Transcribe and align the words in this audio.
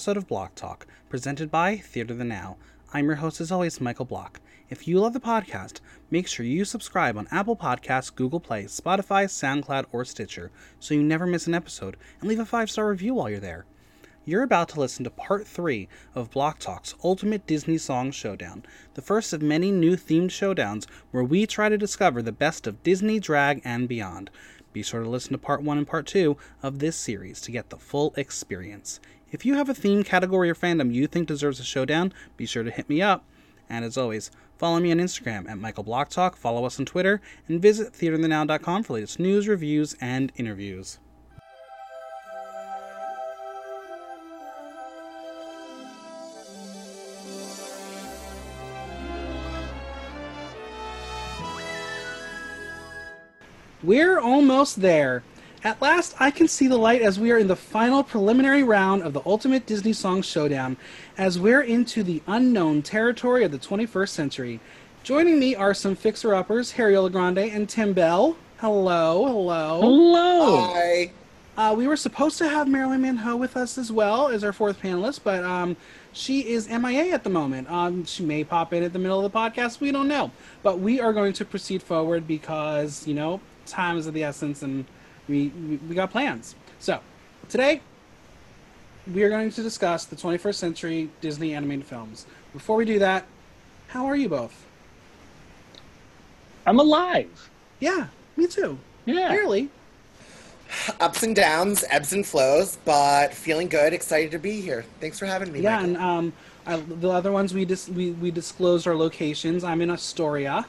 episode 0.00 0.16
of 0.16 0.26
Block 0.26 0.54
Talk, 0.54 0.86
presented 1.10 1.50
by 1.50 1.76
Theater 1.76 2.14
the 2.14 2.24
Now. 2.24 2.56
I'm 2.94 3.04
your 3.04 3.16
host, 3.16 3.38
as 3.38 3.52
always, 3.52 3.82
Michael 3.82 4.06
Block. 4.06 4.40
If 4.70 4.88
you 4.88 4.98
love 4.98 5.12
the 5.12 5.20
podcast, 5.20 5.80
make 6.10 6.26
sure 6.26 6.46
you 6.46 6.64
subscribe 6.64 7.18
on 7.18 7.28
Apple 7.30 7.54
Podcasts, 7.54 8.14
Google 8.14 8.40
Play, 8.40 8.64
Spotify, 8.64 9.26
SoundCloud, 9.26 9.84
or 9.92 10.06
Stitcher 10.06 10.50
so 10.78 10.94
you 10.94 11.02
never 11.02 11.26
miss 11.26 11.46
an 11.46 11.52
episode, 11.52 11.98
and 12.18 12.30
leave 12.30 12.38
a 12.38 12.46
five 12.46 12.70
star 12.70 12.88
review 12.88 13.12
while 13.12 13.28
you're 13.28 13.40
there. 13.40 13.66
You're 14.24 14.42
about 14.42 14.70
to 14.70 14.80
listen 14.80 15.04
to 15.04 15.10
part 15.10 15.46
three 15.46 15.86
of 16.14 16.30
Block 16.30 16.58
Talk's 16.58 16.94
Ultimate 17.04 17.46
Disney 17.46 17.76
Song 17.76 18.10
Showdown, 18.10 18.64
the 18.94 19.02
first 19.02 19.34
of 19.34 19.42
many 19.42 19.70
new 19.70 19.96
themed 19.96 20.30
showdowns 20.30 20.86
where 21.10 21.24
we 21.24 21.46
try 21.46 21.68
to 21.68 21.76
discover 21.76 22.22
the 22.22 22.32
best 22.32 22.66
of 22.66 22.82
Disney, 22.82 23.20
drag, 23.20 23.60
and 23.66 23.86
beyond. 23.86 24.30
Be 24.72 24.82
sure 24.82 25.02
to 25.02 25.08
listen 25.08 25.32
to 25.32 25.38
part 25.38 25.62
one 25.62 25.78
and 25.78 25.86
part 25.86 26.06
two 26.06 26.36
of 26.62 26.78
this 26.78 26.96
series 26.96 27.40
to 27.42 27.50
get 27.50 27.70
the 27.70 27.76
full 27.76 28.14
experience. 28.16 29.00
If 29.32 29.46
you 29.46 29.54
have 29.54 29.68
a 29.68 29.74
theme, 29.74 30.02
category, 30.02 30.50
or 30.50 30.56
fandom 30.56 30.92
you 30.92 31.06
think 31.06 31.28
deserves 31.28 31.60
a 31.60 31.64
showdown, 31.64 32.12
be 32.36 32.46
sure 32.46 32.64
to 32.64 32.70
hit 32.70 32.88
me 32.88 33.00
up. 33.00 33.24
And 33.68 33.84
as 33.84 33.96
always, 33.96 34.32
follow 34.58 34.80
me 34.80 34.90
on 34.90 34.98
Instagram 34.98 35.48
at 35.48 35.58
Michael 35.58 35.84
Block 35.84 36.08
Talk, 36.08 36.36
follow 36.36 36.64
us 36.64 36.80
on 36.80 36.86
Twitter, 36.86 37.20
and 37.46 37.62
visit 37.62 37.92
theaterthenow.com 37.92 38.82
for 38.82 38.94
latest 38.94 39.20
news, 39.20 39.46
reviews, 39.46 39.94
and 40.00 40.32
interviews. 40.36 40.98
We're 53.82 54.18
almost 54.18 54.82
there. 54.82 55.22
At 55.62 55.82
last, 55.82 56.14
I 56.18 56.30
can 56.30 56.48
see 56.48 56.68
the 56.68 56.78
light 56.78 57.02
as 57.02 57.20
we 57.20 57.30
are 57.30 57.36
in 57.36 57.46
the 57.46 57.56
final 57.56 58.02
preliminary 58.02 58.62
round 58.62 59.02
of 59.02 59.12
the 59.12 59.20
Ultimate 59.26 59.66
Disney 59.66 59.92
Song 59.92 60.22
Showdown, 60.22 60.78
as 61.18 61.38
we're 61.38 61.60
into 61.60 62.02
the 62.02 62.22
unknown 62.26 62.80
territory 62.80 63.44
of 63.44 63.52
the 63.52 63.58
21st 63.58 64.08
century. 64.08 64.60
Joining 65.02 65.38
me 65.38 65.54
are 65.54 65.74
some 65.74 65.94
fixer-uppers, 65.94 66.72
Harry 66.72 66.94
Grande 67.10 67.38
and 67.38 67.68
Tim 67.68 67.92
Bell. 67.92 68.38
Hello, 68.56 69.26
hello. 69.26 69.80
Hello. 69.82 70.72
Hi. 70.72 71.12
Uh, 71.58 71.74
we 71.74 71.86
were 71.86 71.96
supposed 71.96 72.38
to 72.38 72.48
have 72.48 72.66
Marilyn 72.66 73.02
Manho 73.02 73.38
with 73.38 73.54
us 73.54 73.76
as 73.76 73.92
well 73.92 74.28
as 74.28 74.42
our 74.42 74.54
fourth 74.54 74.80
panelist, 74.80 75.20
but 75.22 75.44
um, 75.44 75.76
she 76.14 76.48
is 76.48 76.70
MIA 76.70 77.12
at 77.12 77.22
the 77.22 77.28
moment. 77.28 77.70
Um, 77.70 78.06
she 78.06 78.22
may 78.22 78.44
pop 78.44 78.72
in 78.72 78.82
at 78.82 78.94
the 78.94 78.98
middle 78.98 79.22
of 79.22 79.30
the 79.30 79.38
podcast. 79.38 79.78
We 79.78 79.92
don't 79.92 80.08
know. 80.08 80.30
But 80.62 80.78
we 80.78 81.00
are 81.00 81.12
going 81.12 81.34
to 81.34 81.44
proceed 81.44 81.82
forward 81.82 82.26
because, 82.26 83.06
you 83.06 83.12
know, 83.12 83.42
time 83.66 83.98
is 83.98 84.06
of 84.06 84.14
the 84.14 84.24
essence 84.24 84.62
and 84.62 84.86
we, 85.30 85.48
we, 85.48 85.76
we 85.76 85.94
got 85.94 86.10
plans. 86.10 86.56
So, 86.80 87.00
today, 87.48 87.80
we 89.12 89.22
are 89.22 89.28
going 89.30 89.50
to 89.50 89.62
discuss 89.62 90.04
the 90.04 90.16
21st 90.16 90.54
century 90.56 91.10
Disney 91.20 91.54
animated 91.54 91.86
films. 91.86 92.26
Before 92.52 92.76
we 92.76 92.84
do 92.84 92.98
that, 92.98 93.24
how 93.88 94.06
are 94.06 94.16
you 94.16 94.28
both? 94.28 94.66
I'm 96.66 96.78
alive. 96.78 97.50
Yeah, 97.78 98.08
me 98.36 98.46
too. 98.46 98.78
Yeah. 99.06 99.28
Barely. 99.28 99.70
Ups 101.00 101.22
and 101.22 101.34
downs, 101.34 101.84
ebbs 101.90 102.12
and 102.12 102.24
flows, 102.24 102.78
but 102.84 103.32
feeling 103.34 103.68
good, 103.68 103.92
excited 103.92 104.30
to 104.32 104.38
be 104.38 104.60
here. 104.60 104.84
Thanks 105.00 105.18
for 105.18 105.26
having 105.26 105.50
me. 105.52 105.60
Yeah, 105.60 105.76
Michael. 105.76 105.88
and 105.88 105.96
um, 105.96 106.32
I, 106.66 106.76
the 106.76 107.08
other 107.10 107.32
ones 107.32 107.52
we 107.52 107.64
dis- 107.64 107.88
we 107.88 108.12
we 108.12 108.30
disclosed 108.30 108.86
our 108.86 108.94
locations. 108.94 109.64
I'm 109.64 109.80
in 109.80 109.90
Astoria. 109.90 110.66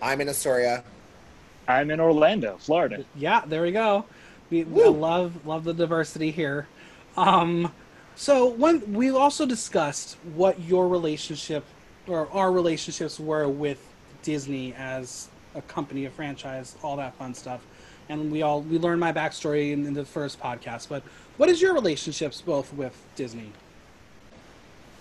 I'm 0.00 0.20
in 0.22 0.28
Astoria. 0.30 0.82
I'm 1.68 1.90
in 1.90 2.00
Orlando, 2.00 2.56
Florida. 2.58 3.04
Yeah, 3.14 3.42
there 3.46 3.62
we 3.62 3.72
go. 3.72 4.04
We, 4.50 4.64
we 4.64 4.84
love 4.84 5.46
love 5.46 5.64
the 5.64 5.74
diversity 5.74 6.30
here. 6.30 6.68
Um, 7.16 7.72
so 8.14 8.46
one 8.46 8.92
we 8.92 9.10
also 9.10 9.46
discussed 9.46 10.16
what 10.34 10.60
your 10.60 10.88
relationship 10.88 11.64
or 12.06 12.28
our 12.32 12.52
relationships 12.52 13.18
were 13.18 13.48
with 13.48 13.80
Disney 14.22 14.74
as 14.74 15.28
a 15.54 15.62
company, 15.62 16.04
a 16.04 16.10
franchise, 16.10 16.76
all 16.82 16.96
that 16.96 17.14
fun 17.16 17.34
stuff. 17.34 17.60
And 18.08 18.30
we 18.30 18.42
all 18.42 18.62
we 18.62 18.78
learned 18.78 19.00
my 19.00 19.12
backstory 19.12 19.72
in, 19.72 19.86
in 19.86 19.94
the 19.94 20.04
first 20.04 20.40
podcast. 20.40 20.88
But 20.88 21.02
what 21.36 21.48
is 21.48 21.60
your 21.60 21.74
relationships 21.74 22.40
both 22.40 22.72
with 22.72 22.96
Disney? 23.16 23.50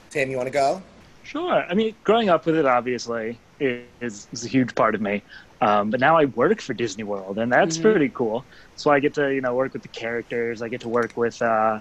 Tim, 0.09 0.29
you 0.31 0.37
want 0.37 0.47
to 0.47 0.53
go? 0.53 0.81
Sure. 1.23 1.65
I 1.69 1.73
mean, 1.73 1.95
growing 2.03 2.29
up 2.29 2.45
with 2.45 2.55
it 2.55 2.65
obviously 2.65 3.37
is, 3.59 4.27
is 4.31 4.45
a 4.45 4.47
huge 4.47 4.75
part 4.75 4.95
of 4.95 5.01
me. 5.01 5.21
Um, 5.61 5.89
but 5.89 5.99
now 5.99 6.17
I 6.17 6.25
work 6.25 6.61
for 6.61 6.73
Disney 6.73 7.03
World, 7.03 7.39
and 7.39 7.51
that's 7.51 7.77
Mhm. 7.77 7.81
pretty 7.81 8.09
cool. 8.09 8.45
So 8.75 8.91
I 8.91 8.99
get 8.99 9.13
to 9.15 9.33
you 9.33 9.41
know 9.41 9.53
work 9.55 9.73
with 9.73 9.81
the 9.83 9.89
characters. 9.89 10.61
I 10.61 10.69
get 10.69 10.81
to 10.81 10.89
work 10.89 11.15
with 11.15 11.41
uh, 11.41 11.79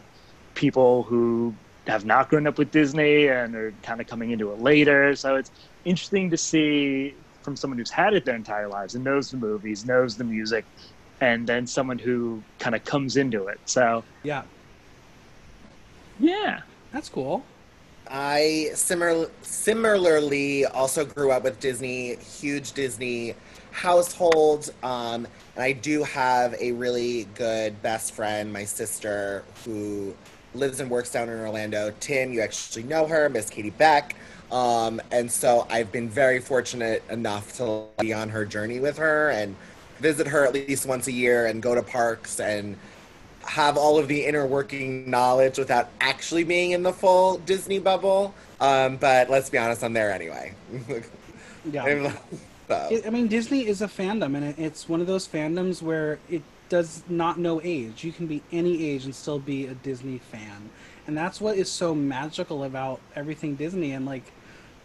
people 0.54 1.02
who 1.02 1.54
have 1.86 2.04
not 2.04 2.30
grown 2.30 2.46
up 2.46 2.58
with 2.58 2.70
Disney 2.70 3.28
and 3.28 3.54
are 3.54 3.72
kind 3.82 4.00
of 4.00 4.06
coming 4.06 4.30
into 4.30 4.52
it 4.52 4.58
later. 4.58 5.14
So 5.16 5.36
it's 5.36 5.50
interesting 5.84 6.30
to 6.30 6.36
see 6.36 7.14
from 7.42 7.56
someone 7.56 7.78
who's 7.78 7.90
had 7.90 8.14
it 8.14 8.24
their 8.24 8.36
entire 8.36 8.68
lives 8.68 8.94
and 8.94 9.04
knows 9.04 9.30
the 9.30 9.36
movies, 9.36 9.84
knows 9.84 10.16
the 10.16 10.24
music, 10.24 10.64
and 11.20 11.46
then 11.46 11.66
someone 11.66 11.98
who 11.98 12.42
kind 12.58 12.74
of 12.74 12.84
comes 12.84 13.16
into 13.16 13.48
it. 13.48 13.58
So 13.66 14.02
Yeah, 14.22 14.44
yeah. 16.18 16.60
that's 16.92 17.08
cool. 17.08 17.44
I 18.08 18.70
similar, 18.74 19.28
similarly 19.42 20.66
also 20.66 21.04
grew 21.04 21.32
up 21.32 21.44
with 21.44 21.58
Disney, 21.60 22.16
huge 22.16 22.72
Disney 22.72 23.34
household. 23.74 24.72
Um, 24.82 25.26
and 25.56 25.64
I 25.64 25.72
do 25.72 26.04
have 26.04 26.54
a 26.60 26.72
really 26.72 27.24
good 27.34 27.82
best 27.82 28.14
friend, 28.14 28.52
my 28.52 28.64
sister, 28.64 29.42
who 29.64 30.14
lives 30.54 30.78
and 30.80 30.88
works 30.88 31.10
down 31.10 31.28
in 31.28 31.38
Orlando. 31.38 31.92
Tim, 32.00 32.32
you 32.32 32.40
actually 32.40 32.84
know 32.84 33.06
her, 33.06 33.28
Miss 33.28 33.50
Katie 33.50 33.70
Beck. 33.70 34.14
Um, 34.52 35.00
and 35.10 35.30
so 35.30 35.66
I've 35.68 35.90
been 35.90 36.08
very 36.08 36.38
fortunate 36.40 37.02
enough 37.10 37.56
to 37.56 37.86
be 37.98 38.12
on 38.12 38.28
her 38.28 38.44
journey 38.44 38.78
with 38.78 38.96
her 38.98 39.30
and 39.30 39.56
visit 39.98 40.28
her 40.28 40.44
at 40.44 40.54
least 40.54 40.86
once 40.86 41.08
a 41.08 41.12
year 41.12 41.46
and 41.46 41.60
go 41.60 41.74
to 41.74 41.82
parks 41.82 42.38
and 42.38 42.76
have 43.42 43.76
all 43.76 43.98
of 43.98 44.06
the 44.06 44.24
inner 44.24 44.46
working 44.46 45.10
knowledge 45.10 45.58
without 45.58 45.88
actually 46.00 46.44
being 46.44 46.70
in 46.70 46.84
the 46.84 46.92
full 46.92 47.38
Disney 47.38 47.80
bubble. 47.80 48.34
Um, 48.60 48.96
but 48.96 49.28
let's 49.28 49.50
be 49.50 49.58
honest, 49.58 49.82
I'm 49.82 49.92
there 49.92 50.12
anyway. 50.12 50.54
Yeah. 51.72 52.12
So, 52.69 52.88
It, 52.91 53.06
I 53.06 53.10
mean, 53.10 53.28
Disney 53.28 53.66
is 53.66 53.82
a 53.82 53.88
fandom, 53.88 54.36
and 54.36 54.44
it, 54.44 54.58
it's 54.58 54.88
one 54.88 55.00
of 55.00 55.06
those 55.06 55.26
fandoms 55.26 55.82
where 55.82 56.19
it 56.28 56.42
does 56.69 57.02
not 57.08 57.38
know 57.38 57.60
age. 57.62 58.04
You 58.04 58.12
can 58.12 58.26
be 58.26 58.42
any 58.52 58.86
age 58.88 59.04
and 59.04 59.14
still 59.14 59.38
be 59.38 59.66
a 59.66 59.75
Disney 59.75 60.19
fan, 60.19 60.70
and 61.06 61.16
that's 61.16 61.41
what 61.41 61.56
is 61.56 61.70
so 61.70 61.94
magical 61.94 62.64
about 62.64 63.00
everything 63.14 63.54
Disney. 63.54 63.92
And 63.92 64.06
like, 64.06 64.25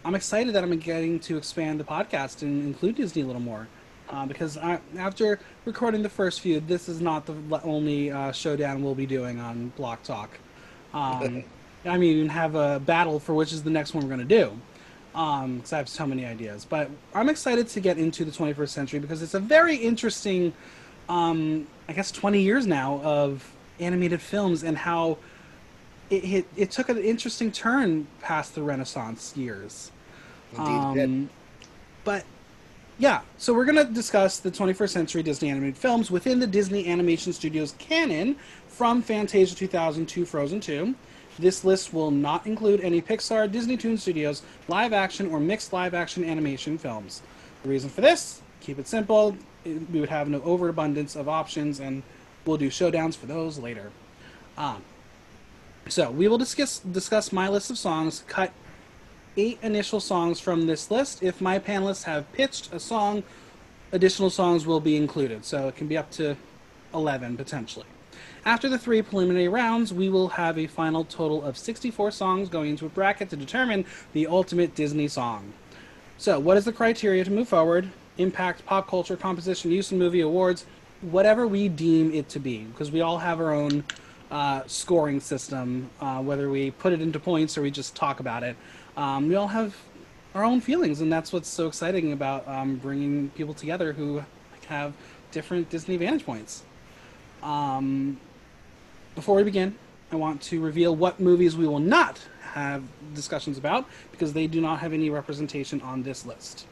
I'm 0.04 0.14
excited 0.14 0.54
that 0.54 0.62
I'm 0.62 0.76
getting 0.78 1.20
to 1.20 1.36
expand 1.36 1.80
the 1.80 1.84
podcast 1.84 2.42
and 2.42 2.64
include 2.64 2.96
Disney 2.96 3.22
a 3.22 3.26
little 3.26 3.42
more, 3.42 3.66
uh, 4.10 4.26
because 4.26 4.58
I, 4.58 4.80
after 4.98 5.40
recording 5.64 6.02
the 6.02 6.08
first 6.08 6.40
few, 6.40 6.60
this 6.60 6.88
is 6.88 7.00
not 7.00 7.26
the 7.26 7.62
only 7.62 8.10
uh, 8.10 8.32
showdown 8.32 8.82
we'll 8.82 8.94
be 8.94 9.06
doing 9.06 9.40
on 9.40 9.72
Block 9.76 10.02
Talk. 10.02 10.38
Um, 10.92 11.44
I 11.86 11.96
mean, 11.96 12.28
have 12.28 12.56
a 12.56 12.78
battle 12.78 13.18
for 13.18 13.34
which 13.34 13.54
is 13.54 13.62
the 13.62 13.70
next 13.70 13.94
one 13.94 14.02
we're 14.02 14.14
going 14.14 14.28
to 14.28 14.36
do 14.36 14.60
um 15.14 15.56
because 15.56 15.72
i 15.72 15.76
have 15.76 15.88
so 15.88 16.06
many 16.06 16.24
ideas 16.24 16.64
but 16.64 16.90
i'm 17.14 17.28
excited 17.28 17.68
to 17.68 17.80
get 17.80 17.98
into 17.98 18.24
the 18.24 18.30
21st 18.30 18.68
century 18.68 18.98
because 18.98 19.22
it's 19.22 19.34
a 19.34 19.40
very 19.40 19.76
interesting 19.76 20.52
um 21.08 21.66
i 21.88 21.92
guess 21.92 22.10
20 22.10 22.40
years 22.40 22.66
now 22.66 23.00
of 23.02 23.52
animated 23.80 24.20
films 24.20 24.62
and 24.62 24.76
how 24.76 25.18
it 26.10 26.24
it, 26.24 26.46
it 26.56 26.70
took 26.70 26.88
an 26.88 26.98
interesting 26.98 27.50
turn 27.50 28.06
past 28.20 28.54
the 28.54 28.62
renaissance 28.62 29.36
years 29.36 29.90
indeed 30.56 30.94
did. 30.94 31.28
but 32.04 32.24
yeah, 33.00 33.22
so 33.38 33.54
we're 33.54 33.64
going 33.64 33.78
to 33.78 33.90
discuss 33.90 34.40
the 34.40 34.50
21st 34.50 34.90
century 34.90 35.22
Disney 35.22 35.48
animated 35.48 35.78
films 35.78 36.10
within 36.10 36.38
the 36.38 36.46
Disney 36.46 36.86
Animation 36.86 37.32
Studios 37.32 37.74
canon 37.78 38.36
from 38.68 39.00
Fantasia 39.00 39.56
2000 39.56 40.04
to 40.06 40.26
Frozen 40.26 40.60
2. 40.60 40.94
This 41.38 41.64
list 41.64 41.92
will 41.92 42.10
not 42.10 42.46
include 42.46 42.80
any 42.80 43.00
Pixar, 43.00 43.50
Disney 43.50 43.76
Toon 43.76 43.96
Studios, 43.96 44.42
live 44.68 44.92
action, 44.92 45.30
or 45.30 45.40
mixed 45.40 45.72
live 45.72 45.94
action 45.94 46.24
animation 46.24 46.76
films. 46.76 47.22
The 47.62 47.68
reason 47.68 47.88
for 47.90 48.00
this, 48.00 48.42
keep 48.60 48.78
it 48.78 48.86
simple, 48.86 49.36
we 49.64 50.00
would 50.00 50.08
have 50.08 50.28
no 50.28 50.40
overabundance 50.42 51.16
of 51.16 51.28
options, 51.28 51.80
and 51.80 52.02
we'll 52.44 52.56
do 52.56 52.68
showdowns 52.68 53.16
for 53.16 53.26
those 53.26 53.58
later. 53.58 53.90
Um, 54.56 54.82
so 55.88 56.10
we 56.10 56.28
will 56.28 56.38
discuss 56.38 56.78
discuss 56.78 57.32
my 57.32 57.48
list 57.48 57.70
of 57.70 57.78
songs, 57.78 58.22
cut 58.28 58.52
eight 59.36 59.58
initial 59.62 60.00
songs 60.00 60.40
from 60.40 60.66
this 60.66 60.90
list. 60.90 61.22
If 61.22 61.40
my 61.40 61.58
panelists 61.58 62.04
have 62.04 62.30
pitched 62.32 62.72
a 62.72 62.80
song, 62.80 63.22
additional 63.92 64.30
songs 64.30 64.66
will 64.66 64.80
be 64.80 64.96
included. 64.96 65.44
So 65.44 65.68
it 65.68 65.76
can 65.76 65.86
be 65.86 65.96
up 65.96 66.10
to 66.12 66.36
11 66.94 67.36
potentially. 67.36 67.86
After 68.44 68.70
the 68.70 68.78
three 68.78 69.02
preliminary 69.02 69.48
rounds, 69.48 69.92
we 69.92 70.08
will 70.08 70.28
have 70.28 70.56
a 70.56 70.66
final 70.66 71.04
total 71.04 71.44
of 71.44 71.58
64 71.58 72.10
songs 72.10 72.48
going 72.48 72.70
into 72.70 72.86
a 72.86 72.88
bracket 72.88 73.28
to 73.30 73.36
determine 73.36 73.84
the 74.14 74.26
ultimate 74.26 74.74
Disney 74.74 75.08
song. 75.08 75.52
So, 76.16 76.40
what 76.40 76.56
is 76.56 76.64
the 76.64 76.72
criteria 76.72 77.22
to 77.22 77.30
move 77.30 77.48
forward? 77.48 77.90
Impact, 78.16 78.64
pop 78.64 78.88
culture, 78.88 79.16
composition, 79.16 79.70
use 79.70 79.92
in 79.92 79.98
movie, 79.98 80.22
awards, 80.22 80.64
whatever 81.02 81.46
we 81.46 81.68
deem 81.68 82.14
it 82.14 82.30
to 82.30 82.38
be, 82.38 82.64
because 82.64 82.90
we 82.90 83.02
all 83.02 83.18
have 83.18 83.40
our 83.40 83.52
own 83.52 83.84
uh, 84.30 84.62
scoring 84.66 85.20
system, 85.20 85.90
uh, 86.00 86.22
whether 86.22 86.48
we 86.48 86.70
put 86.70 86.94
it 86.94 87.02
into 87.02 87.20
points 87.20 87.58
or 87.58 87.62
we 87.62 87.70
just 87.70 87.94
talk 87.94 88.20
about 88.20 88.42
it. 88.42 88.56
Um, 88.96 89.28
we 89.28 89.34
all 89.34 89.48
have 89.48 89.76
our 90.34 90.44
own 90.44 90.62
feelings, 90.62 91.02
and 91.02 91.12
that's 91.12 91.30
what's 91.30 91.48
so 91.48 91.66
exciting 91.66 92.12
about 92.12 92.48
um, 92.48 92.76
bringing 92.76 93.28
people 93.30 93.52
together 93.52 93.92
who 93.92 94.24
have 94.68 94.94
different 95.30 95.68
Disney 95.68 95.98
vantage 95.98 96.24
points. 96.24 96.62
Um, 97.42 98.18
before 99.14 99.36
we 99.36 99.42
begin, 99.42 99.76
I 100.12 100.16
want 100.16 100.40
to 100.42 100.60
reveal 100.60 100.94
what 100.94 101.20
movies 101.20 101.56
we 101.56 101.66
will 101.66 101.78
not 101.78 102.18
have 102.40 102.82
discussions 103.14 103.58
about 103.58 103.86
because 104.10 104.32
they 104.32 104.46
do 104.46 104.60
not 104.60 104.80
have 104.80 104.92
any 104.92 105.10
representation 105.10 105.80
on 105.82 106.02
this 106.02 106.26
list. 106.26 106.66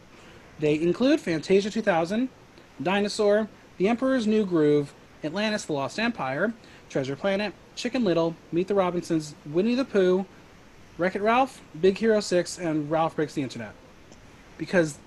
They 0.58 0.74
include 0.80 1.20
Fantasia 1.20 1.70
2000, 1.70 2.28
Dinosaur, 2.82 3.48
The 3.76 3.88
Emperor's 3.88 4.26
New 4.26 4.44
Groove, 4.44 4.92
Atlantis 5.22 5.64
the 5.64 5.72
Lost 5.72 5.98
Empire, 5.98 6.52
Treasure 6.88 7.16
Planet, 7.16 7.52
Chicken 7.76 8.04
Little, 8.04 8.34
Meet 8.50 8.68
the 8.68 8.74
Robinsons, 8.74 9.34
Winnie 9.46 9.74
the 9.74 9.84
Pooh, 9.84 10.26
Wreck 10.96 11.14
It 11.14 11.22
Ralph, 11.22 11.60
Big 11.80 11.98
Hero 11.98 12.18
6, 12.18 12.58
and 12.58 12.90
Ralph 12.90 13.14
Breaks 13.14 13.34
the 13.34 13.42
Internet. 13.42 13.72
Because 14.56 14.98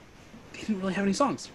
they 0.53 0.61
didn't 0.61 0.79
really 0.79 0.93
have 0.93 1.03
any 1.03 1.13
songs. 1.13 1.49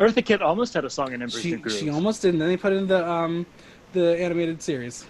Eartha 0.00 0.24
Kitt 0.24 0.42
almost 0.42 0.74
had 0.74 0.84
a 0.84 0.90
song 0.90 1.12
in 1.12 1.22
Emperor's 1.22 1.42
She, 1.42 1.50
New 1.50 1.58
Groove. 1.58 1.74
she 1.76 1.88
almost 1.90 2.22
did, 2.22 2.34
and 2.34 2.40
then 2.40 2.48
they 2.48 2.56
put 2.56 2.72
it 2.72 2.76
in 2.76 2.86
the 2.86 3.08
um, 3.08 3.46
the 3.92 4.20
animated 4.20 4.62
series. 4.62 5.04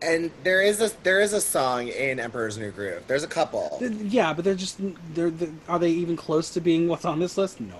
And 0.00 0.30
there 0.42 0.62
is 0.62 0.80
a 0.80 0.90
there 1.02 1.20
is 1.20 1.32
a 1.32 1.40
song 1.40 1.88
in 1.88 2.18
Emperor's 2.18 2.58
New 2.58 2.70
Groove. 2.70 3.04
There's 3.06 3.22
a 3.22 3.28
couple. 3.28 3.78
Yeah, 3.80 4.32
but 4.32 4.44
they're 4.44 4.54
just 4.54 4.78
they're, 5.14 5.30
they 5.30 5.50
are 5.68 5.78
they 5.78 5.90
even 5.90 6.16
close 6.16 6.50
to 6.50 6.60
being 6.60 6.88
what's 6.88 7.04
on 7.04 7.18
this 7.20 7.36
list? 7.36 7.60
No. 7.60 7.78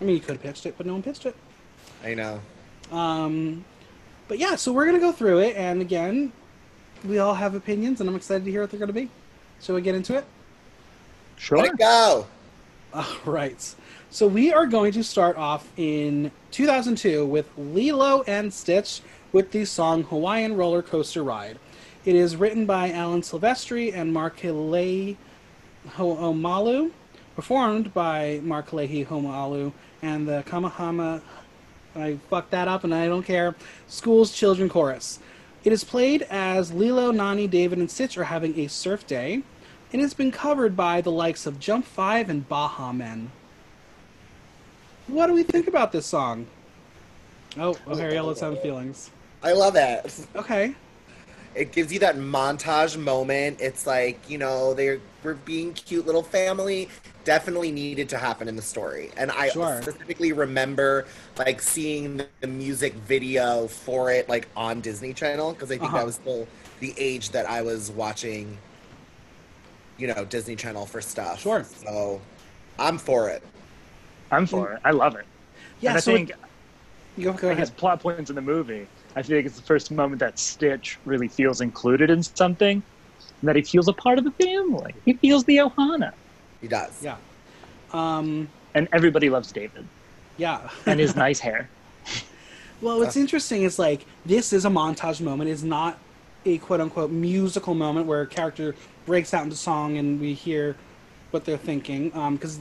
I 0.00 0.04
mean, 0.04 0.14
you 0.14 0.20
could 0.20 0.32
have 0.32 0.42
pitched 0.42 0.66
it, 0.66 0.74
but 0.76 0.86
no 0.86 0.92
one 0.92 1.02
pitched 1.02 1.26
it. 1.26 1.34
I 2.04 2.14
know. 2.14 2.40
Um, 2.92 3.64
but 4.28 4.38
yeah, 4.38 4.56
so 4.56 4.72
we're 4.72 4.86
gonna 4.86 4.98
go 4.98 5.12
through 5.12 5.38
it, 5.40 5.56
and 5.56 5.80
again, 5.80 6.32
we 7.04 7.18
all 7.18 7.34
have 7.34 7.54
opinions, 7.54 8.00
and 8.00 8.08
I'm 8.10 8.16
excited 8.16 8.44
to 8.44 8.50
hear 8.50 8.60
what 8.60 8.70
they're 8.70 8.80
gonna 8.80 8.92
be. 8.92 9.08
Shall 9.60 9.74
we 9.74 9.80
get 9.80 9.94
into 9.94 10.16
it? 10.16 10.24
Sure. 11.36 11.58
Let 11.58 11.72
it 11.72 11.78
go. 11.78 12.26
All 12.94 13.04
right. 13.26 13.74
So 14.10 14.26
we 14.26 14.52
are 14.52 14.66
going 14.66 14.92
to 14.92 15.04
start 15.04 15.36
off 15.36 15.68
in 15.76 16.30
2002 16.52 17.26
with 17.26 17.46
Lilo 17.58 18.22
and 18.22 18.52
Stitch 18.52 19.02
with 19.32 19.50
the 19.50 19.66
song 19.66 20.04
Hawaiian 20.04 20.56
Roller 20.56 20.80
Coaster 20.80 21.22
Ride. 21.22 21.58
It 22.06 22.14
is 22.14 22.36
written 22.36 22.64
by 22.64 22.90
Alan 22.90 23.20
Silvestri 23.20 23.94
and 23.94 24.12
Mark 24.12 24.38
Keali'i 24.40 25.16
Ho'omalu, 25.96 26.90
performed 27.36 27.92
by 27.92 28.40
Mark 28.42 28.70
Keali'i 28.70 29.06
Ho'omalu 29.06 29.72
and 30.00 30.26
the 30.26 30.42
Kamahama 30.46 31.20
I 31.94 32.16
fucked 32.30 32.52
that 32.52 32.68
up 32.68 32.84
and 32.84 32.94
I 32.94 33.06
don't 33.06 33.24
care. 33.24 33.54
School's 33.88 34.32
Children 34.32 34.68
Chorus. 34.68 35.18
It 35.64 35.72
is 35.72 35.84
played 35.84 36.22
as 36.22 36.72
Lilo, 36.72 37.10
Nani, 37.10 37.48
David, 37.48 37.78
and 37.78 37.90
Stitch 37.90 38.16
are 38.16 38.24
having 38.24 38.58
a 38.58 38.68
surf 38.68 39.06
day, 39.06 39.42
and 39.92 40.02
it's 40.02 40.14
been 40.14 40.30
covered 40.30 40.76
by 40.76 41.00
the 41.00 41.10
likes 41.10 41.46
of 41.46 41.58
Jump 41.58 41.84
5 41.84 42.28
and 42.30 42.48
Baha 42.48 42.92
Men. 42.92 43.30
What 45.06 45.26
do 45.28 45.32
we 45.32 45.42
think 45.42 45.66
about 45.68 45.92
this 45.92 46.06
song? 46.06 46.46
Oh, 47.56 47.76
oh, 47.86 47.92
O'Hara, 47.92 48.22
let's 48.22 48.40
have 48.40 48.60
feelings. 48.60 49.10
I 49.42 49.52
love 49.52 49.74
it. 49.76 50.26
Okay. 50.36 50.74
It 51.54 51.72
gives 51.72 51.92
you 51.92 51.98
that 52.00 52.16
montage 52.16 52.96
moment. 52.98 53.60
It's 53.60 53.86
like, 53.86 54.18
you 54.28 54.38
know, 54.38 54.74
they're 54.74 55.00
we're 55.24 55.34
being 55.34 55.72
cute 55.72 56.06
little 56.06 56.22
family. 56.22 56.88
Definitely 57.24 57.72
needed 57.72 58.08
to 58.10 58.18
happen 58.18 58.48
in 58.48 58.54
the 58.54 58.62
story. 58.62 59.10
And 59.16 59.30
I 59.32 59.48
Sure. 59.48 59.80
specifically 59.82 60.32
remember 60.32 61.06
like 61.36 61.60
seeing 61.60 62.22
the 62.40 62.46
music 62.46 62.94
video 62.94 63.66
for 63.66 64.12
it 64.12 64.28
like 64.28 64.46
on 64.56 64.80
Disney 64.80 65.12
Channel 65.14 65.54
because 65.54 65.70
I 65.70 65.78
think 65.78 65.84
Uh-huh. 65.84 65.96
that 65.98 66.06
was 66.06 66.14
still 66.16 66.46
the 66.80 66.94
age 66.98 67.30
that 67.30 67.48
I 67.48 67.62
was 67.62 67.90
watching 67.90 68.56
you 69.98 70.06
know, 70.06 70.24
Disney 70.24 70.56
Channel 70.56 70.86
for 70.86 71.00
stuff. 71.00 71.40
Sure. 71.40 71.64
So 71.64 72.20
I'm 72.78 72.98
for 72.98 73.28
it. 73.28 73.42
I'm 74.30 74.46
for 74.46 74.72
it. 74.72 74.80
I 74.84 74.90
love 74.92 75.16
it. 75.16 75.26
Yeah, 75.80 75.90
and 75.90 75.96
I 75.98 76.00
so 76.00 76.12
think, 76.14 76.30
it- 76.30 76.36
go, 77.22 77.32
go 77.32 77.48
I 77.48 77.52
ahead. 77.52 77.58
guess, 77.58 77.70
plot 77.70 78.00
points 78.00 78.30
in 78.30 78.36
the 78.36 78.42
movie. 78.42 78.86
I 79.16 79.22
feel 79.22 79.36
like 79.36 79.46
it's 79.46 79.56
the 79.56 79.62
first 79.62 79.90
moment 79.90 80.20
that 80.20 80.38
Stitch 80.38 80.98
really 81.04 81.28
feels 81.28 81.60
included 81.60 82.10
in 82.10 82.22
something, 82.22 82.82
and 83.40 83.48
that 83.48 83.56
he 83.56 83.62
feels 83.62 83.88
a 83.88 83.92
part 83.92 84.18
of 84.18 84.24
the 84.24 84.30
family. 84.32 84.94
He 85.04 85.14
feels 85.14 85.44
the 85.44 85.56
Ohana, 85.58 86.12
He 86.60 86.68
does. 86.68 87.02
Yeah. 87.02 87.16
Um, 87.92 88.48
and 88.74 88.86
everybody 88.92 89.30
loves 89.30 89.50
David 89.50 89.86
yeah. 90.38 90.70
and 90.86 90.98
his 90.98 91.14
nice 91.26 91.40
hair. 91.40 91.68
Well, 92.80 92.98
what's 93.00 93.16
interesting 93.16 93.62
is 93.62 93.78
like 93.78 94.06
this 94.24 94.52
is 94.52 94.64
a 94.64 94.68
montage 94.68 95.20
moment. 95.20 95.50
It's 95.50 95.62
not 95.62 95.98
a 96.46 96.58
quote 96.58 96.80
unquote 96.80 97.10
musical 97.10 97.74
moment 97.74 98.06
where 98.06 98.22
a 98.22 98.26
character 98.26 98.74
breaks 99.08 99.34
out 99.34 99.42
into 99.42 99.56
song 99.56 99.98
and 99.98 100.20
we 100.20 100.34
hear 100.34 100.76
what 101.32 101.44
they're 101.44 101.56
thinking. 101.56 102.10
Because 102.32 102.60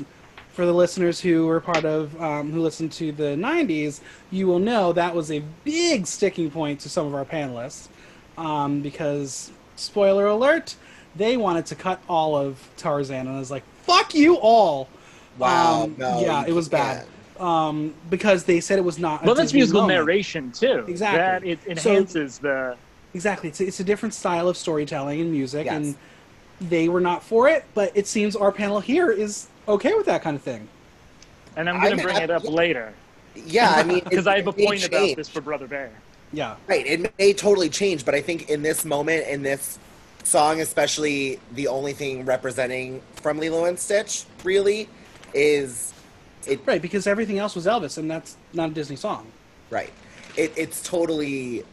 for 0.54 0.66
the 0.66 0.74
listeners 0.74 1.20
who 1.22 1.46
were 1.46 1.60
part 1.62 1.86
of 1.86 2.20
um, 2.20 2.52
who 2.52 2.62
listened 2.62 2.92
to 2.94 3.12
the 3.12 3.36
'90s, 3.36 4.00
you 4.32 4.48
will 4.48 4.58
know 4.60 4.92
that 4.94 5.14
was 5.14 5.30
a 5.32 5.44
big 5.64 6.08
sticking 6.08 6.50
point 6.50 6.80
to 6.80 6.90
some 6.90 7.06
of 7.06 7.14
our 7.14 7.26
panelists. 7.26 7.90
Um, 8.38 8.82
because 8.82 9.52
spoiler 9.76 10.28
alert, 10.28 10.76
they 11.16 11.38
wanted 11.38 11.66
to 11.68 11.76
cut 11.76 12.00
all 12.08 12.36
of 12.36 12.58
Tarzan, 12.78 13.28
and 13.28 13.30
I 13.30 13.40
was 13.40 13.52
like, 13.52 13.64
"Fuck 13.84 14.16
you 14.16 14.36
all!" 14.38 14.90
Wow. 15.38 15.84
Um, 15.84 15.96
no, 16.00 16.22
yeah, 16.22 16.46
it 16.48 16.54
was 16.54 16.68
bad. 16.70 17.06
can't. 17.38 17.42
Um, 17.42 17.94
because 18.10 18.46
they 18.46 18.60
said 18.60 18.80
it 18.80 18.84
was 18.86 18.98
not. 18.98 19.22
a 19.22 19.26
Well, 19.28 19.36
that's 19.36 19.48
Disney 19.52 19.60
musical 19.60 19.82
moment. 19.82 20.00
narration 20.00 20.52
too. 20.52 20.86
Exactly. 20.88 21.54
That 21.54 21.68
it 21.70 21.82
So- 21.82 21.92
enhances 21.92 22.40
the. 22.40 22.76
Exactly. 23.14 23.50
It's 23.50 23.60
a, 23.62 23.68
it's 23.68 23.80
a 23.80 23.84
different 23.84 24.14
style 24.14 24.48
of 24.50 24.58
storytelling 24.58 25.22
and 25.22 25.32
music, 25.32 25.66
Yes. 25.66 25.76
and 25.76 25.96
they 26.62 26.90
were 26.90 27.02
not 27.02 27.24
for 27.24 27.48
it. 27.48 27.66
But 27.74 27.92
it 27.96 28.08
seems 28.08 28.36
our 28.36 28.52
panel 28.52 28.80
here 28.80 29.12
is 29.12 29.48
okay 29.68 29.94
with 29.94 30.06
that 30.06 30.22
kind 30.22 30.36
of 30.36 30.42
thing. 30.42 30.68
And 31.56 31.70
I'm 31.70 31.82
going 31.82 31.98
to 31.98 32.04
bring 32.04 32.18
it 32.18 32.30
up 32.30 32.44
happy- 32.44 32.54
later 32.54 32.94
Yeah, 33.36 33.72
I 33.72 33.84
mean, 33.84 34.04
because 34.10 34.28
I 34.28 34.38
have 34.38 34.48
a 34.48 34.54
point 34.54 34.86
about 34.86 35.16
this 35.16 35.30
for 35.30 35.42
Brother 35.42 35.68
Bear. 35.68 35.92
Yeah. 36.34 36.56
Right, 36.68 36.86
it 36.86 37.14
may 37.18 37.34
totally 37.34 37.70
change, 37.70 38.06
but 38.06 38.14
I 38.14 38.22
think 38.22 38.50
in 38.50 38.62
this 38.62 38.84
moment, 38.84 39.28
in 39.28 39.44
this 39.44 39.80
song, 40.24 40.60
especially, 40.62 41.40
the 41.54 41.68
only 41.68 41.94
thing 41.94 42.26
representing 42.26 43.02
from 43.16 43.40
Lilo 43.40 43.66
and 43.66 43.80
Stitch 43.80 44.26
really 44.44 44.90
is 45.34 45.94
it. 46.46 46.60
Right, 46.66 46.82
because 46.82 47.08
everything 47.08 47.40
else 47.40 47.56
was 47.56 47.66
Elvis, 47.66 47.98
and 47.98 48.12
that's 48.12 48.36
not 48.54 48.72
a 48.72 48.74
Disney 48.74 48.98
song. 48.98 49.32
Right, 49.70 49.92
it, 50.36 50.54
it's 50.58 50.82
totally. 50.82 51.64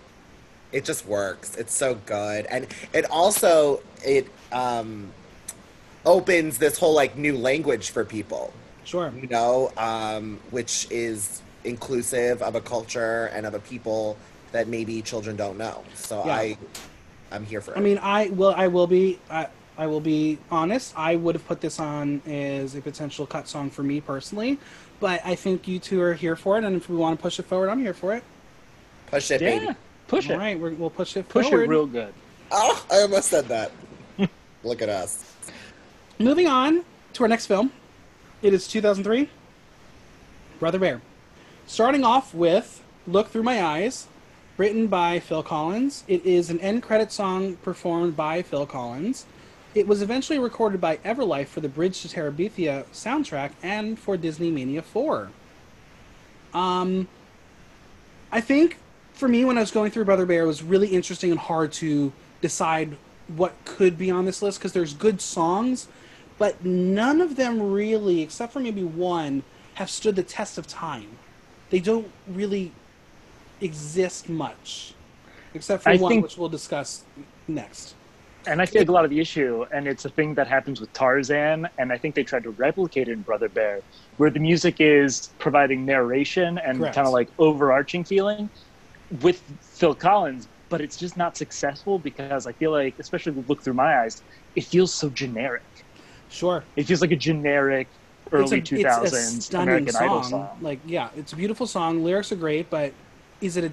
It 0.75 0.85
just 0.85 1.07
works. 1.07 1.55
It's 1.55 1.73
so 1.73 1.95
good, 2.05 2.47
and 2.47 2.67
it 2.93 3.09
also 3.09 3.81
it 4.05 4.27
um, 4.51 5.13
opens 6.05 6.59
this 6.59 6.77
whole 6.77 6.95
like 6.95 7.17
new 7.17 7.39
language 7.39 7.91
for 7.91 8.05
people. 8.05 8.53
Sure. 8.85 9.13
you 9.19 9.29
know, 9.29 9.73
um, 9.77 10.41
which 10.51 10.87
is 10.91 11.41
inclusive 11.63 12.43
of 12.43 12.55
a 12.55 12.61
culture 12.61 13.31
and 13.33 13.47
of 13.47 13.55
a 13.55 13.61
people 13.61 14.19
that 14.53 14.69
maybe 14.69 15.01
children 15.01 15.37
don't 15.37 15.57
know. 15.57 15.83
So 15.95 16.23
Yeah. 16.27 16.35
I, 16.35 16.59
I'm 17.33 17.47
here 17.47 17.61
for 17.61 17.73
it. 17.73 17.79
I 17.79 17.81
mean, 17.81 17.99
I 17.99 18.29
will. 18.31 18.53
I 18.57 18.67
will 18.67 18.89
be. 18.89 19.21
I, 19.31 19.47
I 19.79 19.87
will 19.87 20.01
be 20.01 20.39
honest. 20.51 20.93
I 20.97 21.15
would 21.15 21.37
have 21.37 21.47
put 21.47 21.61
this 21.61 21.79
on 21.79 22.21
as 22.27 22.75
a 22.75 22.81
potential 22.81 23.27
cut 23.27 23.47
song 23.47 23.71
for 23.71 23.85
me 23.85 24.01
personally, 24.01 24.59
but 24.99 25.21
I 25.25 25.37
think 25.37 25.69
you 25.69 25.79
two 25.79 26.01
are 26.03 26.15
here 26.15 26.35
for 26.37 26.59
it, 26.59 26.65
and 26.65 26.75
if 26.75 26.89
we 26.89 26.97
want 26.97 27.17
to 27.17 27.23
push 27.23 27.39
it 27.39 27.47
forward, 27.47 27.71
I'm 27.71 27.81
here 27.81 27.95
for 27.95 28.15
it. 28.15 28.25
push 29.07 29.31
it, 29.31 29.41
Yeah, 29.41 29.59
baby. 29.61 29.77
Push 30.15 30.31
All 30.31 30.37
it. 30.37 30.39
right, 30.39 30.59
we're, 30.59 30.71
we'll 30.75 30.91
push 30.91 31.17
it 31.17 31.29
Push 31.29 31.47
forward. 31.47 31.65
it 31.65 31.69
real 31.69 31.87
good. 31.87 32.13
Oh, 32.51 32.85
I 32.91 33.01
almost 33.01 33.29
said 33.29 33.47
that. 33.49 33.73
Look 34.63 34.83
at 34.83 34.89
us. 34.89 35.33
Moving 36.19 36.47
on 36.47 36.85
to 37.15 37.23
our 37.23 37.29
next 37.29 37.47
film. 37.47 37.73
It 38.43 38.55
is 38.55 38.69
2003, 38.69 39.29
Brother 40.61 40.79
Bear. 40.79 41.01
Starting 41.67 42.05
off 42.05 42.35
with 42.35 42.83
Look 43.07 43.29
Through 43.29 43.43
My 43.43 43.63
Eyes, 43.63 44.07
written 44.57 44.87
by 44.87 45.19
Phil 45.19 45.43
Collins. 45.43 46.05
It 46.07 46.25
is 46.25 46.51
an 46.51 46.61
end 46.61 46.83
credit 46.83 47.11
song 47.11 47.57
performed 47.57 48.17
by 48.17 48.43
Phil 48.43 48.67
Collins. 48.67 49.27
It 49.75 49.89
was 49.89 50.03
eventually 50.03 50.39
recorded 50.39 50.81
by 50.81 50.99
Everlife 50.99 51.49
for 51.49 51.61
the 51.61 51.69
Bridge 51.69 52.01
to 52.03 52.09
Terabithia 52.09 52.85
soundtrack 52.93 53.53
and 53.63 53.99
for 53.99 54.17
Disney 54.17 54.51
Mania 54.51 54.83
4. 54.83 55.31
Um, 56.53 57.09
I 58.31 58.41
think 58.41 58.79
for 59.15 59.29
me, 59.29 59.45
when 59.45 59.57
I 59.57 59.61
was 59.61 59.71
going 59.71 59.91
through 59.91 60.05
Brother 60.05 60.27
Bear, 60.27 60.43
it 60.43 60.47
was 60.47 60.63
really 60.63 60.89
interesting 60.89 61.31
and 61.31 61.41
hard 61.41 61.73
to 61.75 62.13
decide 62.41 62.97
what 63.29 63.55
could 63.65 63.97
be 63.97 64.11
on 64.11 64.27
this 64.27 64.43
list 64.43 64.59
because 64.59 64.73
there's 64.73 64.93
good 64.93 65.21
songs, 65.21 65.89
but 66.37 66.63
none 66.65 67.21
of 67.21 67.37
them 67.37 67.73
really, 67.73 68.21
except 68.21 68.53
for 68.53 68.61
maybe 68.61 68.83
one, 68.83 69.43
have 69.75 69.89
stood 69.89 70.17
the 70.17 70.23
test 70.23 70.59
of 70.59 70.67
time. 70.67 71.09
They 71.71 71.81
don't 71.81 72.11
really 72.29 72.73
exist 73.61 74.29
much, 74.29 74.95
except 75.55 75.85
for 75.85 75.91
I 75.91 75.97
one, 75.97 76.11
think- 76.11 76.23
which 76.25 76.37
we'll 76.37 76.49
discuss 76.49 77.05
next. 77.49 77.95
and 78.47 78.61
I 78.61 78.67
feel 78.67 78.83
like 78.83 78.89
a 78.89 78.93
lot 78.93 79.05
of 79.05 79.11
the 79.11 79.21
issue, 79.21 79.65
and 79.73 79.87
it's 79.89 80.05
a 80.05 80.11
thing 80.11 80.35
that 80.35 80.47
happens 80.47 80.79
with 80.81 80.93
Tarzan, 80.93 81.67
and 81.79 81.91
I 81.91 81.97
think 81.97 82.15
they 82.15 82.25
tried 82.25 82.43
to 82.43 82.51
replicate 82.51 83.09
it 83.09 83.13
in 83.13 83.23
Brother 83.23 83.49
Bear, 83.49 83.81
where 84.19 84.29
the 84.29 84.41
music 84.41 84.77
is 84.81 85.31
providing 85.39 85.87
narration 85.87 86.59
and 86.59 86.79
kind 86.83 87.07
of 87.07 87.13
like 87.15 87.29
overarching 87.39 88.05
feeling 88.05 88.51
with 89.23 89.43
Phil 89.61 89.95
Collins, 89.95 90.49
but 90.69 90.81
it's 90.81 90.97
just 90.97 91.17
not 91.17 91.37
successful 91.37 91.99
because 91.99 92.47
I 92.47 92.53
feel 92.53 92.71
like, 92.71 92.99
especially 92.99 93.33
with 93.33 93.49
Look 93.49 93.63
Through 93.63 93.75
My 93.75 94.03
Eyes, 94.03 94.23
it 94.57 94.65
feels 94.65 94.93
so 94.93 95.11
generic. 95.11 95.63
Sure. 96.31 96.65
It 96.77 96.85
feels 96.85 97.01
like 97.01 97.13
a 97.13 97.17
generic 97.17 97.87
early 98.33 98.59
it's 98.59 98.71
2000s 98.71 99.05
it's 99.05 99.13
a 99.13 99.41
stunning 99.41 99.69
American 99.69 99.93
song. 99.93 100.03
Idol 100.03 100.23
song. 100.23 100.59
Like, 100.61 100.81
yeah, 100.87 101.11
it's 101.17 101.33
a 101.33 101.37
beautiful 101.37 101.67
song. 101.67 102.03
Lyrics 102.03 102.33
are 102.33 102.37
great, 102.37 102.71
but 102.71 102.93
is 103.41 103.57
it 103.57 103.65
a 103.65 103.73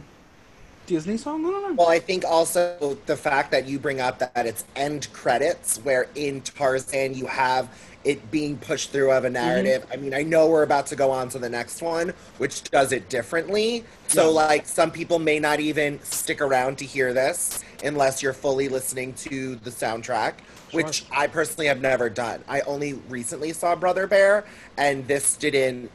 Disney 0.86 1.18
song? 1.18 1.46
I 1.46 1.50
don't 1.50 1.62
know. 1.64 1.74
Well, 1.76 1.90
I 1.90 2.00
think 2.00 2.26
also 2.26 2.98
the 3.06 3.16
fact 3.16 3.52
that 3.52 3.68
you 3.68 3.80
bring 3.80 4.02
up 4.02 4.20
that 4.20 4.46
it's 4.46 4.66
end 4.76 5.08
credits, 5.14 5.78
where 5.78 6.08
in 6.16 6.42
Tarzan 6.42 7.14
you 7.14 7.26
have 7.28 7.70
it 8.04 8.32
being 8.32 8.58
pushed 8.58 8.92
through 8.92 9.12
of 9.12 9.24
a 9.24 9.28
mm-hmm. 9.28 9.34
narrative. 9.34 9.86
I 9.92 9.98
mean, 9.98 10.14
I 10.14 10.24
know 10.24 10.48
we're 10.48 10.64
about 10.64 10.88
to 10.88 10.96
go 10.96 11.12
on 11.12 11.30
to 11.30 11.40
the 11.40 11.50
next 11.50 11.82
one, 11.82 12.14
which 12.38 12.64
does 12.64 12.92
it 12.92 13.10
differently. 13.10 13.86
So, 14.08 14.26
Yeah. 14.26 14.36
like, 14.48 14.68
some 14.68 14.92
people 14.92 15.20
may 15.20 15.40
not 15.40 15.60
even 15.60 16.02
stick 16.04 16.42
around 16.42 16.78
to 16.80 16.86
hear 16.86 17.14
this 17.14 17.64
unless 17.84 18.22
you're 18.22 18.34
fully 18.34 18.70
listening 18.70 19.14
to 19.14 19.56
the 19.58 19.70
soundtrack, 19.70 20.34
which 20.72 21.06
I 21.12 21.28
personally 21.28 21.68
have 21.68 21.82
never 21.82 22.10
done. 22.10 22.44
I 22.48 22.62
only 22.62 22.94
recently 23.10 23.54
saw 23.54 23.76
Brother 23.76 24.08
Bear, 24.08 24.46
and 24.78 25.08
this 25.08 25.36
didn't. 25.36 25.92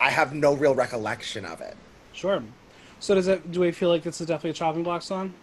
I 0.00 0.10
have 0.10 0.34
no 0.34 0.54
real 0.54 0.74
recollection 0.74 1.44
of 1.44 1.60
it. 1.60 1.76
Sure. 2.12 2.42
So 3.00 3.14
does 3.14 3.28
it? 3.28 3.50
Do 3.50 3.60
we 3.60 3.72
feel 3.72 3.88
like 3.88 4.02
this 4.02 4.20
is 4.20 4.26
definitely 4.26 4.50
a 4.50 4.54
chopping 4.54 4.82
block 4.82 5.02
song? 5.02 5.34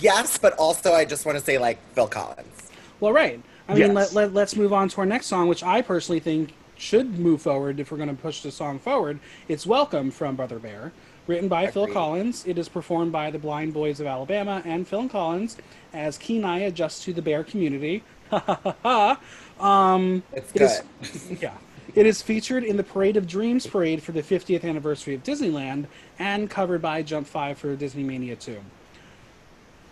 Yes, 0.00 0.36
but 0.38 0.52
also 0.54 0.92
I 0.92 1.04
just 1.04 1.24
want 1.24 1.38
to 1.38 1.44
say, 1.44 1.58
like, 1.58 1.78
Phil 1.94 2.08
Collins. 2.08 2.70
Well, 3.00 3.12
right. 3.12 3.40
I 3.68 3.74
mean, 3.74 3.92
let, 3.92 4.14
let, 4.14 4.32
let's 4.32 4.56
move 4.56 4.72
on 4.72 4.88
to 4.88 5.00
our 5.00 5.06
next 5.06 5.26
song, 5.26 5.46
which 5.46 5.62
I 5.62 5.82
personally 5.82 6.20
think 6.20 6.54
should 6.76 7.18
move 7.18 7.42
forward 7.42 7.78
if 7.78 7.90
we're 7.90 7.98
going 7.98 8.08
to 8.08 8.14
push 8.14 8.40
the 8.40 8.50
song 8.50 8.78
forward. 8.78 9.18
It's 9.46 9.66
Welcome 9.66 10.10
from 10.10 10.36
Brother 10.36 10.58
Bear, 10.58 10.92
written 11.26 11.48
by 11.48 11.66
Phil 11.66 11.86
Collins. 11.86 12.46
It 12.46 12.56
is 12.56 12.68
performed 12.68 13.12
by 13.12 13.30
the 13.30 13.38
Blind 13.38 13.74
Boys 13.74 14.00
of 14.00 14.06
Alabama 14.06 14.62
and 14.64 14.88
Phil 14.88 15.06
Collins 15.08 15.58
as 15.92 16.16
Kenai 16.16 16.60
adjusts 16.60 17.04
to 17.04 17.12
the 17.12 17.22
bear 17.22 17.44
community. 17.44 18.02
Ha 18.28 18.40
ha 18.40 18.60
ha 18.62 19.18
ha. 19.58 19.94
Um, 19.94 20.22
It's 20.34 20.52
it 20.54 20.58
good. 20.58 21.40
yeah. 21.40 21.54
It 21.94 22.04
is 22.04 22.20
featured 22.20 22.62
in 22.62 22.76
the 22.76 22.84
Parade 22.84 23.16
of 23.16 23.26
Dreams 23.26 23.66
parade 23.66 24.02
for 24.02 24.12
the 24.12 24.22
50th 24.22 24.64
anniversary 24.64 25.14
of 25.14 25.22
Disneyland 25.22 25.86
and 26.18 26.50
covered 26.50 26.82
by 26.82 27.00
Jump 27.00 27.26
5 27.26 27.56
for 27.56 27.74
Disney 27.74 28.02
Mania 28.02 28.36
2. 28.36 28.60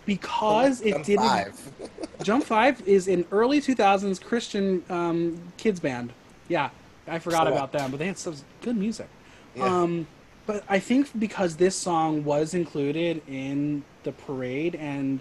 Because 0.07 0.81
it 0.81 0.91
Jump 0.93 1.05
didn't 1.05 1.23
five. 1.25 1.71
Jump 2.23 2.43
Five 2.45 2.87
is 2.87 3.07
an 3.07 3.25
early 3.31 3.61
2000s 3.61 4.19
Christian 4.23 4.83
um, 4.89 5.39
kids 5.57 5.79
band. 5.79 6.13
Yeah, 6.47 6.69
I 7.07 7.19
forgot 7.19 7.45
Cool. 7.45 7.53
about 7.55 7.71
them, 7.73 7.91
but 7.91 7.99
they 7.99 8.07
had 8.07 8.17
some 8.17 8.35
good 8.61 8.75
music. 8.77 9.07
Yeah. 9.55 9.65
Um, 9.65 10.07
but 10.47 10.63
I 10.69 10.79
think 10.79 11.07
because 11.19 11.57
this 11.57 11.75
song 11.75 12.23
was 12.23 12.53
included 12.53 13.21
in 13.27 13.83
the 14.03 14.13
parade, 14.13 14.75
and 14.75 15.19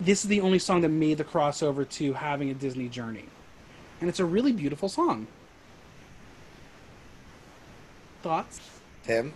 this 0.00 0.24
is 0.24 0.28
the 0.28 0.40
only 0.40 0.58
song 0.58 0.80
that 0.80 0.88
made 0.88 1.18
the 1.18 1.24
crossover 1.24 1.88
to 1.90 2.12
having 2.14 2.50
a 2.50 2.54
Disney 2.54 2.88
journey, 2.88 3.26
and 4.00 4.10
it's 4.10 4.18
a 4.20 4.24
really 4.24 4.52
beautiful 4.52 4.88
song. 4.88 5.28
Thoughts? 8.22 8.60
Tim? 9.04 9.32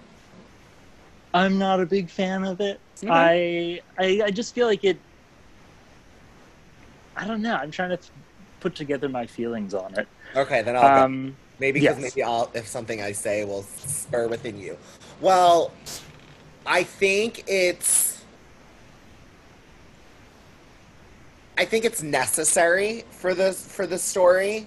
I'm 1.37 1.59
not 1.59 1.81
a 1.81 1.87
big 1.87 2.09
fan 2.09 2.45
of 2.45 2.61
it. 2.61 2.81
Okay. 3.05 3.83
I, 3.99 4.03
I 4.03 4.23
I 4.27 4.31
just 4.31 4.55
feel 4.55 4.67
like 4.67 4.85
it. 4.85 4.99
I 7.17 7.27
don't 7.27 7.43
know. 7.43 7.55
I'm 7.55 7.71
trying 7.71 7.91
to 7.91 7.99
put 8.61 8.75
together 8.75 9.09
my 9.09 9.27
feelings 9.27 9.75
on 9.75 9.95
it. 9.99 10.09
Okay, 10.35 10.63
then 10.63 10.77
I'll 10.77 10.83
go. 10.83 11.05
Um, 11.05 11.37
Maybe 11.59 11.81
because 11.81 11.99
yes. 11.99 12.15
maybe 12.15 12.23
I'll 12.23 12.51
if 12.55 12.67
something 12.67 13.03
I 13.03 13.13
say 13.13 13.45
will 13.45 13.63
spur 13.63 14.29
within 14.29 14.59
you. 14.59 14.77
Well, 15.21 15.73
I 16.67 16.83
think 16.83 17.45
it's 17.47 18.23
I 21.57 21.65
think 21.65 21.85
it's 21.85 22.03
necessary 22.03 23.05
for 23.11 23.35
the 23.35 23.53
for 23.53 23.87
the 23.87 23.99
story. 23.99 24.67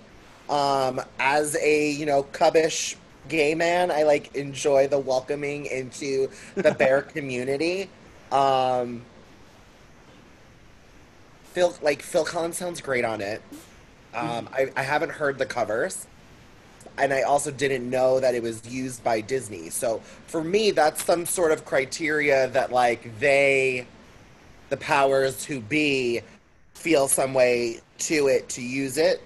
Um, 0.49 0.99
as 1.19 1.55
a 1.61 1.91
you 1.91 2.07
know 2.07 2.23
cubbish 2.23 2.95
gay 3.29 3.55
man, 3.55 3.91
I 3.91 4.03
like 4.03 4.35
enjoy 4.35 4.87
the 4.87 4.99
welcoming 4.99 5.65
into 5.67 6.29
the 6.55 6.73
bear 6.73 7.01
community. 7.13 7.89
Um, 8.31 9.03
Phil 11.53 11.75
like 11.81 12.01
Phil 12.01 12.25
Collins 12.25 12.57
sounds 12.57 12.81
great 12.81 13.05
on 13.05 13.21
it. 13.21 13.41
Um, 14.13 14.49
I, 14.51 14.71
I 14.75 14.81
haven't 14.81 15.11
heard 15.11 15.37
the 15.37 15.45
covers 15.45 16.07
and 16.99 17.13
I 17.13 17.21
also 17.21 17.49
didn't 17.49 17.89
know 17.89 18.19
that 18.19 18.35
it 18.35 18.43
was 18.43 18.67
used 18.67 19.03
by 19.03 19.21
Disney. 19.21 19.69
So 19.69 19.99
for 20.27 20.43
me, 20.43 20.71
that's 20.71 21.03
some 21.03 21.25
sort 21.25 21.51
of 21.51 21.65
criteria 21.65 22.49
that 22.49 22.71
like 22.71 23.17
they, 23.19 23.87
the 24.69 24.77
powers 24.77 25.45
who 25.45 25.61
be, 25.61 26.21
feel 26.73 27.07
some 27.07 27.33
way 27.33 27.79
to 27.99 28.27
it 28.27 28.47
to 28.49 28.61
use 28.61 28.97
it 28.97 29.21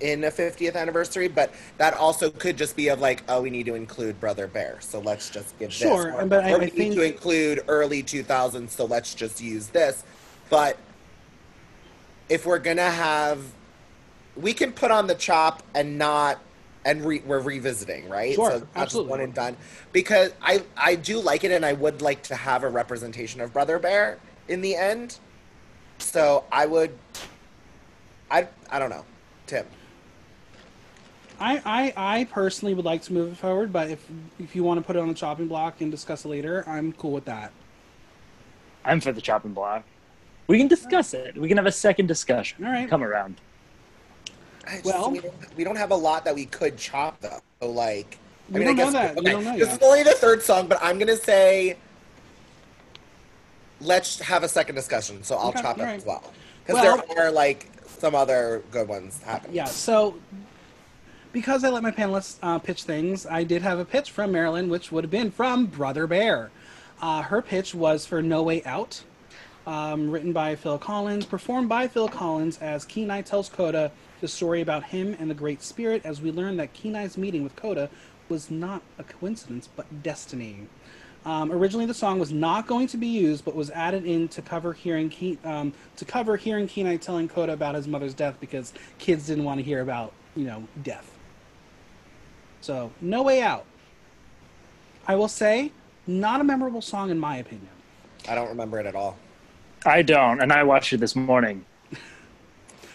in 0.00 0.24
a 0.24 0.30
50th 0.30 0.76
anniversary. 0.76 1.28
But 1.28 1.52
that 1.78 1.94
also 1.94 2.30
could 2.30 2.56
just 2.56 2.76
be 2.76 2.88
of 2.88 3.00
like, 3.00 3.22
oh, 3.28 3.42
we 3.42 3.50
need 3.50 3.66
to 3.66 3.74
include 3.74 4.20
Brother 4.20 4.46
Bear, 4.46 4.76
so 4.80 5.00
let's 5.00 5.30
just 5.30 5.58
give 5.58 5.72
Sure, 5.72 6.04
this. 6.12 6.14
Or, 6.22 6.26
but 6.26 6.44
I- 6.44 6.52
or 6.52 6.56
I 6.56 6.58
we 6.58 6.66
think- 6.66 6.76
need 6.76 6.94
to 6.96 7.02
include 7.02 7.64
early 7.68 8.02
2000s, 8.02 8.70
so 8.72 8.84
let's 8.84 9.14
just 9.14 9.40
use 9.40 9.68
this. 9.68 10.04
But 10.50 10.76
if 12.28 12.44
we're 12.46 12.58
gonna 12.58 12.90
have 12.90 13.40
we 14.36 14.52
can 14.52 14.70
put 14.72 14.90
on 14.90 15.06
the 15.06 15.14
chop 15.14 15.62
and 15.74 15.96
not 15.96 16.38
and 16.84 17.04
re, 17.04 17.22
we're 17.24 17.40
revisiting 17.40 18.08
right 18.08 18.34
Sure, 18.34 18.50
so 18.50 18.58
that's 18.58 18.76
absolutely. 18.76 19.10
one 19.10 19.20
and 19.20 19.32
done 19.32 19.56
because 19.92 20.32
i 20.42 20.62
i 20.76 20.94
do 20.96 21.18
like 21.20 21.44
it 21.44 21.52
and 21.52 21.64
i 21.64 21.72
would 21.72 22.02
like 22.02 22.22
to 22.24 22.34
have 22.34 22.64
a 22.64 22.68
representation 22.68 23.40
of 23.40 23.52
brother 23.52 23.78
bear 23.78 24.18
in 24.48 24.60
the 24.60 24.74
end 24.74 25.18
so 25.98 26.44
i 26.52 26.66
would 26.66 26.90
i 28.30 28.46
i 28.70 28.78
don't 28.78 28.90
know 28.90 29.04
tim 29.46 29.64
I, 31.38 31.60
I, 31.96 32.20
I 32.20 32.24
personally 32.24 32.74
would 32.74 32.84
like 32.84 33.02
to 33.02 33.12
move 33.12 33.32
it 33.32 33.36
forward, 33.36 33.72
but 33.72 33.90
if 33.90 34.06
if 34.38 34.56
you 34.56 34.64
want 34.64 34.78
to 34.80 34.84
put 34.86 34.96
it 34.96 35.00
on 35.00 35.08
the 35.08 35.14
chopping 35.14 35.48
block 35.48 35.80
and 35.80 35.90
discuss 35.90 36.24
it 36.24 36.28
later, 36.28 36.64
I'm 36.66 36.92
cool 36.94 37.12
with 37.12 37.26
that. 37.26 37.52
I'm 38.84 39.00
for 39.00 39.12
the 39.12 39.20
chopping 39.20 39.52
block. 39.52 39.84
We 40.46 40.58
can 40.58 40.68
discuss 40.68 41.12
it. 41.12 41.36
We 41.36 41.48
can 41.48 41.56
have 41.56 41.66
a 41.66 41.72
second 41.72 42.06
discussion. 42.06 42.64
All 42.64 42.72
right. 42.72 42.88
Come 42.88 43.02
around. 43.02 43.40
Just- 44.68 44.84
Well- 44.84 45.10
we, 45.10 45.20
don't, 45.20 45.56
we 45.56 45.64
don't 45.64 45.76
have 45.76 45.90
a 45.90 45.96
lot 45.96 46.24
that 46.24 46.34
we 46.34 46.46
could 46.46 46.76
chop 46.76 47.20
though 47.20 47.40
so 47.60 47.70
like 47.70 48.18
We 48.50 48.64
don't 48.64 48.76
know 48.76 48.90
that. 48.90 49.14
We 49.16 49.20
okay, 49.22 49.30
don't 49.32 49.44
know 49.44 49.52
this 49.58 49.68
yet. 49.68 49.76
is 49.76 49.82
only 49.86 50.02
the 50.02 50.12
third 50.12 50.42
song 50.42 50.66
but 50.66 50.78
i'm 50.82 50.98
gonna 50.98 51.16
say 51.16 51.76
let's 53.80 54.18
have 54.20 54.42
a 54.42 54.48
second 54.48 54.74
discussion 54.74 55.22
so 55.22 55.36
i'll 55.36 55.48
Okay, 55.50 55.62
chop 55.62 55.76
it 55.78 55.80
all 55.82 55.86
right. 55.86 55.96
as 55.96 56.04
well 56.04 56.32
because 56.66 56.82
Well- 56.82 57.04
there 57.14 57.26
are 57.28 57.30
like 57.30 57.68
some 57.86 58.14
other 58.16 58.62
good 58.72 58.88
ones 58.88 59.22
happening 59.22 59.54
Yeah. 59.54 59.64
So 59.66 60.16
because 61.36 61.64
I 61.64 61.68
let 61.68 61.82
my 61.82 61.90
panelists 61.90 62.38
uh, 62.42 62.58
pitch 62.58 62.84
things, 62.84 63.26
I 63.26 63.44
did 63.44 63.60
have 63.60 63.78
a 63.78 63.84
pitch 63.84 64.10
from 64.10 64.32
Marilyn, 64.32 64.70
which 64.70 64.90
would 64.90 65.04
have 65.04 65.10
been 65.10 65.30
from 65.30 65.66
Brother 65.66 66.06
Bear. 66.06 66.50
Uh, 67.02 67.20
her 67.20 67.42
pitch 67.42 67.74
was 67.74 68.06
for 68.06 68.22
No 68.22 68.42
Way 68.42 68.64
Out, 68.64 69.04
um, 69.66 70.10
written 70.10 70.32
by 70.32 70.56
Phil 70.56 70.78
Collins, 70.78 71.26
performed 71.26 71.68
by 71.68 71.88
Phil 71.88 72.08
Collins 72.08 72.56
as 72.62 72.86
Kenai 72.86 73.20
tells 73.20 73.50
Koda 73.50 73.92
the 74.22 74.28
story 74.28 74.62
about 74.62 74.82
him 74.84 75.14
and 75.20 75.28
the 75.28 75.34
Great 75.34 75.62
Spirit 75.62 76.00
as 76.06 76.22
we 76.22 76.32
learn 76.32 76.56
that 76.56 76.72
Kenai's 76.72 77.18
meeting 77.18 77.44
with 77.44 77.54
Koda 77.54 77.90
was 78.30 78.50
not 78.50 78.80
a 78.98 79.04
coincidence 79.04 79.68
but 79.76 80.02
destiny. 80.02 80.60
Um, 81.26 81.52
originally, 81.52 81.84
the 81.84 81.92
song 81.92 82.18
was 82.18 82.32
not 82.32 82.66
going 82.66 82.86
to 82.86 82.96
be 82.96 83.08
used, 83.08 83.44
but 83.44 83.54
was 83.54 83.70
added 83.72 84.06
in 84.06 84.28
to 84.28 84.40
cover 84.40 84.72
hearing 84.72 85.10
Ke- 85.10 85.44
um, 85.44 85.74
to 85.96 86.06
cover 86.06 86.38
hearing 86.38 86.66
Kenai 86.66 86.96
telling 86.96 87.28
Koda 87.28 87.52
about 87.52 87.74
his 87.74 87.86
mother's 87.86 88.14
death 88.14 88.38
because 88.40 88.72
kids 88.96 89.26
didn't 89.26 89.44
want 89.44 89.58
to 89.58 89.64
hear 89.64 89.82
about 89.82 90.14
you 90.34 90.44
know 90.44 90.66
death. 90.82 91.12
So, 92.60 92.90
no 93.00 93.22
way 93.22 93.42
out. 93.42 93.64
I 95.06 95.14
will 95.14 95.28
say, 95.28 95.72
not 96.06 96.40
a 96.40 96.44
memorable 96.44 96.82
song 96.82 97.10
in 97.10 97.18
my 97.18 97.36
opinion. 97.36 97.68
i 98.28 98.34
don't 98.34 98.48
remember 98.48 98.78
it 98.80 98.86
at 98.86 98.94
all 98.94 99.16
I 99.86 100.02
don't, 100.02 100.40
and 100.40 100.52
I 100.52 100.64
watched 100.64 100.92
it 100.92 101.00
this 101.00 101.16
morning. 101.16 101.64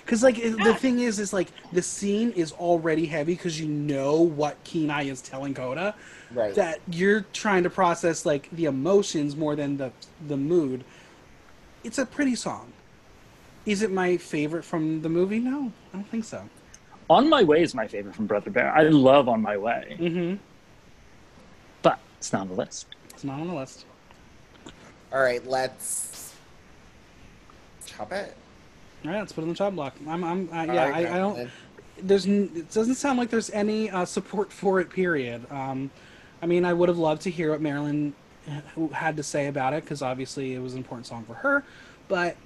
Because 0.03 0.23
like 0.23 0.35
the 0.35 0.75
thing 0.75 0.99
is, 0.99 1.19
is 1.19 1.31
like 1.31 1.47
the 1.71 1.81
scene 1.81 2.31
is 2.31 2.51
already 2.53 3.05
heavy 3.05 3.33
because 3.33 3.61
you 3.61 3.67
know 3.67 4.19
what 4.19 4.61
Kenai 4.65 5.03
is 5.03 5.21
telling 5.21 5.53
Koda. 5.53 5.95
Right. 6.33 6.53
That 6.53 6.81
you're 6.89 7.21
trying 7.31 7.63
to 7.63 7.69
process 7.69 8.25
like 8.25 8.49
the 8.51 8.65
emotions 8.65 9.37
more 9.37 9.55
than 9.55 9.77
the 9.77 9.93
the 10.27 10.35
mood. 10.35 10.83
It's 11.85 11.97
a 11.97 12.05
pretty 12.05 12.35
song. 12.35 12.73
Is 13.65 13.83
it 13.83 13.91
my 13.91 14.17
favorite 14.17 14.65
from 14.65 15.01
the 15.01 15.07
movie? 15.07 15.39
No, 15.39 15.71
I 15.93 15.97
don't 15.97 16.09
think 16.09 16.25
so. 16.25 16.49
On 17.11 17.27
My 17.27 17.43
Way 17.43 17.61
is 17.61 17.75
my 17.75 17.87
favorite 17.89 18.15
from 18.15 18.25
Brother 18.25 18.49
Bear. 18.49 18.71
I 18.73 18.83
love 18.83 19.27
On 19.27 19.41
My 19.41 19.57
Way, 19.57 19.97
Mm-hmm. 19.99 20.35
but 21.81 21.99
it's 22.17 22.31
not 22.31 22.43
on 22.43 22.47
the 22.47 22.53
list. 22.53 22.85
It's 23.09 23.25
not 23.25 23.41
on 23.41 23.47
the 23.47 23.53
list. 23.53 23.85
all 25.11 25.21
right 25.21 25.45
let's 25.45 26.33
chop 27.85 28.13
it. 28.13 28.33
All 29.03 29.11
right, 29.11 29.19
let's 29.19 29.33
put 29.33 29.41
it 29.41 29.43
on 29.43 29.49
the 29.49 29.55
chop 29.55 29.73
block. 29.73 29.93
I'm, 30.07 30.23
I'm, 30.23 30.49
uh, 30.53 30.63
yeah, 30.63 30.83
All 30.85 30.89
right, 30.91 31.05
I, 31.07 31.15
I 31.15 31.17
don't. 31.17 31.49
There's, 32.01 32.25
it 32.27 32.71
doesn't 32.71 32.95
sound 32.95 33.19
like 33.19 33.29
there's 33.29 33.49
any 33.49 33.89
uh, 33.89 34.05
support 34.05 34.53
for 34.53 34.79
it. 34.79 34.89
Period. 34.89 35.45
Um, 35.51 35.91
I 36.41 36.45
mean, 36.45 36.63
I 36.63 36.71
would 36.71 36.87
have 36.87 36.97
loved 36.99 37.23
to 37.23 37.29
hear 37.31 37.49
what 37.51 37.59
Marilyn 37.61 38.13
had 38.93 39.17
to 39.17 39.23
say 39.23 39.47
about 39.47 39.73
it 39.73 39.83
because 39.83 40.01
obviously 40.01 40.53
it 40.53 40.59
was 40.59 40.73
an 40.73 40.77
important 40.77 41.07
song 41.07 41.25
for 41.25 41.33
her, 41.33 41.63
but 42.07 42.37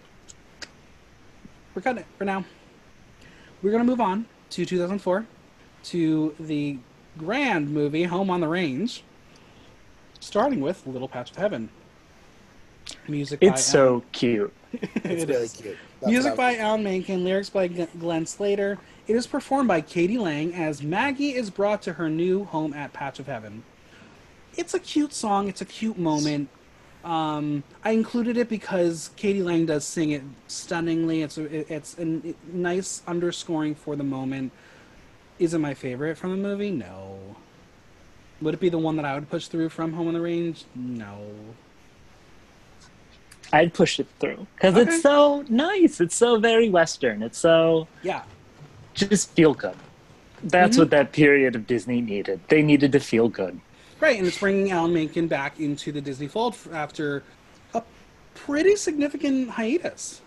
we're 1.76 1.84
cutting 1.84 2.00
it 2.02 2.08
for 2.18 2.26
now. 2.26 2.44
We're 3.62 3.72
gonna 3.72 3.84
move 3.84 4.02
on 4.02 4.26
to 4.56 4.66
2004 4.66 5.26
to 5.84 6.34
the 6.40 6.78
grand 7.18 7.70
movie 7.70 8.04
Home 8.04 8.30
on 8.30 8.40
the 8.40 8.48
Range, 8.48 9.04
starting 10.22 10.62
with 10.62 10.88
Little 10.88 11.10
Patch 11.10 11.32
of 11.32 11.38
Heaven. 11.38 11.70
Music. 13.08 13.42
by 13.42 13.48
It's 13.48 13.64
so 13.64 14.04
cute. 14.14 14.54
It's 14.72 14.96
It 15.24 15.28
really 15.28 15.44
is. 15.44 15.54
cute. 15.54 15.78
That's 16.00 16.10
Music 16.12 16.32
what 16.32 16.38
by 16.38 16.58
Alan 16.58 16.84
Menken, 16.84 17.24
lyrics 17.26 17.50
by 17.50 17.68
G- 17.68 17.88
Glenn 18.00 18.26
Slater. 18.26 18.78
It 19.08 19.16
is 19.16 19.28
performed 19.28 19.68
by 19.68 19.82
k.d. 19.82 20.18
lang 20.18 20.54
as 20.54 20.82
Maggie 20.82 21.34
is 21.36 21.50
brought 21.50 21.82
to 21.84 21.94
her 21.94 22.10
new 22.10 22.46
home 22.46 22.74
at 22.74 22.94
Patch 22.94 23.20
of 23.20 23.28
Heaven. 23.28 23.64
It's 24.56 24.74
a 24.74 24.80
cute 24.80 25.14
song. 25.14 25.50
It's 25.50 25.62
a 25.62 25.66
cute 25.66 25.98
moment. 25.98 26.48
Um, 27.06 27.64
I 27.84 27.92
included 27.92 28.36
it 28.36 28.50
because 28.50 29.12
k.d. 29.16 29.44
lang 29.44 29.68
does 29.68 29.86
sing 29.86 30.10
it 30.10 30.24
stunningly. 30.48 31.22
It's 31.22 31.38
a, 31.38 31.44
it- 31.44 31.68
it's 31.70 31.98
a 32.00 32.20
nice 32.52 33.04
underscoring 33.08 33.76
for 33.76 33.96
the 33.96 34.04
moment. 34.04 34.52
Is 35.38 35.54
it 35.54 35.60
my 35.60 35.74
favorite 35.76 36.18
from 36.18 36.32
the 36.32 36.38
movie? 36.38 36.72
No. 36.72 37.20
Would 38.42 38.56
it 38.56 38.60
be 38.60 38.70
the 38.70 38.78
one 38.80 38.96
that 38.96 39.06
I 39.06 39.14
would 39.14 39.30
push 39.30 39.48
through 39.48 39.70
from 39.70 39.94
Home 39.94 40.08
on 40.08 40.14
the 40.16 40.22
Range? 40.22 40.64
No. 40.74 41.18
I'd 43.54 43.74
push 43.74 44.00
it 44.00 44.08
through 44.20 44.48
because 44.56 44.76
Okay. 44.76 44.90
it's 44.90 45.02
so 45.04 45.46
nice. 45.48 46.02
It's 46.02 46.16
so 46.16 46.40
very 46.40 46.70
Western. 46.70 47.22
It's 47.22 47.38
so 47.38 47.88
Yeah. 48.02 48.24
just 48.96 49.32
feel 49.34 49.54
good. 49.54 49.76
That's 50.44 50.76
Mhm. 50.76 50.80
what 50.80 50.90
that 50.90 51.12
period 51.12 51.56
of 51.56 51.68
Disney 51.68 52.02
needed. 52.02 52.40
They 52.50 52.62
needed 52.64 52.92
to 52.94 53.00
feel 53.00 53.30
good. 53.30 53.60
Right, 54.02 54.18
and 54.18 54.28
it's 54.28 54.40
bringing 54.40 54.72
Alan 54.72 54.94
Menken 54.94 55.28
back 55.28 55.60
into 55.60 55.92
the 55.92 56.02
Disney 56.02 56.28
fold 56.28 56.58
after 56.74 57.24
a 57.74 57.82
pretty 58.34 58.76
significant 58.76 59.52
hiatus. 59.52 60.22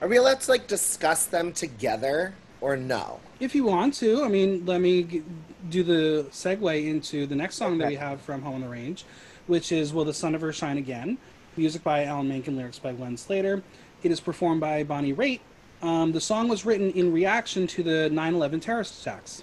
Are 0.00 0.08
we 0.08 0.16
allowed 0.16 0.40
to 0.40 0.50
like 0.50 0.66
discuss 0.66 1.26
them 1.26 1.52
together 1.52 2.34
or 2.60 2.76
no? 2.76 3.20
If 3.40 3.54
you 3.54 3.64
want 3.64 3.94
to, 3.94 4.24
I 4.24 4.28
mean, 4.28 4.64
let 4.64 4.80
me 4.80 5.02
g- 5.02 5.22
do 5.70 5.82
the 5.82 6.26
segue 6.30 6.88
into 6.88 7.26
the 7.26 7.34
next 7.34 7.56
song 7.56 7.78
that 7.78 7.88
we 7.88 7.96
have 7.96 8.20
from 8.20 8.42
Home 8.42 8.56
on 8.56 8.60
the 8.60 8.68
Range, 8.68 9.04
which 9.48 9.72
is 9.72 9.92
"Will 9.92 10.04
the 10.04 10.14
Sun 10.14 10.34
Ever 10.34 10.52
Shine 10.52 10.78
Again?" 10.78 11.18
Music 11.56 11.82
by 11.82 12.04
Alan 12.04 12.28
Menken, 12.28 12.56
lyrics 12.56 12.78
by 12.78 12.92
Glenn 12.92 13.16
Slater. 13.16 13.62
It 14.02 14.10
is 14.10 14.20
performed 14.20 14.60
by 14.60 14.84
Bonnie 14.84 15.12
Raitt. 15.12 15.40
Um, 15.82 16.12
the 16.12 16.20
song 16.20 16.48
was 16.48 16.64
written 16.64 16.90
in 16.92 17.12
reaction 17.12 17.66
to 17.68 17.82
the 17.82 18.08
9/11 18.10 18.60
terrorist 18.60 19.00
attacks. 19.02 19.42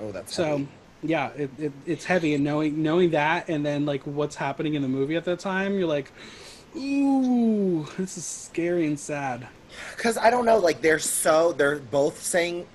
Oh, 0.00 0.12
that's 0.12 0.34
So 0.34 0.44
heavy. 0.44 0.68
yeah, 1.02 1.28
it, 1.36 1.50
it, 1.58 1.72
it's 1.86 2.04
heavy, 2.04 2.34
and 2.34 2.42
knowing 2.44 2.82
knowing 2.82 3.10
that, 3.10 3.48
and 3.48 3.64
then 3.64 3.84
like 3.86 4.02
what's 4.04 4.36
happening 4.36 4.74
in 4.74 4.82
the 4.82 4.88
movie 4.88 5.16
at 5.16 5.24
that 5.26 5.38
time, 5.40 5.78
you're 5.78 5.88
like, 5.88 6.10
ooh, 6.76 7.86
this 7.98 8.16
is 8.16 8.24
scary 8.24 8.86
and 8.86 8.98
sad. 8.98 9.46
Because 9.96 10.16
I 10.18 10.30
don't 10.30 10.44
know, 10.44 10.58
like 10.58 10.80
they're 10.80 10.98
so 10.98 11.52
they're 11.52 11.76
both 11.78 12.20
saying, 12.22 12.66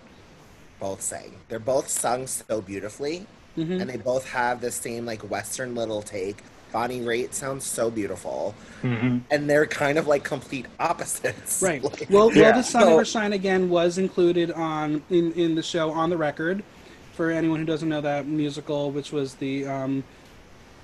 both 0.79 1.01
saying 1.01 1.33
they're 1.49 1.59
both 1.59 1.87
sung 1.89 2.27
so 2.27 2.61
beautifully, 2.61 3.25
Mhm. 3.57 3.81
and 3.81 3.89
they 3.89 3.97
both 3.97 4.27
have 4.29 4.61
the 4.61 4.71
same 4.71 5.05
like 5.05 5.21
Western 5.29 5.75
little 5.75 6.01
take. 6.01 6.37
Bonnie 6.71 6.99
Raitt 7.01 7.33
sounds 7.33 7.65
so 7.65 7.89
beautiful, 7.89 8.53
and 8.83 9.23
they're 9.49 9.65
kind 9.65 9.97
of 9.97 10.07
like 10.07 10.23
complete 10.25 10.65
opposites. 10.79 11.61
Right. 11.61 11.81
Like- 11.83 12.07
Well, 12.09 12.27
Will 12.29 12.35
Yeah. 12.35 12.51
the 12.51 12.63
Sun 12.63 12.81
So- 12.81 12.93
Ever 12.95 13.05
Shine 13.05 13.31
Again 13.33 13.69
was 13.69 13.97
included 13.97 14.51
on 14.51 15.01
in 15.09 15.31
in 15.33 15.55
the 15.55 15.63
show 15.63 15.89
on 15.91 16.09
the 16.09 16.17
record. 16.17 16.63
For 17.15 17.31
anyone 17.31 17.61
who 17.61 17.65
doesn't 17.65 17.87
know 17.87 18.01
that 18.01 18.27
musical, 18.27 18.91
which 18.91 19.13
was 19.13 19.35
the 19.35 19.65
um, 19.65 20.03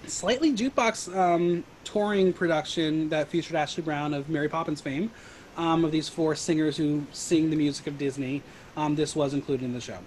slightly 0.07 0.53
jukebox 0.53 1.13
um, 1.13 1.65
touring 1.83 2.31
production 2.31 3.09
that 3.09 3.27
featured 3.27 3.57
Ashley 3.57 3.83
Brown 3.83 4.13
of 4.13 4.29
Mary 4.29 4.47
Poppins 4.47 4.79
fame, 4.79 5.11
um, 5.57 5.83
of 5.83 5.91
these 5.91 6.07
four 6.07 6.33
singers 6.35 6.77
who 6.77 7.05
sing 7.11 7.49
the 7.49 7.57
music 7.57 7.85
of 7.87 7.97
Disney. 7.97 8.41
Um, 8.77 8.95
this 8.95 9.13
was 9.13 9.33
included 9.33 9.65
in 9.65 9.73
the 9.73 9.81
show. 9.81 9.97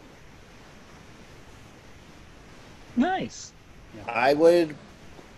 Nice. 2.96 3.52
I 4.08 4.32
would, 4.32 4.74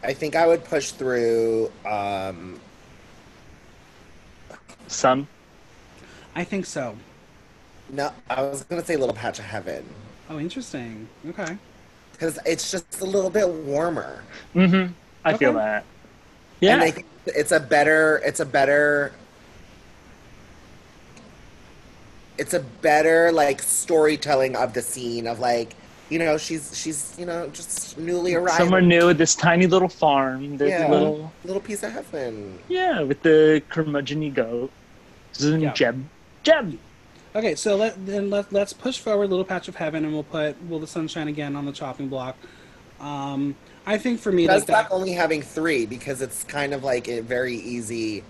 I 0.04 0.12
think 0.12 0.36
I 0.36 0.46
would 0.46 0.64
push 0.64 0.92
through. 0.92 1.72
Um, 1.84 2.60
Sun. 4.86 5.26
I 6.36 6.44
think 6.44 6.64
so. 6.64 6.94
no, 7.90 8.12
I 8.30 8.42
was 8.42 8.62
gonna 8.62 8.84
say 8.84 8.94
Little 8.94 9.16
Patch 9.16 9.40
of 9.40 9.46
Heaven 9.46 9.84
Oh, 10.28 10.38
interesting. 10.38 11.08
Okay. 11.28 11.56
because 12.12 12.38
it's 12.46 12.70
just 12.70 13.00
a 13.00 13.04
little 13.04 13.30
bit 13.30 13.48
warmer. 13.48 14.22
Mm-hmm. 14.54 14.92
I 15.24 15.36
feel 15.36 15.52
that. 15.54 15.84
Yeah. 16.60 16.74
And 16.74 16.82
I 16.82 16.90
think 16.90 17.06
it's 17.26 17.52
a 17.52 17.60
better 17.60 18.22
it's 18.24 18.40
a 18.40 18.46
better 18.46 19.12
it's 22.38 22.54
a 22.54 22.60
better 22.60 23.32
like 23.32 23.62
storytelling 23.62 24.56
of 24.56 24.72
the 24.74 24.82
scene 24.82 25.26
of 25.26 25.38
like 25.40 25.74
you 26.10 26.18
know 26.18 26.36
she's 26.38 26.76
she's 26.76 27.14
you 27.18 27.26
know 27.26 27.48
just 27.48 27.98
newly 27.98 28.34
arrived 28.34 28.58
Somewhere 28.58 28.80
new, 28.80 29.12
this 29.14 29.34
tiny 29.34 29.66
little 29.66 29.88
farm, 29.88 30.56
this 30.56 30.70
Yeah. 30.70 30.88
little 30.90 31.32
little 31.44 31.60
piece 31.62 31.82
of 31.82 31.92
heaven 31.92 32.58
yeah, 32.68 33.02
with 33.02 33.22
the 33.22 33.62
curmudgeon 33.68 34.32
goat. 34.32 34.70
Zun 35.34 35.60
Yeah. 35.62 35.72
Jeb. 35.72 36.04
Jeb. 36.42 36.78
Okay, 37.36 37.54
so 37.54 37.76
let 37.76 38.06
then 38.06 38.30
let, 38.30 38.50
let's 38.50 38.72
push 38.72 38.98
forward 38.98 39.28
Little 39.28 39.44
Patch 39.44 39.68
of 39.68 39.76
Heaven, 39.76 40.04
and 40.04 40.14
we'll 40.14 40.22
put 40.22 40.56
Will 40.70 40.78
the 40.78 40.86
Sunshine 40.86 41.28
Again 41.28 41.54
on 41.54 41.66
the 41.66 41.72
chopping 41.72 42.08
block. 42.08 42.34
Um, 42.98 43.54
I 43.84 43.98
think 43.98 44.20
for 44.20 44.32
me, 44.32 44.46
that's 44.46 44.60
like 44.60 44.66
that, 44.68 44.90
not 44.90 44.92
only 44.92 45.12
having 45.12 45.42
three 45.42 45.84
because 45.84 46.22
it's 46.22 46.44
kind 46.44 46.72
of 46.72 46.82
like 46.82 47.08
a 47.08 47.20
very 47.20 47.54
easy 47.54 48.24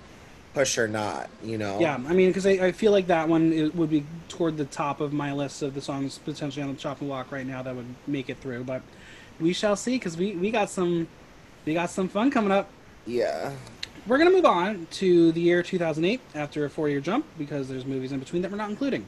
push 0.55 0.79
or 0.79 0.89
not 0.89 1.29
you 1.45 1.59
know 1.59 1.79
yeah, 1.79 1.95
I 2.09 2.15
mean, 2.15 2.31
because 2.31 2.47
I, 2.47 2.53
I 2.53 2.73
feel 2.73 2.91
like 2.91 3.07
that 3.09 3.29
one 3.29 3.53
it 3.53 3.75
would 3.77 3.91
be 3.91 4.05
toward 4.29 4.57
the 4.57 4.65
top 4.65 5.01
of 5.01 5.13
my 5.13 5.33
list 5.33 5.63
of 5.63 5.75
the 5.75 5.83
songs 5.83 6.19
potentially 6.19 6.63
on 6.63 6.71
the 6.71 6.81
chopping 6.81 7.09
block 7.09 7.31
right 7.31 7.47
now 7.47 7.63
that 7.63 7.77
would 7.77 7.95
make 8.07 8.29
it 8.29 8.39
through. 8.39 8.65
But 8.65 8.83
we 9.39 9.53
shall 9.53 9.77
see, 9.77 9.97
because 9.97 10.17
we 10.17 10.35
we 10.35 10.51
got 10.51 10.69
some 10.69 11.07
we 11.65 11.75
got 11.75 11.91
some 11.91 12.09
fun 12.09 12.33
coming 12.33 12.51
up. 12.51 12.69
yeah 13.07 13.53
We're 14.07 14.19
gonna 14.19 14.31
move 14.31 14.45
on 14.47 14.87
to 14.93 15.33
the 15.33 15.41
year 15.41 15.65
2008 15.65 16.21
after 16.37 16.65
a 16.65 16.71
four-year 16.71 17.01
jump 17.01 17.27
because 17.37 17.69
there's 17.69 17.85
movies 17.85 18.13
in 18.13 18.21
between 18.21 18.41
that 18.43 18.53
we're 18.53 18.57
not 18.57 18.71
including. 18.71 19.05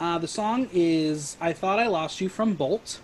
Uh, 0.00 0.18
the 0.18 0.26
song 0.26 0.68
is 0.72 1.36
"I 1.40 1.52
Thought 1.52 1.78
I 1.78 1.86
Lost 1.86 2.20
You" 2.20 2.28
from 2.28 2.54
Bolt. 2.54 3.00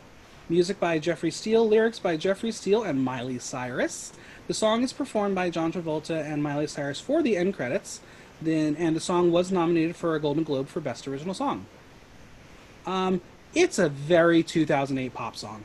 Music 0.49 0.81
by 0.81 0.99
Jeffrey 0.99 1.31
Steele, 1.31 1.69
lyrics 1.69 2.01
by 2.01 2.17
Jeffrey 2.17 2.51
Steele 2.51 2.83
and 2.83 3.05
Miley 3.05 3.39
Cyrus. 3.39 4.13
The 4.49 4.55
song 4.55 4.83
is 4.83 4.93
performed 4.93 5.37
by 5.37 5.51
John 5.51 5.71
Travolta 5.71 6.25
and 6.25 6.43
Miley 6.43 6.67
Cyrus 6.67 6.99
for 6.99 7.23
the 7.23 7.37
end 7.37 7.55
credits. 7.55 8.01
Then, 8.43 8.75
and 8.75 8.97
the 8.97 9.01
song 9.01 9.31
was 9.31 9.53
nominated 9.53 9.95
for 9.95 10.17
a 10.17 10.21
Golden 10.21 10.43
Globe 10.43 10.67
for 10.67 10.81
Best 10.81 11.07
Original 11.07 11.35
Song. 11.35 11.67
Um, 12.87 13.21
it's 13.55 13.79
a 13.79 13.89
very 13.89 14.43
2008 14.43 15.15
pop 15.15 15.37
song. 15.37 15.63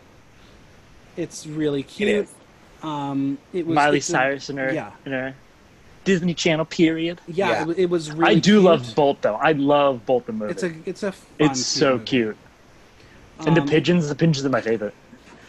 It's 1.18 1.48
really 1.48 1.82
cute. 1.82 2.28
Um, 2.84 3.40
it 3.52 3.66
was 3.66 3.74
Miley 3.74 3.98
it's 3.98 4.10
a- 4.10 4.12
Cyrus 4.12 4.50
in 4.52 4.58
her 4.58 4.72
yeah. 4.72 4.92
in 5.08 5.12
her 5.12 5.36
Disney 6.06 6.34
Channel 6.34 6.66
period. 6.66 7.20
Yeah, 7.28 7.50
Yeah. 7.66 7.70
It, 7.72 7.80
it 7.80 7.90
was 7.90 8.12
really. 8.12 8.32
I 8.32 8.40
do 8.40 8.54
cute. 8.54 8.64
love 8.64 8.96
Bolt 8.96 9.22
though. 9.22 9.36
I 9.36 9.52
love 9.52 10.06
Bolt 10.06 10.26
the 10.28 10.32
movie. 10.34 10.52
It's 10.52 10.64
a 10.64 10.74
it's 10.86 11.04
a 11.04 11.12
fun 11.12 11.26
it's 11.52 11.66
so 11.66 11.94
movie. 11.94 12.06
cute. 12.06 12.38
And 13.46 13.58
the 13.58 13.62
Um, 13.62 13.68
pigeons, 13.68 14.08
the 14.08 14.16
pigeons 14.16 14.46
are 14.46 14.50
my 14.50 14.62
favorite. 14.62 14.94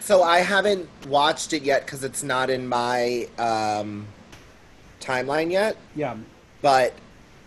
so 0.00 0.22
i 0.22 0.38
haven't 0.38 0.88
watched 1.08 1.52
it 1.52 1.62
yet 1.62 1.84
because 1.84 2.02
it's 2.04 2.22
not 2.22 2.48
in 2.50 2.66
my 2.68 3.28
um 3.38 4.06
timeline 5.00 5.50
yet 5.50 5.76
Yeah, 5.94 6.16
but 6.62 6.92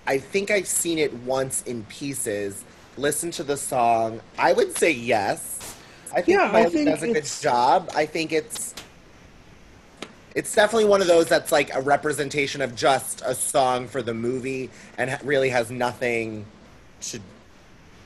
I 0.08 0.18
think 0.18 0.50
I've 0.50 0.68
seen 0.68 0.98
it 0.98 1.14
once 1.38 1.62
in 1.64 1.84
pieces. 1.86 2.64
Listen 2.98 3.30
to 3.32 3.44
the 3.44 3.56
song. 3.58 4.22
I 4.38 4.54
would 4.54 4.76
say 4.78 4.92
yes. 4.92 5.76
I 6.14 6.22
think 6.22 6.40
Yeah, 6.40 6.46
I 6.50 6.52
Miley 6.52 6.70
think 6.72 6.90
does 6.90 7.04
a 7.04 7.14
good 7.14 7.26
job. 7.42 7.90
I 7.96 8.06
think 8.08 8.32
it's 8.32 8.74
it's 10.40 10.56
definitely 10.56 10.86
one 10.86 11.02
of 11.02 11.08
those 11.08 11.28
that's 11.28 11.52
like 11.52 11.70
a 11.76 11.82
representation 11.82 12.62
of 12.62 12.74
just 12.74 13.22
a 13.26 13.36
song 13.36 13.88
for 13.90 14.02
the 14.02 14.14
movie 14.14 14.70
and 14.98 15.20
really 15.26 15.50
has 15.50 15.70
nothing 15.70 16.46
to 17.02 17.20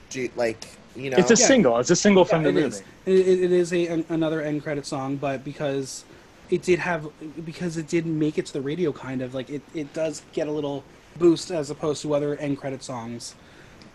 do 0.09 0.27
like 0.35 0.65
you 0.95 1.11
know. 1.11 1.17
It's 1.17 1.29
a 1.29 1.35
Yeah. 1.35 1.47
single. 1.47 1.77
It's 1.77 1.91
a 1.91 1.95
single 1.95 2.25
from 2.25 2.43
Yeah, 2.43 2.51
the 2.51 2.59
it 2.59 2.63
movie. 2.63 2.75
is. 2.75 2.83
It, 3.05 3.27
it, 3.27 3.43
it 3.43 3.51
is 3.51 3.71
a 3.71 3.85
an, 3.87 4.05
another 4.09 4.41
end 4.41 4.63
credit 4.63 4.85
song, 4.87 5.15
but 5.17 5.43
because 5.43 6.05
it 6.49 6.63
did 6.63 6.79
have 6.79 7.07
because 7.45 7.77
it 7.77 7.87
did 7.87 8.07
make 8.07 8.39
it 8.39 8.47
to 8.47 8.53
the 8.53 8.61
radio, 8.61 8.91
kind 8.91 9.21
of 9.21 9.35
like 9.35 9.51
it, 9.51 9.61
it 9.75 9.93
does 9.93 10.23
get 10.33 10.47
a 10.47 10.51
little 10.51 10.83
boost 11.19 11.51
as 11.51 11.69
opposed 11.69 12.01
to 12.01 12.15
other 12.15 12.35
end 12.37 12.57
credit 12.57 12.83
songs. 12.83 13.35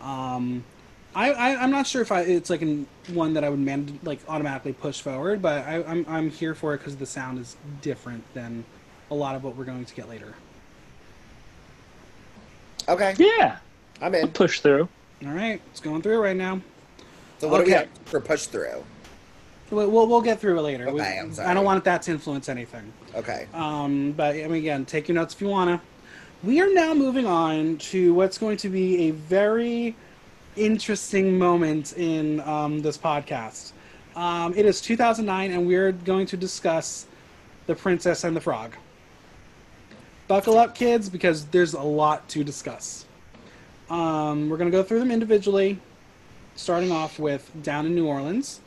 Um, 0.01 0.64
I, 1.14 1.33
I 1.33 1.62
I'm 1.62 1.71
not 1.71 1.87
sure 1.87 2.03
if 2.03 2.12
I 2.12 2.21
it's 2.23 2.51
like 2.51 2.62
an, 2.62 2.87
one 3.09 3.35
that 3.35 3.44
I 3.44 3.49
would 3.49 3.59
man 3.59 3.99
like 4.03 4.21
automatically 4.29 4.73
push 4.73 5.01
forward, 5.01 5.40
but 5.42 5.66
I, 5.66 5.83
I'm 5.85 6.05
I'm 6.09 6.31
here 6.31 6.55
for 6.55 6.75
it 6.75 6.79
because 6.79 6.97
the 6.97 7.07
sound 7.07 7.38
is 7.38 7.57
different 7.81 8.23
than 8.35 8.64
a 9.11 9.14
lot 9.14 9.35
of 9.35 9.42
what 9.42 9.57
we're 9.57 9.64
going 9.64 9.85
to 9.85 9.94
get 9.94 10.09
later. 10.09 10.35
Okay, 12.88 13.14
Yeah, 13.18 13.59
I'm 14.01 14.14
I'll 14.14 14.21
in. 14.23 14.29
push 14.29 14.61
through. 14.61 14.88
All 15.27 15.33
right, 15.33 15.61
it's 15.71 15.81
going 15.81 16.01
through 16.03 16.23
right 16.23 16.37
now. 16.37 16.61
So 17.38 17.49
what 17.49 17.59
do 17.59 17.64
we 17.64 17.71
Okay. 17.75 17.81
have 17.81 17.88
for 18.07 18.21
push 18.21 18.47
through? 18.47 18.85
We'll, 19.71 19.90
we'll, 19.90 20.07
we'll 20.07 20.23
get 20.23 20.40
through 20.40 20.59
it 20.59 20.62
later. 20.62 20.90
We- 20.90 21.03
I'm 21.03 21.33
I 21.40 21.53
don't 21.53 21.64
want 21.64 21.85
that 21.85 22.03
to 22.03 22.11
influence 22.12 22.49
anything. 22.49 22.90
Okay. 23.14 23.47
Um, 23.53 24.12
but 24.12 24.37
I 24.37 24.42
mean, 24.47 24.55
again, 24.55 24.87
take 24.87 25.09
your 25.09 25.14
notes 25.16 25.35
if 25.35 25.40
you 25.42 25.49
wanna. 25.49 25.81
We 26.42 26.61
are 26.61 26.73
now 26.73 26.94
moving 26.94 27.27
on 27.27 27.77
to 27.79 28.14
what's 28.14 28.38
going 28.38 28.57
to 28.59 28.68
be 28.68 29.09
a 29.09 29.11
very 29.11 29.94
interesting 30.59 31.38
moment 31.38 31.94
in 31.97 32.40
um, 32.40 32.81
this 32.81 32.99
podcast. 32.99 33.73
Um, 34.16 34.55
it 34.57 34.66
is 34.66 34.81
2009, 34.81 35.53
and 35.53 35.66
we're 35.66 35.92
going 35.92 36.27
to 36.27 36.37
discuss 36.37 37.07
The 37.66 37.75
Princess 37.75 38.25
and 38.25 38.35
the 38.35 38.40
Frog. 38.40 38.75
Buckle 40.27 40.59
up, 40.59 40.75
kids, 40.75 41.09
because 41.09 41.47
there's 41.47 41.75
a 41.75 41.81
lot 41.81 42.29
to 42.31 42.42
discuss. 42.42 43.07
Um, 43.88 44.51
we're 44.51 44.57
going 44.57 44.71
to 44.71 44.77
go 44.77 44.83
through 44.83 44.99
them 44.99 45.11
individually, 45.11 45.79
starting 46.57 46.90
off 46.90 47.18
with 47.18 47.51
Down 47.62 47.87
in 47.87 47.94
New 47.94 48.07
Orleans. 48.07 48.61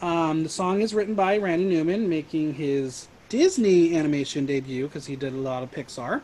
Um, 0.00 0.42
the 0.42 0.48
song 0.48 0.80
is 0.80 0.94
written 0.94 1.14
by 1.14 1.36
Randy 1.36 1.64
Newman, 1.66 2.08
making 2.08 2.54
his 2.54 3.08
Disney 3.28 3.96
animation 3.96 4.46
debut 4.46 4.86
because 4.86 5.06
he 5.06 5.16
did 5.16 5.32
a 5.32 5.36
lot 5.36 5.62
of 5.62 5.70
Pixar. 5.70 6.22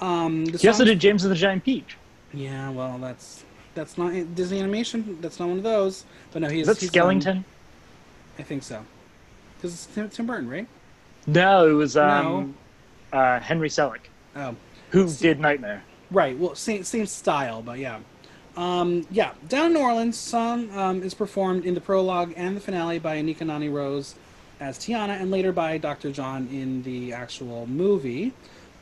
Um, 0.00 0.46
the 0.46 0.58
He 0.58 0.68
also 0.68 0.84
did 0.84 0.98
James 0.98 1.24
and 1.24 1.30
the 1.30 1.36
Giant 1.36 1.64
Peach. 1.64 1.96
Yeah, 2.32 2.70
well, 2.70 2.98
that's 2.98 3.44
that's 3.74 3.96
not 3.98 4.12
Disney 4.34 4.58
animation. 4.60 5.18
That's 5.20 5.38
not 5.38 5.48
one 5.48 5.58
of 5.58 5.64
those. 5.64 6.04
But 6.32 6.42
no, 6.42 6.48
he's 6.48 6.68
Is 6.68 6.74
that 6.74 6.80
he's 6.80 6.90
done- 6.90 7.20
Skellington? 7.20 7.44
I 8.38 8.42
think 8.42 8.62
so. 8.62 8.84
Because 9.56 9.74
it's 9.74 9.86
Tim, 9.94 10.08
Tim 10.08 10.26
Burton, 10.26 10.48
right? 10.48 10.66
No, 11.26 11.68
it 11.68 11.72
was 11.72 11.96
um, 11.96 12.54
uh, 13.12 13.38
Henry 13.40 13.68
Selick, 13.68 14.00
Oh, 14.34 14.54
who 14.90 15.08
did 15.10 15.38
Nightmare. 15.38 15.82
right. 16.10 16.36
Well, 16.38 16.54
same 16.54 16.82
same 16.84 17.06
style, 17.06 17.60
but 17.62 17.78
yeah. 17.78 17.98
Um, 18.56 19.06
yeah, 19.10 19.32
Down 19.48 19.66
in 19.66 19.72
New 19.74 19.80
Orleans, 19.80 20.16
song 20.18 20.70
um, 20.76 21.02
is 21.02 21.14
performed 21.14 21.64
in 21.64 21.74
the 21.74 21.80
prologue 21.80 22.32
and 22.36 22.56
the 22.56 22.60
finale 22.60 22.98
by 22.98 23.16
Anika 23.16 23.42
Noni 23.46 23.68
Rose 23.68 24.14
as 24.58 24.76
Tiana, 24.78 25.20
and 25.20 25.30
later 25.30 25.52
by 25.52 25.78
Dr. 25.78 26.10
John 26.10 26.48
in 26.50 26.82
the 26.82 27.12
actual 27.12 27.66
movie. 27.66 28.32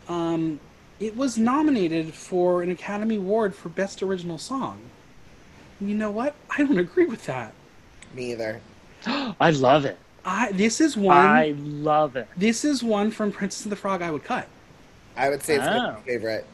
Um, 0.09 0.59
it 1.01 1.17
was 1.17 1.39
nominated 1.39 2.13
for 2.15 2.63
an 2.63 2.71
Academy 2.71 3.17
Award 3.17 3.55
for 3.55 3.69
Best 3.69 4.03
Original 4.03 4.39
Song. 4.39 4.81
You 5.81 5.95
know 5.95 6.11
what? 6.11 6.35
I 6.51 6.59
don't 6.59 6.79
agree 6.79 7.07
with 7.07 7.25
that. 7.27 7.53
Me 8.15 8.33
either. 8.33 8.61
I 9.07 9.51
love 9.51 9.85
it. 9.85 9.99
I 10.25 10.51
this 10.53 10.81
is 10.81 10.97
one. 10.97 11.17
I 11.17 11.55
love 11.57 12.17
it. 12.17 12.27
This 12.37 12.65
is 12.65 12.83
one 12.83 13.11
from 13.11 13.31
Princess 13.33 13.65
and 13.65 13.73
the 13.73 13.77
Frog 13.77 14.03
I 14.03 14.11
would 14.11 14.25
cut. 14.25 14.49
I 15.17 15.29
would 15.31 15.43
say 15.43 15.57
it's 15.57 15.67
Oh. 15.67 15.93
my 15.93 16.01
favorite. 16.01 16.45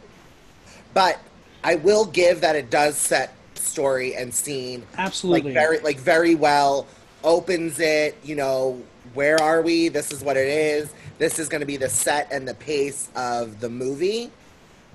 But 0.93 1.19
I 1.63 1.77
will 1.77 2.05
give 2.05 2.41
that 2.43 2.55
it 2.57 2.71
does 2.71 2.97
set 2.97 3.33
story 3.55 4.15
and 4.15 4.33
scene 4.33 4.85
Absolutely. 4.99 5.53
like 5.53 5.55
very 5.55 5.79
like 5.81 5.99
very 5.99 6.35
well. 6.35 6.87
Opens 7.25 7.81
it, 7.81 8.19
you 8.23 8.37
know, 8.37 8.83
where 9.15 9.41
are 9.43 9.63
we? 9.63 9.89
This 9.89 10.13
is 10.13 10.23
what 10.23 10.37
it 10.37 10.47
is. 10.47 10.93
This 11.19 11.39
is 11.39 11.49
going 11.49 11.61
to 11.61 11.67
be 11.67 11.77
the 11.77 11.89
set 11.89 12.29
and 12.33 12.47
the 12.47 12.55
pace 12.55 13.09
of 13.15 13.61
the 13.61 13.69
movie. 13.69 14.31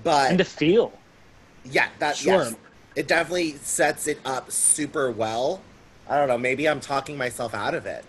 But 0.02 0.30
And 0.30 0.38
to 0.38 0.44
feel. 0.44 0.92
yeah, 1.64 1.88
that 1.98 2.16
Sure. 2.16 2.44
yes, 2.44 2.54
it 2.96 3.06
definitely 3.08 3.54
sets 3.62 4.06
it 4.06 4.18
up 4.24 4.50
super 4.50 5.10
well. 5.10 5.60
I 6.08 6.16
don't 6.18 6.28
know. 6.28 6.38
Maybe 6.38 6.68
I'm 6.68 6.80
talking 6.80 7.16
myself 7.16 7.54
out 7.54 7.74
of 7.74 7.86
it. 7.86 8.04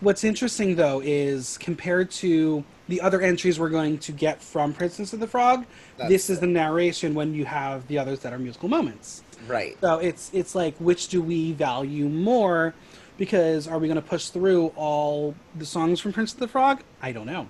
What's 0.00 0.24
interesting 0.24 0.74
though 0.74 1.00
is 1.04 1.56
compared 1.58 2.10
to 2.12 2.64
the 2.88 3.00
other 3.00 3.20
entries 3.22 3.60
we're 3.60 3.68
going 3.70 3.98
to 3.98 4.12
get 4.12 4.42
from 4.42 4.72
Princess 4.72 5.12
of 5.12 5.20
the 5.20 5.28
Frog, 5.28 5.64
That's 5.96 6.10
this 6.10 6.30
is 6.30 6.38
it. 6.38 6.40
the 6.40 6.46
narration 6.48 7.14
when 7.14 7.32
you 7.34 7.44
have 7.44 7.86
the 7.86 7.98
others 7.98 8.18
that 8.20 8.32
are 8.32 8.38
musical 8.38 8.68
moments. 8.68 9.22
Right. 9.46 9.76
So 9.80 9.98
it's 9.98 10.30
it's 10.34 10.54
like 10.56 10.74
which 10.78 11.08
do 11.08 11.22
we 11.22 11.52
value 11.52 12.08
more? 12.08 12.74
Because 13.22 13.68
are 13.68 13.78
we 13.78 13.86
going 13.86 13.94
to 13.94 14.02
push 14.02 14.30
through 14.30 14.72
all 14.74 15.36
the 15.56 15.64
songs 15.64 16.00
from 16.00 16.12
Prince 16.12 16.32
of 16.32 16.40
the 16.40 16.48
Frog? 16.48 16.82
I 17.00 17.12
don't 17.12 17.26
know. 17.26 17.46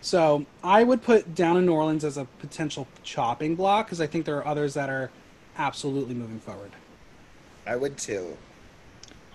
So 0.00 0.46
I 0.62 0.84
would 0.84 1.02
put 1.02 1.34
Down 1.34 1.56
in 1.56 1.66
New 1.66 1.72
Orleans 1.72 2.04
as 2.04 2.16
a 2.16 2.26
potential 2.38 2.86
chopping 3.02 3.56
block 3.56 3.86
because 3.86 4.00
I 4.00 4.06
think 4.06 4.24
there 4.24 4.36
are 4.36 4.46
others 4.46 4.74
that 4.74 4.88
are 4.88 5.10
absolutely 5.56 6.14
moving 6.14 6.38
forward. 6.38 6.70
I 7.66 7.74
would 7.74 7.98
too. 7.98 8.36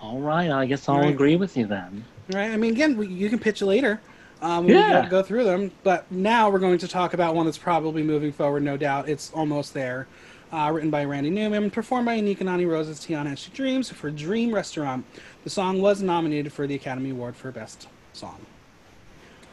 All 0.00 0.18
right, 0.18 0.50
I 0.50 0.64
guess 0.64 0.88
I'll 0.88 1.00
Right. 1.00 1.12
agree 1.12 1.36
with 1.36 1.54
you 1.54 1.66
then. 1.66 2.06
Right. 2.30 2.52
I 2.52 2.56
mean, 2.56 2.72
again, 2.72 2.96
we, 2.96 3.08
you 3.08 3.28
can 3.28 3.38
pitch 3.38 3.60
it 3.60 3.66
later. 3.66 4.00
Um, 4.40 4.66
Yeah. 4.66 5.02
we 5.02 5.08
go, 5.10 5.10
go 5.18 5.22
through 5.22 5.44
them. 5.44 5.70
But 5.82 6.10
now 6.10 6.48
we're 6.48 6.58
going 6.58 6.78
to 6.78 6.88
talk 6.88 7.12
about 7.12 7.34
one 7.34 7.44
that's 7.44 7.58
probably 7.58 8.02
moving 8.02 8.32
forward, 8.32 8.62
no 8.62 8.78
doubt. 8.78 9.10
It's 9.10 9.30
almost 9.34 9.74
there. 9.74 10.06
Uh, 10.54 10.70
written 10.70 10.88
by 10.88 11.04
Randy 11.04 11.30
Newman, 11.30 11.68
performed 11.68 12.06
by 12.06 12.16
Anika 12.16 12.42
Noni 12.42 12.64
Rose's 12.64 13.00
Tiana 13.00 13.32
as 13.32 13.40
She 13.40 13.50
Dreams 13.50 13.90
for 13.90 14.08
Dream 14.08 14.54
Restaurant. 14.54 15.04
The 15.42 15.50
song 15.50 15.82
was 15.82 16.00
nominated 16.00 16.52
for 16.52 16.68
the 16.68 16.76
Academy 16.76 17.10
Award 17.10 17.34
for 17.34 17.50
Best 17.50 17.88
Song. 18.12 18.38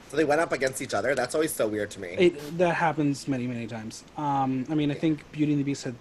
So 0.10 0.18
they 0.18 0.26
went 0.26 0.42
up 0.42 0.52
against 0.52 0.80
each 0.80 0.94
other. 0.94 1.16
That's 1.16 1.34
always 1.34 1.52
so 1.52 1.68
weird 1.68 1.90
to 1.92 2.00
me. 2.00 2.10
It, 2.10 2.58
that 2.60 2.76
happens 2.76 3.28
many, 3.28 3.48
many 3.48 3.66
times. 3.66 4.04
Um, 4.16 4.64
I 4.70 4.76
mean, 4.76 4.92
I 4.92 4.94
think 4.94 5.24
Beauty 5.32 5.54
and 5.54 5.60
the 5.60 5.64
Beast 5.64 5.86
had 5.86 5.96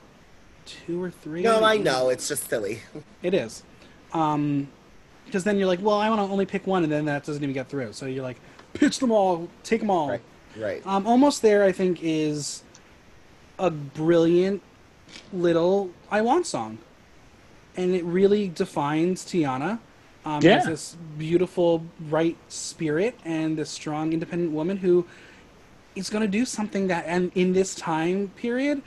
two 0.66 1.02
or 1.02 1.10
three. 1.10 1.40
no, 1.40 1.64
I 1.64 1.78
know. 1.78 2.10
It's 2.10 2.28
just 2.28 2.50
silly. 2.50 2.82
It 3.22 3.32
is. 3.32 3.62
Um, 4.12 4.68
because 5.24 5.44
then 5.44 5.56
you're 5.56 5.66
like, 5.66 5.80
well, 5.80 5.96
I 5.98 6.10
want 6.10 6.18
to 6.18 6.30
only 6.30 6.44
pick 6.44 6.66
one, 6.66 6.82
and 6.82 6.92
then 6.92 7.06
that 7.06 7.24
doesn't 7.24 7.42
even 7.42 7.54
get 7.54 7.70
through. 7.70 7.94
So 7.94 8.04
you're 8.04 8.22
like, 8.22 8.36
pitch 8.74 8.98
them 8.98 9.12
all, 9.12 9.48
take 9.62 9.80
them 9.80 9.90
all. 9.90 10.10
right. 10.10 10.20
Right. 10.58 10.86
Um, 10.86 11.06
almost 11.06 11.40
there, 11.40 11.64
I 11.64 11.72
think, 11.72 12.00
is 12.02 12.64
a 13.58 13.70
brilliant 13.70 14.60
little 15.32 15.90
"I 16.10 16.20
Want" 16.22 16.46
song, 16.46 16.78
and 17.76 17.94
it 17.94 18.04
really 18.04 18.48
defines 18.48 19.24
Tiana 19.24 19.78
um, 20.24 20.42
Yeah. 20.42 20.56
as 20.58 20.66
this 20.66 20.96
beautiful, 21.18 21.84
bright 21.98 22.36
spirit 22.48 23.18
and 23.24 23.56
this 23.56 23.70
strong, 23.70 24.12
independent 24.12 24.52
woman 24.52 24.76
who 24.76 25.06
is 25.94 26.10
going 26.10 26.22
to 26.22 26.28
do 26.28 26.44
something 26.44 26.86
that, 26.88 27.04
and 27.06 27.32
in 27.34 27.52
this 27.52 27.74
time 27.74 28.28
period, 28.36 28.82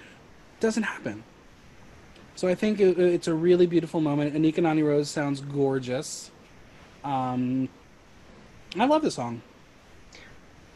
doesn't 0.60 0.84
happen. 0.84 1.24
So 2.36 2.48
I 2.48 2.56
think 2.56 2.80
it, 2.80 2.98
it's 2.98 3.28
a 3.28 3.34
really 3.34 3.68
beautiful 3.68 4.02
moment. 4.02 4.34
Anika 4.34 4.60
Noni 4.64 4.84
Rose 4.84 5.10
sounds 5.10 5.42
gorgeous. 5.42 6.32
Um, 7.04 7.70
I 8.80 8.86
love 8.86 9.02
this 9.02 9.16
song. 9.16 9.42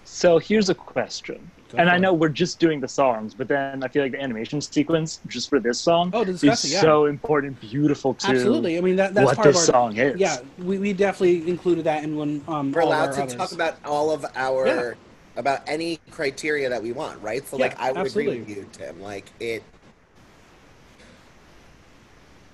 So 0.04 0.38
here's 0.38 0.70
a 0.70 0.76
question. 0.76 1.50
Go 1.72 1.78
and 1.78 1.90
for 1.90 1.94
I 1.94 1.98
it. 1.98 2.00
know 2.00 2.14
we're 2.14 2.30
just 2.30 2.60
doing 2.60 2.80
the 2.80 2.88
songs, 2.88 3.34
but 3.34 3.48
then 3.48 3.84
I 3.84 3.88
feel 3.90 4.04
like 4.04 4.14
the 4.14 4.22
animation 4.22 4.62
sequence 4.62 5.20
just 5.28 5.50
for 5.50 5.60
this 5.60 5.82
song 5.82 6.12
Oh, 6.14 6.24
is 6.24 6.42
yeah. 6.42 6.80
so 6.82 7.06
important, 7.06 7.60
beautiful 7.60 8.14
too. 8.14 8.32
Absolutely. 8.32 8.78
I 8.78 8.82
mean, 8.82 8.96
that, 8.96 9.14
that's 9.14 9.26
what 9.26 9.36
part 9.36 9.48
this 9.48 9.68
of 9.68 9.76
our 9.76 9.82
song 9.82 9.98
is. 9.98 10.20
Yeah, 10.20 10.40
we, 10.60 10.80
we 10.80 10.94
definitely 10.94 11.50
included 11.50 11.84
that 11.86 12.04
in 12.04 12.16
one. 12.16 12.42
Um, 12.48 12.72
We're 12.72 12.82
allowed 12.82 13.12
to 13.14 13.24
others. 13.24 13.36
talk 13.36 13.52
about 13.52 13.76
all 13.84 14.12
of 14.12 14.26
our 14.36 14.68
Yeah. 14.68 14.94
about 15.36 15.62
any 15.68 16.00
criteria 16.12 16.70
that 16.70 16.82
we 16.82 16.94
want, 16.94 17.22
right? 17.22 17.46
So 17.46 17.58
Yeah, 17.58 17.66
like 17.66 17.80
I 17.80 17.92
would 17.92 17.98
absolutely. 18.06 18.40
agree 18.40 18.56
with 18.56 18.58
you, 18.58 18.70
Tim. 18.72 19.02
Like 19.02 19.26
it 19.40 19.62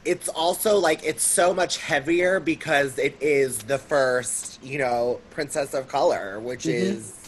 it's 0.06 0.28
also 0.28 0.78
like 0.78 1.02
it's 1.04 1.23
so 1.23 1.54
much 1.54 1.78
heavier 1.78 2.39
because 2.39 2.97
it 2.97 3.15
is 3.21 3.60
the 3.60 3.78
first, 3.78 4.62
you 4.63 4.78
know, 4.78 5.21
Princess 5.30 5.73
of 5.73 5.88
Color, 5.88 6.39
which 6.39 6.63
Mhm. 6.65 6.73
is 6.73 7.19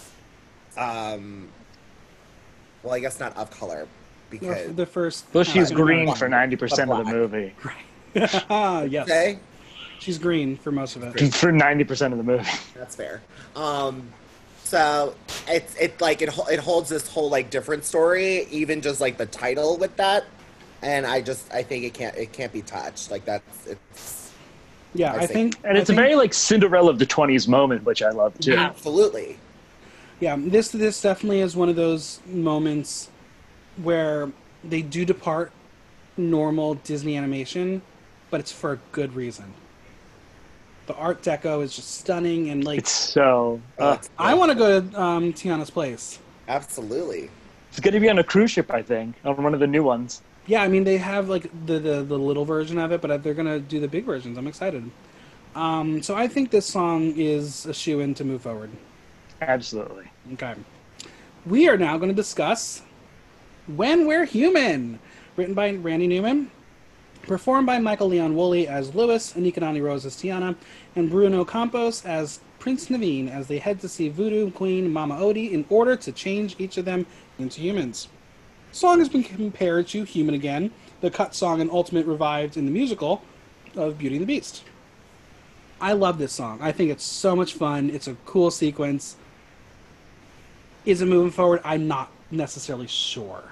um 0.78 1.48
well, 2.86 2.93
I 2.93 3.00
guess 3.00 3.19
not 3.19 3.36
of 3.36 3.50
color 3.52 3.88
because 4.30 4.74
the 4.76 4.86
first. 4.86 5.26
Well, 5.34 5.43
she's 5.43 5.71
uh, 5.71 5.76
green 5.76 6.13
for 6.15 6.30
ninety 6.30 6.56
percent 6.56 6.91
of 6.91 6.98
the 7.00 7.04
Black. 7.04 7.15
movie. 7.15 7.54
yes, 8.15 9.04
okay, 9.10 9.39
she's 10.00 10.17
green 10.17 10.56
for 10.56 10.71
most 10.71 10.95
of 10.95 11.04
it. 11.04 11.34
For 11.34 11.52
ninety 11.52 11.84
percent 11.84 12.13
of 12.13 12.17
the 12.17 12.24
movie. 12.24 12.48
That's 12.76 12.95
fair. 12.95 13.21
Um, 13.56 14.08
so 14.63 15.15
it's 15.48 15.76
it 15.76 16.00
like 16.00 16.21
it 16.21 16.30
it 16.50 16.60
holds 16.60 16.89
this 16.89 17.08
whole 17.08 17.30
like 17.30 17.50
different 17.50 17.84
story, 17.86 18.43
even 18.52 18.82
just 18.82 19.02
like 19.02 19.17
the 19.17 19.26
title 19.26 19.78
with 19.78 19.95
that, 19.98 20.26
and 20.82 21.06
I 21.06 21.21
just 21.21 21.52
I 21.54 21.63
think 21.63 21.84
it 21.86 21.93
can't 21.93 22.15
it 22.15 22.32
can't 22.34 22.54
be 22.54 22.62
touched. 22.62 23.12
Like 23.12 23.26
that's 23.26 23.67
it's 23.67 24.32
Yeah, 24.93 25.13
I 25.13 25.15
I 25.15 25.19
think- 25.28 25.56
think. 25.56 25.65
And 25.65 25.78
it's 25.78 25.89
I 25.89 25.93
a 25.93 25.95
think- 25.95 26.00
very 26.06 26.15
like 26.15 26.34
Cinderella 26.34 26.89
of 26.91 27.00
the 27.00 27.06
twenties 27.06 27.48
moment, 27.48 27.84
which 27.84 28.02
I 28.02 28.12
love 28.12 28.38
too. 28.39 28.56
absolutely 28.56 29.38
Yeah, 30.19 30.36
this 30.39 30.69
this 30.69 31.01
definitely 31.01 31.41
is 31.41 31.56
one 31.56 31.69
of 31.69 31.75
those 31.75 32.19
moments 32.25 33.10
where 33.78 34.32
they 34.63 34.82
do 34.82 35.06
depart 35.06 35.51
normal 36.17 36.75
Disney 36.75 37.17
animation, 37.17 37.82
but 38.30 38.39
it's 38.39 38.51
for 38.51 38.73
a 38.73 38.80
good 38.91 39.13
reason. 39.15 39.54
The 40.88 40.95
Art 40.95 41.21
Deco 41.23 41.63
is 41.63 41.75
just 41.75 41.95
stunning, 41.95 42.49
and 42.49 42.63
like 42.63 42.80
It's 42.80 42.91
so. 42.91 43.60
Uh, 43.78 43.97
I 44.17 44.36
want 44.36 44.51
to 44.51 44.58
go 44.58 44.82
to 44.82 45.01
um, 45.01 45.34
Tiana's 45.34 45.71
place. 45.71 46.19
absolutely. 46.47 47.30
it's 47.69 47.80
going 47.80 47.93
to 47.93 47.99
be 47.99 48.10
on 48.10 48.19
a 48.19 48.23
cruise 48.23 48.51
ship, 48.51 48.71
I 48.71 48.82
think, 48.84 49.15
on 49.25 49.41
one 49.41 49.54
of 49.54 49.60
the 49.60 49.67
new 49.67 49.84
ones. 49.84 50.21
Yeah, 50.47 50.62
I 50.62 50.67
mean 50.67 50.84
they 50.84 50.97
have 50.97 51.28
like 51.28 51.49
the 51.65 51.80
the, 51.80 52.04
the 52.04 52.17
little 52.17 52.45
version 52.45 52.78
of 52.78 52.91
it, 52.91 53.01
but 53.01 53.23
they're 53.23 53.34
gonna 53.34 53.60
do 53.60 53.80
the 53.80 53.88
big 53.88 54.06
versions. 54.06 54.38
I'm 54.38 54.47
excited. 54.47 54.89
Um, 55.56 56.04
so 56.04 56.15
I 56.15 56.28
think 56.28 56.51
this 56.51 56.65
song 56.65 57.13
is 57.15 57.65
a 57.65 57.73
shoe 57.73 57.99
in 58.01 58.13
to 58.15 58.23
move 58.23 58.43
forward. 58.43 58.69
Absolutely. 59.41 60.06
Okay. 60.34 60.56
We 61.45 61.67
are 61.67 61.78
now 61.78 61.98
going 61.98 62.10
to 62.10 62.15
discuss 62.15 62.82
When 63.67 64.08
We're 64.08 64.26
Human, 64.26 65.00
written 65.36 65.54
by 65.54 65.71
Randy 65.76 66.08
Newman, 66.08 66.50
performed 67.24 67.67
by 67.67 67.80
Michael 67.80 68.08
Leon 68.08 68.36
Wooley 68.36 68.67
as 68.67 68.95
Louis, 68.95 69.34
Anika 69.34 69.60
Noni 69.60 69.82
Rose 69.82 70.06
as 70.06 70.15
Tiana, 70.15 70.56
and 70.95 71.10
Bruno 71.10 71.43
Campos 71.43 72.06
as 72.06 72.39
Prince 72.60 72.88
Naveen 72.88 73.30
as 73.30 73.48
they 73.48 73.60
head 73.60 73.80
to 73.82 73.89
see 73.89 74.10
Voodoo 74.10 74.52
Queen 74.52 74.91
Mama 74.91 75.15
Odie 75.15 75.52
in 75.52 75.65
order 75.69 75.95
to 75.95 76.12
change 76.12 76.56
each 76.58 76.78
of 76.78 76.86
them 76.86 77.06
into 77.38 77.62
humans. 77.62 78.08
The 78.71 78.78
song 78.78 79.00
has 79.00 79.10
been 79.10 79.24
compared 79.24 79.88
to 79.89 80.04
Human 80.04 80.36
Again, 80.36 80.71
the 81.02 81.12
cut 81.12 81.36
song 81.36 81.62
and 81.62 81.69
ultimate 81.69 82.06
revived 82.06 82.58
in 82.58 82.65
the 82.65 82.71
musical 82.71 83.21
of 83.76 83.98
Beauty 83.98 84.15
and 84.15 84.24
the 84.24 84.28
Beast. 84.28 84.63
I 85.80 85.93
love 85.93 86.17
this 86.17 86.32
song. 86.32 86.60
I 86.62 86.71
think 86.71 86.89
it's 86.89 87.04
so 87.04 87.36
much 87.36 87.54
fun. 87.54 87.89
It's 87.89 88.08
a 88.08 88.15
cool 88.26 88.50
sequence. 88.50 89.17
Is 90.86 91.02
it 91.02 91.06
moving 91.06 91.32
forward? 91.32 91.62
I'm 91.63 91.88
not 91.88 92.12
necessarily 92.32 92.88
sure. 92.88 93.43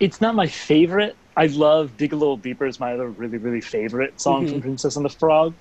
It's 0.00 0.20
not 0.20 0.34
my 0.34 0.46
favorite. 0.46 1.16
I 1.36 1.46
love 1.46 1.96
Dig 1.96 2.12
a 2.12 2.16
Little 2.16 2.36
Deeper 2.36 2.66
is 2.66 2.80
my 2.80 2.94
other 2.94 3.08
really, 3.08 3.38
really 3.38 3.60
favorite 3.60 4.20
song 4.20 4.46
Mhm. 4.46 4.50
from 4.50 4.60
Princess 4.62 4.96
and 4.96 5.04
the 5.04 5.08
Frog. 5.10 5.54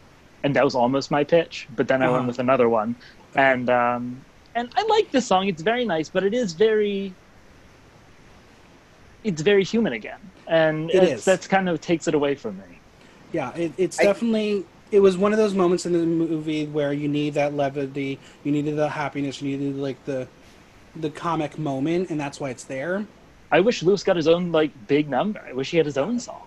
And 0.44 0.56
that 0.56 0.64
was 0.64 0.74
almost 0.74 1.12
my 1.12 1.24
pitch, 1.24 1.68
but 1.76 1.88
then 1.88 2.02
I 2.02 2.06
Uh-huh. 2.06 2.16
went 2.16 2.28
with 2.28 2.40
another 2.40 2.70
one. 2.70 2.96
And 3.36 3.70
um 3.70 4.22
and 4.56 4.70
I 4.76 4.84
like 4.90 5.12
this 5.12 5.28
song. 5.28 5.48
It's 5.48 5.62
very 5.62 5.86
nice, 5.86 6.10
but 6.10 6.24
it 6.24 6.34
is 6.34 6.54
very 6.54 7.14
it's 9.24 9.42
very 9.42 9.64
human 9.66 9.94
again. 9.94 10.20
And 10.48 10.90
It 10.90 11.04
it's, 11.04 11.12
is. 11.20 11.26
that's 11.26 11.46
kind 11.48 11.68
of 11.70 11.82
takes 11.82 12.08
it 12.08 12.16
away 12.16 12.36
from 12.36 12.58
me. 12.58 12.80
Yeah, 13.34 13.54
it, 13.56 13.74
it's 13.78 14.00
I- 14.00 14.04
definitely. 14.04 14.66
It 14.92 15.00
was 15.00 15.18
one 15.18 15.32
of 15.34 15.38
those 15.38 15.54
moments 15.54 15.86
in 15.86 15.94
the 15.94 16.00
movie 16.00 16.66
where 16.66 16.94
you 16.94 17.08
need 17.08 17.36
that 17.36 17.54
levity, 17.54 18.18
you 18.44 18.52
needed 18.52 18.76
the 18.76 18.90
happiness, 18.90 19.42
you 19.42 19.56
needed 19.58 19.76
like 19.78 20.04
the, 20.06 20.28
the 20.96 21.10
comic 21.12 21.60
moment, 21.60 22.10
and 22.10 22.20
that's 22.20 22.40
why 22.40 22.50
it's 22.50 22.64
there. 22.64 23.06
I 23.52 23.60
wish 23.60 23.84
Louis 23.84 24.04
got 24.04 24.16
his 24.16 24.28
own 24.28 24.52
like 24.52 24.72
big 24.88 25.10
number. 25.10 25.42
I 25.48 25.54
wish 25.54 25.72
he 25.72 25.78
had 25.78 25.86
his 25.86 25.98
own 25.98 26.20
song. 26.20 26.42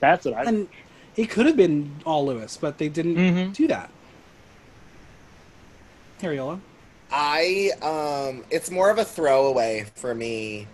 That's 0.00 0.24
what 0.24 0.34
I 0.34 0.44
And 0.44 0.68
it 1.16 1.28
could 1.30 1.46
have 1.46 1.56
been 1.56 1.94
all 2.06 2.24
Louis, 2.26 2.56
but 2.56 2.78
they 2.78 2.88
didn't 2.88 3.16
Mhm. 3.16 3.52
do 3.54 3.66
that. 3.68 3.90
Harriola. 6.20 6.60
I 7.10 7.70
um, 7.82 8.44
it's 8.50 8.70
more 8.70 8.90
of 8.90 8.98
a 8.98 9.04
throwaway 9.04 9.84
for 9.96 10.14
me 10.14 10.66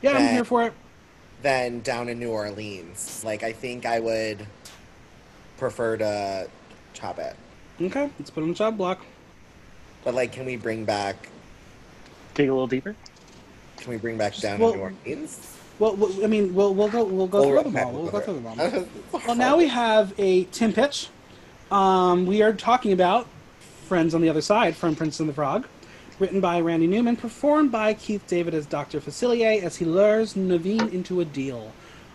Yeah, 0.00 0.12
I'm 0.12 0.34
here 0.34 0.44
for 0.44 0.62
it. 0.64 0.72
than 1.42 1.80
down 1.80 2.08
in 2.08 2.18
New 2.20 2.30
Orleans. 2.30 3.22
Like 3.24 3.42
I 3.42 3.52
think 3.52 3.84
I 3.86 3.98
would 3.98 4.46
prefer 5.62 5.96
to 5.96 6.48
chop 6.92 7.18
it. 7.20 7.36
Okay, 7.80 8.10
let's 8.18 8.30
put 8.30 8.40
it 8.40 8.44
on 8.44 8.48
the 8.50 8.54
job 8.54 8.76
block. 8.76 9.00
But 10.04 10.14
like, 10.14 10.32
can 10.32 10.44
we 10.44 10.56
bring 10.56 10.84
back? 10.84 11.28
dig 12.34 12.48
a 12.48 12.52
little 12.52 12.66
deeper. 12.66 12.96
Can 13.76 13.90
we 13.90 13.96
bring 13.98 14.16
back 14.18 14.34
down 14.38 14.58
well- 14.58 14.72
in 14.72 14.78
New 14.78 14.84
Orleans? 14.84 15.48
Well, 15.78 15.96
well, 15.96 16.12
I 16.24 16.26
mean, 16.26 16.54
we'll 16.54 16.74
we'll 16.74 16.88
go 16.88 17.04
we'll 17.04 17.26
go 17.26 17.38
Oh, 17.38 17.44
through 17.62 17.72
them 17.72 17.76
all. 17.76 17.92
We'll 17.92 18.02
we'll 18.02 18.10
go 18.12 18.18
go 18.18 18.24
through 18.24 18.34
them 18.40 18.46
all. 18.46 19.20
Well, 19.26 19.36
now 19.36 19.56
we 19.56 19.68
have 19.68 20.12
a 20.18 20.44
Tim 20.44 20.72
pitch. 20.72 21.08
Um, 21.70 22.26
we 22.26 22.42
are 22.42 22.52
talking 22.52 22.92
about 22.92 23.26
Friends 23.86 24.14
on 24.14 24.20
the 24.20 24.28
Other 24.28 24.42
Side 24.42 24.76
from 24.76 24.94
Prince 24.96 25.18
and 25.20 25.28
the 25.28 25.32
Frog, 25.32 25.66
written 26.18 26.40
by 26.40 26.60
Randy 26.60 26.86
Newman, 26.86 27.16
performed 27.16 27.72
by 27.72 27.94
Keith 27.94 28.24
David 28.26 28.54
as 28.54 28.66
Dr. 28.66 29.00
Facilier 29.00 29.62
as 29.62 29.76
he 29.76 29.84
lures 29.84 30.34
Naveen 30.34 30.92
into 30.92 31.20
a 31.20 31.24
deal. 31.24 31.72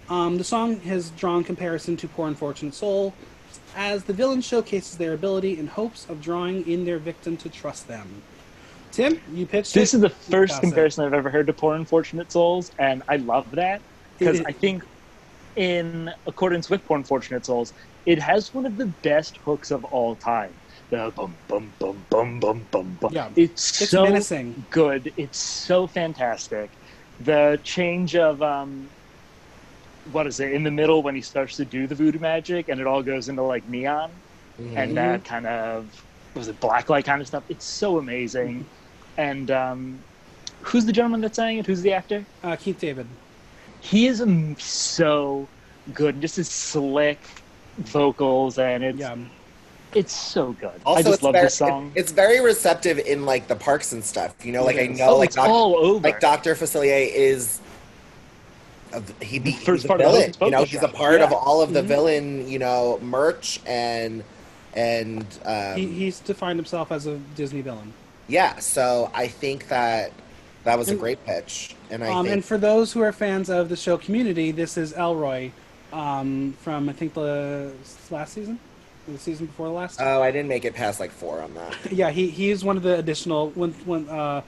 Um, 0.10 0.38
the 0.38 0.43
song 0.43 0.79
has 0.81 1.10
drawn 1.12 1.43
comparison 1.43 1.97
to 1.97 2.07
Poor 2.07 2.27
Unfortunate 2.27 2.73
Soul, 2.73 3.13
as 3.78 4.04
the 4.04 4.12
villain 4.13 4.42
showcases 4.42 4.98
their 4.98 5.13
ability 5.13 5.60
in 5.60 5.68
hopes 5.68 6.10
of 6.10 6.20
drawing 6.20 6.68
in 6.68 6.84
their 6.84 6.98
victim 6.98 7.38
to 7.38 7.48
trust 7.48 7.88
them. 7.88 8.24
Tim, 8.92 9.22
you 9.32 9.46
pitched 9.46 9.74
This 9.76 9.94
it. 9.94 9.98
is 9.98 10.02
the 10.02 10.10
first 10.10 10.54
pass 10.54 10.60
it. 10.60 10.62
comparison 10.62 11.06
I've 11.06 11.13
ever 11.13 11.30
heard 11.30 11.46
to 11.48 11.54
Poor 11.54 11.76
Unfortunate 11.76 12.32
Souls, 12.32 12.72
and 12.80 13.04
I 13.08 13.18
love 13.18 13.52
that 13.52 13.82
because 14.18 14.42
I 14.46 14.52
think, 14.52 14.84
in 15.56 16.12
accordance 16.26 16.70
with 16.72 16.84
Poor 16.86 16.98
Unfortunate 16.98 17.46
Souls, 17.46 17.72
it 18.08 18.18
has 18.20 18.52
one 18.54 18.66
of 18.66 18.78
the 18.78 18.88
best 18.88 19.38
hooks 19.38 19.70
of 19.70 19.84
all 19.86 20.16
time. 20.16 20.54
The 20.90 21.12
bum 21.16 21.36
bum 21.48 21.72
bum 21.78 22.06
bum 22.10 22.40
bum 22.40 22.68
bum 22.72 22.98
bum. 23.00 23.13
Yeah. 23.13 23.30
It's, 23.36 23.82
It's 23.82 23.92
so 23.92 24.04
menacing. 24.06 24.66
good. 24.72 25.13
It's 25.18 25.38
so 25.38 25.86
fantastic. 25.86 26.72
The 27.20 27.60
change 27.63 28.16
of 28.16 28.42
um, 28.42 28.90
what 30.12 30.28
is 30.28 30.39
it 30.39 30.52
in 30.54 30.63
the 30.63 30.72
middle 30.72 31.02
when 31.04 31.15
he 31.15 31.22
starts 31.22 31.56
to 31.58 31.65
do 31.65 31.88
the 31.88 31.96
voodoo 31.96 32.20
magic, 32.20 32.70
and 32.70 32.80
it 32.80 32.88
all 32.88 33.02
goes 33.04 33.30
into 33.30 33.41
like 33.41 33.67
neon 33.70 34.12
Mhm. 34.60 34.76
and 34.76 34.98
that 34.98 35.24
kind 35.24 35.46
of 35.46 35.86
was 36.34 36.48
it 36.48 36.60
blacklight 36.60 37.06
kind 37.06 37.22
of 37.22 37.28
stuff. 37.28 37.43
It's 37.50 37.65
so 37.65 37.98
amazing. 38.00 38.65
And 39.17 39.50
um, 39.52 40.00
who's 40.62 40.86
the 40.86 40.91
gentleman 40.91 41.22
that's 41.22 41.36
sang 41.36 41.58
it? 41.58 41.65
Who's 41.65 41.82
the 41.82 41.93
actor? 41.93 42.26
Uh, 42.43 42.56
Keith 42.56 42.80
David. 42.80 43.06
He 43.82 44.08
is 44.08 44.22
um, 44.22 44.56
so 44.58 45.48
good. 45.93 46.15
and 46.15 46.22
Just 46.22 46.36
his 46.38 46.50
slick 46.50 47.20
vocals, 47.78 48.58
and 48.60 48.84
it's 48.84 48.98
Yeah. 49.00 49.15
it's 49.93 50.13
so 50.13 50.54
good. 50.54 50.72
Also, 50.86 51.00
I 51.00 51.04
just 51.04 51.13
it's 51.15 51.24
love 51.24 51.34
very, 51.34 51.46
this 51.46 51.56
song. 51.56 51.91
it- 51.96 52.00
it's 52.02 52.12
very 52.12 52.39
receptive 52.41 53.00
in 53.00 53.26
like 53.26 53.48
the 53.48 53.56
parks 53.56 53.93
and 53.93 54.04
stuff. 54.04 54.34
You 54.43 54.52
know, 54.52 54.63
like 54.63 54.78
I 54.78 54.88
know, 54.88 55.10
oh, 55.10 55.17
like 55.17 55.28
it's 55.28 55.36
Doc- 55.36 55.50
all 55.50 55.76
over. 55.78 56.00
like 56.08 56.20
Doctor 56.20 56.56
Facilier 56.56 57.10
is. 57.13 57.60
A, 58.93 59.02
he 59.23 59.39
be, 59.39 59.52
First 59.52 59.84
he's 59.84 59.86
a 59.86 59.88
part 59.88 60.02
of 60.02 60.12
the 60.12 60.17
villain. 60.19 60.34
You 60.41 60.52
know, 60.52 60.63
he's 60.63 60.80
a 60.82 60.88
ride. 60.88 60.93
part 60.95 61.21
of 61.21 61.32
all 61.34 61.62
of 61.62 61.73
the 61.73 61.82
Mhm. 61.82 61.86
villain. 61.88 62.47
You 62.50 62.60
know, 62.60 63.00
merch 63.02 63.60
and 63.65 64.23
and 64.76 65.26
um, 65.45 65.76
He, 65.76 65.88
he's 65.88 66.19
defined 66.19 66.60
himself 66.60 66.91
as 66.91 67.08
a 67.08 67.17
Disney 67.36 67.62
villain. 67.62 67.93
yeah. 68.28 68.60
So 68.60 69.10
I 69.13 69.28
think 69.28 69.67
that 69.69 70.12
that 70.63 70.78
was 70.78 70.89
a 70.89 70.95
great 70.95 71.23
pitch, 71.26 71.76
and 71.89 72.04
I 72.04 72.10
Um, 72.10 72.26
think 72.26 72.34
and 72.36 72.45
for 72.45 72.58
those 72.58 72.91
who 72.93 73.02
are 73.02 73.12
fans 73.13 73.50
of 73.50 73.69
the 73.69 73.76
show 73.78 73.97
Community, 73.97 74.52
this 74.52 74.78
is 74.78 74.93
Elroy 74.93 75.52
um, 75.93 76.54
from 76.62 76.89
I 76.89 76.93
think 76.93 77.13
the 77.13 77.71
last 78.12 78.34
season, 78.34 78.60
the 79.08 79.17
season 79.17 79.45
before 79.45 79.67
the 79.67 79.73
last. 79.73 80.02
oh, 80.02 80.21
I 80.21 80.30
didn't 80.32 80.50
make 80.50 80.65
it 80.65 80.76
past 80.76 81.00
like 81.00 81.12
four 81.12 81.41
on 81.41 81.54
that. 81.56 81.73
yeah, 81.91 82.10
he 82.12 82.30
he's 82.30 82.63
one 82.65 82.76
of 82.78 82.84
the 82.84 82.97
additional 83.00 83.50
one, 83.52 83.71
one 83.86 84.10
uh, 84.10 84.41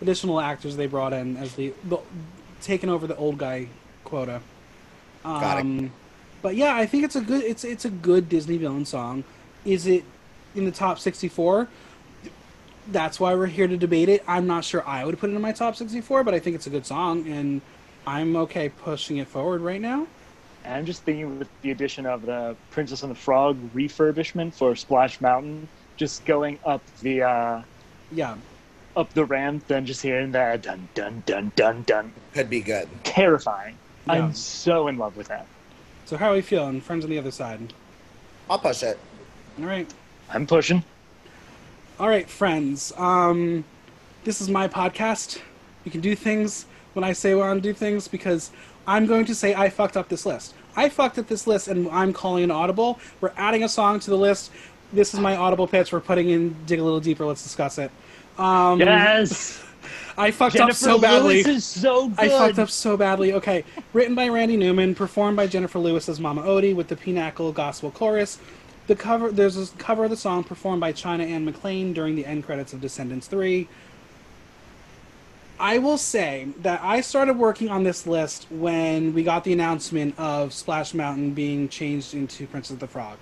additional 0.00 0.40
actors 0.40 0.76
they 0.76 0.86
brought 0.86 1.12
in 1.12 1.36
as 1.36 1.54
the, 1.54 1.72
the 1.84 1.98
taking 2.62 2.88
over 2.88 3.06
the 3.06 3.16
old 3.16 3.36
guy 3.38 3.68
quota. 4.06 4.40
Um, 5.24 5.40
Got 5.40 5.66
it. 5.66 5.90
But 6.42 6.54
yeah, 6.56 6.74
I 6.76 6.86
think 6.86 7.04
it's 7.04 7.16
a 7.16 7.20
good 7.20 7.42
it's 7.42 7.64
it's 7.64 7.84
a 7.84 7.90
good 7.90 8.28
Disney 8.28 8.56
villain 8.56 8.84
song. 8.86 9.24
Is 9.64 9.86
it 9.86 10.04
in 10.54 10.64
the 10.64 10.70
top 10.72 10.98
sixty 10.98 11.28
four? 11.28 11.68
That's 12.88 13.18
why 13.18 13.34
we're 13.34 13.46
here 13.46 13.66
to 13.66 13.76
debate 13.76 14.08
it. 14.08 14.22
I'm 14.28 14.46
not 14.46 14.64
sure 14.64 14.86
I 14.86 15.04
would 15.04 15.18
put 15.18 15.28
it 15.30 15.34
in 15.34 15.40
my 15.42 15.52
top 15.52 15.74
sixty 15.74 16.00
four, 16.00 16.22
but 16.22 16.34
I 16.34 16.38
think 16.38 16.54
it's 16.54 16.68
a 16.68 16.70
good 16.70 16.86
song, 16.86 17.26
and 17.26 17.60
I'm 18.06 18.36
okay 18.36 18.68
pushing 18.68 19.16
it 19.16 19.26
forward 19.26 19.60
right 19.60 19.80
now. 19.80 20.06
And 20.64 20.74
I'm 20.74 20.86
just 20.86 21.02
thinking 21.02 21.38
with 21.38 21.48
the 21.62 21.72
addition 21.72 22.06
of 22.06 22.26
the 22.26 22.56
Princess 22.70 23.02
and 23.02 23.10
the 23.10 23.16
Frog 23.16 23.56
refurbishment 23.74 24.54
for 24.54 24.76
Splash 24.76 25.20
Mountain, 25.20 25.68
just 25.96 26.24
going 26.26 26.58
up 26.64 26.82
the 27.00 27.22
uh, 27.22 27.62
Yeah, 28.12 28.36
up 28.96 29.12
the 29.14 29.24
ramp, 29.24 29.64
then 29.66 29.84
just 29.84 30.02
hearing 30.02 30.30
that 30.32 30.62
dun 30.62 30.88
dun 30.94 31.22
dun 31.26 31.50
dun 31.56 31.82
dun, 31.86 32.12
Could 32.34 32.50
be 32.50 32.60
good. 32.60 32.88
terrifying. 33.02 33.76
Yeah. 34.06 34.12
I'm 34.14 34.34
so 34.34 34.88
in 34.88 34.98
love 34.98 35.16
with 35.16 35.28
that. 35.28 35.46
So 36.04 36.16
how 36.16 36.30
are 36.30 36.34
we 36.34 36.40
feeling? 36.42 36.80
Friends 36.80 37.04
on 37.04 37.10
the 37.10 37.18
other 37.18 37.30
side. 37.30 37.72
I'll 38.48 38.58
push 38.58 38.82
it. 38.82 38.98
All 39.58 39.66
right. 39.66 39.92
I'm 40.30 40.46
pushing. 40.46 40.84
All 41.98 42.08
right, 42.08 42.28
friends. 42.28 42.92
Um, 42.96 43.64
this 44.24 44.40
is 44.40 44.48
my 44.48 44.68
podcast. 44.68 45.40
You 45.84 45.90
can 45.90 46.00
do 46.00 46.14
things 46.14 46.66
when 46.92 47.04
I 47.04 47.12
say 47.12 47.32
I 47.32 47.34
want 47.36 47.62
to 47.62 47.68
do 47.68 47.72
things 47.72 48.06
because 48.08 48.50
I'm 48.86 49.06
going 49.06 49.24
to 49.26 49.34
say 49.34 49.54
I 49.54 49.68
fucked 49.68 49.96
up 49.96 50.08
this 50.08 50.26
list. 50.26 50.54
I 50.76 50.88
fucked 50.88 51.18
up 51.18 51.26
this 51.26 51.46
list 51.46 51.68
and 51.68 51.88
I'm 51.88 52.12
calling 52.12 52.44
an 52.44 52.50
audible. 52.50 53.00
We're 53.20 53.32
adding 53.36 53.64
a 53.64 53.68
song 53.68 53.98
to 54.00 54.10
the 54.10 54.16
list. 54.16 54.52
This 54.92 55.14
is 55.14 55.20
my 55.20 55.36
audible 55.36 55.66
pitch. 55.66 55.92
We're 55.92 56.00
putting 56.00 56.30
in 56.30 56.54
dig 56.66 56.78
a 56.78 56.84
little 56.84 57.00
deeper. 57.00 57.24
Let's 57.24 57.42
discuss 57.42 57.78
it. 57.78 57.90
Um, 58.38 58.80
Yes, 58.80 59.62
I 60.16 60.30
fucked 60.30 60.56
Jennifer 60.56 60.70
up 60.70 60.76
so 60.76 60.98
badly. 61.00 61.42
Lewis 61.42 61.46
is 61.46 61.64
so 61.64 62.08
good. 62.08 62.18
I 62.18 62.28
fucked 62.28 62.58
up 62.58 62.70
so 62.70 62.96
badly. 62.96 63.32
Okay, 63.34 63.64
written 63.92 64.14
by 64.14 64.28
Randy 64.28 64.56
Newman, 64.56 64.94
performed 64.94 65.36
by 65.36 65.46
Jennifer 65.46 65.78
Lewis 65.78 66.08
as 66.08 66.20
Mama 66.20 66.42
Odie 66.42 66.74
with 66.74 66.88
the 66.88 66.96
Pinnacle 66.96 67.52
Gospel 67.52 67.90
Chorus. 67.90 68.38
The 68.86 68.96
cover 68.96 69.30
there's 69.32 69.56
a 69.56 69.74
cover 69.76 70.04
of 70.04 70.10
the 70.10 70.16
song 70.16 70.44
performed 70.44 70.80
by 70.80 70.92
China 70.92 71.24
Anne 71.24 71.50
McClain 71.50 71.92
during 71.92 72.14
the 72.14 72.24
end 72.24 72.44
credits 72.44 72.72
of 72.72 72.80
Descendants 72.80 73.26
3. 73.26 73.68
I 75.58 75.78
will 75.78 75.98
say 75.98 76.48
that 76.60 76.82
I 76.82 77.00
started 77.00 77.38
working 77.38 77.70
on 77.70 77.82
this 77.82 78.06
list 78.06 78.46
when 78.50 79.14
we 79.14 79.22
got 79.22 79.42
the 79.44 79.52
announcement 79.54 80.18
of 80.18 80.52
Splash 80.52 80.92
Mountain 80.92 81.32
being 81.32 81.68
changed 81.68 82.12
into 82.14 82.46
Princess 82.46 82.72
of 82.72 82.80
the 82.80 82.86
Frog. 82.86 83.16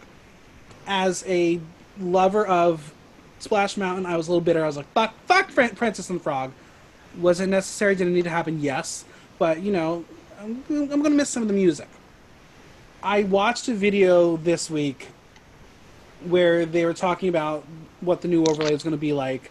As 0.86 1.24
a 1.28 1.60
lover 1.98 2.44
of 2.44 2.92
Splash 3.38 3.76
Mountain, 3.76 4.06
I 4.06 4.16
was 4.16 4.28
a 4.28 4.30
little 4.30 4.40
bitter. 4.40 4.62
I 4.62 4.66
was 4.66 4.76
like, 4.76 4.90
fuck, 4.92 5.14
fuck 5.26 5.50
Fran- 5.50 5.74
Princess 5.76 6.08
and 6.10 6.18
the 6.18 6.22
Frog. 6.22 6.52
Was 7.20 7.40
it 7.40 7.46
necessary? 7.48 7.94
Did 7.94 8.06
it 8.08 8.10
need 8.10 8.24
to 8.24 8.30
happen? 8.30 8.60
Yes. 8.60 9.04
But, 9.38 9.60
you 9.60 9.72
know, 9.72 10.04
I'm, 10.40 10.62
I'm 10.68 10.86
going 10.88 11.02
to 11.04 11.10
miss 11.10 11.28
some 11.30 11.42
of 11.42 11.48
the 11.48 11.54
music. 11.54 11.88
I 13.02 13.24
watched 13.24 13.68
a 13.68 13.74
video 13.74 14.36
this 14.38 14.70
week 14.70 15.08
where 16.24 16.64
they 16.64 16.86
were 16.86 16.94
talking 16.94 17.28
about 17.28 17.64
what 18.00 18.22
the 18.22 18.28
new 18.28 18.42
overlay 18.44 18.72
was 18.72 18.82
going 18.82 18.92
to 18.92 18.96
be 18.98 19.12
like. 19.12 19.50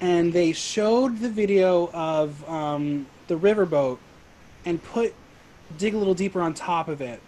and 0.00 0.32
they 0.32 0.52
showed 0.52 1.18
the 1.20 1.28
video 1.28 1.88
of 1.92 2.48
um, 2.48 3.06
the 3.28 3.38
riverboat 3.38 3.98
and 4.64 4.82
put 4.82 5.14
dig 5.78 5.94
a 5.94 5.98
little 5.98 6.14
deeper 6.14 6.40
on 6.42 6.52
top 6.54 6.88
of 6.88 7.00
it. 7.00 7.20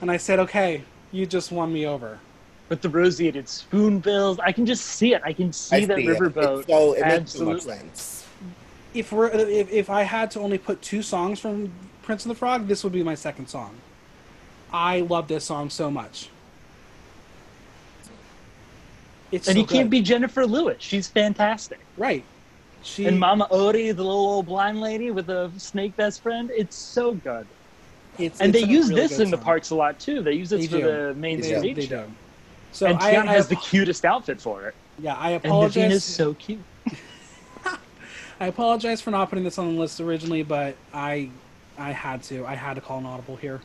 And 0.00 0.10
I 0.10 0.16
said, 0.18 0.38
"Okay, 0.38 0.84
you 1.10 1.26
just 1.26 1.50
won 1.50 1.72
me 1.72 1.86
over." 1.86 2.20
With 2.70 2.82
the 2.82 2.88
roseated 2.88 3.48
spoonbills, 3.48 4.38
I 4.38 4.52
can 4.52 4.64
just 4.64 4.84
see 4.86 5.12
it. 5.12 5.22
I 5.24 5.32
can 5.32 5.52
see 5.52 5.84
I 5.84 5.86
that 5.86 5.98
see 5.98 6.06
it. 6.06 6.18
riverboat. 6.20 6.60
It's 6.60 6.68
so 6.68 6.92
it 6.94 7.08
makes 7.08 7.34
too 7.34 7.44
much 7.44 7.66
Absolutely. 7.66 7.76
sense. 7.78 8.26
If 8.94 9.12
we're 9.12 9.28
if, 9.28 9.70
if 9.70 9.90
I 9.90 10.02
had 10.04 10.30
to 10.32 10.40
only 10.40 10.58
put 10.58 10.80
two 10.80 11.02
songs 11.02 11.40
from 11.40 11.72
Prince 12.02 12.24
and 12.24 12.30
the 12.30 12.36
Frog, 12.36 12.68
this 12.68 12.84
would 12.84 12.92
be 12.92 13.02
my 13.02 13.16
second 13.16 13.48
song. 13.48 13.82
I 14.72 15.00
love 15.00 15.26
this 15.28 15.44
song 15.44 15.68
so 15.68 15.90
much. 15.90 16.30
It's 19.32 19.48
and 19.48 19.56
so 19.56 19.60
he 19.60 19.66
can't 19.66 19.90
be 19.90 20.00
Jennifer 20.00 20.46
Lewis. 20.46 20.76
She's 20.80 21.08
fantastic. 21.08 21.80
right. 21.96 22.24
She 22.82 23.04
And 23.06 23.18
Mama 23.20 23.46
Odie, 23.50 23.94
the 23.94 24.02
little 24.02 24.12
old 24.12 24.46
blind 24.46 24.80
lady 24.80 25.10
with 25.10 25.28
a 25.28 25.52
snake 25.58 25.96
best 25.96 26.22
friend, 26.22 26.50
it's 26.56 26.76
so 26.76 27.12
good. 27.14 27.46
it's, 28.18 28.40
And 28.40 28.54
it's 28.54 28.64
they 28.64 28.66
use 28.66 28.88
really 28.88 29.02
this 29.02 29.18
good 29.18 29.20
in 29.20 29.30
the 29.30 29.36
song. 29.36 29.44
parks 29.44 29.70
a 29.70 29.74
lot 29.74 30.00
too. 30.00 30.22
They 30.22 30.32
use 30.32 30.48
this 30.50 30.62
They 30.62 30.66
for 30.66 30.80
do. 30.80 30.82
the 31.08 31.14
main 31.14 31.40
They, 31.40 31.54
stage 31.58 31.76
they 31.76 31.86
show. 31.86 32.06
do. 32.06 32.16
So 32.72 32.86
and 32.86 32.98
I, 32.98 33.10
I, 33.10 33.26
has 33.26 33.48
the 33.48 33.56
cutest 33.56 34.04
outfit 34.04 34.40
for 34.40 34.68
it. 34.68 34.74
yeah, 34.98 35.14
I 35.14 35.30
apologize. 35.30 35.42
And 35.44 35.52
apologize. 35.52 35.92
Naveen's 35.92 36.04
so 36.04 36.34
cute. 36.34 36.60
I 38.40 38.46
apologize 38.46 39.00
for 39.00 39.10
not 39.10 39.28
putting 39.28 39.44
this 39.44 39.58
on 39.58 39.74
the 39.74 39.80
list 39.80 40.00
originally, 40.00 40.42
but 40.42 40.76
I 40.94 41.30
I 41.76 41.92
had 41.92 42.22
to. 42.24 42.46
I 42.46 42.54
had 42.54 42.74
to 42.74 42.80
call 42.80 42.98
an 42.98 43.06
audible 43.06 43.36
here. 43.36 43.60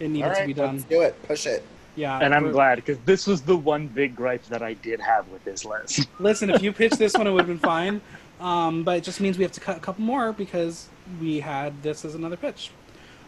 It 0.00 0.08
needed 0.08 0.28
All 0.28 0.34
to 0.34 0.46
be 0.46 0.54
done. 0.54 0.76
let's 0.76 0.84
do 0.84 1.02
it. 1.02 1.22
Push 1.26 1.46
it. 1.46 1.64
Yeah. 1.96 2.18
And 2.18 2.34
I'm 2.34 2.50
glad 2.50 2.76
because 2.76 2.98
this 3.04 3.26
was 3.26 3.42
the 3.42 3.56
one 3.56 3.86
big 3.86 4.16
gripe 4.16 4.44
that 4.46 4.62
I 4.62 4.74
did 4.74 5.00
have 5.00 5.28
with 5.28 5.44
this 5.44 5.64
list. 5.64 6.08
Listen, 6.18 6.50
if 6.50 6.62
you 6.62 6.72
pitched 6.72 6.98
this 6.98 7.14
one, 7.14 7.26
it 7.26 7.30
would 7.30 7.46
have 7.46 7.48
been 7.48 7.58
fine. 7.58 8.00
Um, 8.40 8.82
but 8.82 8.98
it 8.98 9.04
just 9.04 9.20
means 9.20 9.38
we 9.38 9.44
have 9.44 9.52
to 9.52 9.60
cut 9.60 9.76
a 9.76 9.80
couple 9.80 10.04
more 10.04 10.32
because 10.32 10.88
we 11.20 11.40
had 11.40 11.82
this 11.82 12.04
as 12.04 12.14
another 12.14 12.36
pitch. 12.36 12.70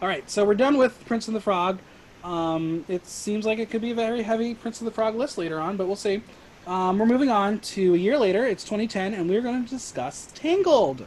All 0.02 0.08
right, 0.08 0.28
so 0.28 0.44
we're 0.44 0.54
done 0.54 0.76
with 0.76 1.02
Prince 1.06 1.28
and 1.28 1.36
the 1.36 1.40
Frog. 1.40 1.78
Um, 2.26 2.84
it 2.88 3.06
seems 3.06 3.46
like 3.46 3.60
it 3.60 3.70
could 3.70 3.80
be 3.80 3.92
a 3.92 3.94
very 3.94 4.22
heavy 4.22 4.52
Prince 4.52 4.80
of 4.80 4.84
the 4.84 4.90
Frog 4.90 5.14
list 5.14 5.38
later 5.38 5.60
on, 5.60 5.76
but 5.76 5.86
we'll 5.86 5.94
see. 5.94 6.22
Um, 6.66 6.98
we're 6.98 7.06
moving 7.06 7.30
on 7.30 7.60
to 7.60 7.94
a 7.94 7.96
year 7.96 8.18
later. 8.18 8.44
It's 8.44 8.64
2010, 8.64 9.14
and 9.14 9.30
we're 9.30 9.40
going 9.40 9.64
to 9.64 9.70
discuss 9.70 10.28
Tangled. 10.34 11.06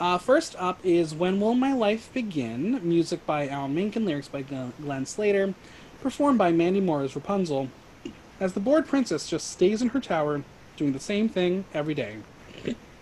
Uh, 0.00 0.16
first 0.16 0.56
up 0.58 0.80
is 0.82 1.14
When 1.14 1.38
Will 1.38 1.54
My 1.54 1.74
Life 1.74 2.10
Begin? 2.14 2.80
Music 2.82 3.26
by 3.26 3.46
Alan 3.46 3.74
Menken, 3.74 4.02
and 4.02 4.06
lyrics 4.06 4.28
by 4.28 4.40
Glenn 4.40 5.04
Slater, 5.04 5.52
performed 6.00 6.38
by 6.38 6.50
Mandy 6.50 6.80
Moore 6.80 7.02
as 7.02 7.14
Rapunzel, 7.14 7.68
as 8.40 8.54
the 8.54 8.60
bored 8.60 8.88
princess 8.88 9.28
just 9.28 9.50
stays 9.50 9.82
in 9.82 9.90
her 9.90 10.00
tower 10.00 10.42
doing 10.78 10.94
the 10.94 11.00
same 11.00 11.28
thing 11.28 11.66
every 11.74 11.94
day. 11.94 12.16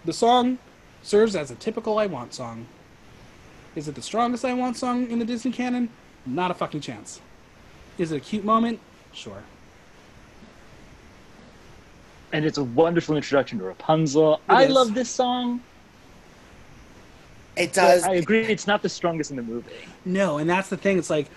The 0.04 0.12
song 0.12 0.58
serves 1.04 1.36
as 1.36 1.52
a 1.52 1.54
typical 1.54 1.96
I 1.96 2.06
Want 2.06 2.34
song. 2.34 2.66
Is 3.76 3.86
it 3.86 3.94
the 3.94 4.02
strongest 4.02 4.44
I 4.44 4.54
Want 4.54 4.76
song 4.76 5.08
in 5.08 5.20
the 5.20 5.24
Disney 5.24 5.52
canon? 5.52 5.90
Not 6.24 6.50
a 6.50 6.54
fucking 6.54 6.80
chance. 6.80 7.20
Is 7.98 8.12
it 8.12 8.16
a 8.16 8.20
cute 8.20 8.44
moment? 8.44 8.80
Sure. 9.12 9.42
and 12.32 12.44
it's 12.44 12.58
a 12.58 12.64
wonderful 12.64 13.16
introduction 13.16 13.58
to 13.58 13.64
Rapunzel. 13.64 14.34
It 14.34 14.40
I 14.48 14.64
is. 14.64 14.70
love 14.72 14.94
this 14.94 15.08
song. 15.08 15.60
It 17.56 17.68
but 17.68 17.74
does. 17.74 18.02
I 18.02 18.14
agree, 18.14 18.44
it's 18.44 18.66
not 18.66 18.82
the 18.82 18.88
strongest 18.90 19.30
in 19.30 19.36
the 19.36 19.42
movie. 19.42 19.70
No, 20.04 20.36
and 20.38 20.50
that's 20.50 20.68
the 20.68 20.76
thing. 20.76 20.98
It's 20.98 21.08
like, 21.08 21.30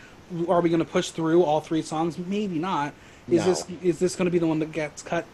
are 0.50 0.60
we 0.60 0.69
going 0.69 0.80
to 0.80 0.86
push 0.86 1.12
through 1.12 1.43
all 1.43 1.62
three 1.62 1.84
songs? 1.84 2.17
Maybe 2.17 2.60
not. 2.60 2.93
Is 3.30 3.45
No. 3.45 3.52
this 3.54 3.65
is 3.82 4.00
this 4.00 4.15
going 4.15 4.26
to 4.26 4.32
be 4.32 4.39
the 4.39 4.48
one 4.48 4.60
that 4.60 4.72
gets 4.74 5.02
cut? 5.02 5.26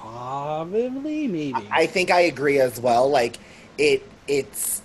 Probably, 0.00 0.88
maybe. 1.26 1.54
I 1.70 1.86
think 1.86 2.10
I 2.10 2.22
agree 2.22 2.58
as 2.60 2.78
well. 2.78 3.08
Like 3.08 3.38
it, 3.78 4.06
it's. 4.28 4.82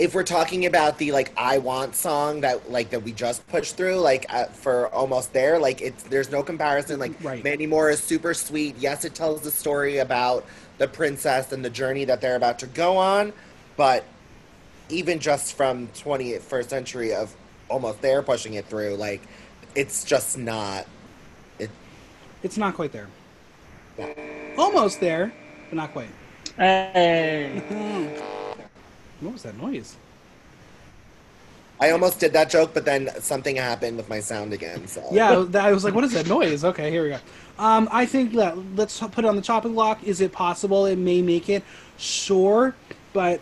If 0.00 0.14
we're 0.14 0.22
talking 0.24 0.64
about 0.64 0.96
the 0.96 1.12
like 1.12 1.30
"I 1.36 1.58
Want" 1.58 1.94
song 1.94 2.40
that 2.40 2.70
like 2.70 2.88
that 2.88 3.02
we 3.02 3.12
just 3.12 3.46
pushed 3.48 3.76
through, 3.76 3.96
like 3.96 4.24
uh, 4.30 4.46
for 4.46 4.86
almost 4.94 5.34
there, 5.34 5.58
like 5.58 5.82
it's 5.82 6.04
there's 6.04 6.30
no 6.30 6.42
comparison. 6.42 6.98
Like 6.98 7.12
Right. 7.22 7.44
Mandy 7.44 7.66
Moore 7.66 7.90
is 7.90 8.00
super 8.02 8.32
sweet. 8.32 8.76
Yes, 8.78 9.04
it 9.04 9.14
tells 9.14 9.42
the 9.42 9.50
story 9.50 9.98
about 9.98 10.46
the 10.78 10.88
princess 10.88 11.52
and 11.52 11.62
the 11.62 11.68
journey 11.68 12.06
that 12.06 12.22
they're 12.22 12.36
about 12.36 12.58
to 12.60 12.66
go 12.66 12.96
on, 12.96 13.34
but 13.76 14.04
even 14.88 15.18
just 15.18 15.52
from 15.54 15.86
21st 15.88 16.70
century 16.70 17.12
of 17.12 17.36
almost 17.68 18.00
there 18.00 18.22
pushing 18.22 18.54
it 18.54 18.64
through, 18.64 18.96
like 18.96 19.20
it's 19.74 20.02
just 20.02 20.38
not. 20.38 20.86
It, 21.58 21.68
it's 22.42 22.56
not 22.56 22.74
quite 22.74 22.92
there. 22.92 23.08
yeah. 23.98 24.14
Almost 24.56 24.98
there, 24.98 25.30
but 25.68 25.76
not 25.76 25.92
quite. 25.92 26.08
Hey. 26.56 27.62
What 29.20 29.32
was 29.34 29.42
that 29.42 29.56
noise? 29.56 29.96
I 31.80 31.92
almost 31.92 32.20
did 32.20 32.34
that 32.34 32.50
joke, 32.50 32.74
but 32.74 32.84
then 32.84 33.08
something 33.20 33.56
happened 33.56 33.96
with 33.96 34.08
my 34.08 34.20
sound 34.20 34.52
again. 34.52 34.86
So 34.86 35.02
Yeah, 35.10 35.46
I 35.54 35.72
was 35.72 35.82
like, 35.82 35.94
what 35.94 36.04
is 36.04 36.12
that 36.12 36.26
noise? 36.26 36.62
Okay, 36.62 36.90
here 36.90 37.02
we 37.04 37.08
go. 37.10 37.18
Um, 37.58 37.88
I 37.90 38.04
think 38.04 38.34
that 38.34 38.56
let's 38.76 39.00
put 39.00 39.18
it 39.18 39.24
on 39.24 39.36
the 39.36 39.42
chopping 39.42 39.72
block. 39.74 40.02
Is 40.04 40.20
it 40.20 40.30
possible 40.30 40.84
it 40.86 40.96
may 40.96 41.22
make 41.22 41.48
it? 41.48 41.64
Sure, 41.96 42.74
but 43.14 43.40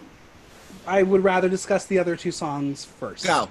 I 0.86 1.02
would 1.02 1.24
rather 1.24 1.48
discuss 1.48 1.86
the 1.86 1.98
other 1.98 2.14
two 2.16 2.30
songs 2.30 2.84
first. 2.84 3.26
go. 3.26 3.48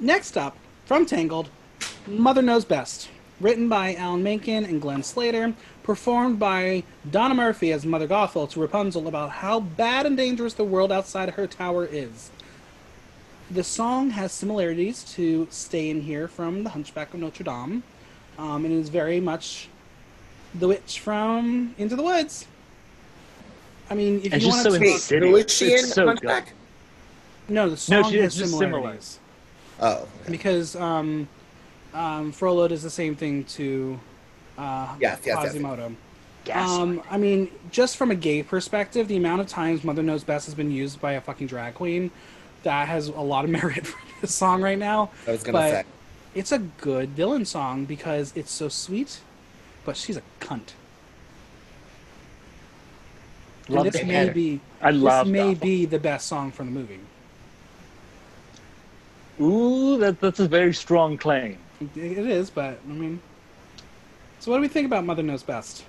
Next 0.00 0.36
up, 0.36 0.56
from 0.84 1.06
Tangled, 1.06 1.48
Mother 2.06 2.42
Knows 2.42 2.64
Best. 2.64 3.08
Written 3.40 3.68
by 3.68 3.94
Alan 3.96 4.22
Menken 4.22 4.64
and 4.64 4.80
Glenn 4.80 5.02
Slater, 5.02 5.54
performed 5.82 6.38
by 6.38 6.84
Donna 7.10 7.34
Murphy 7.34 7.72
as 7.72 7.84
Mother 7.84 8.06
Gothel 8.06 8.48
to 8.50 8.60
Rapunzel 8.60 9.08
about 9.08 9.30
how 9.30 9.60
bad 9.60 10.06
and 10.06 10.16
dangerous 10.16 10.54
the 10.54 10.64
world 10.64 10.92
outside 10.92 11.30
her 11.30 11.46
tower 11.46 11.84
is. 11.84 12.30
The 13.50 13.64
song 13.64 14.10
has 14.10 14.32
similarities 14.32 15.02
to 15.14 15.46
Stay 15.50 15.90
in 15.90 16.02
Here 16.02 16.28
from 16.28 16.62
The 16.64 16.70
Hunchback 16.70 17.12
of 17.12 17.20
Notre 17.20 17.44
Dame, 17.44 17.82
um, 18.38 18.64
and 18.64 18.72
it 18.72 18.78
is 18.78 18.88
very 18.88 19.20
much 19.20 19.68
the 20.54 20.68
witch 20.68 21.00
from 21.00 21.74
Into 21.76 21.96
the 21.96 22.02
Woods. 22.02 22.46
I 23.90 23.94
mean, 23.94 24.20
if 24.24 24.32
And 24.32 24.40
you 24.42 24.48
just 24.48 24.64
want 24.64 24.72
so 24.74 24.78
to, 24.78 24.84
insane. 24.92 25.22
Who 25.22 25.36
is 25.36 25.52
she 25.52 25.66
It's 25.72 25.82
in 25.84 25.88
so 25.90 26.06
Hunchback? 26.06 26.52
no, 27.48 27.68
the 27.68 27.76
song 27.76 28.02
No, 28.02 28.10
she- 28.10 28.16
has 28.18 28.26
it's 28.26 28.36
just 28.36 28.52
similar. 28.58 28.76
similarities. 28.78 29.18
Oh, 29.80 29.92
okay. 30.22 30.30
because 30.30 30.76
um, 30.76 31.28
um, 31.94 32.32
Frollo 32.32 32.68
does 32.68 32.82
the 32.82 32.90
same 32.90 33.14
thing 33.14 33.44
to 33.44 33.98
uh, 34.58 34.94
Yes, 35.00 35.20
yes, 35.24 35.26
yes. 35.26 35.52
Quasimodo. 35.52 35.94
Gaslight. 36.44 36.80
Um, 36.80 37.02
I 37.10 37.16
mean, 37.16 37.50
just 37.70 37.96
from 37.96 38.10
a 38.10 38.14
gay 38.14 38.42
perspective, 38.42 39.08
the 39.08 39.16
amount 39.16 39.40
of 39.40 39.46
times 39.46 39.82
"Mother 39.82 40.02
Knows 40.02 40.24
Best" 40.24 40.46
has 40.46 40.54
been 40.54 40.70
used 40.70 41.00
by 41.00 41.12
a 41.12 41.20
fucking 41.20 41.46
drag 41.46 41.74
queen, 41.74 42.10
that 42.64 42.88
has 42.88 43.08
a 43.08 43.12
lot 43.12 43.44
of 43.44 43.50
merit 43.58 43.86
for 43.86 43.98
this 44.20 44.34
song 44.34 44.60
right 44.60 44.78
now. 44.78 45.10
I 45.26 45.32
was 45.32 45.42
gonna 45.42 45.58
but 45.58 45.70
say. 45.70 45.84
it's 46.34 46.52
a 46.52 46.58
good 46.58 47.10
villain 47.10 47.44
song 47.46 47.84
because 47.86 48.32
it's 48.36 48.52
so 48.52 48.68
sweet, 48.68 49.20
but 49.84 49.96
she's 49.96 50.16
a 50.16 50.22
cunt. 50.40 50.72
And 53.68 53.86
this 53.86 53.98
to 54.00 54.04
may 54.04 54.24
hear 54.24 54.32
be 54.32 54.60
I 54.82 54.90
love 54.90 55.26
this 55.26 55.32
may 55.32 55.54
be 55.54 55.86
the 55.86 55.98
best 55.98 56.26
song 56.26 56.50
from 56.50 56.66
the 56.66 56.72
movie. 56.72 57.00
Ooh, 59.40 59.98
that, 59.98 60.20
that's 60.20 60.38
a 60.38 60.46
very 60.46 60.74
strong 60.74 61.16
claim. 61.16 61.58
It 61.80 61.96
it 61.96 62.26
is, 62.26 62.50
but 62.50 62.78
I 62.88 62.92
mean, 62.92 63.20
so 64.40 64.50
what 64.50 64.58
do 64.58 64.62
we 64.62 64.68
think 64.68 64.86
about 64.86 65.04
"Mother 65.04 65.22
Knows 65.22 65.42
Best"? 65.42 65.84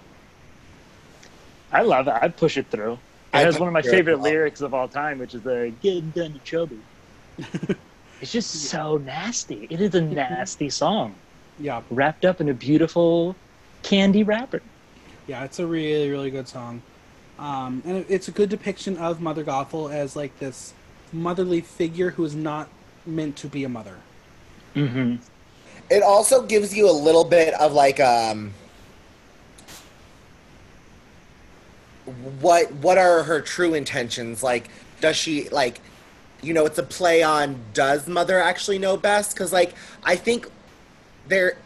I 1.72 1.82
love 1.82 2.07
it. 2.07 2.14
I'd 2.22 2.38
push 2.38 2.57
it 2.57 2.68
through. 2.68 2.93
It 2.93 2.99
I 3.34 3.41
has 3.41 3.59
one 3.59 3.68
of 3.68 3.74
my 3.74 3.82
favorite 3.82 4.20
lyrics 4.20 4.62
of 4.62 4.74
all 4.74 4.88
time, 4.88 5.20
which 5.20 5.34
is 5.34 5.41
the 5.41 5.74
"Get 5.82 6.14
done, 6.14 6.39
chubby." 6.43 6.80
it's 8.22 8.32
just 8.32 8.51
so 8.51 8.97
nasty. 8.97 9.68
It 9.70 9.82
is 9.82 9.93
a 9.95 10.01
nasty 10.01 10.70
song, 10.70 11.16
Yeah, 11.59 11.82
wrapped 11.89 12.26
up 12.26 12.41
in 12.41 12.49
a 12.49 12.53
beautiful 12.53 13.36
candy 13.84 14.24
wrapper. 14.24 14.62
Yeah, 15.28 15.43
it's 15.43 15.59
a 15.59 15.66
really, 15.66 16.09
really 16.09 16.32
good 16.32 16.47
song. 16.47 16.82
Um, 17.38 17.82
and 17.86 17.97
it, 17.97 18.05
it's 18.09 18.28
a 18.28 18.32
good 18.32 18.49
depiction 18.49 18.97
of 18.97 19.20
Mother 19.20 19.43
Gothel 19.43 19.93
as 19.93 20.16
like 20.16 20.38
this 20.39 20.74
motherly 21.12 21.62
figure 21.62 22.12
who 22.12 22.24
is 22.24 22.36
not 22.36 22.70
meant 23.05 23.36
to 23.38 23.47
be 23.47 23.64
a 23.64 23.70
mother. 23.70 23.97
Mm-hmm. 24.76 25.16
It 25.89 26.01
also 26.03 26.41
gives 26.43 26.75
you 26.75 26.89
a 26.89 26.91
little 26.91 27.23
bit 27.23 27.53
of 27.55 27.73
like 27.73 27.99
um 27.99 28.53
what 32.41 32.71
what 32.73 32.97
are 32.97 33.23
her 33.23 33.41
true 33.41 33.73
intentions? 33.73 34.43
Like 34.43 34.69
does 35.01 35.15
she 35.15 35.49
like 35.49 35.81
you 36.41 36.53
know, 36.53 36.65
it's 36.65 36.77
a 36.77 36.83
play 36.83 37.23
on 37.23 37.59
does 37.73 38.07
mother 38.07 38.39
actually 38.39 38.77
know 38.77 38.97
best 38.97 39.36
cuz 39.36 39.51
like 39.51 39.73
I 40.03 40.15
think 40.15 40.47
there 41.27 41.57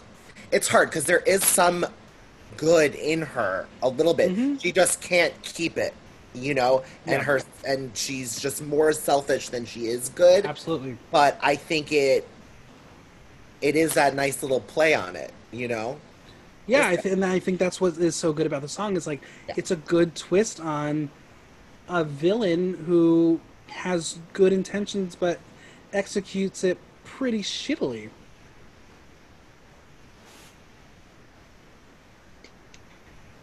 it's 0.52 0.68
hard 0.68 0.90
cuz 0.92 1.04
there 1.04 1.20
is 1.20 1.44
some 1.44 1.86
good 2.56 2.94
in 2.94 3.22
her 3.22 3.66
a 3.82 3.88
little 3.88 4.14
bit. 4.14 4.30
Mhm. 4.36 4.60
She 4.60 4.72
just 4.72 5.00
can't 5.00 5.32
keep 5.42 5.78
it, 5.78 5.94
you 6.34 6.54
know, 6.54 6.82
and 7.06 7.16
Yeah. 7.18 7.22
her 7.22 7.40
and 7.64 7.96
she's 7.96 8.38
just 8.40 8.62
more 8.62 8.92
selfish 8.92 9.48
than 9.48 9.64
she 9.64 9.86
is 9.86 10.08
good 10.10 10.46
Absolutely. 10.46 10.96
but 11.10 11.38
I 11.42 11.54
think 11.56 11.92
it 11.92 12.26
it 13.60 13.76
is 13.76 13.94
that 13.94 14.14
nice 14.14 14.42
little 14.42 14.60
play 14.60 14.94
on 14.94 15.16
it, 15.16 15.32
you 15.52 15.68
know. 15.68 15.98
Yeah, 16.66 16.88
I 16.88 16.96
th- 16.96 17.12
and 17.14 17.24
I 17.24 17.38
think 17.38 17.58
that's 17.58 17.80
what 17.80 17.96
is 17.96 18.14
so 18.14 18.32
good 18.32 18.46
about 18.46 18.62
the 18.62 18.68
song 18.68 18.96
is 18.96 19.06
like 19.06 19.20
Yeah. 19.48 19.54
it's 19.56 19.70
a 19.70 19.76
good 19.76 20.14
twist 20.14 20.60
on 20.60 21.10
a 21.88 22.04
villain 22.04 22.84
who 22.86 23.40
has 23.68 24.18
good 24.32 24.52
intentions 24.52 25.14
but 25.16 25.38
executes 25.92 26.62
it 26.64 26.78
pretty 27.04 27.42
shittily. 27.42 28.10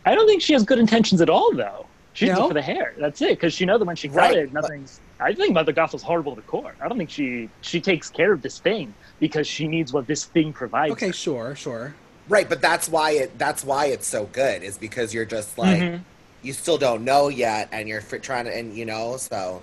I 0.05 0.13
don't 0.13 0.27
think 0.27 0.41
she 0.41 0.53
has 0.53 0.63
good 0.63 0.77
intentions 0.79 1.21
at 1.21 1.29
all, 1.29 1.51
though. 1.53 1.87
She's 2.13 2.29
No? 2.29 2.47
for 2.47 2.53
the 2.53 2.61
hair. 2.61 2.93
That's 2.97 3.21
it. 3.21 3.29
Because 3.31 3.53
she 3.53 3.65
know 3.65 3.77
that 3.77 3.85
when 3.85 3.95
she 3.95 4.07
cut 4.07 4.17
Right, 4.17 4.37
it, 4.37 4.53
nothing's. 4.53 5.01
I 5.19 5.33
think 5.33 5.53
Mother 5.53 5.73
Gothel's 5.73 6.03
horrible 6.03 6.35
to 6.35 6.41
the 6.41 6.47
core. 6.47 6.75
I 6.79 6.87
don't 6.87 6.97
think 6.97 7.09
she 7.09 7.49
she 7.61 7.81
takes 7.81 8.09
care 8.09 8.31
of 8.31 8.41
this 8.41 8.59
thing 8.59 8.93
because 9.19 9.47
she 9.47 9.67
needs 9.67 9.93
what 9.93 10.07
this 10.07 10.25
thing 10.25 10.51
provides. 10.53 10.91
Okay, 10.93 11.11
sure, 11.11 11.55
sure. 11.55 11.95
Right, 12.27 12.47
but 12.49 12.61
that's 12.61 12.89
why 12.89 13.11
it 13.11 13.37
that's 13.37 13.63
why 13.63 13.85
it's 13.87 14.07
so 14.07 14.25
good 14.25 14.63
is 14.63 14.77
because 14.77 15.13
you're 15.13 15.25
just 15.25 15.57
like 15.57 15.79
Mhm. 15.79 16.01
you 16.41 16.53
still 16.53 16.77
don't 16.77 17.03
know 17.03 17.27
yet 17.29 17.69
and 17.71 17.87
you're 17.87 18.01
fi- 18.01 18.17
trying 18.17 18.45
to 18.45 18.55
and 18.55 18.75
you 18.75 18.85
know 18.85 19.17
so 19.17 19.61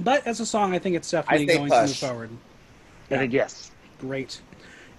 But 0.00 0.26
as 0.26 0.40
a 0.40 0.46
song, 0.46 0.74
I 0.74 0.78
think 0.78 0.96
it's 0.96 1.10
definitely 1.10 1.46
say 1.46 1.56
going 1.56 1.70
to 1.70 1.76
move 1.80 1.88
push. 1.88 2.00
forward. 2.00 2.30
I 3.10 3.18
think 3.18 3.32
yes. 3.32 3.70
Great. 4.00 4.40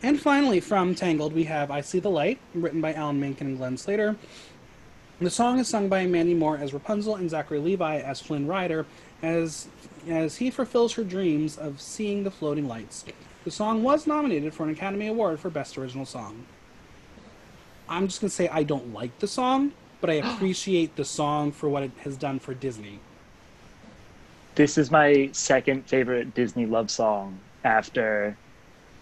And 0.01 0.19
finally, 0.21 0.59
from 0.59 0.95
Tangled, 0.95 1.33
we 1.33 1.43
have 1.45 1.71
I 1.71 1.81
See 1.81 1.99
the 1.99 2.09
Light, 2.09 2.39
written 2.53 2.79
by 2.81 2.93
Alan 2.93 3.19
Menken 3.19 3.47
and 3.47 3.57
Glenn 3.57 3.77
Slater. 3.77 4.15
The 5.19 5.29
song 5.29 5.59
is 5.59 5.67
sung 5.67 5.89
by 5.89 6.05
Mandy 6.05 6.33
Moore 6.33 6.57
as 6.57 6.73
Rapunzel 6.73 7.15
and 7.15 7.29
Zachary 7.29 7.59
Levi 7.59 7.99
as 7.99 8.19
Flynn 8.19 8.45
Rider, 8.47 8.85
as, 9.21 9.67
as 10.07 10.37
he 10.37 10.49
fulfills 10.49 10.93
her 10.93 11.03
dreams 11.03 11.57
of 11.57 11.81
seeing 11.81 12.23
the 12.23 12.31
floating 12.31 12.67
lights. 12.67 13.05
The 13.43 13.51
song 13.51 13.83
was 13.83 14.07
nominated 14.07 14.53
for 14.53 14.63
an 14.63 14.69
Academy 14.69 15.07
Award 15.07 15.39
for 15.39 15.49
Best 15.49 15.77
Original 15.77 16.05
Song. 16.05 16.45
I'm 17.89 18.07
just 18.07 18.21
going 18.21 18.29
to 18.29 18.35
say 18.35 18.47
I 18.47 18.63
don't 18.63 18.93
like 18.93 19.17
the 19.19 19.27
song, 19.27 19.73
but 20.01 20.09
I 20.09 20.13
appreciate 20.35 20.95
the 20.95 21.05
song 21.05 21.51
for 21.51 21.69
what 21.69 21.83
it 21.83 21.91
has 22.03 22.17
done 22.17 22.39
for 22.39 22.53
Disney. 22.53 22.99
This 24.55 24.77
is 24.77 24.91
my 24.91 25.29
second 25.31 25.87
favorite 25.87 26.33
Disney 26.35 26.65
love 26.65 26.91
song 26.91 27.39
after 27.63 28.37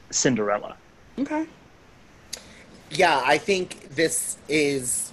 Cinderella. 0.09 0.77
Okay. 1.19 1.45
yeah, 2.89 3.21
I 3.25 3.37
think 3.37 3.89
this 3.89 4.37
is 4.47 5.10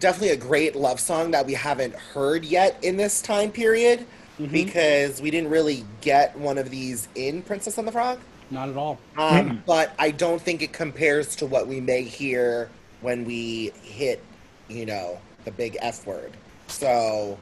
definitely 0.00 0.30
a 0.30 0.36
great 0.36 0.76
love 0.76 1.00
song 1.00 1.30
that 1.32 1.46
we 1.46 1.54
haven't 1.54 1.94
heard 1.94 2.44
yet 2.44 2.78
in 2.82 2.96
this 2.96 3.20
time 3.20 3.50
period 3.50 4.06
Mhm. 4.38 4.50
because 4.52 5.20
we 5.20 5.30
didn't 5.30 5.50
really 5.50 5.84
get 6.00 6.36
one 6.38 6.58
of 6.58 6.70
these 6.70 7.08
in 7.14 7.42
Princess 7.42 7.78
and 7.78 7.86
the 7.88 7.92
Frog. 7.92 8.18
Not 8.50 8.68
at 8.68 8.76
all. 8.76 8.98
Um, 9.16 9.62
But 9.66 9.92
I 9.98 10.10
don't 10.10 10.40
think 10.40 10.62
it 10.62 10.72
compares 10.72 11.34
to 11.36 11.46
what 11.46 11.66
we 11.66 11.80
may 11.80 12.02
hear 12.02 12.70
when 13.00 13.24
we 13.24 13.72
hit, 13.82 14.22
you 14.68 14.86
know, 14.86 15.18
the 15.44 15.50
big 15.50 15.76
F 15.80 16.06
word. 16.06 16.32
So, 16.68 17.38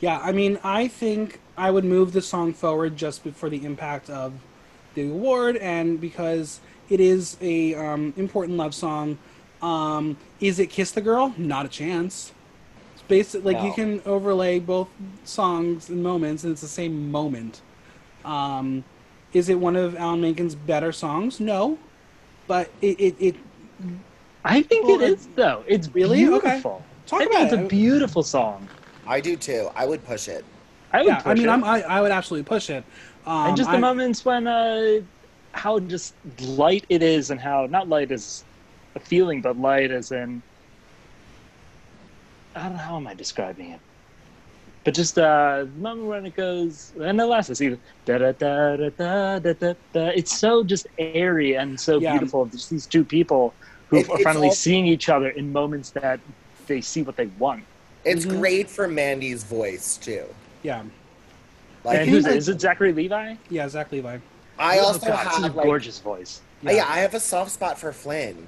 Yeah, 0.00 0.20
I 0.22 0.30
mean, 0.32 0.58
I 0.62 0.88
think 0.88 1.40
I 1.56 1.70
would 1.70 1.84
move 1.84 2.12
the 2.12 2.20
song 2.20 2.52
forward 2.52 2.96
just 2.98 3.22
for 3.34 3.48
the 3.48 3.64
impact 3.64 4.10
of 4.10 4.34
the 4.94 5.08
award 5.08 5.56
and 5.56 5.98
because 6.00 6.60
it 6.90 7.00
is 7.00 7.36
a 7.40 7.74
um, 7.74 8.12
important 8.16 8.58
love 8.58 8.74
song. 8.74 9.16
Um, 9.66 10.18
is 10.40 10.58
it 10.58 10.66
"Kiss 10.70 10.92
the 10.92 11.00
Girl"? 11.02 11.34
Not 11.36 11.66
a 11.66 11.68
chance. 11.68 12.32
It's 12.94 13.02
basically 13.02 13.54
like 13.54 13.62
you 13.64 13.72
can 13.72 14.00
overlay 14.06 14.58
both 14.60 14.88
songs 15.24 15.88
and 15.90 16.02
moments, 16.02 16.44
and 16.44 16.52
it's 16.52 16.62
the 16.62 16.68
same 16.68 17.10
moment. 17.10 17.62
Um, 18.24 18.84
is 19.32 19.48
it 19.48 19.58
one 19.58 19.76
of 19.76 19.96
Alan 19.96 20.20
Menken's 20.20 20.54
better 20.54 20.92
songs? 20.92 21.40
No, 21.40 21.78
but 22.46 22.72
it 22.80 23.00
it, 23.00 23.16
it 23.20 23.36
I 24.44 24.62
think 24.62 24.88
Well, 24.88 24.96
it 25.00 25.02
is 25.02 25.28
though. 25.34 25.64
It's 25.66 25.88
Really? 25.94 26.28
Okay. 26.28 26.62
beautiful. 26.62 26.86
Talk 27.06 27.22
I 27.22 27.26
think 27.26 27.32
about 27.32 27.44
it's 27.44 27.52
a 27.52 27.58
beautiful 27.58 28.22
song. 28.22 28.70
I 29.06 29.20
do 29.20 29.36
too. 29.36 29.70
I 29.74 29.86
would 29.86 30.04
push 30.04 30.28
it. 30.28 30.46
I 30.92 31.02
would 31.02 31.18
yeah. 31.18 31.20
push 31.20 31.32
I 31.32 31.34
mean, 31.34 31.48
it. 31.48 31.50
I'm, 31.50 31.64
I 31.64 31.82
I 31.82 32.00
would 32.02 32.12
absolutely 32.12 32.44
push 32.44 32.70
it. 32.70 32.84
Um, 33.26 33.46
and 33.46 33.56
just 33.56 33.70
the 33.70 33.78
I- 33.78 33.80
moments 33.80 34.24
when 34.24 34.46
uh 34.46 35.00
how 35.54 35.80
just 35.80 36.16
light 36.40 36.86
it 36.90 37.02
is 37.02 37.30
and 37.30 37.40
how 37.40 37.66
not 37.66 37.88
light 37.88 38.12
as 38.12 38.45
a 38.96 39.00
feeling 39.00 39.40
but 39.42 39.56
light 39.58 39.90
as 39.90 40.10
in 40.10 40.42
i 42.54 42.62
don't 42.62 42.72
know 42.72 42.78
how 42.78 42.96
am 42.96 43.06
i 43.06 43.14
describing 43.14 43.70
it 43.70 43.80
but 44.84 44.94
just 44.94 45.18
uh 45.18 45.64
the 45.64 45.80
moment 45.80 46.06
when 46.08 46.26
it 46.26 46.34
goes 46.34 46.92
and 47.02 47.20
the 47.20 47.26
last 47.26 47.50
is 47.50 47.60
even 47.60 47.78
da 48.06 48.18
da 48.18 48.32
da 48.32 48.76
da 48.76 48.88
da 48.88 49.38
da 49.38 49.52
da 49.52 49.74
da 49.92 50.06
it's 50.08 50.36
so 50.36 50.64
just 50.64 50.86
airy 50.98 51.54
and 51.56 51.78
so 51.78 51.98
Yeah. 51.98 52.12
beautiful 52.12 52.46
just 52.46 52.70
these 52.70 52.86
two 52.86 53.04
people 53.04 53.52
who 53.90 53.98
It- 53.98 54.08
are 54.10 54.18
finally 54.20 54.48
all- 54.48 54.54
seeing 54.54 54.86
each 54.86 55.08
other 55.08 55.28
in 55.28 55.52
moments 55.52 55.90
that 55.90 56.18
they 56.66 56.80
see 56.80 57.02
what 57.02 57.16
they 57.16 57.26
want 57.38 57.64
It's 58.04 58.24
Mhm. 58.24 58.38
great 58.38 58.70
for 58.70 58.86
Mandy's 58.88 59.42
voice 59.44 59.96
too. 59.98 60.24
yeah 60.62 60.82
Like, 61.84 61.98
and 62.00 62.10
who's 62.10 62.24
like- 62.24 62.34
it? 62.34 62.38
Is 62.38 62.48
it 62.48 62.60
Zachary 62.60 62.92
Levi? 62.92 63.34
yeah 63.50 63.68
Zach 63.68 63.92
Levi. 63.92 64.18
I 64.58 64.78
Oh, 64.78 64.86
also 64.86 65.06
God, 65.06 65.26
this 65.26 65.38
a 65.38 65.42
have 65.42 65.54
like, 65.54 65.66
gorgeous 65.66 65.98
voice. 65.98 66.40
yeah. 66.62 66.86
I 66.88 66.98
have 67.00 67.14
a 67.14 67.20
soft 67.20 67.50
spot 67.52 67.78
for 67.78 67.92
Flynn. 67.92 68.46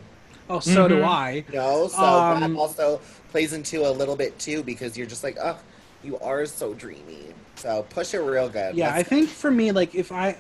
Oh, 0.51 0.61
so 0.61 0.89
do 0.89 1.01
Mhm. 1.01 1.05
I. 1.05 1.31
You 1.53 1.59
know, 1.59 1.89
so 1.89 1.99
Um, 2.03 2.41
that 2.55 2.59
also 2.59 3.01
plays 3.31 3.53
into 3.53 3.87
a 3.87 3.91
little 3.93 4.17
bit 4.17 4.39
too 4.39 4.63
because 4.63 4.97
you're 4.97 5.07
just 5.07 5.23
like, 5.23 5.37
oh, 5.43 5.57
you 6.03 6.19
are 6.21 6.47
so 6.47 6.75
dreamy. 6.75 7.35
So 7.57 7.85
push 7.91 8.15
it 8.15 8.21
real 8.21 8.49
good. 8.49 8.77
Yeah, 8.77 8.93
I 8.93 8.99
Let's- 8.99 9.09
think 9.09 9.29
for 9.29 9.51
me, 9.51 9.73
like 9.73 9.95
if 9.95 10.11
I 10.13 10.37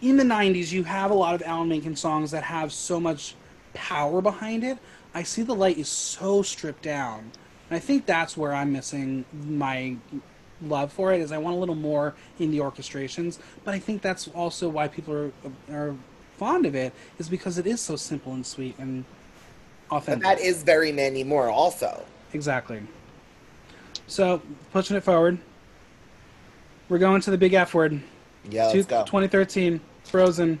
in 0.00 0.16
the 0.16 0.24
'90s, 0.24 0.72
you 0.72 0.84
have 0.84 1.10
a 1.10 1.14
lot 1.14 1.34
of 1.34 1.42
Alan 1.42 1.68
Menken 1.68 1.94
songs 1.96 2.30
that 2.30 2.44
have 2.44 2.72
so 2.72 2.98
much 2.98 3.34
power 3.74 4.20
behind 4.22 4.64
it. 4.64 4.78
I 5.14 5.22
see 5.24 5.42
the 5.42 5.54
light 5.54 5.76
is 5.76 5.88
so 5.88 6.42
stripped 6.42 6.82
down, 6.82 7.32
and 7.68 7.76
I 7.76 7.78
think 7.80 8.06
that's 8.06 8.36
where 8.36 8.54
I'm 8.54 8.72
missing 8.72 9.24
my 9.46 9.96
love 10.62 10.92
for 10.92 11.12
it. 11.12 11.20
Is 11.20 11.32
I 11.32 11.38
want 11.38 11.56
a 11.56 11.58
little 11.58 11.74
more 11.74 12.14
in 12.38 12.50
the 12.50 12.58
orchestrations, 12.58 13.38
but 13.64 13.74
I 13.74 13.78
think 13.78 14.00
that's 14.02 14.28
also 14.28 14.68
why 14.68 14.88
people 14.88 15.14
are 15.14 15.32
are 15.70 15.94
fond 16.40 16.64
of 16.64 16.74
it 16.74 16.90
is 17.18 17.28
because 17.28 17.58
it 17.58 17.66
is 17.66 17.82
so 17.82 17.96
simple 17.96 18.32
and 18.32 18.46
sweet 18.46 18.74
and 18.78 19.04
but 19.90 19.96
authentic. 19.96 20.22
that 20.24 20.40
is 20.40 20.62
very 20.62 20.90
Mandy 20.90 21.22
Moore 21.22 21.50
also. 21.50 22.02
Exactly. 22.32 22.80
So 24.06 24.40
pushing 24.72 24.96
it 24.96 25.04
forward, 25.04 25.36
we're 26.88 26.96
going 26.98 27.20
to 27.20 27.30
the 27.30 27.36
big 27.36 27.52
F 27.52 27.74
word. 27.74 28.00
Yeah, 28.48 28.62
let's 28.62 28.72
Two- 28.72 28.82
go. 28.84 29.04
2013, 29.04 29.80
Frozen. 30.04 30.58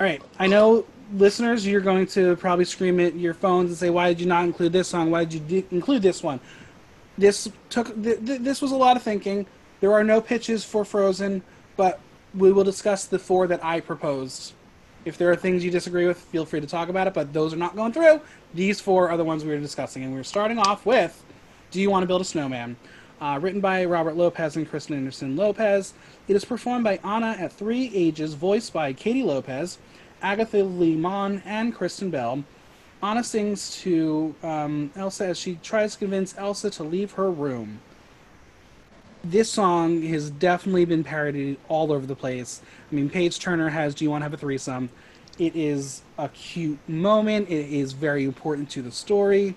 All 0.00 0.04
right, 0.06 0.20
I 0.40 0.48
know 0.48 0.84
listeners, 1.14 1.64
you're 1.64 1.80
going 1.80 2.06
to 2.08 2.34
probably 2.36 2.64
scream 2.64 2.98
at 2.98 3.14
your 3.14 3.34
phones 3.34 3.70
and 3.70 3.78
say, 3.78 3.90
"Why 3.90 4.08
did 4.08 4.20
you 4.20 4.26
not 4.26 4.44
include 4.44 4.72
this 4.72 4.88
song? 4.88 5.12
Why 5.12 5.24
did 5.24 5.34
you 5.34 5.62
de- 5.62 5.66
include 5.74 6.02
this 6.02 6.20
one?" 6.20 6.40
This 7.16 7.48
took 7.68 7.86
th- 8.02 8.24
th- 8.26 8.40
this 8.40 8.60
was 8.60 8.72
a 8.72 8.76
lot 8.76 8.96
of 8.96 9.02
thinking. 9.04 9.46
There 9.80 9.92
are 9.92 10.02
no 10.02 10.20
pitches 10.20 10.64
for 10.64 10.84
Frozen, 10.84 11.42
but 11.76 12.00
we 12.34 12.50
will 12.50 12.64
discuss 12.64 13.04
the 13.04 13.18
four 13.20 13.46
that 13.46 13.64
I 13.64 13.78
proposed. 13.80 14.54
If 15.04 15.16
there 15.16 15.30
are 15.30 15.36
things 15.36 15.64
you 15.64 15.70
disagree 15.70 16.06
with, 16.06 16.18
feel 16.18 16.44
free 16.44 16.60
to 16.60 16.66
talk 16.66 16.90
about 16.90 17.06
it, 17.06 17.14
but 17.14 17.32
those 17.32 17.54
are 17.54 17.56
not 17.56 17.74
going 17.74 17.92
through. 17.92 18.20
These 18.52 18.80
four 18.80 19.08
are 19.08 19.16
the 19.16 19.24
ones 19.24 19.44
we 19.44 19.50
were 19.50 19.58
discussing, 19.58 20.04
and 20.04 20.12
we're 20.12 20.22
starting 20.22 20.58
off 20.58 20.84
with 20.84 21.24
Do 21.70 21.80
You 21.80 21.90
Want 21.90 22.02
to 22.02 22.06
Build 22.06 22.20
a 22.20 22.24
Snowman? 22.24 22.76
Uh, 23.20 23.38
written 23.40 23.60
by 23.60 23.84
Robert 23.84 24.16
Lopez 24.16 24.56
and 24.56 24.68
Kristen 24.68 24.96
Anderson 24.96 25.36
Lopez. 25.36 25.94
It 26.28 26.36
is 26.36 26.44
performed 26.44 26.84
by 26.84 26.98
Anna 27.04 27.36
at 27.38 27.52
three 27.52 27.90
ages, 27.94 28.34
voiced 28.34 28.72
by 28.72 28.92
Katie 28.92 29.22
Lopez, 29.22 29.78
Agatha 30.22 30.62
Lee 30.62 30.96
Monn, 30.96 31.42
and 31.44 31.74
Kristen 31.74 32.10
Bell. 32.10 32.44
Anna 33.02 33.24
sings 33.24 33.78
to 33.80 34.34
um, 34.42 34.90
Elsa 34.96 35.28
as 35.28 35.38
she 35.38 35.56
tries 35.62 35.94
to 35.94 35.98
convince 35.98 36.36
Elsa 36.36 36.70
to 36.70 36.82
leave 36.82 37.12
her 37.12 37.30
room. 37.30 37.80
This 39.22 39.50
song 39.50 40.02
has 40.02 40.30
definitely 40.30 40.86
been 40.86 41.04
parodied 41.04 41.58
all 41.68 41.92
over 41.92 42.06
the 42.06 42.16
place. 42.16 42.62
I 42.90 42.94
mean, 42.94 43.10
Paige 43.10 43.38
Turner 43.38 43.68
has 43.68 43.94
Do 43.94 44.04
You 44.04 44.10
Want 44.10 44.22
to 44.22 44.24
Have 44.24 44.34
a 44.34 44.38
Threesome? 44.38 44.88
It 45.38 45.54
is 45.54 46.02
a 46.18 46.28
cute 46.30 46.78
moment. 46.88 47.48
It 47.48 47.70
is 47.72 47.92
very 47.92 48.24
important 48.24 48.70
to 48.70 48.82
the 48.82 48.90
story. 48.92 49.56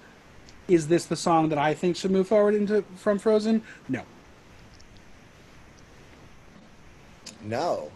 Is 0.67 0.87
this 0.87 1.05
the 1.05 1.15
song 1.15 1.49
that 1.49 1.57
I 1.57 1.73
think 1.73 1.95
should 1.95 2.11
move 2.11 2.27
forward 2.27 2.55
into 2.55 2.83
from 2.95 3.19
Frozen? 3.19 3.61
No. 3.87 4.03
No. 7.43 7.91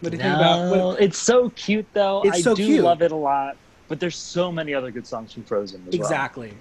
What 0.00 0.10
do 0.10 0.16
you 0.16 0.22
think 0.22 0.34
about? 0.34 0.70
No, 0.70 0.86
What, 0.88 1.00
it's 1.00 1.18
so 1.18 1.50
cute 1.50 1.86
though. 1.92 2.22
It's 2.24 2.38
I 2.38 2.40
so 2.40 2.54
do 2.54 2.64
cute. 2.66 2.84
love 2.84 3.02
it 3.02 3.12
a 3.12 3.16
lot. 3.16 3.56
But 3.88 4.00
there's 4.00 4.16
so 4.16 4.50
many 4.50 4.74
other 4.74 4.90
good 4.90 5.06
songs 5.06 5.32
from 5.32 5.44
Frozen 5.44 5.84
as 5.88 5.92
well 5.98 6.02
exactly. 6.06 6.54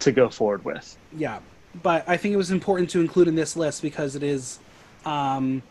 to 0.00 0.12
go 0.12 0.28
forward 0.28 0.64
with. 0.64 0.96
Yeah, 1.16 1.40
but 1.82 2.08
I 2.08 2.16
think 2.16 2.34
it 2.34 2.36
was 2.36 2.50
important 2.50 2.90
to 2.90 3.00
include 3.00 3.28
in 3.28 3.34
this 3.34 3.56
list 3.56 3.82
because 3.82 4.16
it 4.16 4.22
is, 4.22 4.58
um, 5.04 5.62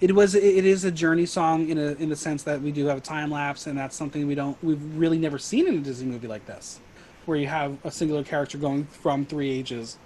it 0.00 0.14
was 0.14 0.34
it 0.34 0.64
is 0.64 0.84
a 0.84 0.90
journey 0.90 1.26
song 1.26 1.68
in 1.68 1.78
a 1.78 1.92
in 1.94 2.08
the 2.08 2.16
sense 2.16 2.42
that 2.44 2.60
we 2.62 2.72
do 2.72 2.86
have 2.86 2.98
a 2.98 3.02
time 3.02 3.30
lapse, 3.30 3.66
and 3.66 3.78
that's 3.78 3.96
something 3.96 4.26
we 4.26 4.34
don't 4.34 4.56
we've 4.62 4.82
really 4.96 5.18
never 5.18 5.38
seen 5.38 5.66
in 5.66 5.74
a 5.76 5.80
Disney 5.80 6.06
movie 6.06 6.28
like 6.28 6.46
this, 6.46 6.80
where 7.26 7.36
you 7.36 7.46
have 7.46 7.76
a 7.84 7.90
singular 7.90 8.22
character 8.22 8.56
going 8.58 8.84
from 8.86 9.26
three 9.26 9.50
ages, 9.50 9.98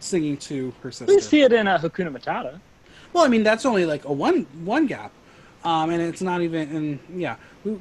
singing 0.00 0.36
to 0.38 0.74
her 0.82 0.90
sister. 0.90 1.14
We 1.14 1.20
see 1.20 1.42
it 1.42 1.52
in 1.52 1.66
uh, 1.66 1.78
Hakuna 1.78 2.14
Matata. 2.14 2.60
Well, 3.12 3.24
I 3.24 3.28
mean 3.28 3.42
that's 3.42 3.64
only 3.64 3.86
like 3.86 4.04
a 4.04 4.12
one 4.12 4.46
one 4.64 4.86
gap. 4.86 5.12
Um, 5.64 5.88
and 5.88 6.02
it's 6.02 6.20
not 6.20 6.42
even, 6.42 6.76
and 6.76 6.98
yeah, 7.16 7.36
we, 7.64 7.78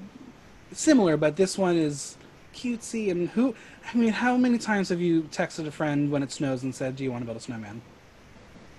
similar, 0.72 1.18
but 1.18 1.36
this 1.36 1.58
one 1.58 1.76
is 1.76 2.16
cutesy. 2.54 3.12
And 3.12 3.30
who, 3.30 3.56
I 3.94 3.98
mean, 3.98 4.10
how 4.14 4.38
many 4.38 4.58
times 4.58 4.90
have 4.90 5.02
you 5.02 5.24
texted 5.24 5.68
a 5.68 5.72
friend 5.72 6.12
when 6.12 6.24
it 6.24 6.32
snows 6.32 6.64
and 6.64 6.74
said, 6.74 6.96
"Do 6.96 7.04
you 7.04 7.12
want 7.12 7.22
to 7.24 7.26
build 7.26 7.38
a 7.38 7.42
snowman?" 7.42 7.82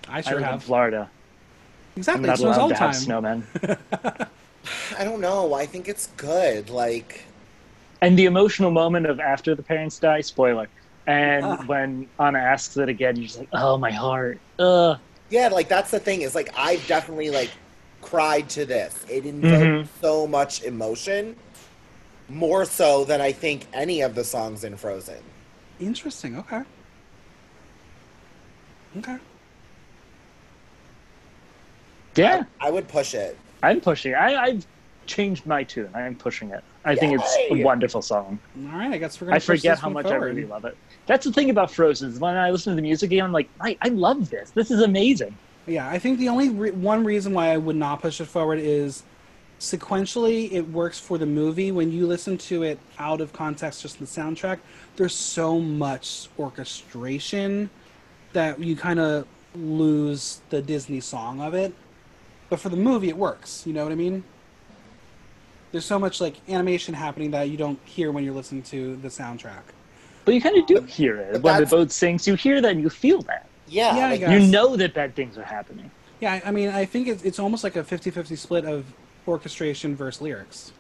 I 0.09 0.18
I 0.18 0.20
sure 0.20 0.33
live 0.35 0.43
in 0.45 0.51
have. 0.53 0.62
Florida. 0.62 1.11
I'm 1.97 2.01
Exactly, 2.01 2.25
it 2.25 2.27
not 2.29 2.39
snows 2.39 2.59
all 2.59 2.68
allowed 2.68 2.70
the 2.70 2.75
to 2.75 2.81
have 2.81 2.93
time. 2.93 3.43
snowmen. 3.47 4.29
I 4.99 5.05
don't 5.05 5.20
know. 5.20 5.55
I 5.55 5.66
think 5.66 5.89
it's 5.89 6.09
good. 6.16 6.70
Like, 6.70 7.25
and 8.03 8.18
the 8.18 8.25
emotional 8.27 8.70
moment 8.70 9.07
of 9.07 9.20
after 9.20 9.55
the 9.55 9.62
parents 9.62 9.99
die, 9.99 10.20
spoiler. 10.20 10.68
And 11.07 11.45
Ah. 11.45 11.62
when 11.66 12.09
Anna 12.18 12.39
asks 12.39 12.77
it 12.79 12.89
again, 12.89 13.16
you're 13.16 13.27
just 13.27 13.39
like, 13.39 13.49
oh, 13.53 13.77
my 13.77 13.91
heart. 13.91 14.41
Ugh. 14.59 14.99
yeah, 15.31 15.49
like 15.49 15.68
that's 15.68 15.91
the 15.91 15.99
thing 16.01 16.22
is 16.22 16.35
like 16.35 16.51
I've 16.57 16.87
definitely 16.87 17.31
like 17.31 17.51
cried 18.03 18.49
to 18.51 18.64
this. 18.64 19.05
It 19.09 19.27
invoked 19.27 19.53
Mhm. 19.64 19.89
so 20.01 20.27
much 20.27 20.62
emotion, 20.62 21.37
more 22.29 22.64
so 22.64 23.05
than 23.05 23.20
I 23.20 23.33
think 23.33 23.66
any 23.72 24.01
of 24.01 24.14
the 24.14 24.25
songs 24.25 24.64
in 24.64 24.77
Frozen. 24.77 25.22
Interesting. 25.81 26.39
Okay. 26.39 26.62
Okay. 28.99 29.18
Yeah, 32.16 32.45
I 32.61 32.70
would 32.70 32.87
push 32.87 33.14
it. 33.14 33.37
I'm 33.62 33.81
pushing. 33.81 34.14
I, 34.14 34.37
I've 34.37 34.66
changed 35.07 35.47
my 35.47 35.64
tune. 35.64 35.91
I'm 35.95 36.14
pushing 36.14 36.51
it. 36.51 36.62
I 36.85 36.95
think 36.95 37.18
it's 37.18 37.37
a 37.51 37.62
wonderful 37.64 38.03
song. 38.03 38.39
All 38.57 38.79
right. 38.79 38.93
I 38.93 38.99
guess 38.99 39.20
we're 39.20 39.27
gonna. 39.27 39.37
I 39.37 39.39
push 39.39 39.47
forget 39.47 39.72
this 39.72 39.81
how 39.81 39.89
much 39.89 40.07
forward. 40.07 40.22
I 40.22 40.27
really 40.27 40.45
love 40.45 40.64
it. 40.64 40.77
That's 41.07 41.25
the 41.25 41.33
thing 41.33 41.51
about 41.51 41.70
Frozen. 41.70 42.11
Is 42.11 42.20
when 42.20 42.37
I 42.37 42.51
listen 42.51 42.72
to 42.72 42.77
the 42.77 42.83
music 42.83 43.11
again, 43.11 43.25
I'm 43.25 43.33
like, 43.33 43.49
I, 43.61 43.77
I 43.83 43.89
love 43.89 44.31
this. 44.31 44.51
This 44.51 44.70
is 44.70 44.81
amazing. 44.81 45.37
Yeah, 45.66 45.89
I 45.89 45.99
think 45.99 46.18
the 46.18 46.29
only 46.29 46.51
re- 46.51 46.70
one 46.72 47.05
reason 47.05 47.33
why 47.33 47.49
I 47.49 47.57
would 47.57 47.77
not 47.77 48.03
push 48.03 48.20
it 48.20 48.27
forward 48.27 48.59
is 48.59 49.03
sequentially 49.65 50.53
it 50.53 50.69
works 50.71 50.99
for 50.99 51.19
the 51.19 51.27
movie. 51.27 51.73
When 51.73 51.91
you 51.91 52.07
listen 52.07 52.37
to 52.39 52.62
it 52.62 52.79
out 52.99 53.21
of 53.21 53.33
context, 53.33 53.83
just 53.83 53.99
the 53.99 54.05
soundtrack, 54.05 54.59
there's 54.97 55.15
so 55.15 55.59
much 55.59 56.29
orchestration 56.39 57.71
that 58.33 58.59
you 58.61 58.77
kind 58.77 59.01
of 59.01 59.27
lose 59.55 60.41
the 60.51 60.61
Disney 60.61 61.01
song 61.01 61.41
of 61.41 61.55
it. 61.55 61.75
But 62.51 62.61
for 62.61 62.69
the 62.69 62.77
movie, 62.77 63.09
it 63.09 63.17
works. 63.17 63.67
You 63.67 63.73
know 63.73 63.83
what 63.83 63.93
I 63.93 63.97
mean? 63.97 64.23
There's 65.73 65.85
so 65.85 65.99
much 65.99 66.21
like 66.21 66.37
animation 66.49 66.95
happening 66.95 67.31
that 67.33 67.49
you 67.49 67.57
don't 67.57 67.79
hear 67.85 68.12
when 68.12 68.23
you're 68.23 68.35
listening 68.35 68.62
to 68.65 68.97
the 68.97 69.09
soundtrack. 69.09 69.62
But 70.25 70.35
you 70.35 70.41
kind 70.41 70.57
of 70.57 70.67
do 70.67 70.79
um, 70.79 70.87
hear 70.87 71.17
it 71.17 71.33
but 71.33 71.43
when 71.43 71.61
the 71.61 71.67
boat 71.67 71.91
sinks 71.91 72.27
You 72.27 72.35
hear 72.35 72.61
that 72.61 72.71
and 72.71 72.81
you 72.81 72.91
feel 72.91 73.23
that. 73.23 73.47
Yeah, 73.67 73.97
Yeah, 73.97 74.07
I 74.07 74.11
like, 74.11 74.21
guess. 74.21 74.43
You 74.43 74.51
know 74.51 74.77
that 74.77 74.95
bad 74.95 75.17
things 75.17 75.37
are 75.39 75.43
happening. 75.43 75.91
Yeah, 76.21 76.35
I 76.35 76.49
I 76.49 76.51
mean, 76.51 76.69
I 76.69 76.85
think 76.85 77.09
it's, 77.09 77.23
it's 77.25 77.39
almost 77.39 77.65
like 77.65 77.77
a 77.77 77.83
50-50 77.83 78.39
split 78.39 78.65
of 78.65 78.85
orchestration 79.27 79.97
versus 79.97 80.20
lyrics. 80.22 80.72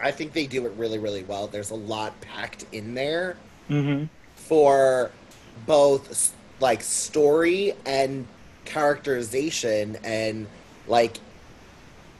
I 0.00 0.10
think 0.10 0.32
they 0.32 0.46
do 0.46 0.64
it 0.66 0.72
really, 0.76 0.98
really 0.98 1.24
well. 1.24 1.46
There's 1.46 1.70
a 1.70 1.74
lot 1.76 2.18
packed 2.20 2.64
in 2.72 2.94
there 2.94 3.36
Mm-hmm. 3.68 4.06
for 4.34 5.12
both 5.64 6.34
like 6.58 6.82
story 6.82 7.72
and 7.86 8.26
characterization 8.64 9.96
and 10.02 10.46
like 10.88 11.18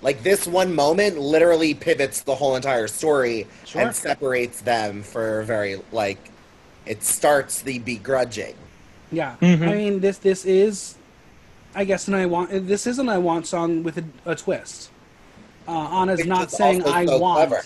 like 0.02 0.22
this 0.22 0.46
one 0.46 0.72
moment 0.74 1.18
literally 1.18 1.74
pivots 1.74 2.20
the 2.22 2.34
whole 2.36 2.54
entire 2.56 2.86
story 2.86 3.46
Sure. 3.66 3.82
and 3.82 3.94
separates 3.96 4.60
them 4.60 5.02
for 5.02 5.42
very 5.42 5.80
like 5.90 6.18
it 6.86 7.02
starts 7.02 7.62
the 7.62 7.80
begrudging 7.80 8.54
Yeah, 9.10 9.34
Mhm. 9.40 9.68
I 9.68 9.74
mean 9.74 10.00
this 10.00 10.18
this 10.18 10.44
is, 10.44 10.94
I 11.74 11.84
guess, 11.84 12.08
an 12.08 12.14
I 12.14 12.26
want 12.26 12.50
this 12.66 12.86
is 12.86 12.98
an 12.98 13.08
I 13.08 13.18
want 13.18 13.46
song 13.46 13.82
with 13.82 13.98
a, 13.98 14.04
a 14.26 14.34
twist. 14.34 14.90
Uh, 15.68 15.72
Anna's 15.72 16.18
Which 16.18 16.26
not 16.26 16.50
saying 16.50 16.84
I 16.84 17.06
so 17.06 17.18
want, 17.18 17.48
clever. 17.48 17.64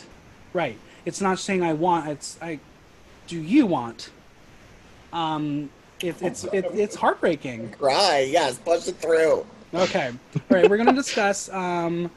right? 0.52 0.78
It's 1.06 1.20
not 1.20 1.38
saying 1.38 1.62
I 1.62 1.72
want. 1.72 2.08
It's 2.08 2.38
I, 2.42 2.58
do 3.26 3.40
you 3.40 3.66
want? 3.66 4.10
Um, 5.12 5.70
it, 6.00 6.20
it's 6.20 6.44
it, 6.44 6.66
it's 6.74 6.96
heartbreaking. 6.96 7.70
cry 7.70 8.26
yes 8.30 8.58
push 8.58 8.88
it 8.88 8.96
through 8.96 9.46
Okay, 9.72 10.08
all 10.34 10.40
right, 10.50 10.68
we're 10.70 10.76
gonna 10.76 10.92
discuss 10.92 11.48
um, 11.48 12.10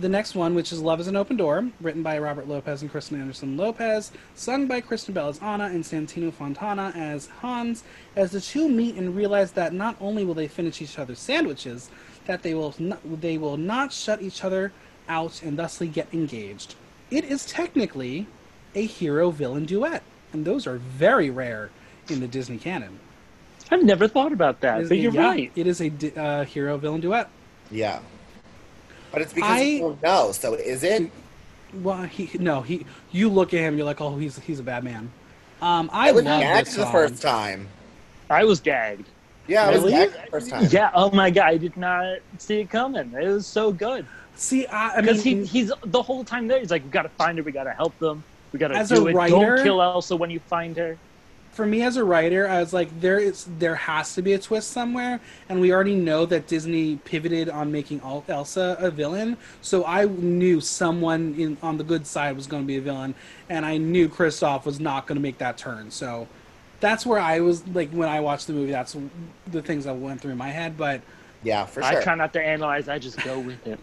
the 0.00 0.08
next 0.08 0.34
one, 0.34 0.54
which 0.54 0.72
is 0.72 0.80
"Love 0.80 1.00
Is 1.00 1.06
an 1.06 1.16
Open 1.16 1.36
Door," 1.36 1.68
written 1.80 2.02
by 2.02 2.18
Robert 2.18 2.48
Lopez 2.48 2.82
and 2.82 2.90
Kristen 2.90 3.20
Anderson 3.20 3.56
Lopez, 3.56 4.12
sung 4.34 4.66
by 4.66 4.80
Kristen 4.80 5.14
Bell 5.14 5.28
as 5.28 5.38
Anna 5.40 5.64
and 5.64 5.84
Santino 5.84 6.32
Fontana 6.32 6.92
as 6.96 7.26
Hans. 7.26 7.84
As 8.16 8.32
the 8.32 8.40
two 8.40 8.68
meet 8.68 8.96
and 8.96 9.14
realize 9.14 9.52
that 9.52 9.72
not 9.72 9.96
only 10.00 10.24
will 10.24 10.34
they 10.34 10.48
finish 10.48 10.80
each 10.80 10.98
other's 10.98 11.18
sandwiches, 11.18 11.90
that 12.26 12.42
they 12.42 12.54
will 12.54 12.74
not, 12.78 13.00
they 13.20 13.36
will 13.36 13.56
not 13.56 13.92
shut 13.92 14.22
each 14.22 14.44
other 14.44 14.72
out 15.08 15.42
and 15.42 15.58
thusly 15.58 15.88
get 15.88 16.12
engaged. 16.12 16.74
It 17.10 17.24
is 17.24 17.44
technically 17.44 18.26
a 18.74 18.86
hero-villain 18.86 19.66
duet, 19.66 20.02
and 20.32 20.44
those 20.44 20.66
are 20.66 20.78
very 20.78 21.28
rare 21.28 21.70
in 22.08 22.20
the 22.20 22.28
Disney 22.28 22.56
canon. 22.56 22.98
I've 23.70 23.82
never 23.82 24.08
thought 24.08 24.32
about 24.32 24.60
that, 24.60 24.88
but 24.88 24.98
you're 24.98 25.12
yeah, 25.12 25.26
right. 25.26 25.52
It 25.54 25.66
is 25.66 25.80
a 25.80 25.92
uh, 26.16 26.44
hero-villain 26.44 27.00
duet. 27.00 27.28
yeah 27.70 28.00
but 29.12 29.22
it's 29.22 29.32
because 29.32 29.50
I- 29.50 29.62
you 29.62 29.78
don't 29.80 30.02
know 30.02 30.32
so 30.32 30.54
is 30.54 30.82
it 30.82 31.10
Well, 31.82 32.02
he 32.02 32.30
no, 32.38 32.60
he. 32.60 32.84
You 33.12 33.28
look 33.30 33.54
at 33.54 33.60
him, 33.60 33.76
you're 33.76 33.86
like, 33.86 34.00
oh, 34.00 34.16
he's 34.16 34.38
he's 34.40 34.60
a 34.60 34.62
bad 34.62 34.84
man. 34.84 35.10
Um, 35.62 35.88
I, 35.92 36.08
i 36.08 36.12
was 36.12 36.24
love 36.24 36.40
gagged 36.40 36.66
this 36.66 36.76
the 36.76 36.86
first 36.86 37.22
time 37.22 37.68
I 38.28 38.44
was 38.44 38.60
gagged. 38.60 39.06
yeah 39.46 39.68
i 39.68 39.78
was 39.78 39.90
gagged 39.90 40.12
the 40.14 40.30
first 40.30 40.50
time 40.50 40.66
Yeah. 40.70 40.90
Oh 40.94 41.10
my 41.12 41.30
god, 41.30 41.46
I 41.46 41.56
did 41.56 41.76
not 41.76 42.18
see 42.38 42.60
it 42.60 42.70
coming. 42.70 43.12
It 43.14 43.26
was 43.26 43.46
so 43.46 43.72
good 43.72 44.04
See, 44.34 44.66
I, 44.66 44.88
I 44.88 44.96
mean, 44.96 45.02
because 45.06 45.22
he 45.22 45.44
he's 45.44 45.70
the 45.84 46.02
whole 46.02 46.24
time 46.24 46.48
there. 46.48 46.58
He's 46.58 46.70
like, 46.70 46.82
we 46.84 46.90
got 46.90 47.02
to 47.02 47.10
find 47.10 47.36
her. 47.38 47.44
We 47.44 47.52
got 47.52 47.64
to 47.64 47.72
help 47.72 47.96
them. 47.98 48.24
We 48.52 48.58
got 48.58 48.68
to 48.68 48.84
do 48.94 49.06
it. 49.06 49.14
writer- 49.14 49.30
Don't 49.56 49.62
kill 49.62 49.82
Elsa 49.82 50.16
when 50.16 50.30
you 50.30 50.40
find 50.40 50.74
her. 50.78 50.96
For 51.52 51.66
me 51.66 51.82
as 51.82 51.96
a 51.96 52.04
writer, 52.04 52.48
I 52.48 52.60
was 52.60 52.72
like, 52.72 52.88
there 53.00 53.18
is 53.18 53.46
there 53.58 53.74
has 53.74 54.14
to 54.14 54.22
be 54.22 54.32
a 54.32 54.38
twist 54.38 54.70
somewhere, 54.70 55.20
and 55.48 55.60
we 55.60 55.72
already 55.72 55.94
know 55.94 56.24
that 56.26 56.46
Disney 56.46 56.96
pivoted 56.96 57.48
on 57.50 57.70
making 57.70 58.00
Elsa 58.00 58.76
a 58.80 58.90
villain, 58.90 59.36
so 59.60 59.84
I 59.84 60.06
knew 60.06 60.60
someone 60.60 61.34
in 61.38 61.56
on 61.62 61.76
the 61.76 61.84
good 61.84 62.06
side 62.06 62.36
was 62.36 62.46
going 62.46 62.62
to 62.62 62.66
be 62.66 62.76
a 62.78 62.80
villain, 62.80 63.14
and 63.50 63.66
I 63.66 63.76
knew 63.76 64.08
Kristoff 64.08 64.64
was 64.64 64.80
not 64.80 65.06
going 65.06 65.16
to 65.16 65.22
make 65.22 65.38
that 65.38 65.58
turn. 65.58 65.90
So 65.90 66.26
that's 66.80 67.04
where 67.06 67.20
I 67.20 67.40
was 67.40 67.66
like 67.68 67.90
when 67.90 68.08
I 68.08 68.20
watched 68.20 68.46
the 68.46 68.54
movie. 68.54 68.72
That's 68.72 68.96
the 69.48 69.62
things 69.62 69.84
that 69.84 69.94
went 69.94 70.20
through 70.20 70.34
my 70.36 70.48
head, 70.50 70.76
but. 70.76 71.00
yeah 71.42 71.66
for 71.66 71.82
sure. 71.82 71.98
I 71.98 72.02
try 72.02 72.14
not 72.14 72.32
to 72.32 72.42
analyze. 72.42 72.88
I 72.88 72.98
just 72.98 73.22
go 73.22 73.38
with 73.38 73.66
it. 73.66 73.78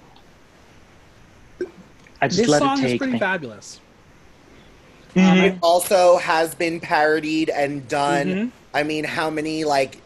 I 2.22 2.28
just 2.28 2.39
This 2.39 2.49
let 2.49 2.59
song 2.59 2.80
it 2.80 2.86
is 2.86 2.91
take 2.91 2.97
pretty 2.97 3.13
me. 3.13 3.20
fabulous. 3.20 3.80
Mhm. 5.16 5.43
It 5.43 5.55
also 5.62 6.18
has 6.18 6.53
been 6.55 6.80
parodied 6.80 7.49
and 7.49 7.88
done. 7.88 8.28
Mhm. 8.28 8.51
I 8.74 8.84
mean, 8.84 9.03
how 9.03 9.30
many 9.30 9.64
like 9.64 10.01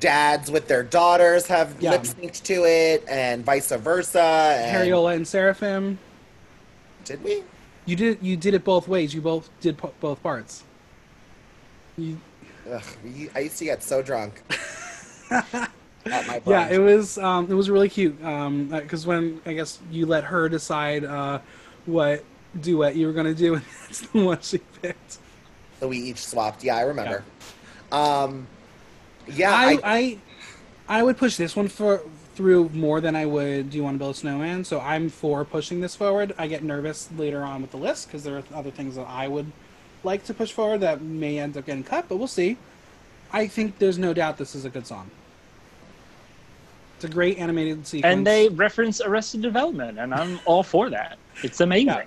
dads 0.00 0.50
with 0.50 0.68
their 0.68 0.82
daughters 0.82 1.46
have 1.46 1.74
Yeah. 1.80 1.92
lip 1.92 2.02
synced 2.02 2.42
to 2.44 2.64
it, 2.64 3.04
and 3.08 3.44
vice 3.44 3.70
versa. 3.70 4.20
And 4.58 4.76
Hariola 4.76 5.14
and 5.14 5.26
Seraphim. 5.26 5.98
did 7.04 7.22
we? 7.24 7.42
You 7.86 7.96
did 7.96 8.18
you 8.20 8.36
did 8.36 8.52
it 8.54 8.64
both 8.64 8.86
ways. 8.88 9.14
You 9.14 9.20
both 9.22 9.48
did 9.60 9.78
po- 9.78 9.94
both 10.00 10.22
parts. 10.22 10.62
You, 11.96 12.18
Ugh, 12.70 12.82
I 13.34 13.38
used 13.40 13.58
to 13.58 13.64
get 13.64 13.82
so 13.82 14.02
drunk. 14.02 14.42
my 15.30 16.40
yeah, 16.46 16.68
it 16.68 16.78
was 16.78 17.16
um, 17.18 17.50
it 17.50 17.54
was 17.54 17.70
really 17.70 17.88
cute. 17.88 18.22
Um, 18.24 18.66
because 18.68 19.06
when 19.06 19.40
I 19.46 19.54
guess 19.54 19.78
you 19.90 20.04
let 20.06 20.24
her 20.24 20.48
decide 20.48 21.04
uh, 21.04 21.38
what 21.86 22.22
duet 22.60 22.96
you 22.96 23.06
were 23.06 23.12
gonna 23.12 23.34
do, 23.34 23.54
and 23.54 23.64
that's 23.82 24.00
the 24.00 24.24
one 24.24 24.40
she 24.40 24.58
picked. 24.82 25.18
so 25.80 25.88
we 25.88 25.98
each 25.98 26.24
swapped. 26.24 26.64
Yeah, 26.64 26.76
I 26.76 26.82
remember. 26.82 27.24
Um, 27.92 28.46
yeah, 29.26 29.52
I, 29.52 29.72
I, 29.72 29.78
I 29.84 30.18
I 30.88 31.02
would 31.02 31.16
push 31.16 31.36
this 31.36 31.54
one 31.54 31.68
for 31.68 32.02
through 32.34 32.68
more 32.70 33.00
than 33.00 33.16
I 33.16 33.26
would. 33.26 33.70
Do 33.70 33.76
you 33.76 33.82
want 33.82 33.96
to 33.96 33.98
build 33.98 34.14
a 34.14 34.18
snowman? 34.18 34.64
So 34.64 34.80
I'm 34.80 35.08
for 35.08 35.44
pushing 35.44 35.80
this 35.80 35.96
forward. 35.96 36.34
I 36.38 36.46
get 36.46 36.62
nervous 36.62 37.08
later 37.16 37.42
on 37.42 37.62
with 37.62 37.72
the 37.72 37.76
list 37.76 38.06
because 38.06 38.22
there 38.22 38.36
are 38.36 38.44
other 38.54 38.70
things 38.70 38.94
that 38.94 39.08
I 39.08 39.26
would 39.26 39.50
like 40.04 40.24
to 40.26 40.34
push 40.34 40.52
forward 40.52 40.80
that 40.80 41.00
may 41.00 41.38
end 41.40 41.56
up 41.56 41.66
getting 41.66 41.82
cut, 41.82 42.08
but 42.08 42.16
we'll 42.16 42.28
see. 42.28 42.56
I 43.32 43.48
think 43.48 43.78
there's 43.78 43.98
no 43.98 44.14
doubt 44.14 44.38
this 44.38 44.54
is 44.54 44.64
a 44.64 44.70
good 44.70 44.86
song. 44.86 45.10
It's 46.96 47.04
a 47.04 47.08
great 47.08 47.38
animated 47.38 47.86
sequence. 47.86 48.12
And 48.12 48.26
they 48.26 48.48
reference 48.48 49.00
Arrested 49.00 49.42
Development, 49.42 49.98
and 49.98 50.14
I'm 50.14 50.40
all 50.46 50.62
for 50.62 50.90
that. 50.90 51.18
It's 51.42 51.60
amazing. 51.60 51.88
Yeah. 51.88 52.04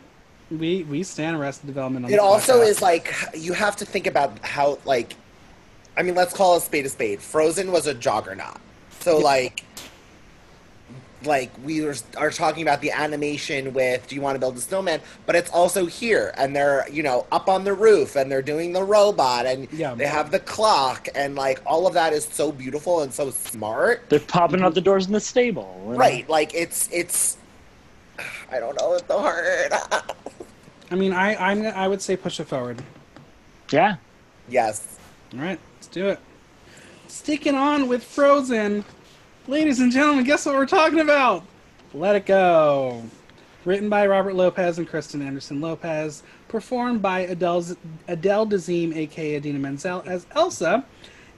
We 0.51 0.83
we 0.83 1.03
stand 1.03 1.37
Arrested 1.37 1.67
Development. 1.67 2.05
On 2.05 2.11
it 2.11 2.19
also 2.19 2.59
podcast. 2.61 2.67
is 2.67 2.81
like 2.81 3.13
you 3.35 3.53
have 3.53 3.75
to 3.77 3.85
think 3.85 4.05
about 4.07 4.37
how 4.45 4.77
like 4.85 5.15
i 5.97 6.01
mean 6.03 6.15
let's 6.15 6.33
call 6.33 6.57
a 6.57 6.61
spade 6.61 6.85
a 6.85 6.89
spade 6.89 7.21
frozen 7.21 7.71
was 7.71 7.87
a 7.87 7.93
juggernaut 7.93 8.57
so 8.99 9.17
like 9.17 9.63
like 11.23 11.51
we 11.63 11.81
were, 11.81 11.93
are 12.17 12.31
talking 12.31 12.63
about 12.63 12.81
the 12.81 12.89
animation 12.91 13.73
with 13.73 14.07
do 14.07 14.15
you 14.15 14.21
want 14.21 14.33
to 14.35 14.39
build 14.39 14.57
a 14.57 14.59
snowman 14.61 14.99
but 15.27 15.35
it's 15.35 15.51
also 15.51 15.85
here 15.85 16.33
and 16.35 16.55
they're 16.55 16.87
you 16.89 17.03
know 17.03 17.27
up 17.31 17.47
on 17.47 17.63
the 17.63 17.73
roof 17.73 18.15
and 18.15 18.31
they're 18.31 18.41
doing 18.41 18.73
the 18.73 18.83
robot 18.83 19.45
and 19.45 19.67
Yeah. 19.71 19.93
they 19.93 20.07
have 20.07 20.31
the 20.31 20.39
clock 20.39 21.07
and 21.13 21.35
like 21.35 21.61
all 21.65 21.85
of 21.85 21.93
that 21.93 22.11
is 22.13 22.25
so 22.25 22.51
beautiful 22.51 23.01
and 23.01 23.13
so 23.13 23.29
smart 23.29 24.09
They're 24.09 24.19
popping 24.19 24.61
out 24.63 24.73
the 24.73 24.81
doors 24.81 25.05
in 25.05 25.13
the 25.13 25.19
stable. 25.19 25.79
right 25.85 26.27
like 26.27 26.53
it's 26.55 26.89
it's 26.91 27.37
I 28.51 28.59
don't 28.59 28.75
know 28.79 28.99
the 28.99 29.17
word. 29.17 29.71
I 30.91 30.95
mean, 30.95 31.13
I 31.13 31.35
I'm, 31.35 31.65
I 31.65 31.87
would 31.87 32.01
say 32.01 32.17
push 32.17 32.39
it 32.39 32.47
forward. 32.47 32.83
Yeah. 33.71 33.95
yes. 34.49 34.99
All 35.33 35.39
right, 35.39 35.59
let's 35.75 35.87
do 35.87 36.09
it. 36.09 36.19
Sticking 37.07 37.55
on 37.55 37.87
with 37.87 38.03
Frozen, 38.03 38.83
ladies 39.47 39.79
and 39.79 39.91
gentlemen, 39.91 40.25
guess 40.25 40.45
what 40.45 40.55
we're 40.55 40.65
talking 40.65 40.99
about? 40.99 41.45
Let 41.93 42.17
It 42.17 42.25
Go. 42.25 43.03
Written 43.63 43.89
by 43.89 44.05
Robert 44.07 44.35
Lopez 44.35 44.77
and 44.79 44.87
Kristen 44.87 45.21
Anderson 45.21 45.61
Lopez, 45.61 46.23
performed 46.49 47.01
by 47.01 47.21
Adele's, 47.21 47.77
Adele 48.09 48.47
Dazeem, 48.47 48.93
aka 48.93 49.35
Idina 49.35 49.59
Menzel, 49.59 50.03
as 50.05 50.25
Elsa. 50.31 50.83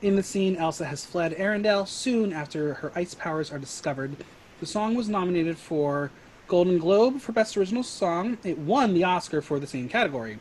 In 0.02 0.16
the 0.16 0.24
scene, 0.24 0.56
Elsa 0.56 0.86
has 0.86 1.06
fled 1.06 1.36
Arendelle 1.38 1.88
soon 1.88 2.34
after 2.34 2.76
her 2.76 2.92
ice 2.96 3.14
powers 3.14 3.52
are 3.52 3.60
discovered. 3.60 4.16
The 4.60 4.66
song 4.66 4.96
was 4.96 5.10
nominated 5.10 5.58
for 5.58 6.12
Golden 6.48 6.78
Globe 6.78 7.20
for 7.20 7.32
Best 7.32 7.58
Original 7.58 7.84
Song. 7.84 8.38
It 8.44 8.58
won 8.58 8.94
the 8.94 9.04
Oscar 9.04 9.42
for 9.42 9.60
the 9.60 9.68
same 9.68 9.88
category. 9.90 10.40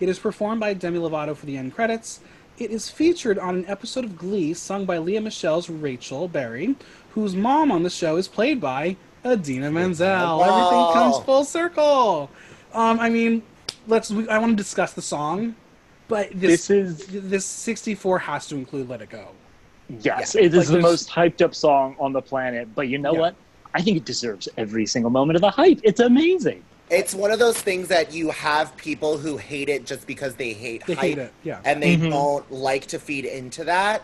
It 0.00 0.08
is 0.08 0.18
performed 0.18 0.60
by 0.60 0.74
Demi 0.74 0.98
Lovato 0.98 1.36
for 1.36 1.46
the 1.46 1.56
end 1.56 1.74
credits. 1.74 2.20
It 2.58 2.70
is 2.70 2.88
featured 2.90 3.38
on 3.38 3.56
an 3.56 3.66
episode 3.66 4.04
of 4.04 4.16
Glee 4.16 4.54
sung 4.54 4.84
by 4.84 4.98
Lea 4.98 5.20
Michele's 5.20 5.70
Rachel 5.70 6.28
Berry, 6.28 6.76
whose 7.10 7.34
mom 7.34 7.70
on 7.70 7.82
the 7.82 7.90
show 7.90 8.16
is 8.16 8.28
played 8.28 8.60
by 8.60 8.96
Idina 9.24 9.70
Menzel. 9.70 10.06
Wow. 10.06 10.40
Everything 10.40 10.92
comes 10.94 11.24
full 11.24 11.44
circle. 11.44 12.30
Um, 12.72 12.98
I 13.00 13.08
mean, 13.10 13.42
let's. 13.86 14.10
We, 14.10 14.28
I 14.28 14.38
want 14.38 14.52
to 14.52 14.56
discuss 14.56 14.92
the 14.92 15.02
song, 15.02 15.54
but 16.08 16.30
this 16.32 16.66
This 16.68 16.70
is 16.70 17.06
this 17.06 17.44
64 17.44 18.18
has 18.20 18.46
to 18.48 18.56
include 18.56 18.88
"Let 18.88 19.02
It 19.02 19.10
Go." 19.10 19.28
yes, 20.00 20.34
Yeah, 20.34 20.42
it 20.42 20.54
is 20.54 20.70
like 20.70 20.76
the 20.78 20.82
most 20.82 21.08
hyped 21.10 21.42
up 21.42 21.54
song 21.54 21.96
on 21.98 22.12
the 22.12 22.22
planet. 22.22 22.68
But 22.74 22.88
you 22.88 22.98
know 22.98 23.12
Yeah. 23.14 23.20
what? 23.20 23.34
I 23.74 23.82
think 23.82 23.96
it 23.96 24.04
deserves 24.04 24.48
every 24.56 24.86
single 24.86 25.10
moment 25.10 25.36
of 25.36 25.42
the 25.42 25.50
hype. 25.50 25.80
It's 25.82 26.00
amazing. 26.00 26.62
It's 26.90 27.14
one 27.14 27.30
of 27.30 27.38
those 27.38 27.56
things 27.58 27.88
that 27.88 28.12
you 28.12 28.30
have 28.30 28.76
people 28.76 29.16
who 29.16 29.38
hate 29.38 29.68
it 29.70 29.86
just 29.86 30.06
because 30.06 30.34
they 30.34 30.52
hate 30.52 30.84
They 30.86 30.94
hype, 30.94 31.04
hate 31.04 31.18
it, 31.18 31.32
yeah. 31.42 31.60
and 31.64 31.82
they 31.82 31.96
Mhm. 31.96 32.10
don't 32.10 32.52
like 32.52 32.86
to 32.88 32.98
feed 32.98 33.24
into 33.24 33.64
that. 33.64 34.02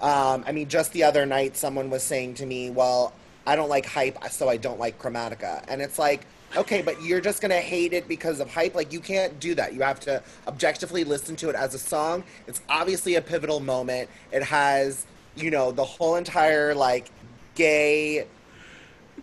Um, 0.00 0.44
I 0.46 0.52
mean, 0.52 0.68
just 0.68 0.92
the 0.92 1.04
other 1.04 1.26
night, 1.26 1.56
someone 1.56 1.90
was 1.90 2.02
saying 2.02 2.34
to 2.34 2.46
me, 2.46 2.70
"Well, 2.70 3.12
I 3.46 3.56
don't 3.56 3.68
like 3.68 3.84
hype, 3.84 4.16
so 4.30 4.48
I 4.48 4.56
don't 4.56 4.80
like 4.80 4.98
Chromatica," 4.98 5.62
and 5.68 5.82
it's 5.82 5.98
like, 5.98 6.22
okay, 6.56 6.80
but 6.80 7.00
you're 7.02 7.20
just 7.20 7.42
gonna 7.42 7.60
hate 7.60 7.92
it 7.92 8.08
because 8.08 8.40
of 8.40 8.50
hype. 8.50 8.74
Like, 8.74 8.90
you 8.92 9.00
can't 9.00 9.38
do 9.38 9.54
that. 9.56 9.74
You 9.74 9.82
have 9.82 10.00
to 10.00 10.22
objectively 10.48 11.04
listen 11.04 11.36
to 11.36 11.50
it 11.50 11.54
as 11.56 11.74
a 11.74 11.78
song. 11.78 12.24
It's 12.46 12.62
obviously 12.70 13.16
a 13.16 13.20
pivotal 13.20 13.60
moment. 13.60 14.08
It 14.32 14.42
has, 14.42 15.04
you 15.36 15.50
know, 15.50 15.70
the 15.72 15.84
whole 15.84 16.16
entire 16.16 16.74
like 16.74 17.10
gay 17.54 18.24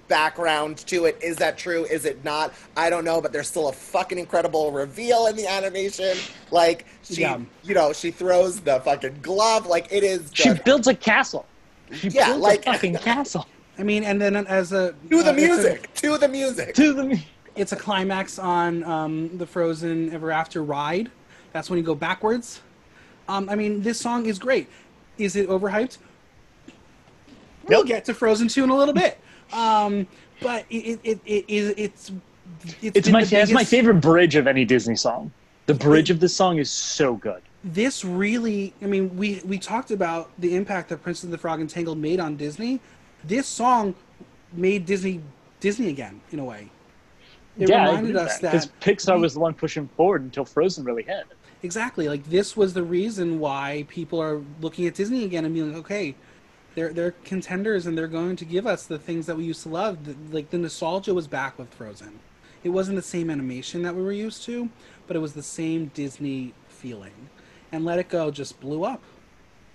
background 0.08 0.78
to 0.88 1.06
it. 1.06 1.18
Is 1.22 1.38
that 1.38 1.58
true? 1.58 1.86
Is 1.86 2.06
it 2.06 2.24
not? 2.24 2.54
I 2.76 2.90
don't 2.90 3.04
know, 3.06 3.22
but 3.22 3.32
there's 3.32 3.48
still 3.48 3.70
a 3.70 3.74
fucking 3.74 4.18
incredible 4.18 4.72
reveal 4.72 5.28
in 5.28 5.36
the 5.36 5.48
animation. 5.48 6.18
Like 6.52 6.86
she, 7.04 7.22
Yeah. 7.22 7.40
you 7.64 7.74
know, 7.74 7.94
she 7.94 8.12
throws 8.12 8.60
the 8.60 8.80
fucking 8.82 9.20
glove. 9.22 9.66
Like 9.68 9.88
it 9.92 10.04
is. 10.04 10.30
She 10.34 10.46
just- 10.46 10.64
builds 10.64 10.88
a 10.88 10.94
castle. 10.96 11.46
She 11.92 12.10
Yeah, 12.10 12.28
builds 12.28 12.42
like- 12.42 12.62
a 12.68 12.74
fucking 12.74 12.96
castle 12.98 13.48
I 13.80 13.84
mean, 13.84 14.04
and 14.04 14.20
then 14.20 14.36
as 14.36 14.72
a 14.72 14.94
to 14.94 14.96
the 15.10 15.16
uh, 15.18 15.20
it's 15.20 15.30
a- 15.30 15.34
music. 15.34 15.94
To 15.96 16.18
the 16.18 16.28
music. 16.28 16.74
to 16.76 16.94
the. 16.94 17.20
it's 17.56 17.72
a 17.74 17.76
climax 17.76 18.40
on 18.40 18.84
um, 18.84 19.38
the 19.38 19.46
Frozen 19.46 20.12
Ever 20.14 20.32
After 20.32 20.64
ride. 20.64 21.12
That's 21.54 21.70
when 21.70 21.78
you 21.78 21.86
go 21.86 21.96
backwards. 21.96 22.62
Um, 23.30 23.50
I 23.50 23.56
mean, 23.56 23.82
this 23.84 24.00
song 24.00 24.26
is 24.26 24.40
great. 24.40 24.68
Is 25.18 25.36
it 25.36 25.48
overhyped? 25.50 25.98
We'll 27.68 27.84
get 27.84 28.06
to 28.06 28.14
Frozen 28.14 28.48
2 28.48 28.64
in 28.64 28.70
a 28.70 28.76
little 28.76 28.94
bit. 28.94 29.20
Um, 29.54 30.08
but 30.42 30.66
it, 30.70 31.00
it, 31.04 31.20
it, 31.26 31.46
it, 31.48 31.80
it's 31.80 32.12
it's, 32.82 32.98
It's 32.98 33.10
my 33.10 33.24
the 33.24 33.30
that's 33.30 33.52
my 33.52 33.64
favorite 33.64 34.02
bridge 34.02 34.36
of 34.36 34.48
any 34.48 34.66
Disney 34.66 34.96
song. 34.96 35.32
The 35.66 35.74
bridge 35.74 36.10
of 36.10 36.20
this 36.20 36.36
song 36.36 36.60
is 36.60 36.72
so 36.72 37.16
good. 37.16 37.42
This 37.64 38.06
really, 38.06 38.74
I 38.82 38.86
mean, 38.86 39.16
we 39.18 39.42
we 39.46 39.58
talked 39.58 39.92
about 39.92 40.30
the 40.40 40.56
impact 40.56 40.90
that 40.90 41.02
Prince 41.02 41.24
and 41.24 41.34
the 41.34 41.38
Frog 41.38 41.60
and 41.60 41.70
Tangled 41.70 41.98
made 41.98 42.20
on 42.20 42.38
Disney. 42.38 42.80
This 43.24 43.48
song 43.48 43.96
made 44.54 44.86
Disney 44.86 45.22
Disney 45.60 45.90
again 45.90 46.22
in 46.32 46.40
a 46.40 46.46
way. 46.46 46.70
It 47.58 47.70
yeah, 47.70 47.88
reminded 47.88 48.16
us 48.16 48.38
that 48.40 48.52
because 48.52 48.72
Pixar 48.82 49.16
we- 49.16 49.22
was 49.22 49.34
the 49.34 49.40
one 49.40 49.54
pushing 49.54 49.88
forward 49.98 50.22
until 50.22 50.46
Frozen 50.46 50.86
really 50.86 51.04
hit. 51.04 51.26
Exactly. 51.64 52.08
Like 52.08 52.24
this 52.30 52.56
was 52.56 52.74
the 52.74 52.84
reason 52.84 53.40
why 53.40 53.86
people 53.90 54.22
are 54.22 54.42
looking 54.62 54.86
at 54.86 54.94
Disney 54.94 55.24
again 55.26 55.44
and 55.44 55.54
being 55.54 55.74
like, 55.74 55.80
okay, 55.80 56.16
they're 56.78 56.94
they're 56.94 57.16
contenders 57.24 57.88
and 57.88 57.98
they're 57.98 58.08
going 58.08 58.36
to 58.36 58.46
give 58.46 58.68
us 58.68 58.86
the 58.86 59.00
things 59.00 59.26
that 59.26 59.36
we 59.36 59.44
used 59.46 59.64
to 59.64 59.70
love. 59.70 60.06
The- 60.06 60.16
Like 60.36 60.52
the 60.52 60.60
nostalgia 60.60 61.12
was 61.12 61.28
back 61.28 61.58
with 61.58 61.74
Frozen. 61.74 62.20
It 62.64 62.70
wasn't 62.70 62.98
the 62.98 63.02
same 63.02 63.32
animation 63.32 63.82
that 63.82 63.96
we 63.96 64.04
were 64.04 64.12
used 64.12 64.44
to, 64.44 64.70
but 65.08 65.16
it 65.16 65.20
was 65.20 65.34
the 65.34 65.42
same 65.42 65.88
Disney 65.96 66.54
feeling. 66.70 67.30
And 67.72 67.84
Let 67.84 67.98
It 67.98 68.10
Go 68.10 68.30
just 68.30 68.60
blew 68.60 68.84
up. 68.84 69.02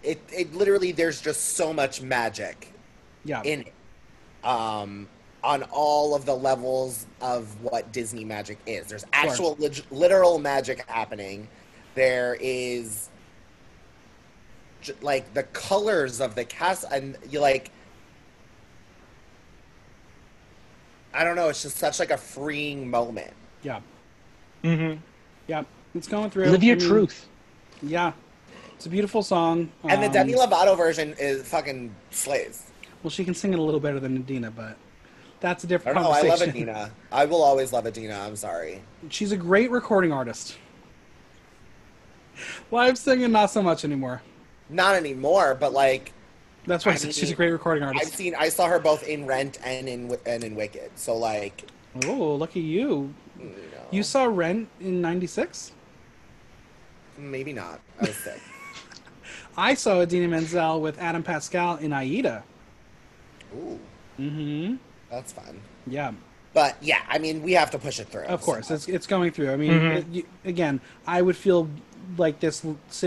It, 0.05 0.21
it 0.33 0.55
literally, 0.55 0.93
there's 0.93 1.21
just 1.21 1.57
so 1.57 1.73
much 1.73 2.03
magic 2.03 2.73
Yeah. 3.25 3.43
in 3.43 3.63
it. 3.63 3.73
Um, 4.47 5.09
on 5.43 5.65
all 5.73 6.15
of 6.15 6.25
the 6.25 6.35
levels 6.37 7.07
of 7.21 7.61
what 7.63 7.93
Disney 7.93 8.25
magic 8.25 8.59
is. 8.65 8.87
There's 8.87 9.05
actual 9.13 9.57
leg- 9.59 9.85
literal 9.91 10.39
magic 10.39 10.89
happening. 10.89 11.49
There 11.97 12.37
is 12.41 13.09
like 15.01 15.33
the 15.35 15.43
colors 15.45 16.21
of 16.21 16.35
the 16.35 16.45
cast 16.45 16.85
and 16.93 17.17
you 17.31 17.41
like 17.41 17.71
I 21.15 21.25
don't 21.25 21.37
know, 21.37 21.49
it's 21.49 21.63
just 21.63 21.77
such 21.77 21.99
like 21.99 22.11
a 22.11 22.17
freeing 22.17 22.89
moment. 22.91 23.33
yeah. 23.63 23.81
Mm-hmm. 24.65 24.99
Yeah. 25.49 25.65
It's 25.95 26.07
going 26.09 26.31
through. 26.31 26.47
Live 26.47 26.63
your 26.63 26.77
I 26.77 26.79
mean, 26.79 26.89
truth. 26.89 27.27
Yeah. 27.83 28.13
It's 28.77 28.87
a 28.87 28.89
beautiful 28.89 29.23
song. 29.23 29.71
And 29.85 30.01
the 30.03 30.07
Um, 30.07 30.13
Demi 30.13 30.35
Lovato 30.35 30.77
version 30.77 31.15
is 31.19 31.47
fucking 31.49 31.95
slays. 32.11 32.71
Well, 33.03 33.11
she 33.11 33.25
can 33.25 33.35
sing 33.35 33.53
it 33.53 33.59
a 33.59 33.63
little 33.63 33.81
better 33.81 33.99
than 34.01 34.17
Idina, 34.17 34.51
but 34.53 34.77
that's 35.41 35.65
a 35.65 35.67
different 35.67 35.97
don't 35.97 36.05
know, 36.05 36.11
I 36.11 36.21
love 36.23 36.39
conversation. 36.39 36.57
Idina. 36.57 36.91
I 37.11 37.25
will 37.27 37.43
always 37.43 37.73
love 37.73 37.87
Idina, 37.87 38.19
I'm 38.21 38.37
sorry. 38.37 38.81
She's 39.11 39.33
a 39.33 39.37
great 39.37 39.71
recording 39.71 40.13
artist. 40.13 40.57
Live 42.71 42.97
singing, 42.97 43.33
not 43.33 43.51
so 43.51 43.63
much 43.63 43.85
anymore. 43.85 44.23
Not 44.73 44.95
anymore, 44.97 45.55
but 45.59 45.73
like 45.73 46.13
That's 46.67 46.85
why 46.87 46.93
I 46.93 46.95
said 46.97 47.15
she's 47.15 47.31
a 47.31 47.35
great 47.35 47.51
recording 47.53 47.85
artist. 47.85 48.05
I've 48.07 48.13
seen 48.15 48.35
I 48.37 48.49
saw 48.49 48.67
her 48.67 48.79
both 48.81 49.07
in 49.07 49.27
Rent 49.27 49.59
and 49.65 49.89
in 49.89 50.17
and 50.27 50.43
in 50.43 50.55
Wicked. 50.57 50.91
So 50.97 51.17
like 51.17 51.69
Oh, 52.07 52.35
lucky 52.37 52.61
you. 52.61 53.13
you 53.39 53.45
know, 53.47 53.53
You 53.91 54.03
saw 54.03 54.25
Rent 54.25 54.69
in 54.81 55.01
96? 55.01 55.73
maybe 57.19 57.53
not. 57.53 57.79
I 58.01 58.07
was 58.07 58.17
sick. 58.17 58.41
I 59.57 59.75
saw 59.75 60.01
Idina 60.01 60.29
Menzel 60.29 60.81
with 60.81 60.99
Adam 60.99 61.23
Pascal 61.23 61.77
in 61.77 61.93
Aida. 61.93 62.43
Ooh, 63.55 63.79
Mm-hmm. 64.19 64.77
that's 65.11 65.33
fun. 65.33 65.61
Yeah, 65.87 66.13
But 66.55 66.77
yeah, 66.83 67.01
I 67.09 67.19
mean, 67.19 67.43
we 67.43 67.53
have 67.53 67.71
to 67.71 67.79
push 67.79 67.99
it 68.01 68.09
through. 68.09 68.25
of 68.25 68.43
course. 68.43 68.69
so. 68.69 68.75
It's, 68.75 68.89
it's 68.89 69.07
going 69.07 69.31
through. 69.33 69.51
I 69.53 69.57
mean, 69.57 69.71
Mhm. 69.73 69.97
it- 69.97 70.07
you- 70.13 70.27
again, 70.45 70.81
I 71.07 71.23
would 71.23 71.37
feel 71.37 71.69
like 72.19 72.41
this 72.41 72.65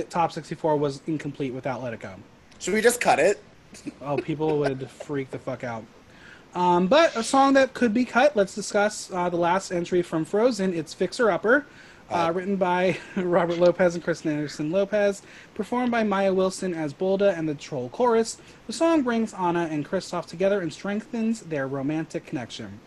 top 0.09 0.31
64 0.31 0.77
was 0.77 1.01
incomplete 1.05 1.53
without 1.53 1.83
Let 1.83 1.93
It 1.93 1.99
Go. 1.99 2.13
Should 2.59 2.73
we 2.73 2.81
just 2.81 2.99
cut 3.01 3.19
it? 3.19 3.41
Oh, 4.01 4.15
people 4.17 4.57
would 4.59 4.89
freak 4.89 5.31
the 5.31 5.37
fuck 5.39 5.63
out. 5.65 5.83
Um, 6.55 6.87
but 6.87 7.13
a 7.17 7.23
song 7.23 7.53
that 7.53 7.73
could 7.73 7.93
be 7.93 8.05
cut. 8.05 8.33
Let's 8.35 8.55
discuss 8.55 9.11
uh, 9.13 9.27
the 9.29 9.35
last 9.35 9.69
entry 9.71 10.01
from 10.01 10.23
Frozen. 10.23 10.73
It's 10.73 10.93
"Fixer 10.93 11.29
Upper," 11.29 11.65
uh, 12.09 12.27
Uh, 12.27 12.31
written 12.31 12.55
by 12.55 12.97
Robert 13.17 13.57
Lopez 13.59 13.93
and 13.95 14.01
Kristen 14.03 14.31
Anderson 14.31 14.71
Lopez, 14.71 15.21
performed 15.53 15.91
by 15.91 16.03
Maia 16.03 16.33
Wilson 16.33 16.73
as 16.73 16.93
Bulda 16.93 17.35
and 17.37 17.49
the 17.49 17.55
Troll 17.55 17.89
Chorus. 17.89 18.37
The 18.67 18.73
song 18.73 19.01
brings 19.01 19.33
Anna 19.33 19.67
and 19.69 19.85
Kristoff 19.85 20.25
together 20.25 20.61
and 20.61 20.71
strengthens 20.71 21.41
their 21.41 21.67
romantic 21.67 22.25
connection. 22.25 22.79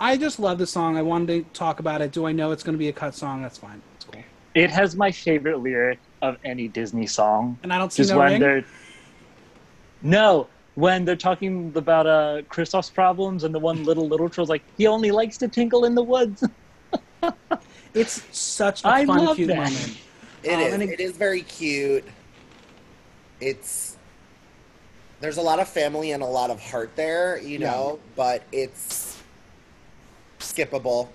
I 0.00 0.16
just 0.16 0.40
love 0.40 0.58
the 0.58 0.66
song. 0.66 0.96
I 0.96 1.02
wanted 1.02 1.44
to 1.44 1.50
talk 1.52 1.78
about 1.78 2.00
it. 2.00 2.10
Do 2.10 2.26
I 2.26 2.32
know 2.32 2.52
it's 2.52 2.62
going 2.62 2.72
to 2.72 2.78
be 2.78 2.88
a 2.88 2.92
cut 2.92 3.14
song? 3.14 3.42
That's 3.42 3.58
fine. 3.58 3.82
It's 3.96 4.04
cool. 4.06 4.24
It 4.54 4.70
has 4.70 4.96
my 4.96 5.12
favorite 5.12 5.60
lyric 5.60 6.00
of 6.22 6.36
any 6.44 6.68
Disney 6.68 7.06
song. 7.06 7.58
And 7.62 7.72
I 7.72 7.78
don't 7.78 7.92
see 7.92 8.02
Just 8.02 8.12
no 8.14 8.18
when 8.18 8.32
ring. 8.32 8.40
they're 8.40 8.64
no, 10.02 10.48
when 10.74 11.04
they're 11.04 11.16
talking 11.16 11.72
about 11.76 12.06
uh 12.06 12.42
Kristoff's 12.50 12.90
problems, 12.90 13.44
and 13.44 13.54
the 13.54 13.58
one 13.58 13.84
little 13.84 14.08
little 14.08 14.30
troll's 14.30 14.48
like, 14.48 14.64
he 14.78 14.86
only 14.86 15.10
likes 15.10 15.36
to 15.38 15.48
tinkle 15.48 15.84
in 15.84 15.94
the 15.94 16.02
woods. 16.02 16.42
It's 17.92 18.22
such 18.30 18.84
a 18.84 18.88
I 18.88 19.04
fun, 19.04 19.26
love 19.26 19.36
cute 19.36 19.48
that. 19.48 19.56
moment. 19.58 19.98
It 20.44 20.52
um, 20.52 20.60
is. 20.60 20.80
It, 20.80 20.90
it 20.90 21.00
is 21.00 21.16
very 21.16 21.42
cute. 21.42 22.04
It's 23.40 23.98
there's 25.20 25.36
a 25.36 25.42
lot 25.42 25.58
of 25.58 25.68
family 25.68 26.12
and 26.12 26.22
a 26.22 26.26
lot 26.26 26.50
of 26.50 26.60
heart 26.62 26.90
there, 26.96 27.38
you 27.38 27.58
Yeah. 27.58 27.72
know, 27.72 28.00
but 28.16 28.42
it's 28.52 29.19
skippable. 30.40 31.08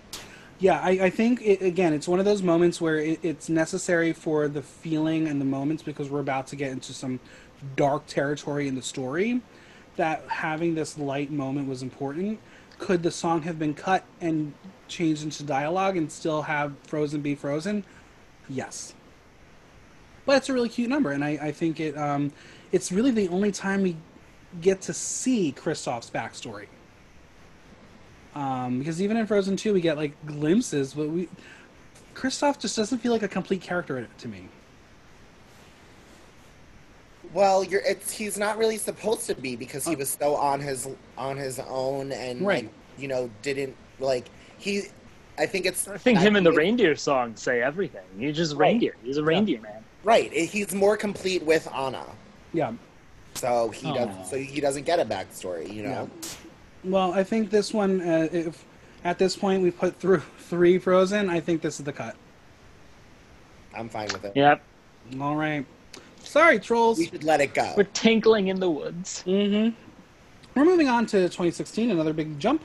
Yeah, 0.58 0.80
I, 0.82 0.90
I 0.92 1.10
think 1.10 1.42
it, 1.42 1.62
again, 1.62 1.92
it's 1.94 2.08
one 2.08 2.20
of 2.20 2.26
those 2.26 2.42
moments 2.42 2.80
where 2.80 2.98
it, 2.98 3.20
it's 3.24 3.50
necessary 3.50 4.14
for 4.14 4.48
the 4.48 4.62
feeling 4.62 5.28
and 5.28 5.40
the 5.42 5.46
moments 5.46 5.84
because 5.84 6.10
we're 6.10 6.22
about 6.22 6.48
to 6.48 6.56
get 6.56 6.72
into 6.72 6.94
some 6.94 7.20
dark 7.76 8.06
territory 8.08 8.68
in 8.68 8.76
the 8.76 8.82
story. 8.82 9.42
That 9.98 10.24
having 10.28 10.76
this 10.76 10.98
light 10.98 11.32
moment 11.32 11.68
was 11.68 11.82
important. 11.82 12.40
could 12.80 13.04
the 13.04 13.12
song 13.12 13.42
have 13.44 13.58
been 13.58 13.74
cut 13.74 14.04
and 14.22 14.54
changed 14.88 15.24
into 15.24 15.44
dialogue 15.44 15.98
and 15.98 16.12
still 16.12 16.42
have 16.44 16.74
Frozen 16.84 17.22
be 17.22 17.36
Frozen? 17.36 17.84
Yes. 18.50 18.94
But 20.26 20.38
it's 20.38 20.50
a 20.50 20.54
really 20.54 20.70
cute 20.70 20.90
number, 20.90 21.12
and 21.12 21.24
I, 21.24 21.40
I 21.42 21.52
think 21.52 21.80
it 21.80 21.98
um, 21.98 22.32
it's 22.72 22.92
really 22.92 23.12
the 23.12 23.28
only 23.30 23.52
time 23.52 23.84
we 23.84 23.96
get 24.62 24.82
to 24.82 24.94
see 24.94 25.54
Kristoff's 25.56 26.10
backstory. 26.10 26.68
Um, 28.36 28.80
because 28.80 29.02
even 29.02 29.16
in 29.18 29.26
Frozen 29.26 29.56
2, 29.58 29.74
we 29.74 29.82
get 29.82 29.96
like 29.98 30.14
glimpses, 30.26 30.94
but 30.94 31.08
we 31.10 31.30
Kristoff 32.14 32.60
just 32.60 32.76
doesn't 32.76 33.00
feel 33.00 33.12
like 33.12 33.24
a 33.24 33.28
complete 33.28 33.62
character 33.62 34.08
to 34.18 34.28
me. 34.28 34.48
Well, 37.34 37.64
you're 37.64 37.82
it's 37.82 38.12
he's 38.12 38.38
not 38.38 38.58
really 38.58 38.78
supposed 38.78 39.26
to 39.28 39.36
be 39.36 39.56
because 39.56 39.86
he 39.86 39.96
Oh. 39.96 39.98
was 40.00 40.10
so 40.10 40.36
on 40.36 40.60
his 40.62 40.88
on 41.18 41.36
his 41.38 41.60
own 41.60 42.12
and 42.12 42.46
Right. 42.46 42.64
like, 42.66 42.72
you 42.98 43.08
know 43.08 43.30
didn't 43.42 43.76
like 44.00 44.26
he. 44.58 44.84
I 45.38 45.46
think 45.46 45.66
it's. 45.66 45.88
I 45.88 45.98
think 45.98 46.20
him 46.20 46.38
and 46.38 46.46
the 46.46 46.52
it's- 46.52 46.58
reindeer 46.58 46.96
song 46.96 47.36
say 47.36 47.62
everything. 47.62 48.04
He's 48.18 48.38
just 48.38 48.56
Right. 48.56 48.70
reindeer. 48.70 48.96
He's 49.04 49.18
a 49.18 49.24
reindeer 49.24 49.60
man. 49.60 49.84
Right, 50.06 50.32
he's 50.32 50.74
more 50.74 50.96
complete 50.96 51.44
with 51.44 51.68
Anna, 51.74 52.06
Yeah. 52.54 52.74
so 53.34 53.70
he 53.70 53.88
Aw. 53.88 54.06
does. 54.06 54.30
So 54.30 54.38
he 54.38 54.62
doesn't 54.62 54.84
get 54.86 55.00
a 55.00 55.06
backstory, 55.06 55.74
you 55.74 55.82
know. 55.84 56.10
Well, 56.86 57.14
I 57.14 57.24
think 57.24 57.50
this 57.50 57.74
one, 57.74 58.02
uh, 58.02 58.30
if 58.32 58.64
at 59.04 59.18
this 59.18 59.36
point 59.36 59.64
we 59.64 59.72
put 59.72 60.00
through 60.00 60.20
three 60.38 60.78
Frozen, 60.78 61.30
I 61.30 61.40
think 61.40 61.62
this 61.62 61.80
is 61.80 61.86
the 61.86 61.94
cut. 61.94 62.16
I'm 63.76 63.90
fine 63.90 64.08
with 64.14 64.24
it. 64.24 64.34
Yep. 64.36 64.62
All 65.20 65.36
right. 65.36 65.66
Sorry, 66.20 66.60
trolls. 66.60 66.98
We 66.98 67.08
should 67.08 67.24
let 67.24 67.42
it 67.42 67.54
go. 67.54 67.74
We're 67.76 67.84
tinkling 67.84 68.48
in 68.48 68.60
the 68.60 68.70
woods. 68.70 69.24
Mm-hmm. 69.28 69.76
We're 70.56 70.66
moving 70.66 70.88
on 70.88 71.06
to 71.08 71.24
2016, 71.24 71.92
another 71.92 72.14
big 72.14 72.40
jump. 72.40 72.64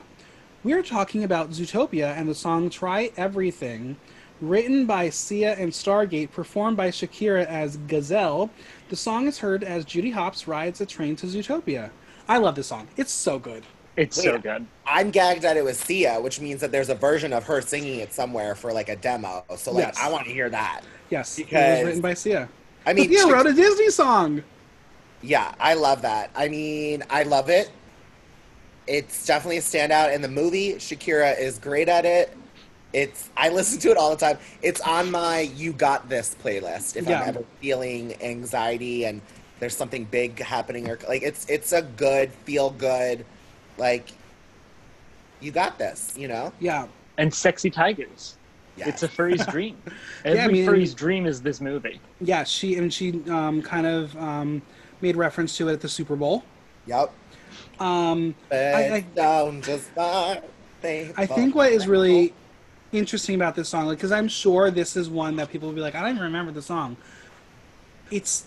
We're 0.63 0.83
talking 0.83 1.23
about 1.23 1.49
Zootopia 1.49 2.15
and 2.15 2.29
the 2.29 2.35
song 2.35 2.69
Try 2.69 3.11
Everything, 3.17 3.97
written 4.39 4.85
by 4.85 5.09
Sia 5.09 5.55
and 5.55 5.71
Stargate, 5.71 6.31
performed 6.31 6.77
by 6.77 6.89
Shakira 6.89 7.45
as 7.45 7.77
Gazelle. 7.77 8.49
The 8.89 8.95
song 8.95 9.27
is 9.27 9.39
heard 9.39 9.63
as 9.63 9.85
Judy 9.85 10.11
Hopps 10.11 10.47
rides 10.47 10.79
a 10.81 10.85
train 10.85 11.15
to 11.17 11.27
Zootopia. 11.27 11.91
I 12.27 12.37
love 12.37 12.55
this 12.55 12.67
song. 12.67 12.87
It's 12.95 13.11
so 13.11 13.39
good. 13.39 13.63
It's 13.97 14.17
Wait. 14.17 14.23
so 14.23 14.37
good. 14.37 14.65
I'm 14.85 15.11
gagged 15.11 15.41
that 15.41 15.57
it 15.57 15.63
was 15.63 15.77
Sia, 15.79 16.19
which 16.21 16.39
means 16.39 16.61
that 16.61 16.71
there's 16.71 16.89
a 16.89 16.95
version 16.95 17.33
of 17.33 17.43
her 17.45 17.61
singing 17.61 17.99
it 17.99 18.13
somewhere 18.13 18.55
for 18.55 18.71
like 18.71 18.89
a 18.89 18.95
demo. 18.95 19.43
So 19.57 19.71
like, 19.73 19.87
Yes. 19.87 19.97
I 19.99 20.09
want 20.09 20.25
to 20.27 20.33
hear 20.33 20.49
that. 20.49 20.81
Yes, 21.09 21.37
it 21.37 21.45
Because- 21.45 21.79
was 21.79 21.85
written 21.85 22.01
by 22.01 22.13
Sia. 22.13 22.49
I 22.85 22.93
mean, 22.93 23.09
Sia 23.09 23.27
wrote 23.27 23.45
a 23.47 23.53
Disney 23.53 23.89
song. 23.89 24.43
Yeah, 25.21 25.53
I 25.59 25.73
love 25.75 26.01
that. 26.03 26.31
I 26.35 26.47
mean, 26.47 27.03
I 27.09 27.23
love 27.23 27.49
it. 27.49 27.69
It's 28.87 29.25
definitely 29.25 29.57
a 29.57 29.61
standout 29.61 30.13
in 30.13 30.21
the 30.21 30.27
movie. 30.27 30.73
Shakira 30.75 31.39
is 31.39 31.59
great 31.59 31.87
at 31.87 32.05
it. 32.05 32.35
It's 32.93 33.29
I 33.37 33.49
listen 33.49 33.79
to 33.81 33.91
it 33.91 33.97
all 33.97 34.09
the 34.09 34.17
time. 34.17 34.37
It's 34.61 34.81
on 34.81 35.11
my 35.11 35.41
"You 35.41 35.71
Got 35.73 36.09
This" 36.09 36.35
playlist 36.43 36.97
if 36.97 37.07
Yeah. 37.07 37.21
I'm 37.21 37.29
ever 37.29 37.43
feeling 37.61 38.15
anxiety 38.21 39.05
and 39.05 39.21
there's 39.59 39.77
something 39.77 40.03
big 40.05 40.39
happening 40.41 40.89
or 40.89 40.97
like 41.07 41.21
it's 41.21 41.45
it's 41.47 41.71
a 41.71 41.83
good 41.83 42.31
feel 42.45 42.71
good 42.71 43.23
like 43.81 44.11
you 45.41 45.51
got 45.51 45.77
this, 45.79 46.13
you 46.15 46.27
know? 46.27 46.53
Yeah, 46.59 46.87
And 47.17 47.33
sexy 47.33 47.71
tigers. 47.71 48.37
Yeah. 48.77 48.87
It's 48.87 49.01
a 49.03 49.07
furry's 49.07 49.45
dream. 49.55 49.75
Every 50.23 50.39
I 50.39 50.47
mean- 50.47 50.65
furry's 50.65 50.93
dream 50.93 51.25
is 51.25 51.41
this 51.41 51.59
movie. 51.59 51.99
yeah. 52.21 52.43
She 52.45 52.75
and 52.77 52.93
she 52.93 53.21
um, 53.29 53.61
kind 53.61 53.87
of 53.87 54.15
um, 54.17 54.61
made 55.01 55.15
reference 55.17 55.57
to 55.57 55.67
it 55.67 55.73
at 55.73 55.81
the 55.81 55.89
Super 55.89 56.15
Bowl. 56.15 56.43
Yep. 56.85 57.11
Um, 57.79 58.35
I- 58.51 59.03
But 59.03 59.15
down 59.15 59.61
just 59.63 59.89
I 59.97 61.25
think 61.25 61.55
what 61.55 61.71
is 61.71 61.87
really 61.87 62.33
interesting 62.91 63.35
about 63.35 63.55
this 63.55 63.67
song, 63.69 63.87
like, 63.87 63.97
because 63.97 64.11
I'm 64.11 64.27
sure 64.27 64.69
this 64.71 64.95
is 64.95 65.09
one 65.09 65.35
that 65.37 65.49
people 65.49 65.67
will 65.69 65.75
be 65.75 65.81
like, 65.81 65.95
I 65.95 66.01
don't 66.01 66.11
even 66.11 66.23
remember 66.23 66.51
the 66.51 66.61
song. 66.61 66.97
It's 68.11 68.45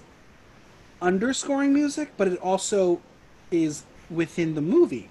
underscoring 1.03 1.73
music, 1.73 2.13
but 2.17 2.29
it 2.29 2.39
also 2.41 3.01
is 3.51 3.85
within 4.11 4.55
the 4.55 4.61
movie. 4.61 5.09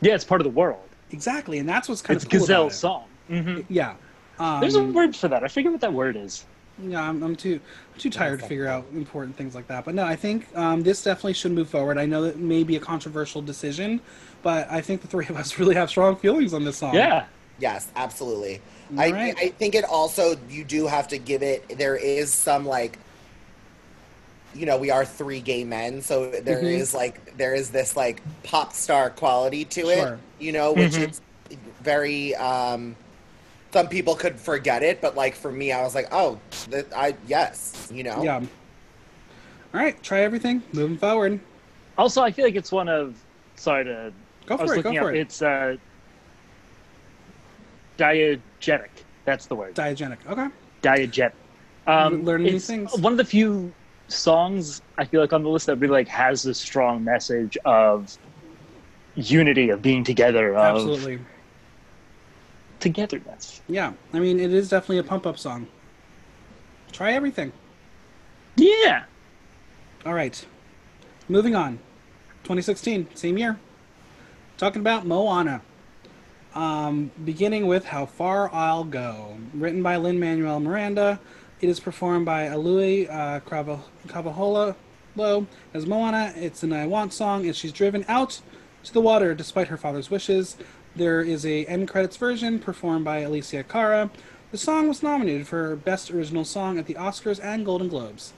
Yeah, 0.00 0.14
it's 0.14 0.24
part 0.24 0.40
of 0.40 0.44
the 0.44 0.50
world. 0.50 0.82
Exactly, 1.12 1.58
and 1.58 1.68
that's 1.68 1.88
what's 1.88 2.02
kind 2.02 2.16
It's 2.16 2.24
of 2.24 2.30
cool 2.30 2.40
Gazelle's 2.40 2.48
about 2.48 2.72
song. 2.72 3.04
hmm. 3.28 3.60
Yeah. 3.68 3.94
Um, 4.38 4.60
There's 4.60 4.74
a 4.76 4.82
word 4.82 5.14
for 5.14 5.28
that. 5.28 5.44
I 5.44 5.48
forget 5.48 5.70
what 5.72 5.80
that 5.82 5.92
word 5.92 6.16
is. 6.16 6.44
Yeah, 6.82 7.02
I'm, 7.06 7.22
I'm 7.22 7.36
too 7.36 7.60
I'm 7.92 8.00
too 8.00 8.08
tired 8.08 8.40
to 8.40 8.46
figure 8.46 8.66
out 8.66 8.86
important 8.94 9.36
things 9.36 9.54
like 9.54 9.66
that. 9.68 9.84
But 9.84 9.94
no, 9.94 10.04
I 10.04 10.16
think 10.16 10.48
um, 10.56 10.82
this 10.82 11.02
definitely 11.02 11.34
should 11.34 11.52
move 11.52 11.68
forward. 11.68 11.98
I 11.98 12.06
know 12.06 12.22
that 12.22 12.38
may 12.38 12.64
be 12.64 12.76
a 12.76 12.80
controversial 12.80 13.42
decision, 13.42 14.00
but 14.42 14.70
I 14.70 14.80
think 14.80 15.02
the 15.02 15.08
three 15.08 15.26
of 15.28 15.36
us 15.36 15.58
really 15.58 15.74
have 15.74 15.90
strong 15.90 16.16
feelings 16.16 16.54
on 16.54 16.64
this 16.64 16.78
song. 16.78 16.94
Yeah. 16.94 17.26
Yes, 17.58 17.90
absolutely. 17.96 18.62
I, 18.96 19.12
Right. 19.12 19.34
I 19.38 19.48
think 19.50 19.74
it 19.74 19.84
also 19.84 20.36
you 20.48 20.64
do 20.64 20.86
have 20.86 21.06
to 21.08 21.18
give 21.18 21.42
it. 21.42 21.76
There 21.76 21.96
is 21.96 22.32
some 22.32 22.64
like, 22.64 22.98
you 24.54 24.66
know, 24.66 24.76
we 24.76 24.90
are 24.90 25.04
three 25.04 25.40
gay 25.40 25.64
men, 25.64 26.02
so 26.02 26.30
there 26.30 26.58
is 26.60 26.90
Mhm. 26.92 26.94
like 26.94 27.36
there 27.36 27.54
is 27.54 27.70
this 27.70 27.96
like 27.96 28.20
pop 28.42 28.72
star 28.72 29.10
quality 29.10 29.64
to 29.66 29.88
it. 29.88 30.18
You 30.38 30.52
know, 30.52 30.72
which 30.72 30.92
Mhm. 30.92 31.10
is 31.10 31.20
very. 31.82 32.34
um 32.36 32.96
Some 33.72 33.86
people 33.86 34.16
could 34.16 34.34
forget 34.40 34.82
it, 34.82 35.00
but 35.00 35.14
like 35.16 35.36
for 35.36 35.52
me, 35.52 35.70
I 35.70 35.82
was 35.82 35.94
like, 35.94 36.08
oh, 36.10 36.40
that 36.70 36.86
I 36.92 37.14
yes, 37.28 37.88
you 37.94 38.02
know. 38.02 38.20
Yeah. 38.24 38.36
All 38.38 39.80
right, 39.80 40.02
try 40.02 40.22
everything. 40.22 40.60
Moving 40.72 40.98
forward. 40.98 41.38
Also, 41.96 42.20
I 42.20 42.32
feel 42.32 42.44
like 42.44 42.56
it's 42.56 42.72
one 42.72 42.88
of. 42.88 43.14
Sorry 43.54 43.84
to. 43.84 44.12
Go 44.46 44.56
I 44.56 44.62
was 44.62 44.72
for 44.72 44.78
it. 44.78 44.82
Go 44.82 44.88
looking 44.88 45.00
for 45.00 45.08
up. 45.10 45.14
it. 45.14 45.20
It's 45.20 45.40
uh, 45.42 45.76
diegetic. 47.98 48.88
That's 49.24 49.46
the 49.46 49.54
word. 49.54 49.74
Diagenic. 49.74 50.18
Okay. 50.28 50.48
Diegetic. 50.82 51.32
Um, 51.86 52.24
Learning 52.24 52.52
new 52.54 52.58
things. 52.58 52.92
One 52.98 53.12
of 53.12 53.18
the 53.18 53.24
few 53.24 53.72
songs 54.10 54.82
I 54.98 55.04
feel 55.04 55.20
like 55.20 55.32
on 55.32 55.42
the 55.42 55.48
list 55.48 55.66
that 55.66 55.76
really 55.76 55.92
like 55.92 56.08
has 56.08 56.42
this 56.42 56.58
strong 56.58 57.02
message 57.04 57.56
of 57.64 58.16
unity, 59.14 59.70
of 59.70 59.82
being 59.82 60.04
together, 60.04 60.54
of 60.54 60.76
Absolutely. 60.76 61.20
togetherness. 62.80 63.62
Yeah. 63.68 63.92
I 64.12 64.20
mean, 64.20 64.40
it 64.40 64.52
is 64.52 64.68
definitely 64.68 64.98
a 64.98 65.04
pump 65.04 65.26
up 65.26 65.38
song. 65.38 65.66
Try 66.92 67.12
everything. 67.12 67.52
Yeah. 68.56 69.04
All 70.04 70.14
right. 70.14 70.44
Moving 71.28 71.54
on. 71.54 71.78
2016, 72.44 73.08
same 73.14 73.38
year. 73.38 73.58
Talking 74.58 74.80
about 74.80 75.06
Moana. 75.06 75.62
Um, 76.54 77.12
beginning 77.24 77.68
with 77.68 77.84
How 77.84 78.06
Far 78.06 78.52
I'll 78.52 78.84
Go. 78.84 79.36
Written 79.54 79.82
by 79.82 79.96
Lin 79.96 80.18
Manuel 80.18 80.58
Miranda. 80.58 81.20
It 81.60 81.68
is 81.68 81.78
performed 81.78 82.24
by 82.24 82.46
Auli'i 82.46 83.10
uh, 83.10 83.40
Crava- 83.40 83.82
as 85.74 85.86
Moana. 85.86 86.32
It's 86.34 86.62
an 86.62 86.72
I 86.72 86.86
Want 86.86 87.12
song, 87.12 87.44
and 87.44 87.54
she's 87.54 87.72
driven 87.72 88.02
out 88.08 88.40
to 88.84 88.92
the 88.94 89.00
water 89.02 89.34
despite 89.34 89.68
her 89.68 89.76
father's 89.76 90.10
wishes. 90.10 90.56
There 90.96 91.20
is 91.20 91.44
a 91.44 91.66
end 91.66 91.88
credits 91.88 92.16
version 92.16 92.60
performed 92.60 93.04
by 93.04 93.20
Alessia 93.22 93.68
Cara. 93.68 94.10
The 94.52 94.56
song 94.56 94.88
was 94.88 95.02
nominated 95.02 95.46
for 95.46 95.76
Best 95.76 96.10
Original 96.10 96.46
Song 96.46 96.78
at 96.78 96.86
the 96.86 96.94
Oscars 96.94 97.38
and 97.44 97.66
Golden 97.66 97.88
Globes. 97.88 98.32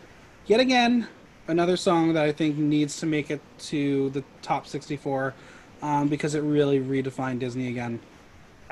Yet 0.46 0.58
again, 0.58 1.06
another 1.46 1.76
song 1.76 2.14
that 2.14 2.24
I 2.24 2.32
think 2.32 2.56
needs 2.56 2.98
to 2.98 3.06
make 3.06 3.30
it 3.30 3.40
to 3.70 4.10
the 4.10 4.24
top 4.42 4.66
64 4.66 5.32
um, 5.80 6.08
because 6.08 6.34
it 6.34 6.40
really 6.40 6.80
redefined 6.80 7.38
Disney 7.38 7.68
again. 7.68 8.00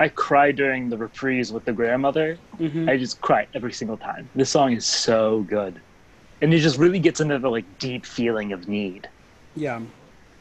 I 0.01 0.09
cry 0.09 0.51
during 0.51 0.89
the 0.89 0.97
reprise 0.97 1.53
with 1.53 1.63
the 1.65 1.73
grandmother. 1.73 2.39
Mhm. 2.59 2.89
I 2.89 2.97
just 2.97 3.21
cry 3.21 3.45
every 3.53 3.71
single 3.71 3.97
time. 3.97 4.27
This 4.33 4.49
song 4.49 4.73
is 4.73 4.83
so 4.83 5.41
good. 5.41 5.79
And 6.41 6.51
it 6.55 6.57
just 6.57 6.79
really 6.79 6.97
gets 6.97 7.21
into 7.21 7.37
the 7.37 7.51
like 7.51 7.65
deep 7.77 8.07
feeling 8.07 8.51
of 8.51 8.67
need. 8.67 9.07
Yeah, 9.55 9.81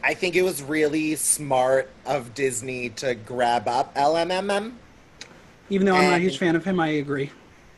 I 0.02 0.14
think 0.14 0.34
it 0.34 0.40
was 0.40 0.62
really 0.62 1.14
smart 1.16 1.90
of 2.06 2.32
Disney 2.32 2.88
to 3.00 3.14
grab 3.14 3.68
up 3.68 3.94
LMM. 3.94 4.76
even 5.68 5.86
though 5.86 5.94
I'm 5.94 6.10
not 6.10 6.16
a 6.16 6.22
huge 6.22 6.38
fan 6.38 6.56
of 6.56 6.64
him, 6.64 6.80
I 6.80 6.88
agree. 6.88 7.30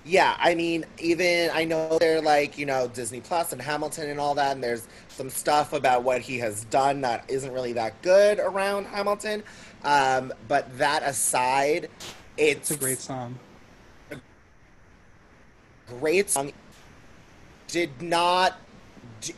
Yeah, 0.05 0.37
I 0.39 0.55
mean, 0.55 0.85
even 0.99 1.51
I 1.53 1.65
know 1.65 1.99
they're 1.99 2.23
like, 2.23 2.57
you 2.59 2.65
know, 2.65 2.89
Disney 2.89 3.21
Plus 3.21 3.53
and 3.53 3.61
Hamilton 3.61 4.09
and 4.09 4.19
all 4.19 4.35
that, 4.37 4.53
and 4.53 4.63
there's 4.63 4.87
some 5.09 5.31
stuff 5.31 5.73
about 5.73 6.03
what 6.03 6.21
he 6.21 6.39
has 6.39 6.65
done 6.65 7.03
that 7.03 7.25
isn't 7.29 7.53
really 7.53 7.73
that 7.75 8.01
good 8.03 8.39
around 8.39 8.87
Hamilton. 8.87 9.43
Um, 9.85 10.33
but 10.49 10.77
that 10.79 11.03
aside, 11.03 11.89
it's, 12.37 12.71
It's 12.71 12.71
a 12.71 12.77
great 12.77 12.99
song. 12.99 13.39
great 15.87 16.31
song. 16.31 16.53
Did 17.69 18.01
not. 18.03 18.59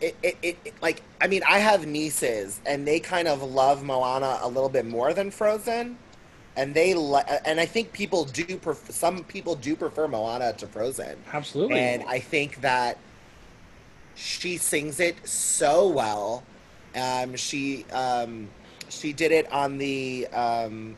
It, 0.00 0.16
it, 0.22 0.36
it, 0.42 0.58
it- 0.64 0.74
like 0.82 1.02
I 1.20 1.26
mean 1.26 1.42
I 1.48 1.58
have 1.58 1.86
nieces 1.86 2.60
and 2.66 2.86
they 2.86 3.00
kind 3.00 3.28
of 3.28 3.42
love 3.42 3.82
Moana 3.82 4.38
a 4.42 4.48
little 4.48 4.68
bit 4.68 4.86
more 4.86 5.12
than 5.12 5.30
Frozen, 5.30 5.96
and 6.56 6.74
they 6.74 6.92
and 7.46 7.60
I 7.60 7.66
think 7.66 7.92
people 7.92 8.24
do 8.24 8.56
pref- 8.58 8.90
some 8.90 9.24
people 9.24 9.54
do 9.54 9.76
prefer 9.76 10.08
Moana 10.08 10.52
to 10.54 10.66
Frozen. 10.66 11.16
Absolutely. 11.32 11.78
And 11.78 12.02
I 12.04 12.18
think 12.18 12.60
that 12.60 12.98
she 14.14 14.56
sings 14.56 15.00
it 15.00 15.16
so 15.26 15.88
well. 15.88 16.44
Um, 16.94 17.34
she 17.36 17.84
um, 17.92 18.48
she 18.88 19.12
did 19.12 19.32
it 19.32 19.50
on 19.52 19.78
the 19.78 20.26
um, 20.28 20.96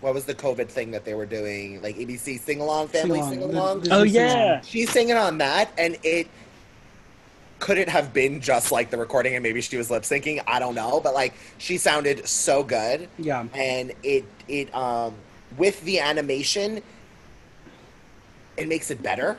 what 0.00 0.12
was 0.14 0.24
the 0.24 0.34
COVID 0.34 0.68
thing 0.68 0.90
that 0.92 1.04
they 1.04 1.14
were 1.14 1.26
doing? 1.26 1.80
Like 1.82 1.96
ABC 1.96 2.38
sing 2.40 2.60
along, 2.60 2.88
family 2.88 3.20
Sing-along. 3.20 3.30
sing 3.30 3.40
The- 3.40 3.46
along. 3.58 3.80
the- 3.80 3.94
Oh 3.94 4.02
yeah. 4.02 4.60
She's 4.62 4.90
singing 4.90 5.16
on 5.16 5.38
that, 5.38 5.70
and 5.78 5.96
it 6.02 6.28
couldn't 7.60 7.88
have 7.88 8.12
been 8.12 8.40
just 8.40 8.70
like 8.72 8.90
the 8.90 8.98
recording, 8.98 9.34
and 9.34 9.42
maybe 9.42 9.60
she 9.60 9.76
was 9.76 9.90
lip 9.90 10.02
syncing. 10.02 10.42
I 10.46 10.58
don't 10.58 10.74
know, 10.74 11.00
but 11.00 11.14
like 11.14 11.34
she 11.58 11.78
sounded 11.78 12.26
so 12.28 12.62
good, 12.62 13.08
Yeah. 13.18 13.44
and 13.54 13.92
it 14.02 14.24
it 14.48 14.74
um 14.74 15.14
with 15.56 15.80
the 15.84 16.00
animation, 16.00 16.82
it 18.56 18.68
makes 18.68 18.90
it 18.90 19.02
better. 19.02 19.36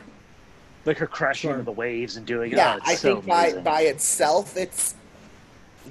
Like 0.85 0.97
her 0.97 1.07
crashing 1.07 1.49
Sure. 1.49 1.53
into 1.59 1.65
the 1.65 1.71
waves 1.71 2.15
and 2.15 2.25
doing 2.25 2.51
it. 2.51 2.57
Yeah, 2.57 2.75
oh, 2.77 2.83
I 2.85 2.95
so 2.95 3.15
think 3.15 3.27
by 3.27 3.53
by 3.53 3.81
itself, 3.81 4.55
it's 4.57 4.95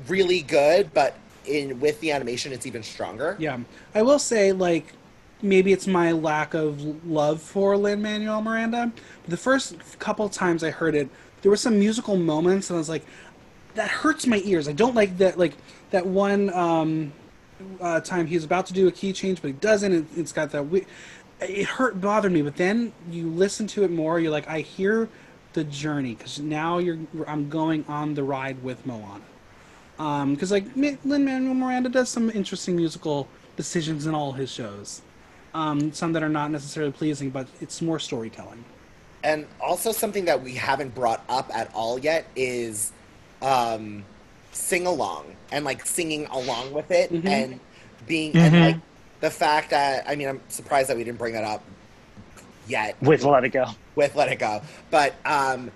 really 0.09 0.43
good, 0.43 0.93
but 0.95 1.15
in 1.47 1.81
with 1.81 2.01
the 2.01 2.13
animation, 2.13 2.53
it's 2.53 2.67
even 2.67 2.83
stronger. 2.83 3.37
Yeah, 3.39 3.59
I 3.95 4.03
will 4.03 4.19
say 4.19 4.53
like 4.53 4.95
maybe 5.43 5.73
it's 5.73 5.87
my 5.87 6.13
lack 6.13 6.55
of 6.55 7.07
love 7.07 7.41
for 7.41 7.77
Lin 7.77 8.03
Manuel 8.03 8.43
Miranda. 8.43 8.91
But 9.23 9.31
the 9.31 9.37
first 9.37 9.77
couple 9.99 10.29
times 10.29 10.65
I 10.65 10.71
heard 10.71 10.95
it, 10.95 11.09
there 11.43 11.51
were 11.51 11.57
some 11.57 11.79
musical 11.79 12.17
moments, 12.17 12.71
and 12.71 12.77
I 12.77 12.79
was 12.79 12.89
like, 12.89 13.05
that 13.75 13.89
hurts 13.89 14.27
my 14.27 14.41
ears. 14.45 14.69
I 14.69 14.73
don't 14.73 14.95
like 14.95 15.19
that. 15.19 15.39
Like 15.39 15.55
that 15.91 16.07
one 16.07 16.53
um, 16.53 17.13
uh, 17.81 18.01
time 18.01 18.27
he's 18.27 18.45
about 18.45 18.67
to 18.67 18.73
do 18.73 18.89
a 18.89 18.93
key 18.93 19.13
change, 19.13 19.43
but 19.43 19.49
he 19.49 19.53
doesn't. 19.55 19.93
It, 19.93 20.07
it's 20.17 20.33
got 20.33 20.51
that. 20.51 20.69
We- 20.69 20.87
it 21.41 21.67
hurt, 21.67 22.01
bothered 22.01 22.33
me. 22.33 22.43
But 22.43 22.57
then 22.57 22.93
you 23.11 23.29
listen 23.29 23.67
to 23.69 23.83
it 23.85 23.91
more. 23.91 24.21
You're 24.21 24.31
like, 24.31 24.49
I 24.49 24.61
hear 24.61 25.09
the 25.53 25.65
journey 25.65 26.15
because 26.15 26.39
now 26.41 26.79
you're. 26.79 26.99
I'm 27.27 27.49
going 27.49 27.85
on 27.89 28.15
the 28.15 28.23
ride 28.23 28.63
with 28.63 28.87
Moana 28.87 29.25
because 29.97 30.51
like 30.51 30.65
Lin 30.77 31.25
Manuel 31.25 31.55
Miranda 31.55 31.89
does 31.89 32.09
some 32.09 32.31
interesting 32.31 32.77
musical 32.77 33.29
decisions 33.57 34.07
in 34.07 34.15
all 34.15 34.33
his 34.33 34.51
shows. 34.51 35.03
Um, 35.55 35.93
some 35.93 36.13
that 36.15 36.23
are 36.23 36.29
not 36.29 36.51
necessarily 36.51 36.91
pleasing, 36.91 37.31
but 37.31 37.47
it's 37.61 37.81
more 37.81 38.01
storytelling. 38.01 38.65
And 39.23 39.47
also 39.61 39.93
something 39.93 40.25
that 40.25 40.43
we 40.43 40.55
haven't 40.55 40.95
brought 40.95 41.23
up 41.29 41.49
at 41.55 41.73
all 41.75 41.99
yet 41.99 42.27
is 42.35 42.93
um, 43.41 44.05
sing 44.53 44.87
along 44.87 45.27
and 45.53 45.65
like 45.65 45.87
singing 45.87 46.27
along 46.27 46.73
with 46.73 46.91
it 46.91 47.13
Mhm. 47.13 47.29
and 47.29 47.61
being 48.07 48.37
and 48.37 48.55
Mhm. 48.55 48.61
like 48.61 48.77
the 49.21 49.31
fact 49.31 49.71
that 49.71 50.05
I 50.09 50.15
mean 50.17 50.29
I'm 50.29 50.41
surprised 50.49 50.89
that 50.89 50.97
we 50.97 51.05
didn't 51.05 51.19
bring 51.19 51.35
that 51.35 51.45
up 51.45 51.63
yet 52.67 52.97
with 53.01 53.25
Let 53.25 53.45
It 53.45 53.51
Go. 53.51 53.67
with 53.95 54.15
Let 54.17 54.31
It 54.33 54.39
Go, 54.39 54.61
but 54.91 55.15
um, 55.25 55.71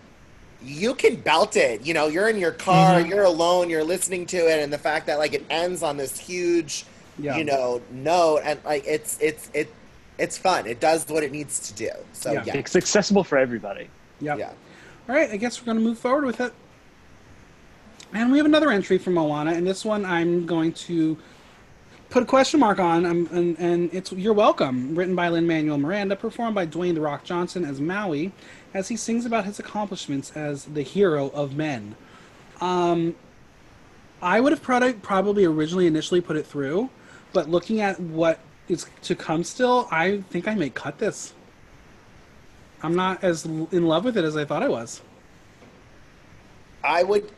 you 0.62 0.94
can 0.94 1.16
belt 1.16 1.56
it. 1.56 1.86
You 1.86 1.94
know, 1.94 2.08
you're 2.08 2.28
in 2.28 2.36
your 2.38 2.50
car, 2.52 3.00
Mhm. 3.00 3.08
you're 3.08 3.24
alone, 3.24 3.70
you're 3.70 3.84
listening 3.84 4.26
to 4.26 4.36
it, 4.36 4.60
and 4.62 4.72
the 4.72 4.78
fact 4.78 5.06
that 5.06 5.18
like 5.18 5.32
it 5.34 5.44
ends 5.50 5.82
on 5.82 5.96
this 5.96 6.18
huge, 6.18 6.84
Yeah. 7.18 7.36
you 7.36 7.44
know, 7.44 7.80
note, 7.90 8.40
and 8.44 8.58
like 8.64 8.84
it's 8.86 9.18
it's 9.20 9.50
it 9.54 9.72
it's 10.18 10.36
fun. 10.36 10.66
It 10.66 10.80
does 10.80 11.06
what 11.08 11.22
it 11.22 11.30
needs 11.30 11.60
to 11.68 11.74
do. 11.74 11.90
So 12.12 12.32
Yeah. 12.32 12.42
yeah, 12.46 12.56
It's 12.56 12.74
accessible 12.74 13.22
for 13.22 13.38
everybody. 13.38 13.88
Yep. 14.20 14.38
yeah. 14.38 14.50
All 15.08 15.14
right, 15.14 15.30
I 15.30 15.36
guess 15.36 15.60
we're 15.60 15.66
going 15.66 15.78
to 15.78 15.82
move 15.84 15.98
forward 15.98 16.24
with 16.24 16.40
it. 16.40 16.52
And 18.12 18.32
we 18.32 18.38
have 18.38 18.46
another 18.46 18.70
entry 18.70 18.98
from 18.98 19.14
Moana, 19.14 19.52
and 19.52 19.66
this 19.66 19.84
one 19.84 20.04
I'm 20.04 20.44
going 20.46 20.72
to 20.72 21.16
put 22.10 22.22
a 22.22 22.26
question 22.26 22.58
mark 22.58 22.78
on, 22.80 23.04
um, 23.06 23.28
and, 23.32 23.56
and 23.58 23.90
it's 23.92 24.10
"You're 24.12 24.32
Welcome," 24.32 24.94
written 24.94 25.14
by 25.14 25.28
Lin 25.28 25.46
Manuel 25.46 25.78
Miranda, 25.78 26.16
performed 26.16 26.54
by 26.54 26.66
Dwayne 26.66 26.94
the 26.94 27.00
Rock 27.02 27.22
Johnson 27.24 27.64
as 27.66 27.80
Maui, 27.80 28.32
as 28.74 28.88
he 28.88 28.96
sings 28.96 29.24
about 29.24 29.44
his 29.44 29.58
accomplishments 29.58 30.32
as 30.32 30.64
the 30.64 30.82
hero 30.82 31.28
of 31.30 31.56
men. 31.56 31.96
Um, 32.60 33.14
I 34.20 34.40
would 34.40 34.52
have 34.52 34.62
prob- 34.62 35.02
probably 35.02 35.44
originally 35.44 35.86
initially 35.86 36.20
put 36.20 36.36
it 36.36 36.46
through, 36.46 36.90
but 37.32 37.48
looking 37.48 37.80
at 37.80 38.00
what 38.00 38.40
is 38.68 38.86
to 39.02 39.14
come 39.14 39.44
still, 39.44 39.88
I 39.90 40.22
think 40.30 40.48
I 40.48 40.54
may 40.54 40.70
cut 40.70 40.98
this. 40.98 41.34
I'm 42.82 42.94
not 42.94 43.24
as 43.24 43.44
in 43.44 43.86
love 43.86 44.04
with 44.04 44.16
it 44.16 44.24
as 44.24 44.36
I 44.36 44.44
thought 44.44 44.62
I 44.62 44.68
was. 44.68 45.02
I 46.84 47.02
would 47.02 47.30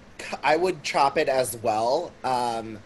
I 0.42 0.56
would 0.56 0.82
chop 0.82 1.16
it 1.16 1.28
as 1.28 1.56
well. 1.56 2.12
Um, 2.24 2.78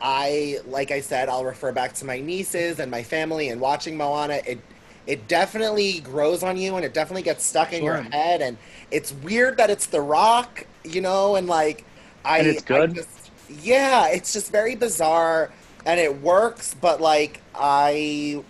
I 0.00 0.58
like 0.66 0.90
I 0.90 1.00
said, 1.00 1.28
I'll 1.28 1.44
refer 1.44 1.70
back 1.70 1.92
to 1.94 2.04
my 2.04 2.20
nieces 2.20 2.80
and 2.80 2.90
my 2.90 3.02
family 3.02 3.50
and 3.50 3.60
watching 3.60 3.96
Moana. 3.96 4.40
It 4.46 4.58
it 5.10 5.26
definitely 5.26 5.98
grows 6.00 6.44
on 6.44 6.56
you 6.56 6.76
and 6.76 6.84
it 6.84 6.94
definitely 6.94 7.22
gets 7.22 7.44
stuck 7.44 7.72
in 7.72 7.82
your 7.82 7.96
head 7.96 8.40
and 8.40 8.56
it's 8.92 9.12
weird 9.12 9.56
that 9.56 9.68
it's 9.68 9.86
The 9.86 10.00
Rock, 10.00 10.64
you 10.84 11.00
know, 11.00 11.34
and 11.34 11.48
like 11.48 11.84
I 12.24 12.38
And 12.38 12.46
it's 12.46 12.62
good? 12.62 12.90
I 12.90 12.92
just, 12.94 13.30
yeah, 13.48 14.06
it's 14.08 14.32
just 14.32 14.52
very 14.52 14.76
bizarre 14.76 15.50
and 15.84 15.98
it 15.98 16.20
works, 16.20 16.74
but 16.80 17.00
like 17.00 17.40
I 17.56 18.44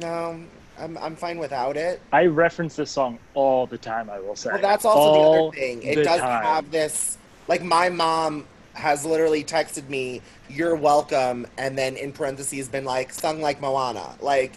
no, 0.00 0.40
I'm 0.78 0.96
I'm 0.98 1.16
fine 1.16 1.38
without 1.38 1.76
it. 1.76 2.00
I 2.12 2.26
reference 2.26 2.76
this 2.76 2.90
song 2.90 3.18
all 3.34 3.66
the 3.66 3.78
time. 3.78 4.08
I 4.08 4.18
will 4.20 4.36
say. 4.36 4.50
Well, 4.50 4.62
that's 4.62 4.84
also 4.84 5.00
All 5.00 5.32
the 5.32 5.38
other 5.48 5.56
thing. 5.56 5.82
It 5.82 6.04
does 6.04 6.20
time. 6.20 6.42
have 6.42 6.70
this. 6.70 7.18
Like 7.48 7.62
my 7.62 7.88
mom 7.90 8.46
has 8.74 9.04
literally 9.04 9.42
texted 9.42 9.88
me, 9.88 10.22
"You're 10.48 10.76
welcome," 10.76 11.46
and 11.56 11.76
then 11.76 11.96
in 11.96 12.12
parentheses 12.12 12.68
been 12.68 12.84
like, 12.84 13.12
"Sung 13.12 13.40
like 13.40 13.60
Moana." 13.60 14.14
Like, 14.20 14.52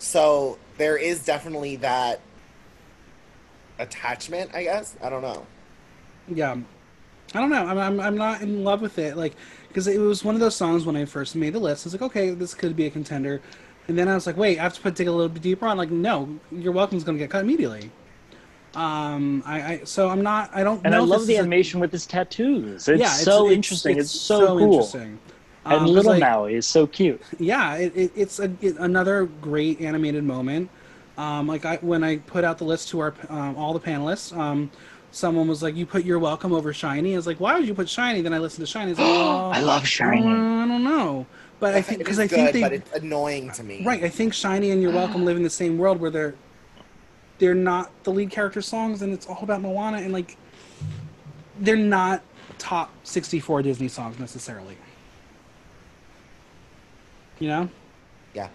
so 0.00 0.58
there 0.78 0.96
is 0.96 1.24
definitely 1.24 1.76
that 1.76 2.20
attachment. 3.78 4.50
I 4.54 4.64
guess 4.64 4.96
I 5.02 5.10
don't 5.10 5.22
know. 5.22 5.46
Yeah, 6.28 6.56
I 7.34 7.40
don't 7.40 7.50
know. 7.50 7.66
I'm 7.66 7.78
I'm, 7.78 8.00
I'm 8.00 8.16
not 8.16 8.42
in 8.42 8.64
love 8.64 8.80
with 8.80 8.98
it. 8.98 9.16
Like, 9.16 9.34
because 9.68 9.86
it 9.86 9.98
was 9.98 10.24
one 10.24 10.34
of 10.34 10.40
those 10.40 10.56
songs 10.56 10.84
when 10.84 10.96
I 10.96 11.04
first 11.04 11.36
made 11.36 11.52
the 11.52 11.58
list. 11.58 11.86
I 11.86 11.88
was 11.88 11.94
like, 11.94 12.02
okay, 12.02 12.30
this 12.30 12.54
could 12.54 12.74
be 12.74 12.86
a 12.86 12.90
contender, 12.90 13.40
and 13.88 13.98
then 13.98 14.08
I 14.08 14.14
was 14.14 14.26
like, 14.26 14.36
wait, 14.36 14.58
I 14.58 14.62
have 14.62 14.74
to 14.74 14.80
put 14.80 14.94
dig 14.94 15.06
a 15.06 15.12
little 15.12 15.28
bit 15.28 15.42
deeper 15.42 15.66
on. 15.66 15.76
Like, 15.76 15.90
no, 15.90 16.38
you're 16.50 16.72
welcome's 16.72 17.04
going 17.04 17.18
to 17.18 17.22
get 17.22 17.30
cut 17.30 17.42
immediately. 17.42 17.90
Um, 18.74 19.42
I, 19.44 19.62
I 19.62 19.80
so 19.84 20.08
I'm 20.08 20.22
not. 20.22 20.50
I 20.54 20.62
don't. 20.62 20.84
And 20.84 20.94
I 20.94 20.98
know 20.98 21.04
if 21.04 21.10
love 21.10 21.26
the 21.26 21.34
is 21.34 21.38
a- 21.38 21.42
animation 21.42 21.80
with 21.80 21.92
his 21.92 22.06
tattoos. 22.06 22.88
It's 22.88 23.00
yeah, 23.00 23.08
so 23.08 23.50
interesting. 23.50 23.98
It's, 23.98 24.10
so, 24.10 24.46
cool. 24.46 24.60
interesting. 24.60 25.18
Um, 25.64 25.72
And 25.72 25.80
'cause, 25.82 25.90
little 25.90 26.12
like, 26.12 26.20
Maui 26.22 26.54
is 26.54 26.66
so 26.66 26.86
cute. 26.86 27.20
yeah, 27.38 27.74
it, 27.76 27.92
it, 27.94 28.12
it's 28.16 28.38
a, 28.40 28.50
it, 28.60 28.76
another 28.78 29.26
great 29.42 29.80
animated 29.80 30.24
moment. 30.24 30.70
Um, 31.18 31.46
like 31.46 31.64
I, 31.66 31.76
when 31.82 32.02
I 32.02 32.16
put 32.18 32.44
out 32.44 32.56
the 32.58 32.64
list 32.64 32.88
to 32.90 33.00
our 33.00 33.14
um, 33.28 33.56
all 33.56 33.74
the 33.74 33.80
panelists, 33.80 34.34
um, 34.36 34.70
someone 35.10 35.48
was 35.48 35.62
like, 35.62 35.76
"You 35.76 35.84
put 35.84 36.04
you're 36.04 36.18
welcome 36.18 36.52
over 36.54 36.72
Shiny." 36.72 37.12
I 37.12 37.16
was 37.16 37.26
like, 37.26 37.40
"Why 37.40 37.58
would 37.58 37.68
you 37.68 37.74
put 37.74 37.90
Shiny?" 37.90 38.22
Then 38.22 38.32
I 38.32 38.38
listened 38.38 38.66
to 38.66 38.70
Shiny. 38.72 38.92
I 38.92 38.94
like, 38.94 38.98
oh, 39.00 39.50
I 39.52 39.60
love 39.60 39.86
Shiny. 39.86 40.22
I 40.26 40.66
don't 40.66 40.82
know, 40.84 41.26
but 41.58 41.74
I 41.74 41.82
think 41.82 41.96
It 42.00 42.04
because 42.04 42.18
is 42.18 42.20
I 42.20 42.26
think 42.26 42.46
good, 42.46 42.54
they 42.54 42.60
but 42.62 42.72
it's 42.72 42.92
annoying 42.94 43.50
to 43.52 43.62
me. 43.62 43.84
right. 43.84 44.02
I 44.02 44.08
think 44.08 44.32
Shiny 44.32 44.70
and 44.70 44.80
You're 44.80 44.92
Welcome 44.92 45.26
live 45.26 45.36
in 45.36 45.42
the 45.42 45.50
same 45.50 45.76
world 45.76 46.00
where 46.00 46.10
they're 46.10 46.34
they're 47.38 47.54
not 47.54 47.90
the 48.04 48.12
lead 48.12 48.30
character 48.30 48.62
songs, 48.62 49.02
and 49.02 49.12
it's 49.12 49.26
all 49.26 49.40
about 49.42 49.60
Moana, 49.60 49.98
and 49.98 50.12
like 50.14 50.38
they're 51.60 51.76
not 51.76 52.22
top 52.56 52.90
sixty-four 53.02 53.62
Disney 53.62 53.88
songs 53.88 54.18
necessarily. 54.18 54.76
You 57.40 57.48
know. 57.48 57.68
Yeah. 58.34 58.48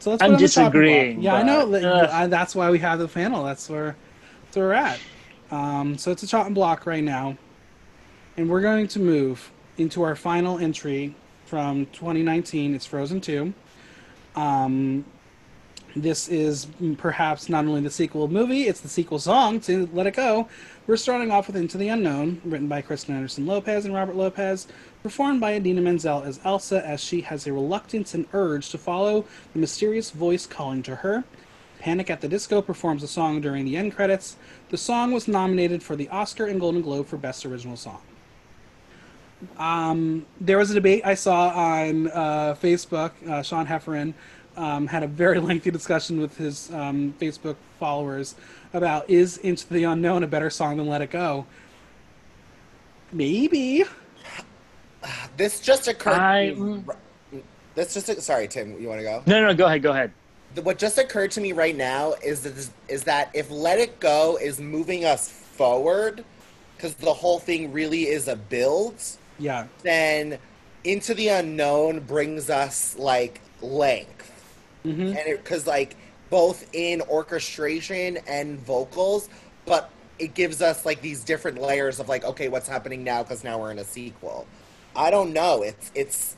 So 0.00 0.10
let's 0.10 0.22
I'm 0.22 0.30
put 0.30 0.32
it 0.32 0.36
on 0.36 0.40
the 0.42 0.48
chopping 0.48 0.80
disagreeing, 0.80 1.22
Yeah, 1.22 1.34
I 1.34 1.42
know. 1.42 1.72
uh. 1.72 2.26
That's 2.26 2.54
why 2.56 2.70
we 2.70 2.78
have 2.80 2.98
the 2.98 3.06
panel. 3.06 3.44
That's 3.44 3.68
where, 3.68 3.94
that's 4.44 4.56
where 4.56 4.66
we're 4.66 4.72
at. 4.72 4.98
Um, 5.50 5.96
so 5.98 6.10
it's 6.10 6.22
a 6.22 6.26
chopping 6.26 6.54
block 6.54 6.86
right 6.86 7.04
now, 7.04 7.36
and 8.36 8.48
we're 8.48 8.60
going 8.62 8.88
to 8.88 8.98
move 8.98 9.50
into 9.78 10.02
our 10.02 10.16
final 10.16 10.58
entry 10.58 11.14
from 11.44 11.86
2019. 11.86 12.74
It's 12.74 12.86
Frozen 12.86 13.20
2. 13.20 13.52
Um, 14.36 15.04
this 15.96 16.28
is 16.28 16.68
perhaps 16.98 17.48
not 17.48 17.64
only 17.64 17.80
the 17.80 17.90
sequel 17.90 18.28
movie, 18.28 18.68
it's 18.68 18.80
the 18.80 18.88
sequel 18.88 19.18
song 19.18 19.58
to 19.62 19.88
Let 19.92 20.06
It 20.06 20.14
Go. 20.14 20.48
We're 20.86 20.96
starting 20.96 21.30
off 21.32 21.48
with 21.48 21.56
Into 21.56 21.78
the 21.78 21.88
Unknown, 21.88 22.40
written 22.44 22.68
by 22.68 22.80
Kristen 22.80 23.14
Anderson 23.16 23.44
Lopez 23.44 23.84
and 23.84 23.94
Robert 23.94 24.14
Lopez, 24.14 24.68
performed 25.02 25.40
by 25.40 25.54
Idina 25.54 25.80
Menzel 25.80 26.22
as 26.22 26.40
Elsa 26.44 26.86
as 26.86 27.00
she 27.00 27.22
has 27.22 27.46
a 27.46 27.52
reluctance 27.52 28.14
and 28.14 28.26
urge 28.32 28.70
to 28.70 28.78
follow 28.78 29.24
the 29.52 29.58
mysterious 29.58 30.10
voice 30.10 30.46
calling 30.46 30.82
to 30.84 30.96
her. 30.96 31.24
Panic 31.78 32.10
at 32.10 32.20
the 32.20 32.28
Disco 32.28 32.60
performs 32.60 33.00
the 33.00 33.08
song 33.08 33.40
during 33.40 33.64
the 33.64 33.76
end 33.76 33.94
credits. 33.94 34.36
The 34.68 34.76
song 34.76 35.12
was 35.12 35.26
nominated 35.26 35.82
for 35.82 35.96
the 35.96 36.08
Oscar 36.10 36.46
and 36.46 36.60
Golden 36.60 36.82
Globe 36.82 37.06
for 37.06 37.16
Best 37.16 37.46
Original 37.46 37.76
Song. 37.76 38.00
Um, 39.58 40.26
there 40.38 40.58
was 40.58 40.70
a 40.70 40.74
debate 40.74 41.02
I 41.06 41.14
saw 41.14 41.48
on 41.48 42.08
uh, 42.08 42.54
Facebook. 42.62 43.12
Uh, 43.26 43.42
Sean 43.42 43.64
Heffernan 43.64 44.12
um, 44.56 44.86
had 44.86 45.02
a 45.02 45.06
very 45.06 45.38
lengthy 45.40 45.70
discussion 45.70 46.20
with 46.20 46.36
his 46.36 46.70
um, 46.72 47.14
Facebook 47.18 47.56
followers 47.78 48.34
about 48.74 49.08
is 49.08 49.38
Into 49.38 49.66
the 49.72 49.84
Unknown 49.84 50.22
a 50.22 50.26
better 50.26 50.50
song 50.50 50.76
than 50.76 50.86
Let 50.86 51.00
It 51.00 51.10
Go? 51.10 51.46
Maybe. 53.12 53.84
This 55.36 55.60
just 55.60 55.88
occurred. 55.88 56.14
I- 56.14 56.50
To 56.50 56.56
me, 56.56 56.84
this 57.74 57.94
just 57.94 58.22
sorry, 58.22 58.48
Tim. 58.48 58.80
You 58.80 58.88
want 58.88 59.00
to 59.00 59.04
go? 59.04 59.22
No, 59.26 59.46
no, 59.46 59.54
go 59.54 59.66
ahead, 59.66 59.82
go 59.82 59.92
ahead. 59.92 60.12
What 60.62 60.78
just 60.78 60.98
occurred 60.98 61.30
to 61.32 61.40
me 61.40 61.52
right 61.52 61.76
now 61.76 62.14
is 62.24 62.42
that 62.42 62.56
this, 62.56 62.70
is 62.88 63.04
that 63.04 63.30
if 63.34 63.50
Let 63.50 63.78
It 63.78 64.00
Go 64.00 64.36
is 64.40 64.60
moving 64.60 65.04
us 65.04 65.28
forward, 65.28 66.24
because 66.76 66.94
the 66.94 67.14
whole 67.14 67.38
thing 67.38 67.72
really 67.72 68.08
is 68.08 68.26
a 68.26 68.34
build, 68.36 69.00
Yeah. 69.38 69.66
then 69.82 70.38
Into 70.82 71.14
the 71.14 71.28
Unknown 71.28 72.00
brings 72.00 72.50
us 72.50 72.96
like 72.98 73.40
length, 73.62 74.32
mm-hmm. 74.84 75.16
and 75.16 75.38
because 75.38 75.66
like 75.66 75.94
both 76.30 76.66
in 76.74 77.00
orchestration 77.02 78.18
and 78.26 78.58
vocals, 78.60 79.28
but 79.66 79.90
it 80.18 80.34
gives 80.34 80.60
us 80.62 80.84
like 80.84 81.00
these 81.00 81.22
different 81.22 81.60
layers 81.60 82.00
of 82.00 82.08
like, 82.08 82.24
okay, 82.24 82.48
what's 82.48 82.68
happening 82.68 83.04
now? 83.04 83.22
Because 83.22 83.44
now 83.44 83.58
we're 83.58 83.70
in 83.70 83.78
a 83.78 83.84
sequel. 83.84 84.46
I 84.96 85.10
don't 85.10 85.32
know. 85.32 85.62
It's 85.62 85.90
it's 85.94 86.36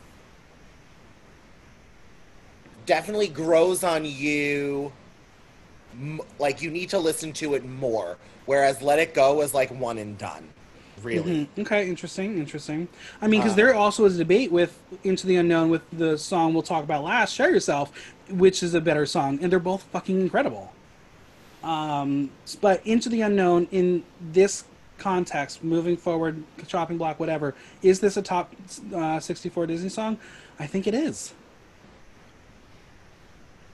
definitely 2.86 3.28
grows 3.28 3.84
on 3.84 4.04
you. 4.04 4.92
Like 6.38 6.62
you 6.62 6.70
need 6.70 6.88
to 6.90 6.98
listen 6.98 7.32
to 7.34 7.54
it 7.54 7.64
more. 7.64 8.16
Whereas 8.46 8.82
Let 8.82 8.98
It 8.98 9.14
Go 9.14 9.34
was 9.34 9.54
like 9.54 9.70
one 9.70 9.98
and 9.98 10.16
done. 10.18 10.48
Really. 11.02 11.48
Mhm. 11.56 11.62
Okay, 11.62 11.88
interesting, 11.88 12.38
interesting. 12.38 12.88
I 13.20 13.26
mean, 13.26 13.40
because 13.40 13.54
Uh, 13.54 13.56
there 13.56 13.74
also 13.74 14.04
is 14.04 14.14
a 14.14 14.18
debate 14.18 14.52
with 14.52 14.78
Into 15.04 15.26
the 15.26 15.36
Unknown 15.36 15.68
with 15.70 15.82
the 15.92 16.16
song 16.16 16.54
we'll 16.54 16.62
talk 16.62 16.84
about 16.84 17.02
last, 17.04 17.34
Share 17.34 17.50
Yourself, 17.50 17.90
which 18.30 18.62
is 18.62 18.74
a 18.74 18.80
better 18.80 19.04
song, 19.06 19.38
and 19.42 19.50
they're 19.50 19.58
both 19.58 19.82
fucking 19.92 20.20
incredible. 20.20 20.72
Um, 21.64 22.30
but 22.60 22.86
Into 22.86 23.08
the 23.08 23.20
Unknown 23.22 23.68
in 23.72 24.04
this 24.20 24.64
context, 25.02 25.64
moving 25.64 25.96
forward, 25.96 26.42
chopping 26.66 26.96
block, 26.96 27.18
whatever, 27.18 27.54
is 27.82 28.00
this 28.00 28.16
a 28.16 28.22
top 28.22 28.54
uh, 28.94 29.18
64 29.18 29.66
Disney 29.66 29.88
song? 29.88 30.16
I 30.58 30.66
think 30.66 30.86
it 30.86 30.94
is. 30.94 31.34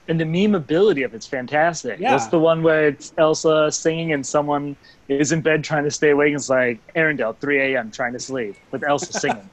And 0.07 0.19
the 0.19 0.25
memeability 0.25 1.05
of 1.05 1.13
it's 1.13 1.27
fantastic. 1.27 1.99
Yeah. 1.99 2.11
That's 2.11 2.27
the 2.27 2.39
one 2.39 2.63
where 2.63 2.87
it's 2.87 3.13
Elsa 3.19 3.71
singing 3.71 4.11
and 4.13 4.25
someone 4.25 4.75
is 5.07 5.31
in 5.31 5.41
bed 5.41 5.63
trying 5.63 5.83
to 5.83 5.91
stay 5.91 6.09
awake. 6.09 6.29
And 6.29 6.37
it's 6.37 6.49
like 6.49 6.79
Arendelle, 6.95 7.37
3 7.37 7.75
a.m. 7.75 7.91
trying 7.91 8.13
to 8.13 8.19
sleep 8.19 8.55
with 8.71 8.83
Elsa 8.83 9.13
singing. 9.19 9.47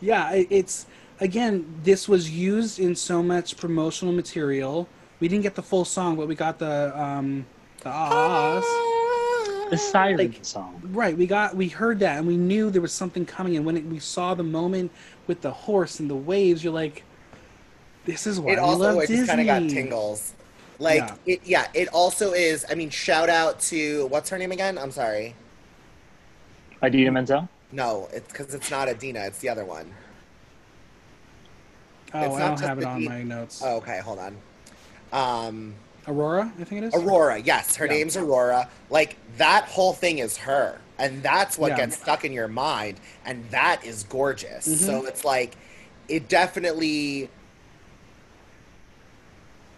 Yeah, 0.00 0.32
it's 0.32 0.86
again. 1.20 1.80
This 1.84 2.08
was 2.08 2.28
used 2.28 2.80
in 2.80 2.96
so 2.96 3.22
much 3.22 3.56
promotional 3.56 4.12
material. 4.12 4.88
We 5.20 5.28
didn't 5.28 5.44
get 5.44 5.54
the 5.54 5.62
full 5.62 5.84
song, 5.84 6.16
but 6.16 6.26
we 6.26 6.34
got 6.34 6.58
the 6.58 7.00
um, 7.00 7.46
the 7.82 7.90
ahs. 7.90 8.99
The 9.70 9.78
siren 9.78 10.16
Like- 10.18 10.44
song. 10.44 10.80
Right, 10.84 11.16
we 11.16 11.26
got 11.26 11.56
we 11.56 11.68
heard 11.68 12.00
that 12.00 12.18
and 12.18 12.26
we 12.26 12.36
knew 12.36 12.70
there 12.70 12.82
was 12.82 12.92
something 12.92 13.24
coming. 13.24 13.56
And 13.56 13.64
when 13.64 13.76
it, 13.76 13.84
we 13.86 13.98
saw 14.00 14.34
the 14.34 14.42
moment 14.42 14.90
with 15.26 15.40
the 15.42 15.50
horse 15.52 16.00
and 16.00 16.10
the 16.10 16.14
waves, 16.16 16.62
you're 16.64 16.72
like, 16.72 17.04
"This 18.04 18.26
is 18.26 18.40
why 18.40 18.52
it 18.52 18.54
we 18.56 18.60
also 18.60 18.82
love 18.94 19.02
it 19.04 19.06
Disney." 19.08 19.26
kind 19.26 19.40
of 19.40 19.46
got 19.46 19.68
tingles. 19.70 20.32
Like 20.80 20.98
Yeah. 21.02 21.14
it, 21.26 21.40
yeah. 21.44 21.66
It 21.74 21.88
also 21.88 22.32
is. 22.32 22.64
I 22.68 22.74
mean, 22.74 22.90
shout 22.90 23.28
out 23.28 23.60
to 23.70 24.06
what's 24.06 24.28
her 24.30 24.38
name 24.38 24.50
again? 24.52 24.76
I'm 24.78 24.90
sorry. 24.90 25.34
Idina 26.82 27.12
Menzel. 27.12 27.48
No, 27.72 28.08
it's 28.12 28.26
because 28.32 28.52
it's 28.54 28.70
not 28.70 28.88
Idina. 28.88 29.20
It's 29.20 29.38
the 29.38 29.48
other 29.50 29.64
one. 29.64 29.92
Oh, 32.12 32.24
it's 32.24 32.34
I 32.34 32.38
not 32.38 32.58
don't 32.58 32.68
have 32.68 32.78
it 32.78 32.80
the 32.80 32.86
on 32.88 32.98
beat. 33.00 33.08
my 33.08 33.22
notes. 33.22 33.62
Oh, 33.64 33.76
okay, 33.76 34.00
hold 34.00 34.18
on. 34.18 34.36
Um, 35.12 35.74
Aurora, 36.08 36.52
I 36.58 36.64
think 36.64 36.82
it 36.82 36.86
is. 36.88 36.94
Aurora. 36.94 37.38
Yes, 37.38 37.76
her 37.76 37.86
Yeah. 37.86 37.92
name's 37.92 38.16
Aurora. 38.16 38.68
Like 38.88 39.16
that 39.36 39.64
whole 39.64 39.92
thing 39.92 40.18
is 40.18 40.36
her, 40.38 40.78
and 40.98 41.22
that's 41.22 41.58
what 41.58 41.72
Yeah. 41.72 41.76
gets 41.78 41.98
stuck 41.98 42.24
in 42.24 42.32
your 42.32 42.48
mind, 42.48 42.98
and 43.24 43.48
that 43.50 43.84
is 43.84 44.04
gorgeous. 44.04 44.66
Mhm. 44.66 44.86
So 44.86 45.04
it's 45.06 45.24
like, 45.24 45.56
it 46.08 46.28
definitely. 46.28 47.28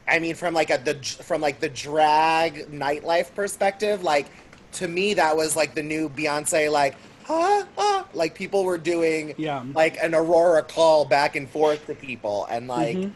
I 0.09 0.19
mean, 0.19 0.35
from 0.35 0.55
like 0.55 0.71
a 0.71 0.79
the 0.79 0.95
from 1.23 1.41
like 1.41 1.61
the 1.61 1.69
drag 1.69 2.71
nightlife 2.71 3.35
perspective, 3.35 4.03
like 4.03 4.27
to 4.73 4.89
me 4.89 5.15
that 5.15 5.37
was 5.37 5.55
like 5.57 5.75
the 5.75 5.83
new 5.83 6.09
Beyonce, 6.09 6.71
like 6.71 6.95
ah, 7.29 7.65
ah, 7.79 8.07
like 8.15 8.35
people 8.35 8.65
were 8.65 8.79
doing 8.79 9.35
Yeah. 9.39 9.63
like 9.75 9.97
an 10.03 10.15
Aurora 10.15 10.63
call 10.63 11.05
back 11.05 11.37
and 11.37 11.49
forth 11.49 11.87
to 11.87 11.95
people, 11.95 12.47
and 12.51 12.67
like 12.69 12.97
Mhm. 12.97 13.13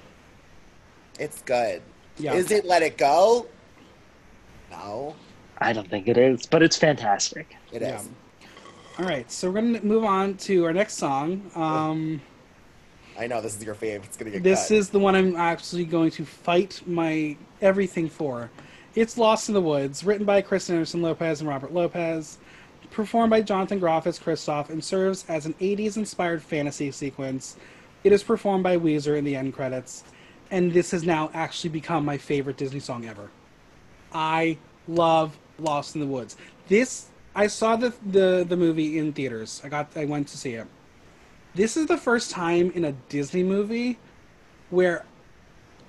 it's 1.19 1.43
good. 1.43 1.83
Yeah. 2.19 2.35
Is 2.35 2.51
it 2.51 2.65
Let 2.65 2.83
It 2.83 2.97
Go? 2.99 3.47
No, 4.71 5.15
I 5.59 5.73
don't 5.73 5.89
think 5.89 6.09
it 6.09 6.19
is, 6.19 6.47
but 6.47 6.63
it's 6.63 6.77
fantastic. 6.77 7.57
it 7.73 7.83
is. 7.83 8.09
Yeah. 8.43 8.49
All 8.99 9.05
right, 9.05 9.31
so 9.31 9.51
we're 9.51 9.61
gonna 9.61 9.83
move 9.83 10.05
on 10.05 10.35
to 10.39 10.65
our 10.65 10.73
next 10.73 10.95
song. 10.95 11.51
Um, 11.55 12.21
I 13.19 13.27
know 13.27 13.41
this 13.41 13.57
is 13.57 13.63
your 13.65 13.75
favorite. 13.75 14.07
It's 14.07 14.17
gonna 14.17 14.31
get 14.31 14.43
this 14.43 14.69
cut. 14.69 14.77
is 14.77 14.91
the 14.91 14.99
one 14.99 15.15
I'm 15.15 15.37
actually 15.37 15.85
going 15.85 16.11
to 16.13 16.25
fight 16.25 16.81
my 16.87 17.37
everything 17.61 18.09
for. 18.09 18.51
It's 18.95 19.19
Lost 19.19 19.49
in 19.49 19.55
the 19.55 19.61
Woods, 19.61 20.05
written 20.05 20.25
by 20.25 20.41
Kristen 20.41 20.77
Anderson 20.77 21.03
Lopez 21.03 21.41
and 21.41 21.49
Robert 21.49 21.73
Lopez, 21.75 22.39
performed 22.91 23.29
by 23.31 23.43
Jonathan 23.43 23.79
Groff 23.79 24.07
as 24.07 24.19
Kristoff, 24.19 24.71
and 24.71 24.83
serves 24.83 25.27
as 25.29 25.45
an 25.45 25.53
80s 25.61 25.99
inspired 25.99 26.43
fantasy 26.43 26.91
sequence. 26.91 27.57
It 28.05 28.13
is 28.13 28.23
performed 28.23 28.65
by 28.65 28.79
Weezer 28.79 29.19
in 29.19 29.25
the 29.25 29.37
end 29.37 29.53
credits, 29.53 30.05
and 30.51 30.73
this 30.73 30.91
has 30.91 31.05
now 31.05 31.31
actually 31.35 31.71
become 31.71 32.05
my 32.05 32.19
favorite 32.19 32.57
Disney 32.57 32.81
song 32.81 33.07
ever. 33.07 33.31
I 34.13 34.59
love 34.89 35.37
Lost 35.59 35.95
in 35.95 36.01
the 36.01 36.07
Woods. 36.07 36.37
This 36.69 37.07
I 37.35 37.47
saw 37.47 37.77
the 37.77 37.95
the 38.05 38.45
the 38.49 38.57
movie 38.57 38.99
in 38.99 39.13
theaters. 39.13 39.61
I 39.65 39.69
got 39.69 39.89
I 39.97 40.05
went 40.05 40.29
to 40.29 40.39
see 40.39 40.55
it. 40.55 40.67
This 41.55 41.77
is 41.77 41.87
the 41.87 41.97
first 41.97 42.31
time 42.31 42.71
in 42.73 42.85
a 42.85 42.93
Disney 43.09 43.43
movie 43.43 43.99
where 44.71 45.05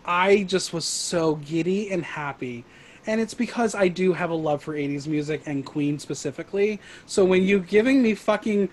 I 0.06 0.44
just 0.44 0.72
was 0.72 0.86
so 0.86 1.36
giddy 1.36 1.92
and 1.92 2.04
happy. 2.04 2.64
And 3.06 3.20
it's 3.22 3.34
because 3.34 3.76
I 3.76 3.88
do 3.88 4.14
have 4.14 4.30
a 4.30 4.36
love 4.36 4.64
for 4.64 4.74
80s 4.74 5.08
music 5.08 5.42
and 5.46 5.66
Queen 5.66 6.00
specifically. 6.00 6.80
So 7.06 7.24
when 7.24 7.44
you 7.44 7.60
giving 7.60 8.02
me 8.02 8.16
fucking 8.16 8.70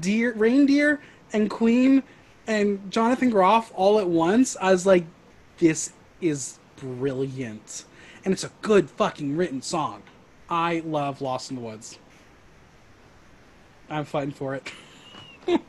deer 0.00 0.32
reindeer 0.32 1.00
and 1.32 1.50
Queen 1.50 2.02
and 2.46 2.90
Jonathan 2.90 3.30
Groff 3.30 3.72
all 3.74 3.98
at 3.98 4.08
once, 4.08 4.56
I 4.60 4.72
was 4.72 4.86
like, 4.86 5.04
this 5.58 5.92
is 6.20 6.58
brilliant. 6.76 7.84
And 8.24 8.32
it's 8.32 8.44
a 8.44 8.50
good 8.62 8.90
fucking 8.90 9.36
written 9.36 9.62
song. 9.62 10.02
I 10.48 10.82
love 10.84 11.20
Lost 11.20 11.50
in 11.50 11.56
the 11.56 11.62
Woods. 11.62 11.98
I'm 13.88 14.04
fighting 14.04 14.32
for 14.32 14.54
it. 14.54 14.72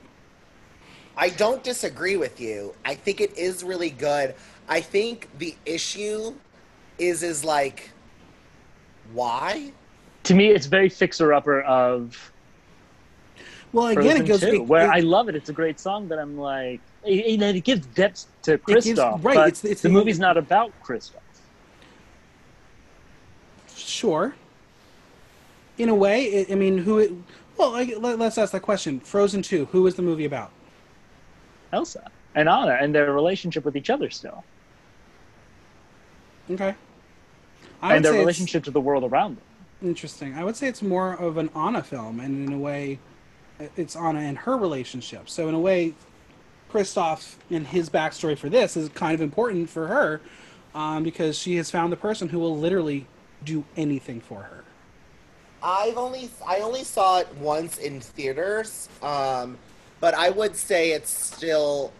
I 1.17 1.29
don't 1.29 1.63
disagree 1.63 2.17
with 2.17 2.39
you. 2.39 2.73
I 2.85 2.95
think 2.95 3.21
it 3.21 3.37
is 3.37 3.63
really 3.63 3.89
good. 3.89 4.35
I 4.67 4.81
think 4.81 5.27
the 5.37 5.55
issue 5.65 6.33
is 6.97 7.23
is 7.23 7.43
like 7.43 7.89
why? 9.13 9.71
To 10.23 10.35
me, 10.35 10.49
it's 10.49 10.67
very 10.67 10.87
fixer-upper 10.87 11.61
of 11.63 12.30
Well, 13.73 13.87
again, 13.87 14.03
Frozen 14.03 14.21
it 14.21 14.27
goes 14.27 14.39
2, 14.41 14.47
it- 14.47 14.65
where 14.65 14.85
it- 14.85 14.89
I 14.89 14.99
love 14.99 15.29
it. 15.29 15.35
It's 15.35 15.49
a 15.49 15.53
great 15.53 15.79
song, 15.79 16.07
but 16.07 16.19
I'm 16.19 16.37
like, 16.37 16.81
it, 17.05 17.41
it, 17.41 17.63
gives 17.63 17.85
depth 17.87 18.25
to 18.43 18.57
Kristoff. 18.57 19.23
right, 19.23 19.37
it's- 19.37 19.63
it's 19.63 19.81
the 19.81 19.89
movie's 19.89 20.19
not 20.19 20.37
about 20.37 20.71
Kristoff. 20.83 21.15
Sure. 23.75 24.35
In 25.77 25.89
a 25.89 25.95
way, 25.95 26.25
it, 26.25 26.51
I 26.51 26.55
mean, 26.55 26.77
who? 26.77 26.99
It, 26.99 27.11
well, 27.57 27.71
let, 27.71 28.19
let's 28.19 28.37
ask 28.37 28.51
that 28.51 28.61
question. 28.61 28.99
Frozen 28.99 29.41
Two. 29.41 29.65
Who 29.65 29.87
is 29.87 29.95
the 29.95 30.01
movie 30.01 30.25
about? 30.25 30.51
Elsa 31.73 32.11
and 32.35 32.49
Anna 32.49 32.77
and 32.79 32.93
their 32.93 33.11
relationship 33.13 33.63
with 33.65 33.75
each 33.75 33.89
other 33.89 34.09
still, 34.09 34.43
Okay. 36.49 36.75
I 37.81 37.95
and 37.95 38.03
their 38.05 38.13
relationship 38.13 38.63
to 38.65 38.71
the 38.71 38.81
world 38.81 39.03
around 39.03 39.37
them. 39.37 39.43
interesting. 39.89 40.35
I 40.35 40.43
would 40.43 40.55
say 40.55 40.67
it's 40.67 40.81
more 40.81 41.13
of 41.13 41.37
an 41.37 41.49
Anna 41.55 41.81
film, 41.81 42.19
and 42.19 42.47
in 42.47 42.53
a 42.53 42.57
way, 42.57 42.99
it's 43.75 43.95
Anna 43.95 44.19
and 44.19 44.37
her 44.39 44.57
relationship. 44.57 45.29
So 45.29 45.47
in 45.47 45.55
a 45.55 45.59
way, 45.59 45.93
Kristoff 46.71 47.35
and 47.49 47.67
his 47.67 47.89
backstory 47.89 48.37
for 48.37 48.49
this 48.49 48.77
is 48.77 48.89
kind 48.89 49.13
of 49.13 49.21
important 49.21 49.69
for 49.69 49.87
her, 49.87 50.21
um, 50.73 51.03
because 51.03 51.37
she 51.37 51.57
has 51.57 51.69
found 51.69 51.91
the 51.91 51.97
person 51.97 52.29
who 52.29 52.39
will 52.39 52.57
literally 52.57 53.07
do 53.43 53.63
anything 53.75 54.21
for 54.21 54.43
her. 54.43 54.63
I've 55.63 55.97
only 55.97 56.29
I 56.47 56.59
only 56.59 56.83
saw 56.83 57.19
it 57.19 57.27
once 57.37 57.77
in 57.77 57.99
theaters, 57.99 58.89
um, 59.03 59.57
but 59.99 60.13
I 60.13 60.29
would 60.29 60.55
say 60.55 60.91
it's 60.91 61.11
still. 61.11 61.91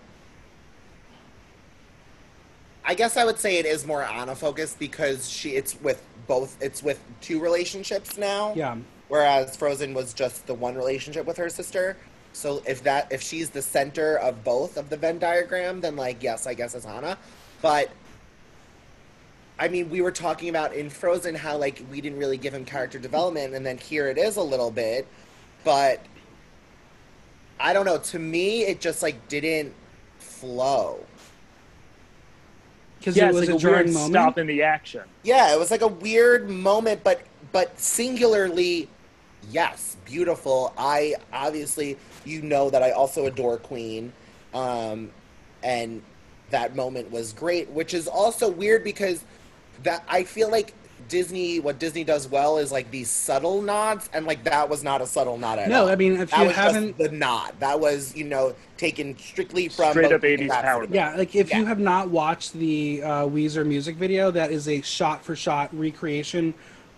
I 2.83 2.95
guess 2.95 3.15
I 3.15 3.25
would 3.25 3.37
say 3.37 3.57
it 3.57 3.67
is 3.67 3.85
more 3.85 4.03
Anna 4.03 4.35
focused 4.35 4.79
because 4.79 5.29
she 5.29 5.51
it's 5.51 5.79
with 5.81 6.03
both 6.27 6.57
it's 6.61 6.81
with 6.81 6.99
two 7.21 7.39
relationships 7.39 8.17
now. 8.17 8.53
Yeah. 8.55 8.77
Whereas 9.11 9.57
Frozen 9.57 9.93
was 9.93 10.13
just 10.13 10.47
the 10.47 10.53
one 10.53 10.73
relationship 10.73 11.25
with 11.25 11.35
her 11.35 11.49
sister. 11.49 11.97
So 12.31 12.63
if 12.65 12.81
that 12.83 13.11
if 13.11 13.21
she's 13.21 13.49
the 13.49 13.61
center 13.61 14.15
of 14.15 14.41
both 14.45 14.77
of 14.77 14.89
the 14.89 14.95
Venn 14.95 15.19
diagram, 15.19 15.81
then 15.81 15.97
like 15.97 16.23
yes, 16.23 16.47
I 16.47 16.53
guess 16.53 16.75
it's 16.75 16.85
Anna. 16.85 17.17
But 17.61 17.89
I 19.59 19.67
mean, 19.67 19.89
we 19.89 19.99
were 19.99 20.13
talking 20.13 20.47
about 20.47 20.73
in 20.73 20.89
Frozen 20.89 21.35
how 21.35 21.57
like 21.57 21.83
we 21.91 21.99
didn't 21.99 22.19
really 22.19 22.37
give 22.37 22.53
him 22.53 22.63
character 22.63 22.99
development, 22.99 23.53
and 23.53 23.65
then 23.65 23.77
here 23.77 24.07
it 24.07 24.17
is 24.17 24.37
a 24.37 24.41
little 24.41 24.71
bit, 24.71 25.05
but 25.65 26.05
I 27.59 27.73
don't 27.73 27.85
know. 27.85 27.97
To 27.97 28.17
me, 28.17 28.63
it 28.63 28.79
just 28.79 29.03
like 29.03 29.27
didn't 29.27 29.73
flow. 30.19 31.05
Because 32.97 33.17
Yeah, 33.17 33.27
it 33.27 33.33
was 33.33 33.41
like 33.41 33.49
a 33.49 33.55
a 33.55 33.57
jarring 33.57 33.87
weird 33.87 33.93
moment. 33.93 34.13
stop 34.13 34.37
in 34.37 34.47
the 34.47 34.63
action. 34.63 35.03
Yeah, 35.23 35.53
it 35.53 35.59
was 35.59 35.69
like 35.69 35.81
a 35.81 35.87
weird 35.89 36.49
moment, 36.49 37.03
but 37.03 37.23
but 37.51 37.77
singularly, 37.77 38.87
yes, 39.49 39.97
beautiful. 40.05 40.73
I 40.77 41.15
obviously, 41.33 41.97
you 42.25 42.41
know 42.41 42.69
that 42.69 42.83
I 42.83 42.91
also 42.91 43.25
adore 43.25 43.57
Queen, 43.57 44.11
um, 44.53 45.09
and 45.63 46.01
that 46.49 46.75
moment 46.75 47.11
was 47.11 47.33
great. 47.33 47.69
Which 47.69 47.93
is 47.93 48.07
also 48.07 48.49
weird 48.49 48.83
because 48.83 49.23
that 49.83 50.03
I 50.07 50.23
feel 50.23 50.49
like 50.49 50.73
Disney, 51.07 51.59
what 51.59 51.79
Disney 51.79 52.03
does 52.03 52.27
well 52.27 52.57
is 52.57 52.71
like 52.71 52.89
these 52.91 53.09
subtle 53.09 53.61
nods, 53.61 54.09
and 54.13 54.25
like 54.25 54.43
that 54.43 54.69
was 54.69 54.83
not 54.83 55.01
a 55.01 55.07
subtle 55.07 55.37
nod 55.37 55.59
at 55.59 55.71
all. 55.71 55.85
No, 55.85 55.91
I 55.91 55.95
mean 55.95 56.17
if 56.17 56.31
that 56.31 56.39
you 56.39 56.47
was 56.47 56.55
haven't, 56.55 56.97
just 56.97 57.11
the 57.11 57.17
nod. 57.17 57.53
That 57.59 57.79
was 57.79 58.15
you 58.15 58.25
know 58.25 58.55
taken 58.77 59.17
strictly 59.17 59.67
from 59.67 59.91
Straight 59.91 60.11
up 60.11 60.21
Bohemian 60.21 60.49
80s 60.49 60.61
power. 60.61 60.87
Yeah, 60.89 61.15
like 61.15 61.35
if 61.35 61.53
you 61.53 61.65
have 61.65 61.79
not 61.79 62.09
watched 62.09 62.53
the 62.53 63.01
uh, 63.03 63.09
Weezer 63.27 63.65
music 63.65 63.95
video, 63.95 64.31
that 64.31 64.51
is 64.51 64.67
a 64.67 64.81
shot-for-shot 64.81 65.69
recreation 65.77 66.53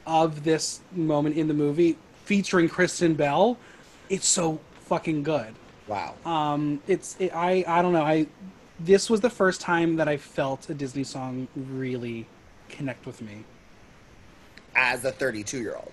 of 0.05 0.43
this 0.43 0.81
moment 0.91 1.37
in 1.37 1.47
the 1.47 1.53
movie 1.53 1.97
featuring 2.25 2.69
Kristen 2.69 3.13
Bell. 3.13 3.57
It's 4.09 4.27
so 4.27 4.59
fucking 4.85 5.23
good. 5.23 5.55
Wow. 5.87 6.15
Um, 6.25 6.81
it's 6.87 7.15
it, 7.19 7.33
I 7.33 7.63
I 7.67 7.81
don't 7.81 7.93
know 7.93 8.03
I 8.03 8.27
this 8.79 9.09
was 9.09 9.21
the 9.21 9.29
first 9.29 9.61
time 9.61 9.95
that 9.97 10.07
I 10.07 10.17
felt 10.17 10.69
a 10.69 10.73
Disney 10.73 11.03
song 11.03 11.47
really 11.55 12.27
connect 12.69 13.05
with 13.05 13.21
me. 13.21 13.43
As 14.75 15.05
a 15.05 15.11
32 15.11 15.59
year 15.59 15.75
old. 15.75 15.91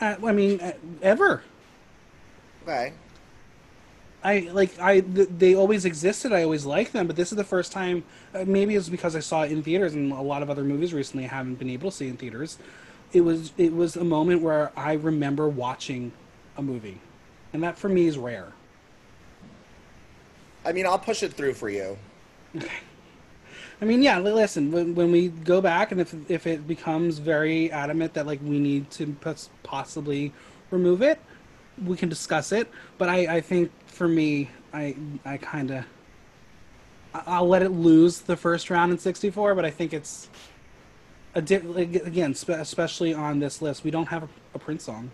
Uh, 0.00 0.16
I 0.24 0.32
mean, 0.32 0.60
uh, 0.60 0.72
ever. 1.00 1.42
Okay. 2.62 2.92
I 4.24 4.40
like 4.52 4.78
I 4.80 5.00
th- 5.00 5.28
they 5.38 5.54
always 5.54 5.84
existed. 5.84 6.32
I 6.32 6.42
always 6.42 6.66
liked 6.66 6.92
them, 6.92 7.06
but 7.06 7.14
this 7.14 7.30
is 7.30 7.36
the 7.36 7.44
first 7.44 7.70
time. 7.70 8.02
Uh, 8.34 8.44
maybe 8.44 8.74
it's 8.74 8.88
because 8.88 9.14
I 9.14 9.20
saw 9.20 9.42
it 9.42 9.52
in 9.52 9.62
theaters, 9.62 9.94
and 9.94 10.10
a 10.12 10.20
lot 10.20 10.42
of 10.42 10.50
other 10.50 10.64
movies 10.64 10.92
recently 10.92 11.26
I 11.26 11.28
haven't 11.28 11.56
been 11.56 11.70
able 11.70 11.90
to 11.92 11.96
see 11.96 12.08
in 12.08 12.16
theaters. 12.16 12.58
It 13.16 13.24
was 13.24 13.52
it 13.56 13.72
was 13.72 13.96
a 13.96 14.04
moment 14.04 14.42
where 14.42 14.70
I 14.76 14.92
remember 14.92 15.48
watching 15.48 16.12
a 16.58 16.62
movie, 16.62 17.00
and 17.54 17.62
that 17.62 17.78
for 17.78 17.88
me 17.88 18.06
is 18.06 18.18
rare. 18.18 18.52
I 20.66 20.72
mean, 20.72 20.84
I'll 20.84 20.98
push 20.98 21.22
it 21.22 21.32
through 21.32 21.54
for 21.54 21.70
you. 21.70 21.96
I 23.80 23.84
mean, 23.86 24.02
yeah. 24.02 24.18
Listen, 24.18 24.70
when, 24.70 24.94
when 24.94 25.12
we 25.12 25.28
go 25.28 25.62
back, 25.62 25.92
and 25.92 26.00
if 26.02 26.14
if 26.30 26.46
it 26.46 26.66
becomes 26.68 27.16
very 27.16 27.72
adamant 27.72 28.12
that 28.12 28.26
like 28.26 28.40
we 28.42 28.58
need 28.58 28.90
to 28.90 29.16
possibly 29.62 30.34
remove 30.70 31.00
it, 31.00 31.18
we 31.82 31.96
can 31.96 32.10
discuss 32.10 32.52
it. 32.52 32.70
But 32.98 33.08
I, 33.08 33.36
I 33.36 33.40
think 33.40 33.70
for 33.86 34.08
me, 34.08 34.50
I 34.74 34.94
I 35.24 35.38
kind 35.38 35.70
of 35.70 35.84
I'll 37.14 37.48
let 37.48 37.62
it 37.62 37.70
lose 37.70 38.18
the 38.18 38.36
first 38.36 38.68
round 38.68 38.92
in 38.92 38.98
'64. 38.98 39.54
But 39.54 39.64
I 39.64 39.70
think 39.70 39.94
it's 39.94 40.28
a 40.28 40.30
di- 40.30 40.32
like, 40.34 40.55
again, 41.36 42.34
spe- 42.34 42.50
especially 42.50 43.12
on 43.14 43.38
this 43.38 43.60
list, 43.62 43.84
we 43.84 43.90
don't 43.90 44.06
have 44.08 44.22
a, 44.24 44.28
a 44.54 44.58
Prince 44.58 44.84
song. 44.84 45.10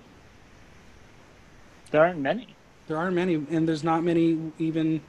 There 1.91 2.03
aren't 2.03 2.21
many. 2.21 2.55
There 2.87 2.97
aren't 2.97 3.15
many, 3.15 3.35
and 3.35 3.69
there's 3.69 3.85
not 3.85 4.03
many 4.03 4.53
even 4.59 5.01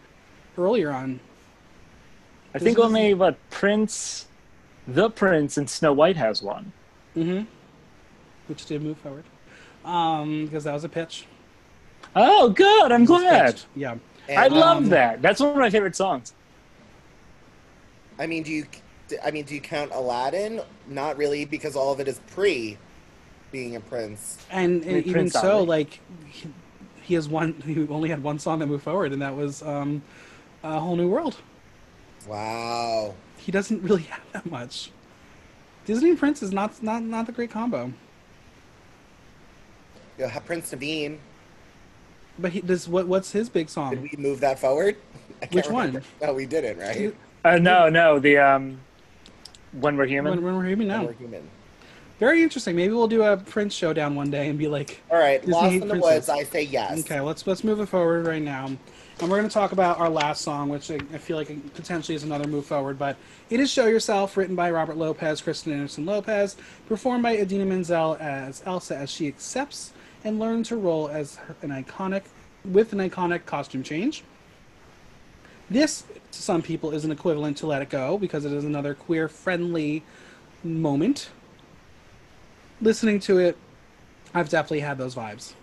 earlier 0.57 0.91
on. 0.91 1.19
I 2.53 2.57
This 2.59 2.63
think 2.63 2.77
is- 2.77 2.83
only 2.83 3.13
what 3.13 3.37
Prince, 3.49 4.27
the 4.87 5.09
Prince, 5.09 5.57
and 5.57 5.69
Snow 5.69 5.93
White 5.93 6.17
has 6.17 6.41
one. 6.41 6.71
Mm-hmm. 7.15 7.43
Which 8.47 8.65
did 8.65 8.81
move 8.81 8.97
forward, 8.97 9.23
um, 9.85 10.45
because 10.45 10.63
that 10.65 10.73
was 10.73 10.83
a 10.83 10.89
pitch. 10.89 11.25
Oh, 12.15 12.49
good! 12.49 12.91
I'm 12.91 13.05
glad. 13.05 13.53
pitched. 13.55 13.65
Yeah. 13.75 13.95
I 14.29 14.45
And, 14.45 14.53
love 14.55 14.77
um, 14.77 14.89
that. 14.89 15.21
That's 15.21 15.39
one 15.39 15.49
of 15.51 15.57
my 15.57 15.69
favorite 15.69 15.95
songs. 15.95 16.33
I 18.19 18.27
mean, 18.27 18.43
do 18.43 18.51
you? 18.51 18.65
I 19.23 19.31
mean, 19.31 19.45
do 19.45 19.53
you 19.55 19.61
count 19.61 19.91
Aladdin? 19.93 20.61
Not 20.87 21.17
really, 21.17 21.45
because 21.45 21.75
all 21.75 21.91
of 21.91 21.99
it 21.99 22.07
is 22.07 22.19
pre 22.31 22.77
being 23.51 23.75
a 23.75 23.79
prince. 23.79 24.37
And, 24.49 24.83
and 24.83 24.93
Made 24.93 24.97
even 25.05 25.13
Prince 25.13 25.33
so, 25.33 25.57
Ali. 25.57 25.65
like 25.65 25.99
he, 26.27 26.49
he 27.03 27.13
has 27.15 27.29
one. 27.29 27.53
He 27.65 27.87
only 27.87 28.09
had 28.09 28.21
one 28.23 28.39
song 28.39 28.59
that 28.59 28.67
moved 28.67 28.83
forward, 28.83 29.13
and 29.13 29.21
that 29.21 29.35
was 29.35 29.61
um, 29.61 30.01
a 30.63 30.79
whole 30.79 30.95
new 30.95 31.07
world. 31.07 31.37
Wow. 32.27 33.13
He 33.37 33.51
doesn't 33.51 33.83
really 33.87 34.03
have 34.03 34.23
that 34.33 34.45
much. 34.45 34.91
Disney 35.85 36.09
and 36.11 36.19
Prince 36.19 36.41
is 36.41 36.51
not 36.51 36.81
not 36.81 37.03
not 37.03 37.25
the 37.25 37.31
great 37.31 37.51
combo. 37.51 37.93
You 40.17 40.25
have 40.25 40.45
Prince 40.45 40.71
Naveen. 40.71 41.17
But 42.39 42.51
he 42.51 42.61
does 42.61 42.87
what? 42.87 43.07
What's 43.07 43.31
his 43.31 43.49
big 43.49 43.69
song? 43.69 43.91
Did 43.91 44.01
we 44.01 44.11
move 44.17 44.39
that 44.39 44.59
forward? 44.59 44.97
I 45.41 45.45
can't 45.45 45.55
Which 45.55 45.69
one? 45.69 45.87
remember. 45.87 46.07
No, 46.21 46.33
we 46.33 46.45
didn't, 46.45 46.79
right? 46.79 47.15
Uh, 47.45 47.57
no, 47.57 47.89
no, 47.89 48.17
the 48.19 48.37
um, 48.37 48.79
when 49.79 49.97
we're 49.97 50.05
human. 50.05 50.35
When, 50.35 50.43
when 50.43 50.57
we're 50.57 50.67
human 50.67 50.87
now. 50.87 51.05
We're 51.05 51.13
human. 51.13 51.49
Very 52.19 52.43
interesting. 52.43 52.75
Maybe 52.75 52.93
we'll 52.93 53.07
do 53.07 53.23
a 53.23 53.37
Prince 53.37 53.73
showdown 53.73 54.15
one 54.15 54.29
day 54.29 54.47
and 54.47 54.57
be 54.57 54.67
like, 54.67 55.01
All 55.09 55.17
right, 55.17 55.41
Disney 55.41 55.53
Lost 55.53 55.73
in 55.73 55.79
the 55.81 55.87
princess. 55.87 56.11
Woods. 56.13 56.29
I 56.29 56.43
say 56.43 56.61
yes. 56.61 56.99
Okay, 57.01 57.19
let's 57.19 57.45
let's 57.47 57.63
move 57.63 57.79
it 57.79 57.87
forward 57.87 58.27
right 58.27 58.41
now, 58.41 58.67
and 58.67 58.77
we're 59.21 59.37
going 59.37 59.47
to 59.47 59.53
talk 59.53 59.71
about 59.71 59.99
our 59.99 60.09
last 60.09 60.41
song, 60.41 60.69
which 60.69 60.89
I, 60.91 60.99
I 61.13 61.17
feel 61.17 61.37
like 61.37 61.73
potentially 61.73 62.15
is 62.15 62.23
another 62.23 62.47
move 62.47 62.65
forward. 62.65 62.97
But 62.99 63.17
it 63.49 63.59
is 63.59 63.71
"Show 63.71 63.87
Yourself," 63.87 64.37
written 64.37 64.55
by 64.55 64.71
Robert 64.71 64.95
Lopez, 64.95 65.41
Kristen 65.41 65.73
Anderson 65.73 66.05
Lopez, 66.05 66.55
performed 66.87 67.23
by 67.23 67.35
Idina 67.35 67.65
Menzel 67.65 68.15
as 68.19 68.61
Elsa 68.65 68.95
as 68.95 69.09
she 69.09 69.27
accepts 69.27 69.91
and 70.23 70.39
learns 70.39 70.69
her 70.69 70.77
role 70.77 71.09
as 71.09 71.39
an 71.61 71.69
iconic 71.71 72.23
with 72.63 72.93
an 72.93 72.99
iconic 72.99 73.45
costume 73.45 73.83
change. 73.83 74.23
This, 75.69 76.03
to 76.33 76.41
some 76.41 76.61
people, 76.61 76.91
is 76.91 77.05
an 77.05 77.11
equivalent 77.11 77.57
to 77.57 77.67
"Let 77.67 77.81
It 77.81 77.89
Go" 77.89 78.17
because 78.17 78.45
it 78.45 78.51
is 78.51 78.65
another 78.65 78.93
queer-friendly 78.93 80.03
moment. 80.63 81.29
Listening 82.81 83.19
to 83.21 83.37
it, 83.37 83.57
I've 84.33 84.49
definitely 84.49 84.81
had 84.81 84.97
those 84.97 85.15
vibes. 85.15 85.53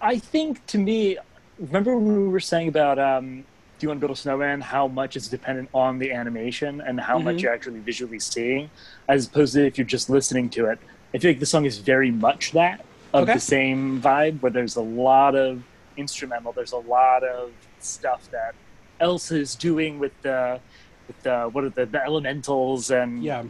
I 0.00 0.18
think 0.18 0.64
to 0.66 0.78
me, 0.78 1.18
remember 1.58 1.96
when 1.96 2.22
we 2.22 2.28
were 2.28 2.40
saying 2.40 2.68
about 2.68 2.98
um, 2.98 3.44
do 3.78 3.86
you 3.86 3.88
want 3.88 4.00
to 4.00 4.06
build 4.06 4.16
a 4.16 4.20
snowman? 4.20 4.60
How 4.60 4.86
much 4.88 5.16
is 5.16 5.28
dependent 5.28 5.70
on 5.72 5.98
the 5.98 6.12
animation 6.12 6.82
and 6.82 7.00
how 7.00 7.18
much 7.18 7.36
Mhm. 7.36 7.42
you're 7.42 7.54
actually 7.54 7.80
visually 7.80 8.18
seeing, 8.18 8.70
as 9.08 9.26
opposed 9.26 9.54
to 9.54 9.66
if 9.66 9.78
you're 9.78 9.86
just 9.86 10.10
listening 10.10 10.50
to 10.50 10.66
it. 10.66 10.78
I 11.14 11.18
feel 11.18 11.30
like 11.30 11.40
the 11.40 11.46
song 11.46 11.64
is 11.64 11.78
very 11.78 12.10
much 12.10 12.52
that 12.52 12.84
of 13.14 13.22
Okay. 13.22 13.34
the 13.34 13.40
same 13.40 14.00
vibe, 14.00 14.40
where 14.42 14.52
there's 14.52 14.76
a 14.76 14.82
lot 14.82 15.34
of 15.34 15.62
instrumental. 15.96 16.52
There's 16.52 16.72
a 16.72 16.76
lot 16.76 17.24
of 17.24 17.52
stuff 17.80 18.30
that 18.30 18.54
Elsa 19.00 19.36
is 19.36 19.54
doing 19.54 19.98
with 19.98 20.12
the 20.22 20.60
with 21.06 21.20
the 21.22 21.44
what 21.52 21.64
are 21.64 21.70
the, 21.70 21.86
the 21.86 22.04
elementals 22.04 22.90
and 22.90 23.22
Yeah. 23.24 23.44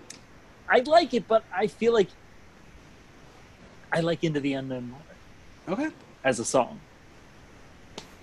I 0.69 0.81
like 0.81 1.13
it, 1.15 1.27
but 1.27 1.45
I 1.53 1.67
feel 1.67 1.93
like 1.93 2.09
I 3.93 4.01
like 4.01 4.23
Into 4.23 4.41
the 4.41 4.53
Unknown 4.55 4.91
more 4.91 5.01
Okay. 5.69 5.91
as 6.25 6.39
a 6.39 6.45
song. 6.45 6.81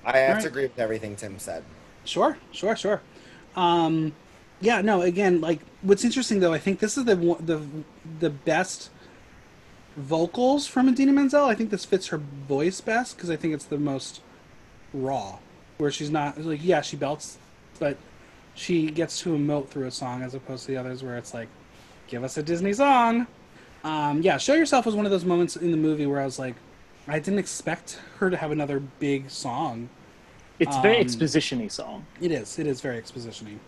I 0.05 0.17
have 0.17 0.29
Alright. 0.29 0.43
to 0.43 0.47
agree 0.49 0.63
with 0.63 0.79
everything 0.79 1.15
Tim 1.17 1.37
said. 1.39 1.63
Sure, 2.05 2.37
sure, 2.53 2.75
sure. 2.77 3.01
Um, 3.55 4.13
yeah, 4.61 4.81
no. 4.81 5.01
Again, 5.01 5.41
like 5.41 5.59
what's 5.81 6.05
interesting 6.05 6.39
though, 6.39 6.53
I 6.53 6.59
think 6.59 6.79
this 6.79 6.97
is 6.97 7.03
the 7.05 7.17
one- 7.17 7.45
the 7.45 7.61
the 8.19 8.29
best 8.29 8.89
vocals 9.97 10.67
from 10.67 10.87
Idina 10.87 11.11
Menzel. 11.11 11.45
I 11.45 11.55
think 11.55 11.69
this 11.69 11.83
fits 11.83 12.07
her 12.07 12.17
voice 12.17 12.79
best 12.81 13.17
because 13.17 13.29
I 13.29 13.35
think 13.35 13.53
it's 13.53 13.65
the 13.65 13.77
most 13.77 14.21
raw, 14.93 15.39
where 15.77 15.91
she's 15.91 16.09
not 16.09 16.39
like 16.43 16.63
yeah 16.63 16.81
she 16.81 16.97
belts, 16.97 17.37
but 17.79 17.97
she 18.55 18.89
gets 18.89 19.19
to 19.21 19.29
emote 19.29 19.67
through 19.69 19.85
a 19.85 19.91
song 19.91 20.23
as 20.23 20.33
opposed 20.33 20.65
to 20.65 20.71
the 20.71 20.77
others 20.77 21.03
where 21.03 21.17
it's 21.17 21.33
like, 21.33 21.47
give 22.07 22.23
us 22.23 22.37
a 22.37 22.43
Disney 22.43 22.73
song. 22.73 23.27
Um, 23.83 24.21
yeah, 24.21 24.37
show 24.37 24.55
yourself 24.55 24.85
was 24.85 24.95
one 24.95 25.05
of 25.05 25.11
those 25.11 25.25
moments 25.25 25.55
in 25.55 25.69
the 25.71 25.77
movie 25.77 26.07
where 26.07 26.19
I 26.19 26.25
was 26.25 26.39
like, 26.39 26.55
I 27.07 27.19
didn't 27.19 27.39
expect 27.39 27.99
her 28.17 28.29
to 28.29 28.35
have 28.35 28.51
another 28.51 28.79
big 28.79 29.29
song. 29.29 29.89
It's 30.59 30.75
a 30.75 30.81
very 30.81 30.95
Um, 30.95 31.01
exposition-y 31.01 31.67
song. 31.67 32.05
It 32.19 32.31
is. 32.31 32.57
It 32.57 32.65
is 32.65 32.81
very 32.81 32.99
expositioning. 32.99 33.59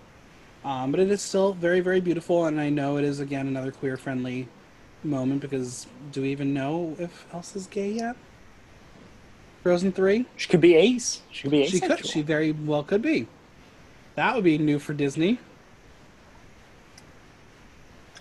Um, 0.65 0.91
but 0.91 0.99
it 0.99 1.09
is 1.11 1.21
still 1.21 1.53
very, 1.53 1.79
very 1.79 2.01
beautiful, 2.01 2.47
and 2.47 2.59
I 2.59 2.69
know 2.69 2.97
it 2.97 3.05
is 3.05 3.19
again 3.19 3.47
another 3.47 3.71
queer-friendly 3.71 4.47
moment 5.03 5.39
because 5.41 5.87
do 6.11 6.23
we 6.23 6.31
even 6.31 6.53
know 6.53 6.95
if 6.99 7.27
Elsa's 7.31 7.67
gay 7.67 7.91
yet? 7.91 8.17
Frozen 9.63 9.91
three. 9.91 10.25
She 10.37 10.47
could 10.47 10.61
be 10.61 10.75
ace. 10.75 11.21
She 11.31 11.43
could 11.43 11.51
be 11.51 11.63
ace. 11.63 11.71
She 11.71 11.79
could. 11.79 12.05
She 12.05 12.21
very 12.21 12.51
well 12.51 12.83
could 12.83 13.01
be. 13.01 13.27
That 14.15 14.35
would 14.35 14.43
be 14.43 14.57
new 14.57 14.79
for 14.79 14.93
Disney. 14.93 15.39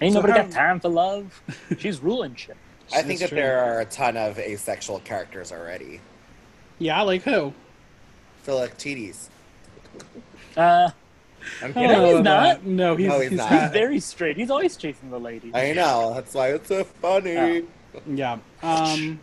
Ain't 0.01 0.13
So 0.15 0.21
nobody 0.21 0.39
how- 0.39 0.47
got 0.47 0.53
time 0.53 0.81
for 0.81 0.89
love. 0.89 1.43
She's 1.79 2.01
ruling 2.01 2.35
shit. 2.35 2.57
I 2.95 3.03
think 3.03 3.21
that 3.21 3.29
true. 3.31 3.37
there 3.37 3.59
are 3.61 3.81
a 3.81 3.85
ton 3.85 4.17
of 4.17 4.39
asexual 4.39 5.01
characters 5.01 5.53
already. 5.53 6.01
Yeah, 6.79 7.03
like 7.03 7.23
who? 7.23 7.53
Philoctetes. 8.45 9.29
Uh, 10.57 10.91
I'm 11.63 11.73
kidding. 11.75 11.89
don't 11.91 12.15
he's 12.17 12.25
not. 12.25 12.65
No, 12.65 12.97
he's, 12.97 13.09
No, 13.09 13.21
he's 13.21 13.31
he's 13.31 13.39
not. 13.39 13.51
he's 13.51 13.71
very 13.73 14.01
straight. 14.01 14.37
He's 14.37 14.51
always 14.51 14.77
chasing 14.77 15.11
the 15.11 15.19
lady. 15.21 15.51
I 15.55 15.73
know. 15.73 16.13
That's 16.15 16.33
why 16.35 16.53
it's 16.53 16.69
so 16.69 16.85
funny. 16.85 17.37
Oh. 17.37 17.63
Yeah. 18.07 18.39
Um, 18.63 19.21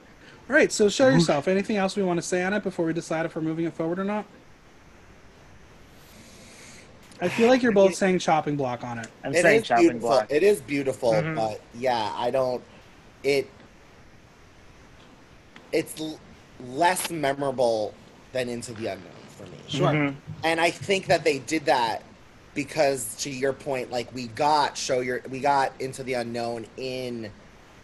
all 0.49 0.55
right. 0.55 0.72
So 0.72 0.89
show 0.89 1.09
yourself. 1.09 1.47
Anything 1.47 1.77
else 1.77 1.95
we 1.95 2.03
want 2.03 2.17
to 2.17 2.22
say 2.22 2.43
on 2.43 2.53
it 2.53 2.63
before 2.63 2.85
we 2.85 2.93
decide 2.93 3.26
if 3.26 3.35
we're 3.35 3.41
moving 3.41 3.65
it 3.65 3.73
forward 3.73 3.99
or 3.99 4.03
not? 4.03 4.26
I 7.22 7.30
feel 7.30 7.47
like 7.47 7.63
you're 7.63 7.72
both 7.72 7.95
saying 7.95 8.19
chopping 8.19 8.55
block 8.57 8.84
on 8.84 8.99
it. 8.99 9.07
I'm 9.23 9.34
It 9.34 9.41
saying 9.41 9.61
is 9.61 9.67
chopping 9.67 9.84
beautiful. 9.85 10.09
block. 10.09 10.27
It 10.30 10.43
is 10.43 10.59
beautiful, 10.61 11.13
Mhm. 11.13 11.35
but 11.35 11.61
yeah, 11.73 12.11
I 12.15 12.30
don't. 12.31 12.61
It. 13.23 13.49
it's 15.72 15.99
l- 15.99 16.19
less 16.69 17.09
memorable 17.09 17.93
than 18.31 18.47
Into 18.47 18.72
the 18.73 18.88
Unknown 18.88 19.11
for 19.38 19.43
me. 19.43 19.57
Sure. 19.67 19.88
Mhm. 19.89 20.15
And 20.43 20.61
I 20.61 20.69
think 20.69 21.07
that 21.07 21.26
they 21.26 21.39
did 21.39 21.65
that 21.65 22.01
because, 22.53 23.13
to 23.23 23.30
your 23.30 23.51
point, 23.51 23.91
like 23.91 24.13
we 24.13 24.27
got 24.27 24.77
show 24.77 24.99
your 25.01 25.22
we 25.30 25.39
got 25.39 25.73
Into 25.80 26.03
the 26.03 26.13
Unknown 26.13 26.65
in 26.77 27.30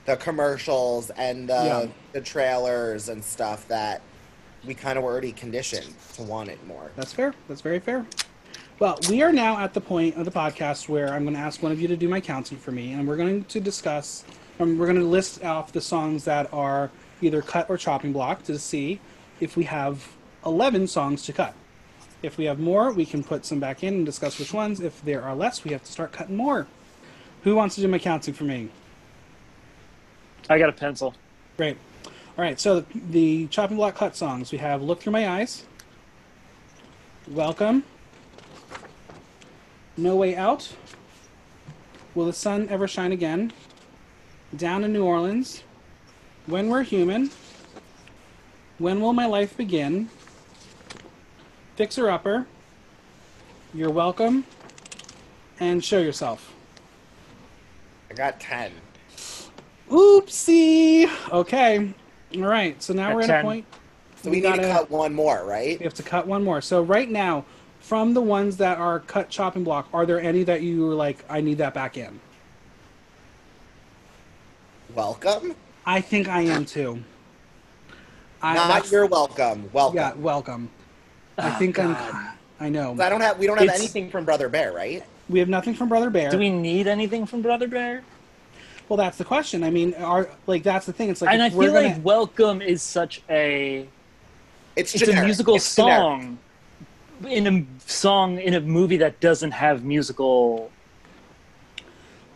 the 0.06 0.16
commercials 0.18 1.10
and 1.12 1.48
the 1.50 1.54
Yeah. 1.54 1.86
the 2.14 2.22
trailers 2.22 3.10
and 3.10 3.24
stuff 3.24 3.68
that 3.68 4.02
we 4.66 4.74
kind 4.74 4.98
of 4.98 5.04
were 5.04 5.12
already 5.12 5.32
conditioned 5.32 5.94
to 6.16 6.24
want 6.24 6.50
it 6.50 6.60
more. 6.68 6.92
That's 6.96 7.14
fair. 7.14 7.34
That's 7.48 7.62
very 7.62 7.80
fair. 7.80 8.06
Well, 8.80 9.00
we 9.10 9.22
are 9.22 9.32
now 9.32 9.60
at 9.60 9.74
the 9.74 9.82
point 9.82 10.16
of 10.18 10.26
the 10.26 10.32
podcast 10.32 10.90
where 10.90 11.14
I'm 11.14 11.24
going 11.24 11.36
to 11.36 11.40
ask 11.40 11.62
one 11.62 11.72
of 11.72 11.80
you 11.80 11.88
to 11.88 11.96
do 11.98 12.10
my 12.10 12.20
counting 12.20 12.58
for 12.58 12.72
me, 12.72 12.94
and 12.94 13.08
we're 13.08 13.16
going 13.18 13.44
to 13.46 13.60
discuss. 13.60 14.24
Um, 14.60 14.78
we're 14.78 14.88
going 14.88 15.00
to 15.00 15.06
list 15.06 15.44
off 15.44 15.72
the 15.72 15.82
songs 15.82 16.24
that 16.26 16.52
are 16.54 16.90
either 17.22 17.42
cut 17.42 17.70
or 17.70 17.78
chopping 17.78 18.12
block 18.12 18.44
to 18.44 18.58
see 18.60 19.00
if 19.40 19.56
we 19.56 19.64
have 19.66 20.08
11 20.46 20.88
songs 20.88 21.24
to 21.26 21.34
cut. 21.34 21.54
If 22.24 22.38
we 22.38 22.46
have 22.46 22.60
more, 22.60 22.92
we 22.92 23.06
can 23.06 23.24
put 23.24 23.46
some 23.46 23.60
back 23.60 23.84
in 23.84 23.94
and 23.96 24.06
discuss 24.06 24.38
which 24.40 24.54
ones. 24.54 24.80
If 24.80 25.04
there 25.04 25.24
are 25.24 25.36
less, 25.36 25.64
we 25.64 25.72
have 25.72 25.84
to 25.84 25.92
start 25.92 26.12
cutting 26.12 26.36
more. 26.36 26.68
Who 27.44 27.56
wants 27.56 27.76
to 27.76 27.82
do 27.82 27.88
my 27.88 27.98
counting 28.00 28.34
for 28.36 28.44
me? 28.44 28.70
I 30.50 30.58
got 30.60 30.70
a 30.70 30.74
pencil. 30.74 31.14
Great. 31.58 31.78
All 32.06 32.44
right, 32.44 32.60
so 32.60 32.80
the, 32.80 32.86
the 33.12 33.48
chopping 33.48 33.78
block 33.78 33.96
cut 33.96 34.16
songs 34.16 34.52
we 34.52 34.58
have 34.58 34.82
"Look 34.82 35.02
Through 35.02 35.14
My 35.14 35.28
Eyes," 35.28 35.66
"Welcome," 37.28 37.84
"No 39.98 40.16
Way 40.16 40.36
Out," 40.36 40.76
"Will 42.16 42.26
the 42.26 42.34
Sun 42.34 42.70
Ever 42.70 42.88
Shine 42.88 43.12
Again," 43.12 43.54
"Down 44.56 44.84
in 44.84 44.94
New 44.94 45.04
Orleans," 45.06 45.64
"When 46.46 46.70
We're 46.70 46.84
Human," 46.84 47.30
"When 48.78 49.02
Will 49.02 49.14
My 49.14 49.26
Life 49.26 49.56
Begin," 49.56 50.10
"Fixer 51.76 52.10
Upper," 52.10 52.48
"You're 53.74 53.92
Welcome," 53.92 54.46
and 55.60 55.84
"Show 55.84 56.00
Yourself." 56.00 56.54
I 58.10 58.14
got 58.14 58.40
ten. 58.40 58.72
Oopsie. 59.92 61.10
Okay. 61.32 61.94
All 62.36 62.42
right. 62.42 62.82
So 62.82 62.94
now 62.94 63.10
At 63.10 63.16
we're 63.16 63.22
at 63.22 63.30
a 63.30 63.34
10. 63.34 63.44
point. 63.44 63.66
So 64.24 64.30
we, 64.30 64.38
need 64.38 64.42
gotta- 64.44 64.62
to 64.64 64.68
cut 64.72 64.90
one 64.90 65.14
more, 65.14 65.44
right? 65.46 65.78
We 65.80 65.84
have 65.84 65.94
to 65.96 66.04
cut 66.04 66.26
one 66.28 66.44
more. 66.44 66.62
So 66.62 66.82
right 66.82 67.10
now, 67.10 67.44
from 67.80 68.14
the 68.14 68.22
ones 68.22 68.58
that 68.58 68.78
are 68.78 69.00
cut 69.02 69.30
chopping 69.30 69.64
block, 69.64 69.88
are 69.94 70.06
there 70.06 70.20
any 70.22 70.44
that 70.44 70.62
you 70.62 70.86
were 70.86 70.94
like, 70.94 71.26
I 71.30 71.42
need 71.42 71.58
that 71.58 71.74
back 71.74 71.98
in? 71.98 72.20
Welcome. 74.94 75.56
I 75.86 76.02
think 76.02 76.28
I 76.28 76.42
am 76.42 76.66
too. 76.66 77.04
I, 78.42 78.54
Not 78.56 78.68
that's- 78.68 78.92
you're 78.92 79.06
welcome. 79.08 79.70
Welcome. 79.74 79.96
Yeah, 79.98 80.14
welcome. 80.16 80.70
I 81.38 81.56
Oh, 81.56 81.60
think 81.60 81.76
God. 81.76 81.96
I'm. 82.14 82.28
I 82.60 82.70
know. 82.70 82.96
I 83.00 83.10
don't 83.10 83.22
have. 83.22 83.40
We 83.40 83.48
don't 83.48 83.58
have 83.58 83.64
It's- 83.66 83.80
anything 83.80 84.12
from 84.12 84.26
Brother 84.26 84.48
Bear, 84.50 84.72
right? 84.74 85.04
We 85.30 85.40
have 85.40 85.50
nothing 85.50 85.74
from 85.74 85.90
Brother 85.90 86.10
Bear. 86.10 86.30
Do 86.30 86.38
we 86.38 86.50
need 86.50 86.88
anything 86.88 87.26
from 87.26 87.42
Brother 87.42 87.68
Bear? 87.68 88.04
Well, 88.92 88.98
that's 88.98 89.18
the 89.18 89.24
question. 89.24 89.64
I 89.64 89.70
mean, 89.70 89.94
are 89.94 90.28
like 90.48 90.64
that's 90.64 90.86
the 90.86 90.92
thing. 90.92 91.08
It's 91.10 91.22
like 91.22 91.32
and 91.32 91.42
I 91.42 91.46
if 91.48 91.54
feel 91.54 91.72
gonna, 91.72 91.88
like 91.96 92.04
"Welcome" 92.04 92.62
is 92.62 92.82
such 92.82 93.22
a 93.30 93.88
It's, 94.76 94.94
it's 94.94 95.06
generic. 95.06 95.22
a 95.22 95.26
musical 95.28 95.56
It's 95.56 95.74
generic. 95.74 95.98
song 95.98 96.38
in 97.26 97.48
a 97.48 97.66
song 97.90 98.38
in 98.38 98.54
a 98.54 98.60
movie 98.60 98.98
that 98.98 99.22
doesn't 99.22 99.52
have 99.52 99.86
musical 99.86 100.70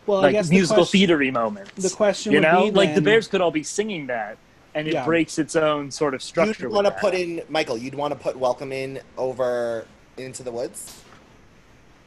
well, 0.07 0.19
I 0.19 0.22
like 0.27 0.32
guess 0.32 0.48
the 0.48 0.56
musical 0.56 0.84
question- 0.86 1.10
theatery 1.10 1.30
moments. 1.34 1.72
the 1.73 1.90
question 1.94 2.32
you 2.32 2.38
would 2.40 2.44
know, 2.48 2.64
be 2.64 2.72
like 2.72 2.95
the 2.95 3.02
Bears 3.02 3.27
could 3.27 3.41
all 3.41 3.52
be 3.52 3.64
singing 3.64 4.07
that, 4.07 4.38
and 4.73 4.88
it 4.88 4.94
Yeah. 4.94 5.03
breaks 5.03 5.38
its 5.38 5.57
own 5.57 5.91
sort 5.91 6.14
of 6.14 6.23
structure. 6.23 6.68
You'd 6.68 6.72
want 6.72 6.88
to 6.88 6.91
put 6.91 7.14
in 7.14 7.41
Michael. 7.49 7.77
You'd 7.77 7.95
want 7.95 8.14
to 8.14 8.18
put 8.18 8.38
"Welcome" 8.38 8.72
in 8.72 9.02
over 9.18 9.88
"Into 10.15 10.41
the 10.41 10.52
Woods." 10.53 11.02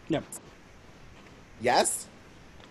Yep. 0.09 0.25
Yes. 1.61 2.07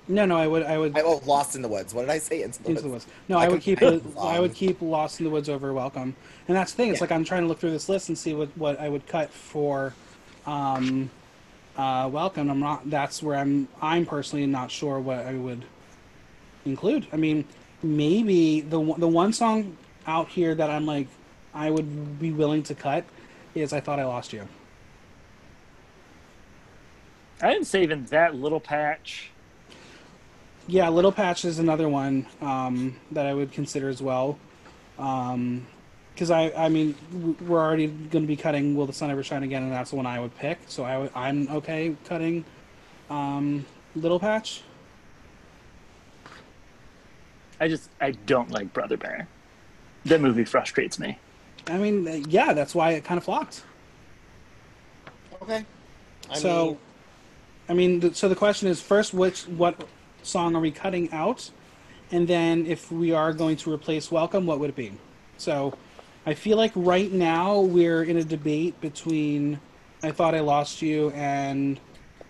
No, 0.09 0.25
no, 0.25 0.37
I 0.37 0.47
would. 0.47 0.63
I 0.63 0.77
would. 0.77 0.97
I, 0.97 1.01
oh, 1.01 1.21
"Lost 1.25 1.55
in 1.55 1.61
the 1.61 1.67
Woods." 1.67 1.93
What 1.93 2.01
did 2.03 2.09
I 2.11 2.17
say? 2.19 2.41
"Into 2.43 2.63
the 2.63 2.69
Into 2.69 2.81
the 2.83 2.87
Woods." 2.89 3.05
Woods. 3.05 3.15
No, 3.27 3.37
I 3.37 3.45
I, 3.45 3.47
would 3.49 3.61
keep 3.61 3.81
I 3.81 3.87
it. 3.87 4.03
I 4.17 4.39
would 4.39 4.53
keep 4.53 4.81
Lost 4.81 5.19
in 5.19 5.25
the 5.25 5.29
Woods 5.29 5.49
over 5.49 5.73
Welcome, 5.73 6.15
and 6.47 6.55
that's 6.55 6.71
the 6.71 6.77
thing. 6.77 6.91
It's 6.91 6.99
Yeah. 6.99 7.03
like 7.03 7.11
I'm 7.11 7.25
trying 7.25 7.41
to 7.41 7.47
look 7.47 7.59
through 7.59 7.71
this 7.71 7.89
list 7.89 8.07
and 8.07 8.17
see 8.17 8.33
what 8.33 8.49
what 8.57 8.79
I 8.79 8.87
would 8.87 9.05
cut 9.05 9.29
for, 9.31 9.93
um, 10.45 11.09
uh, 11.77 12.09
Welcome. 12.11 12.49
I'm 12.49 12.59
not. 12.61 12.89
That's 12.89 13.21
where 13.21 13.35
I'm. 13.37 13.67
I'm 13.81 14.05
personally 14.05 14.45
not 14.45 14.71
sure 14.71 14.97
what 14.99 15.19
I 15.25 15.33
would 15.33 15.65
include. 16.65 17.07
I 17.11 17.17
mean, 17.17 17.43
maybe 17.83 18.61
the 18.61 18.79
one- 18.79 18.99
the 19.01 19.07
one 19.09 19.33
song 19.33 19.75
out 20.05 20.29
here 20.29 20.55
that 20.55 20.69
I'm 20.69 20.85
like, 20.85 21.07
I 21.53 21.69
would 21.69 22.17
be 22.17 22.31
willing 22.31 22.63
to 22.63 22.75
cut 22.75 23.03
is 23.55 23.73
"I 23.73 23.81
Thought 23.81 23.99
I 23.99 24.05
Lost 24.05 24.31
You." 24.31 24.47
I 27.41 27.51
didn't 27.51 27.67
say 27.67 27.83
even 27.83 28.05
that 28.05 28.35
little 28.35 28.59
patch. 28.61 29.31
Yeah, 30.67 30.89
Little 30.89 31.13
Patch 31.13 31.45
is 31.45 31.59
another 31.59 31.87
one 31.87 32.25
um, 32.41 32.97
that 33.11 33.25
I 33.25 33.33
would 33.33 33.53
consider 33.53 33.87
as 33.87 34.01
well. 34.01 34.37
Because 34.97 36.29
I, 36.29 36.51
I 36.51 36.67
mean, 36.67 36.95
we're 37.41 37.61
already 37.61 37.87
going 37.87 38.23
to 38.23 38.27
be 38.27 38.35
cutting 38.35 38.75
"Will 38.75 38.85
the 38.85 38.93
Sun 38.93 39.09
Ever 39.09 39.23
Shine 39.23 39.43
Again," 39.43 39.63
and 39.63 39.71
that's 39.71 39.91
the 39.91 39.95
one 39.95 40.05
I 40.05 40.19
would 40.19 40.35
pick. 40.37 40.59
So 40.67 40.83
I, 40.83 41.09
I'm 41.15 41.47
okay 41.49 41.95
cutting 42.05 42.43
um, 43.09 43.65
Little 43.95 44.19
Patch. 44.19 44.61
I 47.59 47.67
just 47.69 47.89
I 48.01 48.11
don't 48.11 48.51
like 48.51 48.73
Brother 48.73 48.97
Bear. 48.97 49.27
That 50.05 50.21
movie 50.21 50.45
frustrates 50.45 50.99
me. 50.99 51.17
I 51.65 51.77
mean, 51.77 52.07
uh, 52.07 52.11
yeah, 52.27 52.53
that's 52.53 52.75
why 52.75 52.91
it 52.91 53.03
kind 53.03 53.17
of 53.17 53.23
flopped. 53.23 53.63
Okay. 55.41 55.65
I 56.29 56.37
so, 56.37 56.65
mean, 56.65 56.77
I 57.69 57.73
mean, 57.73 58.13
so 58.13 58.27
the 58.27 58.35
question 58.35 58.67
is 58.67 58.81
first, 58.81 59.13
which 59.13 59.43
what 59.47 59.87
song 60.27 60.55
are 60.55 60.59
we 60.59 60.71
cutting 60.71 61.11
out, 61.11 61.49
and 62.11 62.27
then 62.27 62.65
if 62.67 62.91
we 62.91 63.11
are 63.13 63.33
going 63.33 63.55
to 63.57 63.73
replace 63.73 64.11
"Welcome," 64.11 64.45
what 64.45 64.59
would 64.59 64.69
it 64.69 64.75
be? 64.75 64.91
So, 65.37 65.73
I 66.25 66.33
feel 66.33 66.57
like 66.57 66.71
right 66.75 67.11
now 67.11 67.59
we're 67.61 68.03
in 68.03 68.17
a 68.17 68.23
debate 68.23 68.79
between 68.81 69.59
"I 70.03 70.11
Thought 70.11 70.35
I 70.35 70.41
Lost 70.41 70.81
You" 70.81 71.09
and 71.11 71.79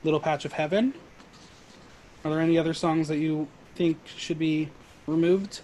"Little 0.03 0.19
Patch 0.19 0.45
of 0.45 0.53
Heaven." 0.53 0.93
Are 2.23 2.31
there 2.31 2.39
any 2.39 2.57
other 2.57 2.73
songs 2.73 3.07
that 3.07 3.17
you 3.17 3.47
think 3.75 3.97
should 4.17 4.39
be 4.39 4.69
removed? 5.07 5.61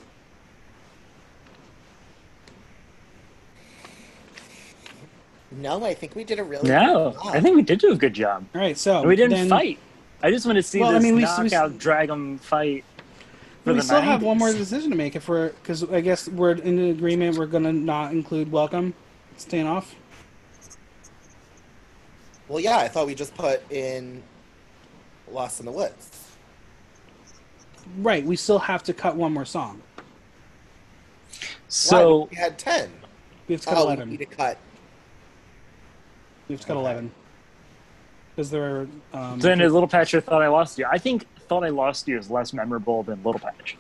no, 5.51 5.83
I 5.85 5.93
think 5.93 6.15
we 6.15 6.23
did 6.23 6.39
a 6.39 6.43
really 6.43 6.67
No, 6.67 7.11
good 7.11 7.21
job. 7.23 7.35
I 7.35 7.39
think 7.39 7.55
we 7.55 7.61
did 7.61 7.79
do 7.79 7.91
a 7.91 7.95
good 7.95 8.13
job. 8.13 8.45
All 8.55 8.61
right, 8.61 8.77
so 8.77 8.99
And 8.99 9.07
we 9.07 9.15
didn't 9.15 9.31
then- 9.37 9.49
fight. 9.49 9.77
I 10.23 10.31
just 10.31 10.45
want 10.45 10.55
to 10.55 10.63
see 10.63 10.79
Well, 10.79 10.91
I 10.91 10.93
this 10.93 11.03
mean, 11.03 11.15
we- 11.15 11.21
we- 11.23 11.49
knockout 11.49 11.77
drag 11.77 12.09
'em 12.09 12.37
fight. 12.39 12.85
For 13.65 13.71
we 13.73 13.79
the 13.79 13.83
still 13.85 14.01
have 14.01 14.23
one 14.23 14.37
more 14.37 14.51
decision 14.51 14.89
to 14.91 14.95
make 14.95 15.15
if 15.15 15.27
we're 15.29 15.49
because 15.49 15.83
I 15.83 16.01
guess 16.01 16.27
we're 16.27 16.51
in 16.53 16.79
agreement. 16.89 17.37
We're 17.37 17.45
gonna 17.45 17.71
not 17.73 18.11
include 18.11 18.51
"Welcome," 18.51 18.93
staying 19.37 19.67
off. 19.67 19.95
Well, 22.47 22.59
yeah, 22.59 22.77
I 22.77 22.87
thought 22.89 23.07
we 23.07 23.15
just 23.15 23.35
put 23.35 23.61
in 23.71 24.21
"Lost 25.31 25.59
in 25.59 25.65
the 25.65 25.71
Woods." 25.71 26.09
Right, 27.97 28.25
we 28.25 28.35
still 28.35 28.59
have 28.59 28.83
to 28.83 28.93
cut 28.93 29.15
one 29.15 29.33
more 29.33 29.45
song. 29.45 29.81
So 31.69 32.17
Why? 32.19 32.27
we 32.31 32.35
had 32.37 32.57
ten. 32.59 32.91
We 33.47 33.53
have 33.55 33.61
to 33.61 33.67
cut 33.69 33.77
Oh, 33.77 33.83
eleven. 33.83 34.09
we 34.09 34.17
need 34.17 34.29
to 34.29 34.35
cut. 34.35 34.57
We 36.47 36.53
have 36.53 36.61
to 36.61 36.67
cut 36.67 36.73
Okay. 36.77 36.81
eleven 36.81 37.11
because 38.35 38.49
there 38.49 38.63
are. 38.81 38.87
Um, 39.13 39.39
then 39.39 39.61
is 39.61 39.71
Little 39.71 39.87
Patch 39.87 40.13
or 40.13 40.21
Thought 40.21 40.41
I 40.41 40.47
Lost 40.47 40.77
You? 40.77 40.85
I 40.89 40.97
think 40.97 41.27
Thought 41.47 41.63
I 41.63 41.69
Lost 41.69 42.07
You 42.07 42.17
is 42.17 42.29
less 42.29 42.53
memorable 42.53 43.03
than 43.03 43.23
Little 43.23 43.39
Patch. 43.39 43.77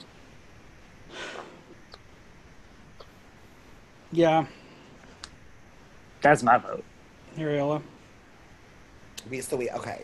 yeah, 4.11 4.45
That's 6.21 6.43
my 6.43 6.57
vote. 6.57 6.83
Ariola. 7.37 7.81
We 9.29 9.41
so 9.41 9.57
we 9.57 9.69
okay. 9.71 10.03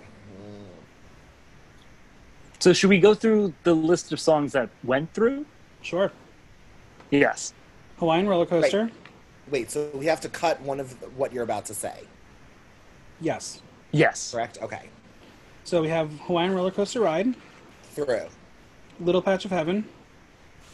So 2.59 2.73
should 2.73 2.89
we 2.89 2.99
go 2.99 3.13
through 3.13 3.53
the 3.63 3.73
list 3.73 4.11
of 4.11 4.19
songs 4.19 4.51
that 4.51 4.69
went 4.83 5.13
through? 5.13 5.45
Sure. 5.81 6.11
Yes. 7.09 7.53
Hawaiian 7.99 8.27
roller 8.27 8.45
coaster. 8.45 8.91
Wait, 9.49 9.71
so 9.71 9.89
we 9.93 10.05
have 10.07 10.19
to 10.21 10.29
cut 10.29 10.59
one 10.61 10.79
of 10.79 10.91
what 11.17 11.31
you're 11.33 11.43
about 11.43 11.65
to 11.65 11.73
say, 11.73 12.03
Yes. 13.21 13.61
Yes. 13.91 14.31
correct? 14.31 14.57
Okay. 14.61 14.89
So 15.63 15.81
we 15.81 15.89
have 15.89 16.11
Hawaiian 16.21 16.53
roller 16.53 16.71
coaster 16.71 16.99
ride, 16.99 17.35
Through. 17.91 18.27
Little 18.99 19.21
Patch 19.21 19.45
of 19.45 19.51
Heaven. 19.51 19.87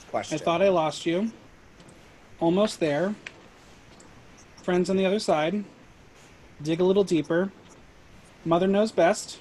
Question. 0.10 0.36
I 0.36 0.38
thought 0.44 0.62
I 0.62 0.70
lost 0.70 1.06
you. 1.06 1.32
Almost 2.40 2.80
there. 2.80 3.16
Friends 4.64 4.90
on 4.90 4.98
the 4.98 5.06
other 5.06 5.20
side. 5.20 5.64
Dig 6.62 6.80
a 6.80 6.84
little 6.84 7.04
deeper. 7.04 7.52
Mother 8.46 8.68
knows 8.68 8.92
best. 8.92 9.40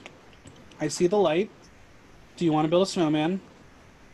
I 0.80 0.88
see 0.88 1.06
the 1.06 1.16
light. 1.16 1.50
Do 2.36 2.44
you 2.44 2.52
want 2.52 2.64
to 2.64 2.68
build 2.68 2.82
a 2.82 2.90
snowman? 2.90 3.40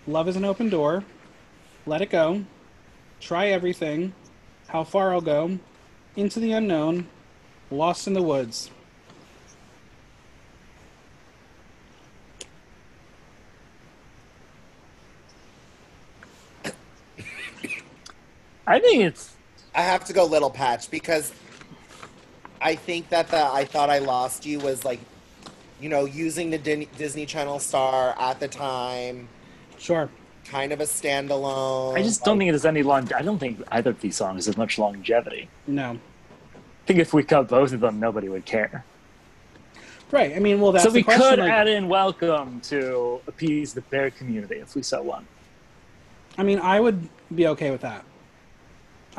Love 0.07 0.29
is 0.29 0.37
an 0.37 0.45
open 0.45 0.69
door. 0.69 1.05
Let 1.87 2.03
it 2.03 2.11
go. 2.11 2.45
Try 3.21 3.49
everything. 3.49 4.13
How 4.69 4.85
Far 4.85 5.13
I'll 5.13 5.21
Go, 5.21 5.59
Into 6.17 6.39
the 6.39 6.53
Unknown, 6.53 7.09
Lost 7.71 8.07
in 8.07 8.13
the 8.13 8.23
Woods. 8.23 8.71
I 18.71 18.79
think 18.79 19.03
it's 19.03 19.35
I 19.75 19.83
have 19.83 20.05
to 20.05 20.13
go 20.13 20.25
Little 20.25 20.51
Patch 20.51 20.91
because 20.91 21.33
I 22.63 22.77
think 22.77 23.09
that 23.09 23.29
the 23.29 23.43
I 23.45 23.65
Thought 23.65 23.91
I 23.91 23.99
Lost 23.99 24.47
You 24.47 24.61
was 24.61 24.85
like, 24.85 25.01
you 25.81 25.89
know, 25.89 26.05
using 26.05 26.51
the 26.51 26.59
Din- 26.59 26.87
Disney 26.97 27.27
Channel 27.27 27.59
star 27.59 28.15
at 28.19 28.39
the 28.39 28.47
time, 28.49 29.29
Sure. 29.79 30.09
kind 30.45 30.73
of 30.73 30.81
a 30.81 30.85
standalone. 30.85 31.97
I 31.99 32.03
just 32.03 32.23
don't 32.25 32.37
like- 32.39 32.43
think 32.47 32.51
there's 32.53 32.65
any 32.65 32.83
long. 32.85 33.13
I 33.13 33.23
don't 33.23 33.39
think 33.39 33.61
either 33.73 33.91
of 33.91 34.01
these 34.01 34.15
songs 34.17 34.47
has 34.47 34.57
much 34.57 34.79
longevity. 34.79 35.49
No. 35.67 35.91
I 36.55 36.87
think 36.87 37.01
if 37.01 37.13
we 37.13 37.23
cut 37.25 37.49
both 37.49 37.73
of 37.73 37.81
them, 37.81 37.99
nobody 37.99 38.29
would 38.29 38.45
care. 38.45 38.85
Right. 40.13 40.35
I 40.37 40.39
mean, 40.41 40.61
well, 40.61 40.71
that's 40.73 40.85
so 40.85 40.91
the 40.91 40.99
we 41.01 41.03
question. 41.03 41.23
could 41.29 41.39
like- 41.41 41.51
add 41.51 41.67
in 41.69 41.89
"Welcome" 41.89 42.61
to 42.63 43.21
appease 43.27 43.75
the 43.75 43.81
bear 43.83 44.11
community 44.11 44.57
if 44.57 44.75
we 44.77 44.83
so 44.83 45.03
want. 45.03 45.27
I 46.39 46.43
mean, 46.45 46.61
I 46.61 46.79
would 46.79 47.09
be 47.35 47.47
okay 47.49 47.71
with 47.73 47.81
that. 47.81 48.05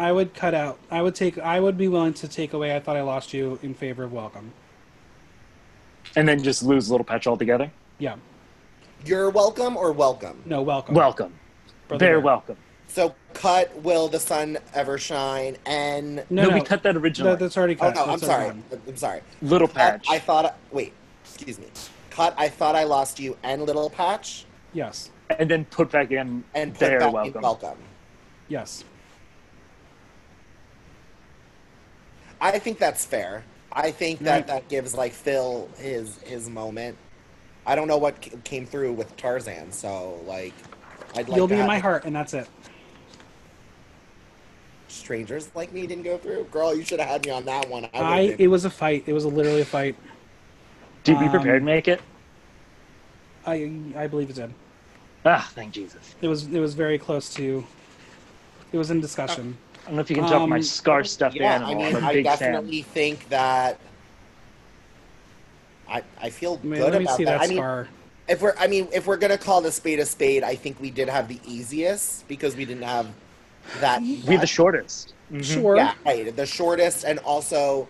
I 0.02 0.12
would 0.12 0.34
cut 0.34 0.56
out. 0.56 0.80
I 0.90 1.02
would 1.04 1.14
take. 1.14 1.38
I 1.38 1.60
would 1.60 1.78
be 1.78 1.88
willing 1.88 2.14
to 2.16 2.28
take 2.28 2.54
away. 2.54 2.76
I 2.76 2.80
thought 2.80 2.98
I 2.98 3.04
lost 3.04 3.34
you 3.36 3.60
in 3.62 3.76
favor 3.76 4.04
of 4.04 4.12
welcome. 4.12 4.52
and 6.16 6.28
then 6.28 6.42
just 6.42 6.64
lose 6.64 6.90
Little 6.90 7.06
Patch 7.06 7.28
altogether. 7.28 7.72
Yeah. 8.00 8.16
You're 9.06 9.30
welcome 9.30 9.78
or 9.78 9.92
welcome. 9.92 10.42
No, 10.46 10.64
welcome. 10.64 10.96
Welcome, 10.96 11.34
Brother 11.88 12.00
bear 12.00 12.16
Bear. 12.16 12.20
welcome. 12.22 12.58
So 12.88 13.14
cut 13.34 13.74
Will 13.84 14.08
the 14.08 14.20
Sun 14.20 14.58
Ever 14.74 14.98
Shine 14.98 15.56
and 15.68 16.16
No, 16.30 16.44
No, 16.44 16.50
no, 16.50 16.56
we 16.56 16.62
cut 16.62 16.82
that 16.84 16.98
originally. 16.98 17.32
That, 17.34 17.40
that's 17.40 17.56
already 17.58 17.76
cut. 17.76 17.96
Oh 17.96 18.00
cut. 18.00 18.08
no, 18.08 18.14
I'm 18.14 18.20
sorry. 18.20 18.44
already 18.46 18.62
done. 18.72 18.82
I'm 18.88 18.98
sorry. 18.98 19.22
Little 19.44 19.68
Cut, 19.68 19.76
Patch. 19.78 20.06
I 20.10 20.18
thought 20.20 20.58
wait, 20.72 20.94
excuse 21.24 21.60
me. 21.60 21.68
Cut 22.10 22.34
I 22.38 22.50
thought 22.50 22.76
I 22.76 22.84
lost 22.86 23.20
you 23.20 23.38
and 23.44 23.62
Little 23.64 23.90
Patch 23.90 24.46
Yes. 24.74 25.12
and 25.40 25.50
then 25.50 25.66
put 25.66 25.92
back 25.92 26.10
in 26.12 26.44
and 26.56 26.74
put 26.74 26.80
bear 26.80 27.00
back 27.00 27.14
welcome. 27.14 27.36
in 27.36 27.42
welcome. 27.42 27.78
Yes. 28.48 28.84
I 32.42 32.58
think 32.60 32.80
that's 32.80 33.06
fair. 33.06 33.44
I 33.72 33.92
think 33.92 34.20
that 34.20 34.32
Right. 34.36 34.48
that 34.48 34.68
gives 34.68 34.94
like 34.96 35.14
Phil 35.14 35.70
his 35.78 36.18
his 36.24 36.50
moment. 36.50 36.98
I 37.66 37.76
don't 37.76 37.88
know 37.88 37.98
what 38.00 38.24
c- 38.26 38.32
came 38.44 38.66
through 38.66 38.94
with 38.94 39.16
Tarzan, 39.16 39.72
so 39.72 40.20
like 40.26 40.54
I'd 41.16 41.30
like 41.30 41.38
You'll 41.38 41.48
be 41.48 41.60
in 41.60 41.68
my 41.68 41.78
heart, 41.80 42.04
and 42.06 42.16
that's 42.16 42.34
it. 42.34 42.48
Strangers 44.88 45.50
like 45.56 45.72
me 45.72 45.88
didn't 45.88 46.04
go 46.04 46.18
through. 46.18 46.46
Girl, 46.46 46.76
you 46.76 46.84
should 46.84 47.00
have 47.00 47.08
had 47.08 47.26
me 47.26 47.32
on 47.32 47.46
that 47.46 47.70
one. 47.70 47.86
I, 47.94 48.00
I. 48.00 48.22
would've 48.24 48.42
It 48.42 48.48
was 48.48 48.66
a 48.66 48.70
fight. 48.70 49.04
It 49.06 49.14
was 49.14 49.24
a 49.24 49.30
literally 49.30 49.62
a 49.62 49.66
fight. 49.66 49.96
Did 51.04 51.18
we 51.20 51.26
Um, 51.26 51.32
prepared 51.32 51.62
to 51.62 51.66
make 51.66 51.88
it? 51.88 52.02
I. 53.46 53.72
I 53.96 54.08
believe 54.08 54.30
it 54.30 54.36
did. 54.36 54.54
Ah, 55.24 55.50
thank 55.54 55.72
Jesus. 55.74 56.16
It 56.22 56.28
was. 56.28 56.48
It 56.48 56.60
was 56.60 56.74
very 56.74 56.98
close 56.98 57.34
to. 57.36 57.66
It 58.74 58.78
was 58.78 58.92
in 58.92 59.00
discussion. 59.00 59.58
I 59.84 59.88
don't 59.88 59.96
know 59.96 60.02
if 60.02 60.10
you 60.10 60.16
can 60.16 60.26
tell 60.28 60.42
from 60.42 60.50
my 60.50 60.58
Um, 60.58 60.64
scar 60.64 61.04
stuffed 61.04 61.36
yeah, 61.36 61.56
animal. 61.56 61.72
I 61.72 61.76
mean, 61.76 61.96
I'm 61.96 62.04
a 62.04 62.08
I 62.08 62.14
big 62.14 62.26
fan. 62.26 62.38
definitely 62.40 62.82
think 62.84 63.28
that. 63.30 63.80
I 65.90 66.04
I 66.22 66.30
feel 66.30 66.60
I 66.62 66.66
mean, 66.66 66.80
good 66.82 66.92
let 66.94 67.00
me 67.00 67.06
about 67.06 67.18
see 67.18 67.24
that. 67.26 67.40
that 67.40 67.42
I 67.46 67.48
mean, 67.48 67.58
scar. 67.58 67.88
if 68.28 68.42
we're 68.42 68.56
I 68.58 68.68
mean, 68.68 68.88
if 68.94 69.08
we're 69.08 69.18
gonna 69.18 69.38
call 69.38 69.62
the 69.62 69.72
spade 69.72 70.00
a 70.00 70.06
spade, 70.06 70.44
I 70.44 70.56
think 70.56 70.80
we 70.80 70.90
did 70.92 71.10
have 71.10 71.28
the 71.28 71.40
easiest 71.46 72.28
because 72.28 72.56
we 72.56 72.64
didn't 72.66 72.84
have 72.84 73.08
that. 73.80 74.02
We 74.02 74.16
the 74.22 74.38
that- 74.38 74.48
shortest. 74.48 75.14
Mhm. 75.32 75.44
Sure. 75.44 75.76
Yeah, 75.78 75.94
right. 76.06 76.34
The 76.36 76.46
shortest, 76.46 77.04
and 77.06 77.20
also, 77.20 77.88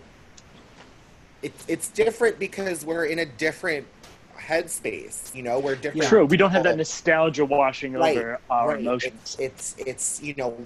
it's 1.42 1.64
it's 1.68 1.88
different 1.88 2.38
because 2.38 2.84
we're 2.84 3.04
in 3.06 3.18
a 3.20 3.26
different 3.26 3.86
headspace. 4.38 5.32
You 5.34 5.42
know, 5.42 5.58
we're 5.58 5.74
different. 5.76 6.06
True. 6.08 6.24
We 6.24 6.36
don't 6.36 6.50
have 6.52 6.62
that 6.64 6.76
nostalgia 6.76 7.44
washing 7.44 7.92
Right, 7.94 8.16
over 8.16 8.38
our 8.50 8.68
right. 8.70 8.80
emotions. 8.80 9.36
It's, 9.38 9.74
it's 9.76 9.86
it's 9.86 10.22
you 10.22 10.34
know 10.36 10.56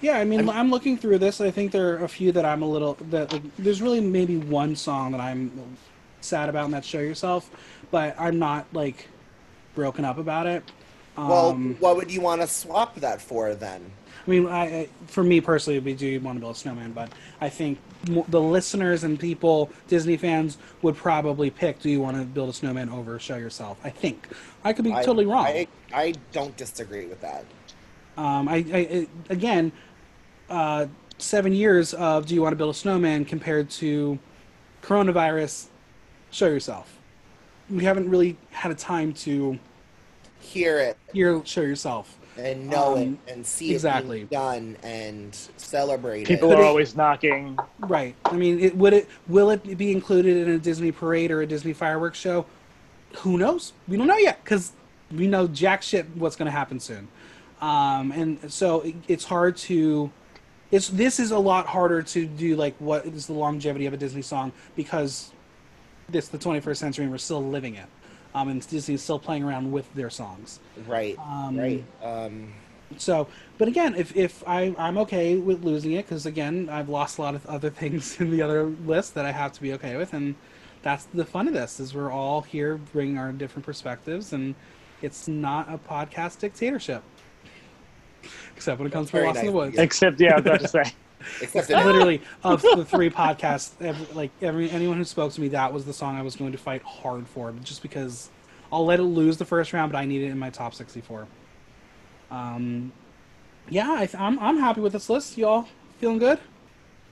Yeah, 0.00 0.18
I 0.18 0.24
mean, 0.24 0.40
I'm- 0.40 0.50
I'm, 0.50 0.70
looking 0.70 0.96
through 0.98 1.18
this. 1.18 1.40
I 1.40 1.50
think 1.50 1.72
there 1.72 1.94
are 1.98 2.04
a 2.04 2.08
few 2.08 2.32
that 2.32 2.44
I'm 2.44 2.62
a 2.62 2.68
little 2.68 2.94
that 3.10 3.32
like, 3.32 3.42
there's 3.56 3.80
really 3.80 4.00
maybe 4.00 4.36
one 4.36 4.76
song 4.76 5.12
that 5.12 5.20
I'm 5.20 5.50
sad 6.20 6.48
about, 6.48 6.66
and 6.66 6.74
that's 6.74 6.86
"Show 6.86 7.00
Yourself," 7.00 7.50
but 7.90 8.14
I'm 8.18 8.38
not 8.38 8.66
like 8.72 9.08
broken 9.74 10.04
up 10.04 10.18
about 10.18 10.46
it. 10.46 10.62
well, 11.16 11.50
Um, 11.50 11.76
what 11.80 11.96
would 11.96 12.10
you 12.12 12.20
want 12.20 12.42
to 12.42 12.46
swap 12.46 12.96
that 12.96 13.22
for 13.22 13.54
then? 13.54 13.90
I 14.26 14.30
mean, 14.30 14.46
I, 14.48 14.62
I 14.80 14.88
for 15.06 15.22
me 15.22 15.40
personally, 15.40 15.78
we 15.78 15.94
do 15.94 16.06
you 16.06 16.20
want 16.20 16.36
to 16.36 16.40
build 16.40 16.56
a 16.56 16.58
snowman, 16.58 16.92
but 16.92 17.10
I 17.40 17.48
think 17.48 17.78
the 18.04 18.40
listeners 18.40 19.02
and 19.04 19.18
people, 19.18 19.70
Disney 19.88 20.16
fans, 20.16 20.58
would 20.82 20.96
probably 20.96 21.48
pick 21.50 21.80
"Do 21.80 21.88
you 21.88 22.00
want 22.00 22.16
to 22.18 22.24
build 22.24 22.50
a 22.50 22.52
snowman?" 22.52 22.90
over 22.90 23.18
"Show 23.18 23.36
Yourself." 23.36 23.78
I 23.84 23.90
think 23.90 24.28
I 24.64 24.72
could 24.72 24.84
be 24.84 24.92
I- 24.92 25.04
totally 25.04 25.26
wrong. 25.26 25.46
I 25.46 25.68
I 25.94 26.12
don't 26.32 26.56
disagree 26.56 27.06
with 27.06 27.20
that. 27.22 27.44
Um, 28.16 28.48
I, 28.48 28.56
I, 28.56 28.78
I 28.78 29.06
again, 29.30 29.72
uh, 30.48 30.86
seven 31.18 31.52
years 31.52 31.94
of 31.94 32.26
"Do 32.26 32.34
you 32.34 32.42
want 32.42 32.52
to 32.52 32.56
build 32.56 32.70
a 32.74 32.78
snowman?" 32.78 33.24
compared 33.24 33.70
to 33.70 34.18
coronavirus. 34.82 35.66
Show 36.30 36.46
yourself. 36.46 36.98
We 37.70 37.84
haven't 37.84 38.08
really 38.10 38.36
had 38.50 38.70
a 38.72 38.74
time 38.74 39.12
to 39.14 39.58
Hear 40.40 40.78
it 40.78 40.96
hear 41.12 41.42
"Show 41.44 41.62
Yourself." 41.62 42.16
and 42.38 42.68
know 42.68 42.96
Um, 42.98 43.18
it 43.26 43.32
and 43.32 43.46
see 43.46 43.72
exactly. 43.72 44.20
it 44.20 44.28
being 44.30 44.42
done 44.42 44.76
and 44.82 45.34
celebrate 45.56 46.26
People 46.26 46.52
it. 46.52 46.58
Are 46.58 46.62
it- 46.62 46.66
always 46.66 46.94
knocking. 46.94 47.58
Right. 47.80 48.14
I 48.26 48.36
mean, 48.36 48.60
it, 48.60 48.76
would 48.76 48.92
it 48.92 49.08
will 49.26 49.48
it 49.50 49.78
be 49.78 49.90
included 49.90 50.46
in 50.46 50.50
a 50.54 50.58
Disney 50.58 50.92
parade 50.92 51.30
or 51.30 51.40
a 51.40 51.46
Disney 51.46 51.72
fireworks 51.72 52.18
show? 52.18 52.44
Who 53.18 53.38
knows? 53.38 53.72
We 53.88 53.96
don't 53.96 54.06
know 54.06 54.18
yet 54.18 54.44
because 54.44 54.72
we 55.10 55.26
know 55.26 55.48
jack 55.48 55.82
shit 55.82 56.06
what's 56.14 56.36
going 56.36 56.46
to 56.46 56.52
happen 56.52 56.78
soon. 56.78 57.08
Um, 57.60 58.12
and 58.12 58.52
so 58.52 58.82
it, 58.82 58.94
it's 59.08 59.24
hard 59.24 59.56
to. 59.58 60.10
It's 60.70 60.88
this 60.88 61.20
is 61.20 61.30
a 61.30 61.38
lot 61.38 61.66
harder 61.66 62.02
to 62.02 62.26
do. 62.26 62.56
Like, 62.56 62.74
what 62.78 63.06
is 63.06 63.26
the 63.26 63.32
longevity 63.32 63.86
of 63.86 63.94
a 63.94 63.96
Disney 63.96 64.22
song 64.22 64.52
because 64.74 65.32
this 66.08 66.28
the 66.28 66.38
21st 66.38 66.76
century 66.76 67.04
and 67.04 67.12
we're 67.12 67.18
still 67.18 67.44
living 67.44 67.74
it. 67.74 67.86
Um, 68.34 68.48
and 68.48 68.66
Disney's 68.68 69.02
still 69.02 69.18
playing 69.18 69.42
around 69.44 69.72
with 69.72 69.92
their 69.94 70.10
songs. 70.10 70.60
Right, 70.86 71.16
Um, 71.18 71.58
right. 71.58 71.84
Um, 72.02 72.52
So, 72.98 73.26
but 73.58 73.66
again, 73.66 73.94
if 73.96 74.14
if 74.16 74.44
I 74.46 74.74
I'm 74.78 74.98
okay 74.98 75.36
with 75.36 75.64
losing 75.64 75.92
it 75.92 76.06
because 76.06 76.26
again 76.26 76.68
I've 76.70 76.88
lost 76.88 77.18
a 77.18 77.22
lot 77.22 77.34
of 77.34 77.44
other 77.46 77.70
things 77.80 78.20
in 78.20 78.30
the 78.30 78.42
other 78.42 78.64
list 78.64 79.14
that 79.14 79.24
I 79.24 79.32
have 79.32 79.52
to 79.54 79.62
be 79.62 79.72
okay 79.72 79.96
with, 79.96 80.12
and 80.12 80.34
that's 80.82 81.04
the 81.06 81.24
fun 81.24 81.48
of 81.48 81.54
this 81.54 81.80
is 81.80 81.94
we're 81.94 82.12
all 82.12 82.42
here 82.42 82.76
bringing 82.76 83.18
our 83.18 83.32
different 83.32 83.66
perspectives, 83.66 84.32
and 84.32 84.54
it's 85.02 85.26
not 85.26 85.72
a 85.72 85.78
podcast 85.78 86.38
dictatorship, 86.38 87.02
except 88.54 88.78
when 88.78 88.86
it 88.86 88.92
comes 88.92 89.08
to 89.08 89.12
Very 89.12 89.26
Lost 89.26 89.40
in 89.40 89.46
the 89.46 89.52
Woods. 89.52 89.78
Except, 89.78 90.20
yeah, 90.20 90.32
I 90.32 90.36
was 90.36 90.46
about 90.46 90.60
to 90.60 90.68
say. 90.68 90.84
except 91.40 91.70
Literally, 91.70 92.22
of 92.44 92.62
the 92.62 92.84
three 92.84 93.10
podcasts, 93.10 93.72
every, 93.80 94.06
like 94.14 94.30
every 94.42 94.70
anyone 94.70 94.96
who 94.96 95.04
spoke 95.04 95.32
to 95.32 95.40
me, 95.40 95.48
that 95.48 95.72
was 95.72 95.84
the 95.84 95.92
song 95.92 96.16
I 96.16 96.22
was 96.22 96.36
going 96.36 96.52
to 96.52 96.58
fight 96.58 96.82
hard 96.82 97.26
for, 97.26 97.52
just 97.64 97.82
because 97.82 98.30
I'll 98.72 98.84
let 98.84 99.00
it 99.00 99.04
lose 99.04 99.36
the 99.36 99.44
first 99.44 99.72
round, 99.72 99.92
but 99.92 99.98
I 99.98 100.04
need 100.04 100.22
it 100.22 100.26
in 100.26 100.38
my 100.38 100.50
top 100.50 100.74
64. 100.74 101.26
Um, 102.30 102.92
yeah, 103.68 103.92
I, 103.92 104.06
th- 104.06 104.14
I'm 104.16 104.38
I'm 104.38 104.58
happy 104.58 104.80
with 104.80 104.92
this 104.92 105.08
list. 105.08 105.36
Y'all 105.36 105.66
feeling 105.98 106.18
good? 106.18 106.38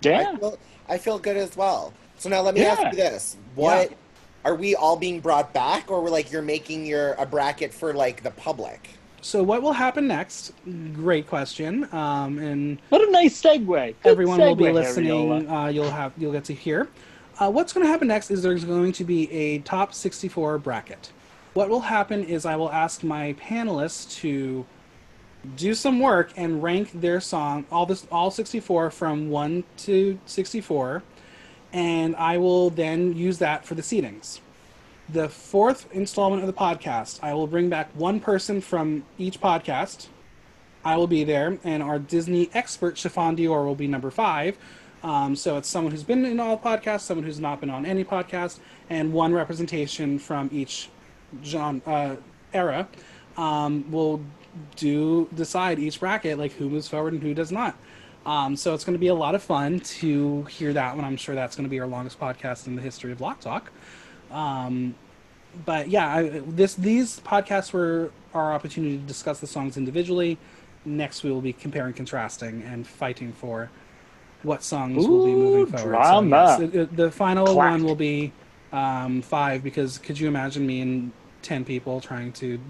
Yeah. 0.02 0.32
I 0.32 0.36
feel, 0.36 0.58
I 0.88 0.98
feel 0.98 1.18
good 1.18 1.36
as 1.36 1.56
well. 1.56 1.92
So 2.18 2.28
now 2.28 2.42
let 2.42 2.54
me 2.54 2.64
ask 2.64 2.82
you 2.82 2.96
this: 2.96 3.36
What 3.54 3.90
Yeah. 3.90 3.96
are 4.44 4.54
we 4.54 4.74
all 4.74 4.96
being 4.96 5.20
brought 5.20 5.52
back, 5.52 5.90
or 5.90 6.02
we're 6.02 6.10
like 6.10 6.30
you're 6.30 6.42
making 6.42 6.86
your 6.86 7.12
a 7.14 7.26
bracket 7.26 7.72
for 7.72 7.92
like 7.92 8.22
the 8.22 8.30
public? 8.32 8.90
So 9.24 9.42
what 9.42 9.62
will 9.62 9.72
happen 9.72 10.06
next? 10.06 10.52
Great 10.92 11.26
question. 11.26 11.88
Um, 11.94 12.38
and 12.38 12.78
What 12.90 13.08
a 13.08 13.10
nice 13.10 13.40
segue. 13.40 13.66
Good 13.66 13.96
everyone 14.10 14.38
will 14.38 14.54
be 14.54 14.70
listening. 14.70 15.48
Uh, 15.48 15.68
you'll 15.68 15.90
have 15.90 16.12
you'll 16.18 16.32
get 16.32 16.44
to 16.44 16.52
hear. 16.52 16.90
Uh, 17.38 17.50
what's 17.50 17.72
going 17.72 17.86
to 17.86 17.90
happen 17.90 18.06
next 18.06 18.30
is 18.30 18.42
there's 18.42 18.66
going 18.66 18.92
to 18.92 19.02
be 19.02 19.32
a 19.32 19.60
top 19.60 19.94
64 19.94 20.58
bracket. 20.58 21.10
What 21.54 21.70
will 21.70 21.80
happen 21.80 22.22
is 22.22 22.44
I 22.44 22.56
will 22.56 22.70
ask 22.70 23.02
my 23.02 23.32
panelists 23.40 24.14
to 24.20 24.66
do 25.56 25.72
some 25.72 26.00
work 26.00 26.30
and 26.36 26.62
rank 26.62 26.90
their 26.92 27.18
song 27.18 27.64
all 27.70 27.86
this 27.86 28.06
all 28.12 28.30
64 28.30 28.90
from 28.90 29.30
1 29.30 29.64
to 29.78 30.18
64 30.26 31.02
and 31.72 32.14
I 32.16 32.36
will 32.36 32.70
then 32.70 33.16
use 33.16 33.38
that 33.38 33.64
for 33.64 33.74
the 33.74 33.82
seedings. 33.82 34.40
The 35.10 35.28
fourth 35.28 35.92
installment 35.92 36.42
of 36.42 36.46
the 36.46 36.58
podcast, 36.58 37.20
I 37.22 37.34
will 37.34 37.46
bring 37.46 37.68
back 37.68 37.90
one 37.94 38.20
person 38.20 38.60
from 38.62 39.04
each 39.18 39.40
podcast. 39.40 40.08
I 40.82 40.96
will 40.96 41.06
be 41.06 41.24
there, 41.24 41.58
and 41.62 41.82
our 41.82 41.98
Disney 41.98 42.50
expert, 42.54 42.96
Chiffon 42.96 43.36
Dior, 43.36 43.66
will 43.66 43.74
be 43.74 43.86
number 43.86 44.10
five. 44.10 44.56
Um, 45.02 45.36
so 45.36 45.58
it's 45.58 45.68
someone 45.68 45.92
who's 45.92 46.02
been 46.02 46.24
in 46.24 46.40
all 46.40 46.58
podcasts, 46.58 47.00
someone 47.00 47.26
who's 47.26 47.38
not 47.38 47.60
been 47.60 47.68
on 47.68 47.84
any 47.84 48.02
podcast, 48.02 48.60
and 48.88 49.12
one 49.12 49.34
representation 49.34 50.18
from 50.18 50.48
each 50.50 50.88
genre, 51.44 51.82
uh, 51.86 52.16
era. 52.54 52.88
Um, 53.36 53.90
will 53.90 54.22
do 54.76 55.28
decide 55.34 55.78
each 55.78 56.00
bracket, 56.00 56.38
like 56.38 56.52
who 56.52 56.70
moves 56.70 56.88
forward 56.88 57.12
and 57.12 57.22
who 57.22 57.34
does 57.34 57.52
not. 57.52 57.76
Um, 58.24 58.56
so 58.56 58.72
it's 58.72 58.84
going 58.84 58.94
to 58.94 59.00
be 59.00 59.08
a 59.08 59.14
lot 59.14 59.34
of 59.34 59.42
fun 59.42 59.80
to 59.80 60.44
hear 60.44 60.72
that 60.72 60.96
one. 60.96 61.04
I'm 61.04 61.16
sure 61.16 61.34
that's 61.34 61.56
going 61.56 61.64
to 61.64 61.70
be 61.70 61.80
our 61.80 61.86
longest 61.86 62.18
podcast 62.18 62.66
in 62.66 62.74
the 62.76 62.80
history 62.80 63.12
of 63.12 63.18
Block 63.18 63.40
Talk. 63.40 63.70
Um, 64.34 64.96
but 65.64 65.88
yeah, 65.88 66.12
I, 66.12 66.42
this 66.46 66.74
these 66.74 67.20
podcasts 67.20 67.72
were 67.72 68.10
our 68.34 68.52
opportunity 68.52 68.98
to 68.98 69.02
discuss 69.04 69.38
the 69.40 69.46
songs 69.46 69.76
individually. 69.76 70.36
Next, 70.84 71.22
we 71.22 71.30
will 71.30 71.40
be 71.40 71.52
comparing, 71.52 71.94
contrasting, 71.94 72.62
and 72.62 72.86
fighting 72.86 73.32
for 73.32 73.70
what 74.42 74.62
songs 74.62 75.06
will 75.06 75.24
be 75.24 75.32
moving 75.32 75.66
forward. 75.66 75.92
drama. 75.92 76.56
So, 76.58 76.62
yes, 76.64 76.72
the, 76.72 76.84
the 76.86 77.10
final 77.10 77.46
Clack. 77.46 77.56
one 77.56 77.84
will 77.84 77.94
be 77.94 78.32
um, 78.72 79.22
five 79.22 79.62
because 79.62 79.96
could 79.98 80.18
you 80.18 80.28
imagine 80.28 80.66
me 80.66 80.80
and 80.80 81.12
ten 81.42 81.64
people 81.64 82.00
trying 82.00 82.32
to? 82.32 82.60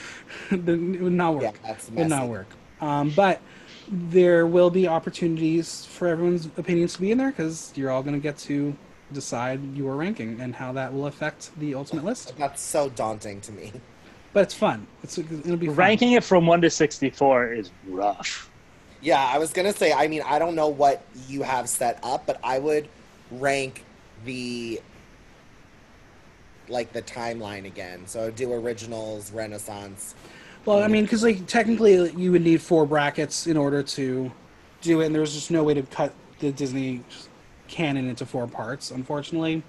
it 0.50 0.64
would 0.66 1.12
not 1.12 1.34
work. 1.34 1.42
Yeah, 1.42 1.52
that's 1.62 1.88
It 1.88 1.94
would 1.94 2.08
not 2.08 2.28
work. 2.28 2.48
Um, 2.80 3.10
but 3.10 3.40
there 3.88 4.46
will 4.46 4.70
be 4.70 4.88
opportunities 4.88 5.84
for 5.84 6.08
everyone's 6.08 6.46
opinions 6.56 6.94
to 6.94 7.00
be 7.00 7.10
in 7.10 7.18
there 7.18 7.30
because 7.30 7.72
you're 7.76 7.90
all 7.90 8.02
going 8.02 8.14
to 8.14 8.20
get 8.20 8.38
to 8.38 8.74
decide 9.12 9.76
your 9.76 9.96
ranking 9.96 10.40
and 10.40 10.54
how 10.54 10.72
that 10.72 10.92
will 10.92 11.06
affect 11.06 11.50
the 11.58 11.74
ultimate 11.74 12.04
list. 12.04 12.34
That's 12.36 12.60
so 12.60 12.88
daunting 12.90 13.40
to 13.42 13.52
me. 13.52 13.72
But 14.32 14.44
it's 14.44 14.54
fun. 14.54 14.86
It's 15.02 15.18
it'll 15.18 15.56
be 15.56 15.66
fun. 15.66 15.76
Ranking 15.76 16.12
it 16.12 16.24
from 16.24 16.46
one 16.46 16.60
to 16.60 16.70
sixty-four 16.70 17.52
is 17.52 17.70
rough. 17.88 18.50
Yeah, 19.00 19.24
I 19.24 19.38
was 19.38 19.52
gonna 19.52 19.72
say. 19.72 19.92
I 19.92 20.06
mean, 20.08 20.22
I 20.24 20.38
don't 20.38 20.54
know 20.54 20.68
what 20.68 21.04
you 21.26 21.42
have 21.42 21.68
set 21.68 21.98
up, 22.02 22.26
but 22.26 22.38
I 22.44 22.58
would 22.58 22.88
rank 23.32 23.84
the 24.24 24.80
like 26.68 26.92
the 26.92 27.02
timeline 27.02 27.64
again. 27.66 28.06
So 28.06 28.30
do 28.30 28.52
originals, 28.52 29.32
Renaissance. 29.32 30.14
Well, 30.64 30.82
I 30.82 30.88
mean, 30.88 31.04
because 31.04 31.22
like 31.22 31.46
technically 31.46 32.12
you 32.12 32.30
would 32.32 32.42
need 32.42 32.62
four 32.62 32.86
brackets 32.86 33.46
in 33.46 33.56
order 33.56 33.82
to 33.82 34.30
do 34.80 35.00
it, 35.00 35.06
and 35.06 35.14
there's 35.14 35.34
just 35.34 35.50
no 35.50 35.64
way 35.64 35.74
to 35.74 35.82
cut 35.82 36.12
the 36.38 36.52
Disney 36.52 37.02
canon 37.70 38.08
into 38.08 38.26
four 38.26 38.46
parts, 38.46 38.90
unfortunately. 38.90 39.62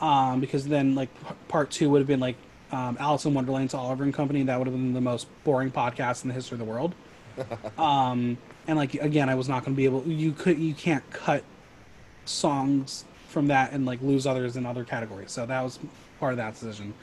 Um, 0.00 0.40
because 0.40 0.66
then 0.66 0.94
like 0.94 1.08
part 1.48 1.70
two 1.70 1.90
would 1.90 1.98
have 1.98 2.08
been 2.08 2.20
like 2.20 2.36
um, 2.72 2.96
Alice 2.98 3.24
in 3.24 3.34
Wonderland 3.34 3.70
to 3.70 3.76
Oliver 3.76 4.04
and 4.04 4.14
Company. 4.14 4.42
That 4.42 4.58
would 4.58 4.66
have 4.66 4.74
been 4.74 4.94
the 4.94 5.00
most 5.00 5.26
boring 5.44 5.70
podcast 5.70 6.24
in 6.24 6.28
the 6.28 6.34
history 6.34 6.56
of 6.56 6.60
the 6.60 6.64
world. 6.64 6.94
um, 7.78 8.38
and 8.66 8.78
like 8.78 8.94
again, 8.94 9.28
I 9.28 9.34
was 9.34 9.48
not 9.48 9.64
going 9.64 9.74
to 9.74 9.76
be 9.76 9.84
able. 9.84 10.02
You 10.04 10.32
could 10.32 10.58
you 10.58 10.74
can't 10.74 11.08
cut 11.10 11.44
songs 12.24 13.04
from 13.28 13.48
that 13.48 13.72
and 13.72 13.84
like 13.84 14.00
lose 14.00 14.26
others 14.26 14.56
in 14.56 14.64
other 14.64 14.84
categories. 14.84 15.32
So 15.32 15.44
that 15.46 15.60
was 15.62 15.78
part 16.20 16.32
of 16.32 16.36
that 16.38 16.54
decision. 16.54 16.94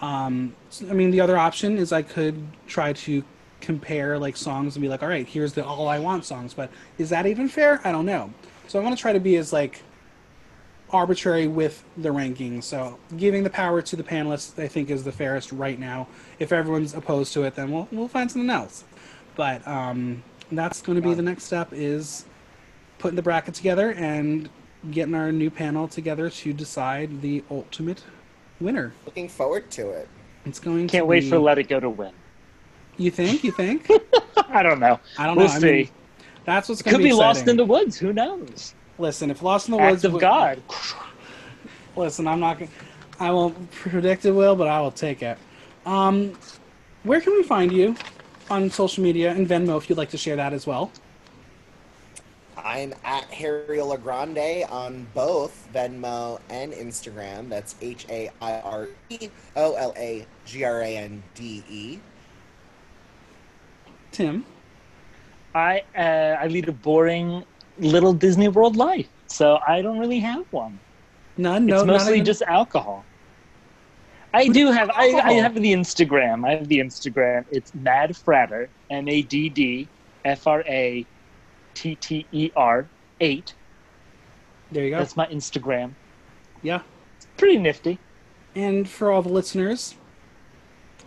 Um, 0.00 0.54
so, 0.68 0.88
I 0.88 0.92
mean, 0.92 1.10
the 1.10 1.20
other 1.20 1.38
option 1.38 1.78
is 1.78 1.92
I 1.92 2.02
could 2.02 2.44
try 2.66 2.92
to 2.92 3.24
compare 3.60 4.18
like 4.18 4.36
songs 4.36 4.76
and 4.76 4.82
be 4.82 4.88
like, 4.88 5.02
all 5.02 5.08
right, 5.08 5.26
here's 5.26 5.52
the 5.52 5.64
all 5.64 5.88
I 5.88 5.98
want 5.98 6.24
songs. 6.24 6.52
But 6.52 6.70
is 6.98 7.10
that 7.10 7.26
even 7.26 7.48
fair? 7.48 7.80
I 7.84 7.92
don't 7.92 8.06
know. 8.06 8.32
So 8.72 8.78
I 8.80 8.82
want 8.82 8.96
to 8.96 9.02
try 9.02 9.12
to 9.12 9.20
be 9.20 9.36
as 9.36 9.52
like 9.52 9.82
arbitrary 10.88 11.46
with 11.46 11.84
the 11.98 12.08
rankings. 12.08 12.64
So 12.64 12.98
giving 13.18 13.42
the 13.42 13.50
power 13.50 13.82
to 13.82 13.96
the 13.96 14.02
panelists, 14.02 14.58
I 14.58 14.66
think, 14.66 14.88
is 14.88 15.04
the 15.04 15.12
fairest 15.12 15.52
right 15.52 15.78
now. 15.78 16.08
If 16.38 16.52
everyone's 16.52 16.94
opposed 16.94 17.34
to 17.34 17.42
it, 17.42 17.54
then 17.54 17.70
we'll 17.70 17.86
we'll 17.92 18.08
find 18.08 18.32
something 18.32 18.48
else. 18.48 18.84
But 19.36 19.68
um, 19.68 20.22
that's 20.50 20.80
going 20.80 20.96
to 20.96 21.06
be 21.06 21.12
the 21.12 21.20
next 21.20 21.44
step 21.44 21.74
is 21.74 22.24
putting 22.98 23.16
the 23.16 23.20
bracket 23.20 23.52
together 23.52 23.92
and 23.92 24.48
getting 24.90 25.14
our 25.14 25.30
new 25.30 25.50
panel 25.50 25.86
together 25.86 26.30
to 26.30 26.54
decide 26.54 27.20
the 27.20 27.44
ultimate 27.50 28.02
winner. 28.58 28.94
Looking 29.04 29.28
forward 29.28 29.70
to 29.72 29.90
it. 29.90 30.08
It's 30.46 30.58
going 30.58 30.86
to 30.86 30.90
Can't 30.90 31.06
wait 31.06 31.24
be- 31.24 31.28
for 31.28 31.38
Let 31.38 31.58
It 31.58 31.68
Go 31.68 31.78
to 31.78 31.90
win. 31.90 32.14
You 32.96 33.10
think? 33.10 33.44
You 33.44 33.52
think? 33.52 33.90
I 34.48 34.62
don't 34.62 34.80
know. 34.80 34.98
I 35.18 35.26
don't 35.26 35.36
know. 35.36 35.44
We'll 35.44 35.48
know. 35.48 35.56
I 35.56 35.58
see. 35.58 35.72
mean, 35.72 35.88
that's 36.44 36.68
what's 36.68 36.82
going 36.82 36.92
Could 36.92 36.98
to 36.98 37.04
be, 37.04 37.10
be 37.10 37.14
lost 37.14 37.48
in 37.48 37.56
the 37.56 37.64
woods. 37.64 37.98
Who 37.98 38.12
knows? 38.12 38.74
Listen, 38.98 39.30
if 39.30 39.42
Lost 39.42 39.68
in 39.68 39.72
the 39.72 39.80
Act 39.80 39.90
Woods, 39.90 40.04
of 40.04 40.12
would- 40.12 40.20
God. 40.20 40.62
Listen, 41.96 42.26
I'm 42.26 42.40
not. 42.40 42.58
gonna 42.58 42.70
I 43.20 43.30
won't 43.30 43.70
predict 43.70 44.24
it 44.24 44.32
will, 44.32 44.56
but 44.56 44.68
I 44.68 44.80
will 44.80 44.90
take 44.90 45.22
it. 45.22 45.38
Um, 45.86 46.32
where 47.04 47.20
can 47.20 47.34
we 47.34 47.42
find 47.42 47.70
you 47.70 47.94
on 48.50 48.70
social 48.70 49.02
media 49.02 49.32
and 49.32 49.46
Venmo 49.46 49.76
if 49.76 49.88
you'd 49.88 49.98
like 49.98 50.10
to 50.10 50.18
share 50.18 50.36
that 50.36 50.52
as 50.52 50.66
well? 50.66 50.90
I'm 52.56 52.94
at 53.04 53.28
Haireola 53.30 54.00
Grande 54.02 54.64
on 54.70 55.06
both 55.14 55.68
Venmo 55.74 56.40
and 56.48 56.72
Instagram. 56.72 57.48
That's 57.48 57.74
H 57.80 58.06
A 58.08 58.30
I 58.40 58.60
R 58.60 58.88
E 59.10 59.28
O 59.56 59.74
L 59.74 59.92
A 59.96 60.26
G 60.46 60.64
R 60.64 60.80
A 60.82 60.96
N 60.96 61.22
D 61.34 61.62
E. 61.68 61.98
Tim. 64.12 64.44
I 65.54 65.82
uh, 65.96 66.36
I 66.40 66.46
lead 66.46 66.68
a 66.68 66.72
boring 66.72 67.44
little 67.78 68.12
Disney 68.12 68.48
World 68.48 68.76
life, 68.76 69.08
so 69.26 69.58
I 69.66 69.82
don't 69.82 69.98
really 69.98 70.20
have 70.20 70.44
one. 70.52 70.78
None. 71.36 71.66
No. 71.66 71.76
it's 71.78 71.86
mostly 71.86 72.14
even- 72.14 72.24
just 72.24 72.42
alcohol. 72.42 73.04
I 74.34 74.48
do 74.48 74.70
have. 74.70 74.88
I, 74.90 75.08
I 75.12 75.32
have 75.34 75.54
the 75.54 75.72
Instagram. 75.74 76.46
I 76.46 76.54
have 76.54 76.66
the 76.68 76.78
Instagram. 76.78 77.44
It's 77.50 77.74
Madd 77.74 78.10
Fratter. 78.12 78.68
M 78.90 79.06
A 79.08 79.20
D 79.22 79.50
D 79.50 79.88
F 80.24 80.46
R 80.46 80.62
A 80.66 81.04
T 81.74 81.94
T 81.96 82.24
E 82.32 82.50
R 82.56 82.86
eight. 83.20 83.52
There 84.70 84.84
you 84.84 84.90
go. 84.90 84.98
That's 84.98 85.16
my 85.16 85.26
Instagram. 85.26 85.92
yeah. 86.62 86.80
It's 87.16 87.26
pretty 87.36 87.58
nifty. 87.58 87.98
And 88.54 88.88
for 88.88 89.10
all 89.12 89.20
the 89.22 89.28
listeners, 89.28 89.96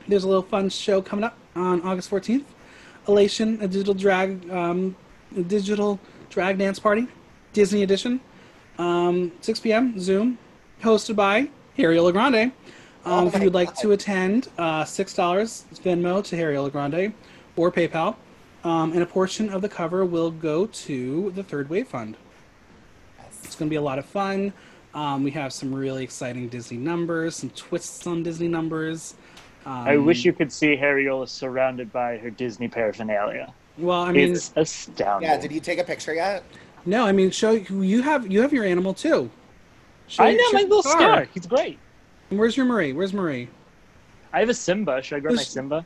there's 0.08 0.24
a 0.24 0.28
little 0.28 0.44
fun 0.44 0.70
show 0.70 1.02
coming 1.02 1.24
up 1.24 1.36
on 1.56 1.82
August 1.82 2.10
14th. 2.12 2.44
Elation, 3.08 3.60
a 3.62 3.68
digital 3.68 3.94
drag, 3.94 4.50
um, 4.50 4.96
a 5.38 5.44
digital 5.44 6.00
drag 6.30 6.58
dance 6.58 6.80
party, 6.80 7.08
Disney 7.54 7.84
edition, 7.84 8.20
um, 8.78 9.32
6 9.42 9.60
p.m. 9.60 10.00
Zoom, 10.00 10.38
hosted 10.82 11.16
by 11.16 11.50
Haireola 11.78 12.12
Grande. 12.12 12.52
Um, 13.06 13.26
Oh 13.26 13.28
if 13.28 13.42
you'd 13.42 13.54
like 13.54 13.76
to 13.76 13.92
attend, 13.92 14.50
uh, 14.58 14.84
six 14.84 15.14
dollars 15.14 15.66
Venmo 15.76 16.24
to 16.24 16.36
Haireola 16.36 16.72
Grande 16.72 17.14
or 17.56 17.72
PayPal, 17.72 18.16
um, 18.64 18.94
and 18.94 19.04
a 19.04 19.06
portion 19.06 19.50
of 19.50 19.62
the 19.62 19.70
cover 19.70 20.04
will 20.04 20.32
go 20.32 20.66
to 20.66 21.32
the 21.36 21.44
Third 21.44 21.70
Wave 21.70 21.88
Fund. 21.88 22.18
It's 23.44 23.56
going 23.56 23.70
to 23.70 23.74
be 23.74 23.76
a 23.76 23.82
lot 23.82 24.00
of 24.00 24.06
fun. 24.06 24.54
Um, 24.96 25.24
we 25.24 25.32
have 25.32 25.54
some 25.54 25.74
really 25.76 26.04
exciting 26.04 26.48
Disney 26.48 26.78
numbers, 26.78 27.36
some 27.36 27.52
twists 27.52 28.08
on 28.08 28.24
Disney 28.24 28.48
numbers. 28.48 29.14
Um, 29.66 29.72
I 29.88 29.98
wish 29.98 30.26
you 30.26 30.34
could 30.34 30.52
see 30.52 30.78
Haireola 30.78 31.28
surrounded 31.28 31.92
by 31.92 32.18
her 32.18 32.30
Disney 32.30 32.68
paraphernalia. 32.68 33.54
Well, 33.78 34.02
I 34.02 34.12
mean, 34.12 34.34
it's 34.34 34.54
astounding. 34.56 35.30
Yeah, 35.30 35.38
did 35.38 35.52
you 35.52 35.60
take 35.60 35.80
a 35.80 35.84
picture 35.84 36.14
yet? 36.14 36.44
no, 36.86 37.06
I 37.06 37.12
mean, 37.12 37.32
show 37.32 37.52
you 37.52 38.02
have 38.04 38.32
you 38.32 38.42
have 38.42 38.54
your 38.54 38.64
animal 38.64 38.94
too. 38.94 39.30
Show, 40.08 40.24
I 40.24 40.34
know 40.34 40.44
my 40.54 40.60
your 40.60 40.70
little 40.70 40.84
scar. 40.84 41.28
He's 41.34 41.48
great. 41.48 41.80
And 42.30 42.40
Where's 42.40 42.56
your 42.56 42.66
Marie? 42.66 42.94
Where's 42.94 43.14
Marie? 43.14 43.50
I 44.34 44.40
have 44.40 44.50
a 44.50 44.54
Simba. 44.54 45.02
Should 45.02 45.18
I 45.18 45.20
grab 45.20 45.36
my 45.36 45.44
Simba? 45.44 45.86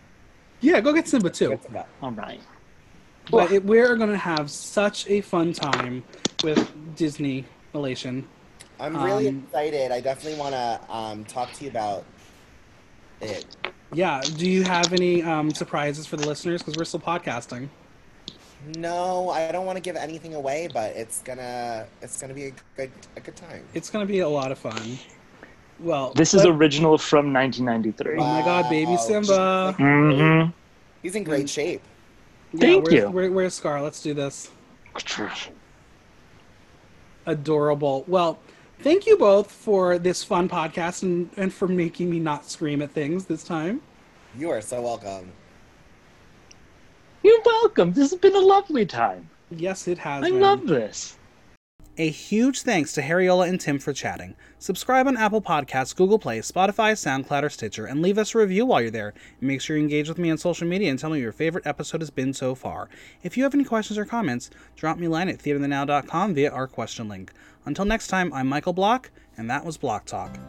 Yeah, 0.60 0.82
go 0.82 0.92
get 0.92 1.08
Simba 1.08 1.30
too. 1.30 1.52
What's 1.52 1.68
that? 1.68 1.88
All 2.02 2.12
right. 2.12 2.42
But 3.32 3.52
it, 3.52 3.64
we're 3.64 3.96
going 3.96 4.10
to 4.10 4.18
have 4.18 4.50
such 4.50 5.08
a 5.08 5.22
fun 5.22 5.54
time 5.54 6.04
with 6.44 6.70
Disney 6.96 7.46
Elation. 7.74 8.28
I'm 8.80 8.98
really 9.02 9.28
Um, 9.28 9.44
excited. 9.48 9.92
I 9.92 10.02
definitely 10.02 10.40
want 10.40 10.54
to 10.56 10.80
um, 10.94 11.26
talk 11.26 11.54
to 11.54 11.64
you 11.64 11.70
about 11.70 12.06
it. 13.22 13.46
Yeah. 13.94 14.22
Do 14.22 14.50
you 14.50 14.64
have 14.64 14.94
any 14.94 15.24
um, 15.24 15.52
surprises 15.52 16.06
for 16.06 16.16
the 16.18 16.28
listeners? 16.28 16.62
Because 16.62 16.78
we're 16.78 16.86
still 16.86 17.00
podcasting. 17.00 17.70
No, 18.76 19.30
I 19.30 19.52
don't 19.52 19.66
want 19.66 19.78
to 19.78 19.82
give 19.82 19.96
anything 19.96 20.36
away, 20.36 20.68
but 20.74 20.96
it's 20.96 21.22
gonna 21.22 21.88
it's 22.02 22.20
gonna 22.20 22.34
be 22.34 22.48
a 22.48 22.54
good 22.76 22.92
a 23.16 23.22
good 23.22 23.36
time. 23.36 23.64
It's 23.74 23.90
going 23.90 24.06
to 24.06 24.12
be 24.12 24.20
a 24.20 24.28
lot 24.28 24.52
of 24.52 24.58
fun. 24.58 25.00
Well, 25.80 26.12
This 26.14 26.34
is 26.34 26.46
original 26.46 26.98
from 26.98 27.32
1993. 27.32 28.16
Oh 28.16 28.18
my 28.18 28.42
God, 28.42 28.70
baby 28.70 28.98
Simba. 28.98 29.74
Mm-hmm. 29.78 30.52
He's 31.02 31.16
in 31.16 31.24
great 31.24 31.50
shape. 31.50 31.82
Yeah, 32.52 32.60
Thank 32.60 32.86
where's, 32.86 32.94
you. 32.94 33.10
Where, 33.10 33.32
where's 33.32 33.54
Scar? 33.54 33.82
Let's 33.82 34.02
do 34.02 34.14
this. 34.14 34.52
Adorable. 37.26 38.04
Well, 38.08 38.40
thank 38.80 39.06
you 39.06 39.18
both 39.18 39.52
for 39.52 39.98
this 40.00 40.24
fun 40.24 40.50
podcast 40.50 41.04
and, 41.04 41.30
and 41.38 41.54
for 41.54 41.68
making 41.68 42.10
me 42.10 42.20
not 42.20 42.50
scream 42.50 42.82
at 42.82 42.92
things 42.92 43.26
this 43.26 43.44
time. 43.44 43.82
You 44.38 44.50
are 44.50 44.62
so 44.62 44.82
welcome. 44.82 45.32
You're 47.24 47.42
welcome. 47.46 47.94
This 47.94 48.12
has 48.12 48.20
been 48.20 48.36
a 48.36 48.40
lovely 48.40 48.86
time. 48.86 49.30
Yes, 49.52 49.88
it 49.88 49.98
has. 50.00 50.24
I 50.24 50.30
been. 50.30 50.40
love 50.40 50.66
this. 50.66 51.19
A 52.00 52.10
huge 52.10 52.62
thanks 52.62 52.94
to 52.94 53.02
Haireola 53.02 53.50
and 53.50 53.60
Tim 53.60 53.78
for 53.78 53.92
chatting. 53.92 54.36
Subscribe 54.58 55.06
on 55.06 55.18
Apple 55.18 55.42
Podcasts, 55.42 55.94
Google 55.94 56.18
Play, 56.18 56.40
Spotify, 56.40 56.94
SoundCloud, 56.94 57.44
or 57.44 57.50
Stitcher, 57.50 57.86
and 57.86 58.02
leave 58.02 58.18
us 58.18 58.34
a 58.34 58.38
review 58.38 58.66
while 58.66 58.82
you're 58.82 58.90
there. 58.90 59.14
And 59.42 59.50
make 59.50 59.60
sure 59.60 59.76
you 59.76 59.84
engage 59.84 60.08
with 60.08 60.18
me 60.18 60.32
on 60.32 60.38
social 60.38 60.66
media 60.66 60.90
and 60.90 60.98
tell 60.98 61.10
me 61.10 61.20
your 61.20 61.34
favorite 61.34 61.68
episode 61.68 62.00
has 62.00 62.10
been 62.10 62.34
so 62.34 62.56
far. 62.56 62.88
If 63.22 63.36
you 63.36 63.44
have 63.44 63.54
any 63.54 63.66
questions 63.66 63.98
or 63.98 64.06
comments, 64.06 64.50
drop 64.78 64.98
me 64.98 65.08
a 65.08 65.10
line 65.10 65.28
at 65.28 65.40
theaterthenow.com 65.40 66.36
via 66.36 66.50
our 66.50 66.68
question 66.68 67.10
link. 67.10 67.34
Until 67.66 67.84
next 67.84 68.08
time, 68.08 68.32
I'm 68.32 68.48
Michael 68.48 68.72
Block, 68.72 69.12
and 69.36 69.50
that 69.50 69.66
was 69.66 69.76
Block 69.76 70.06
Talk. 70.06 70.40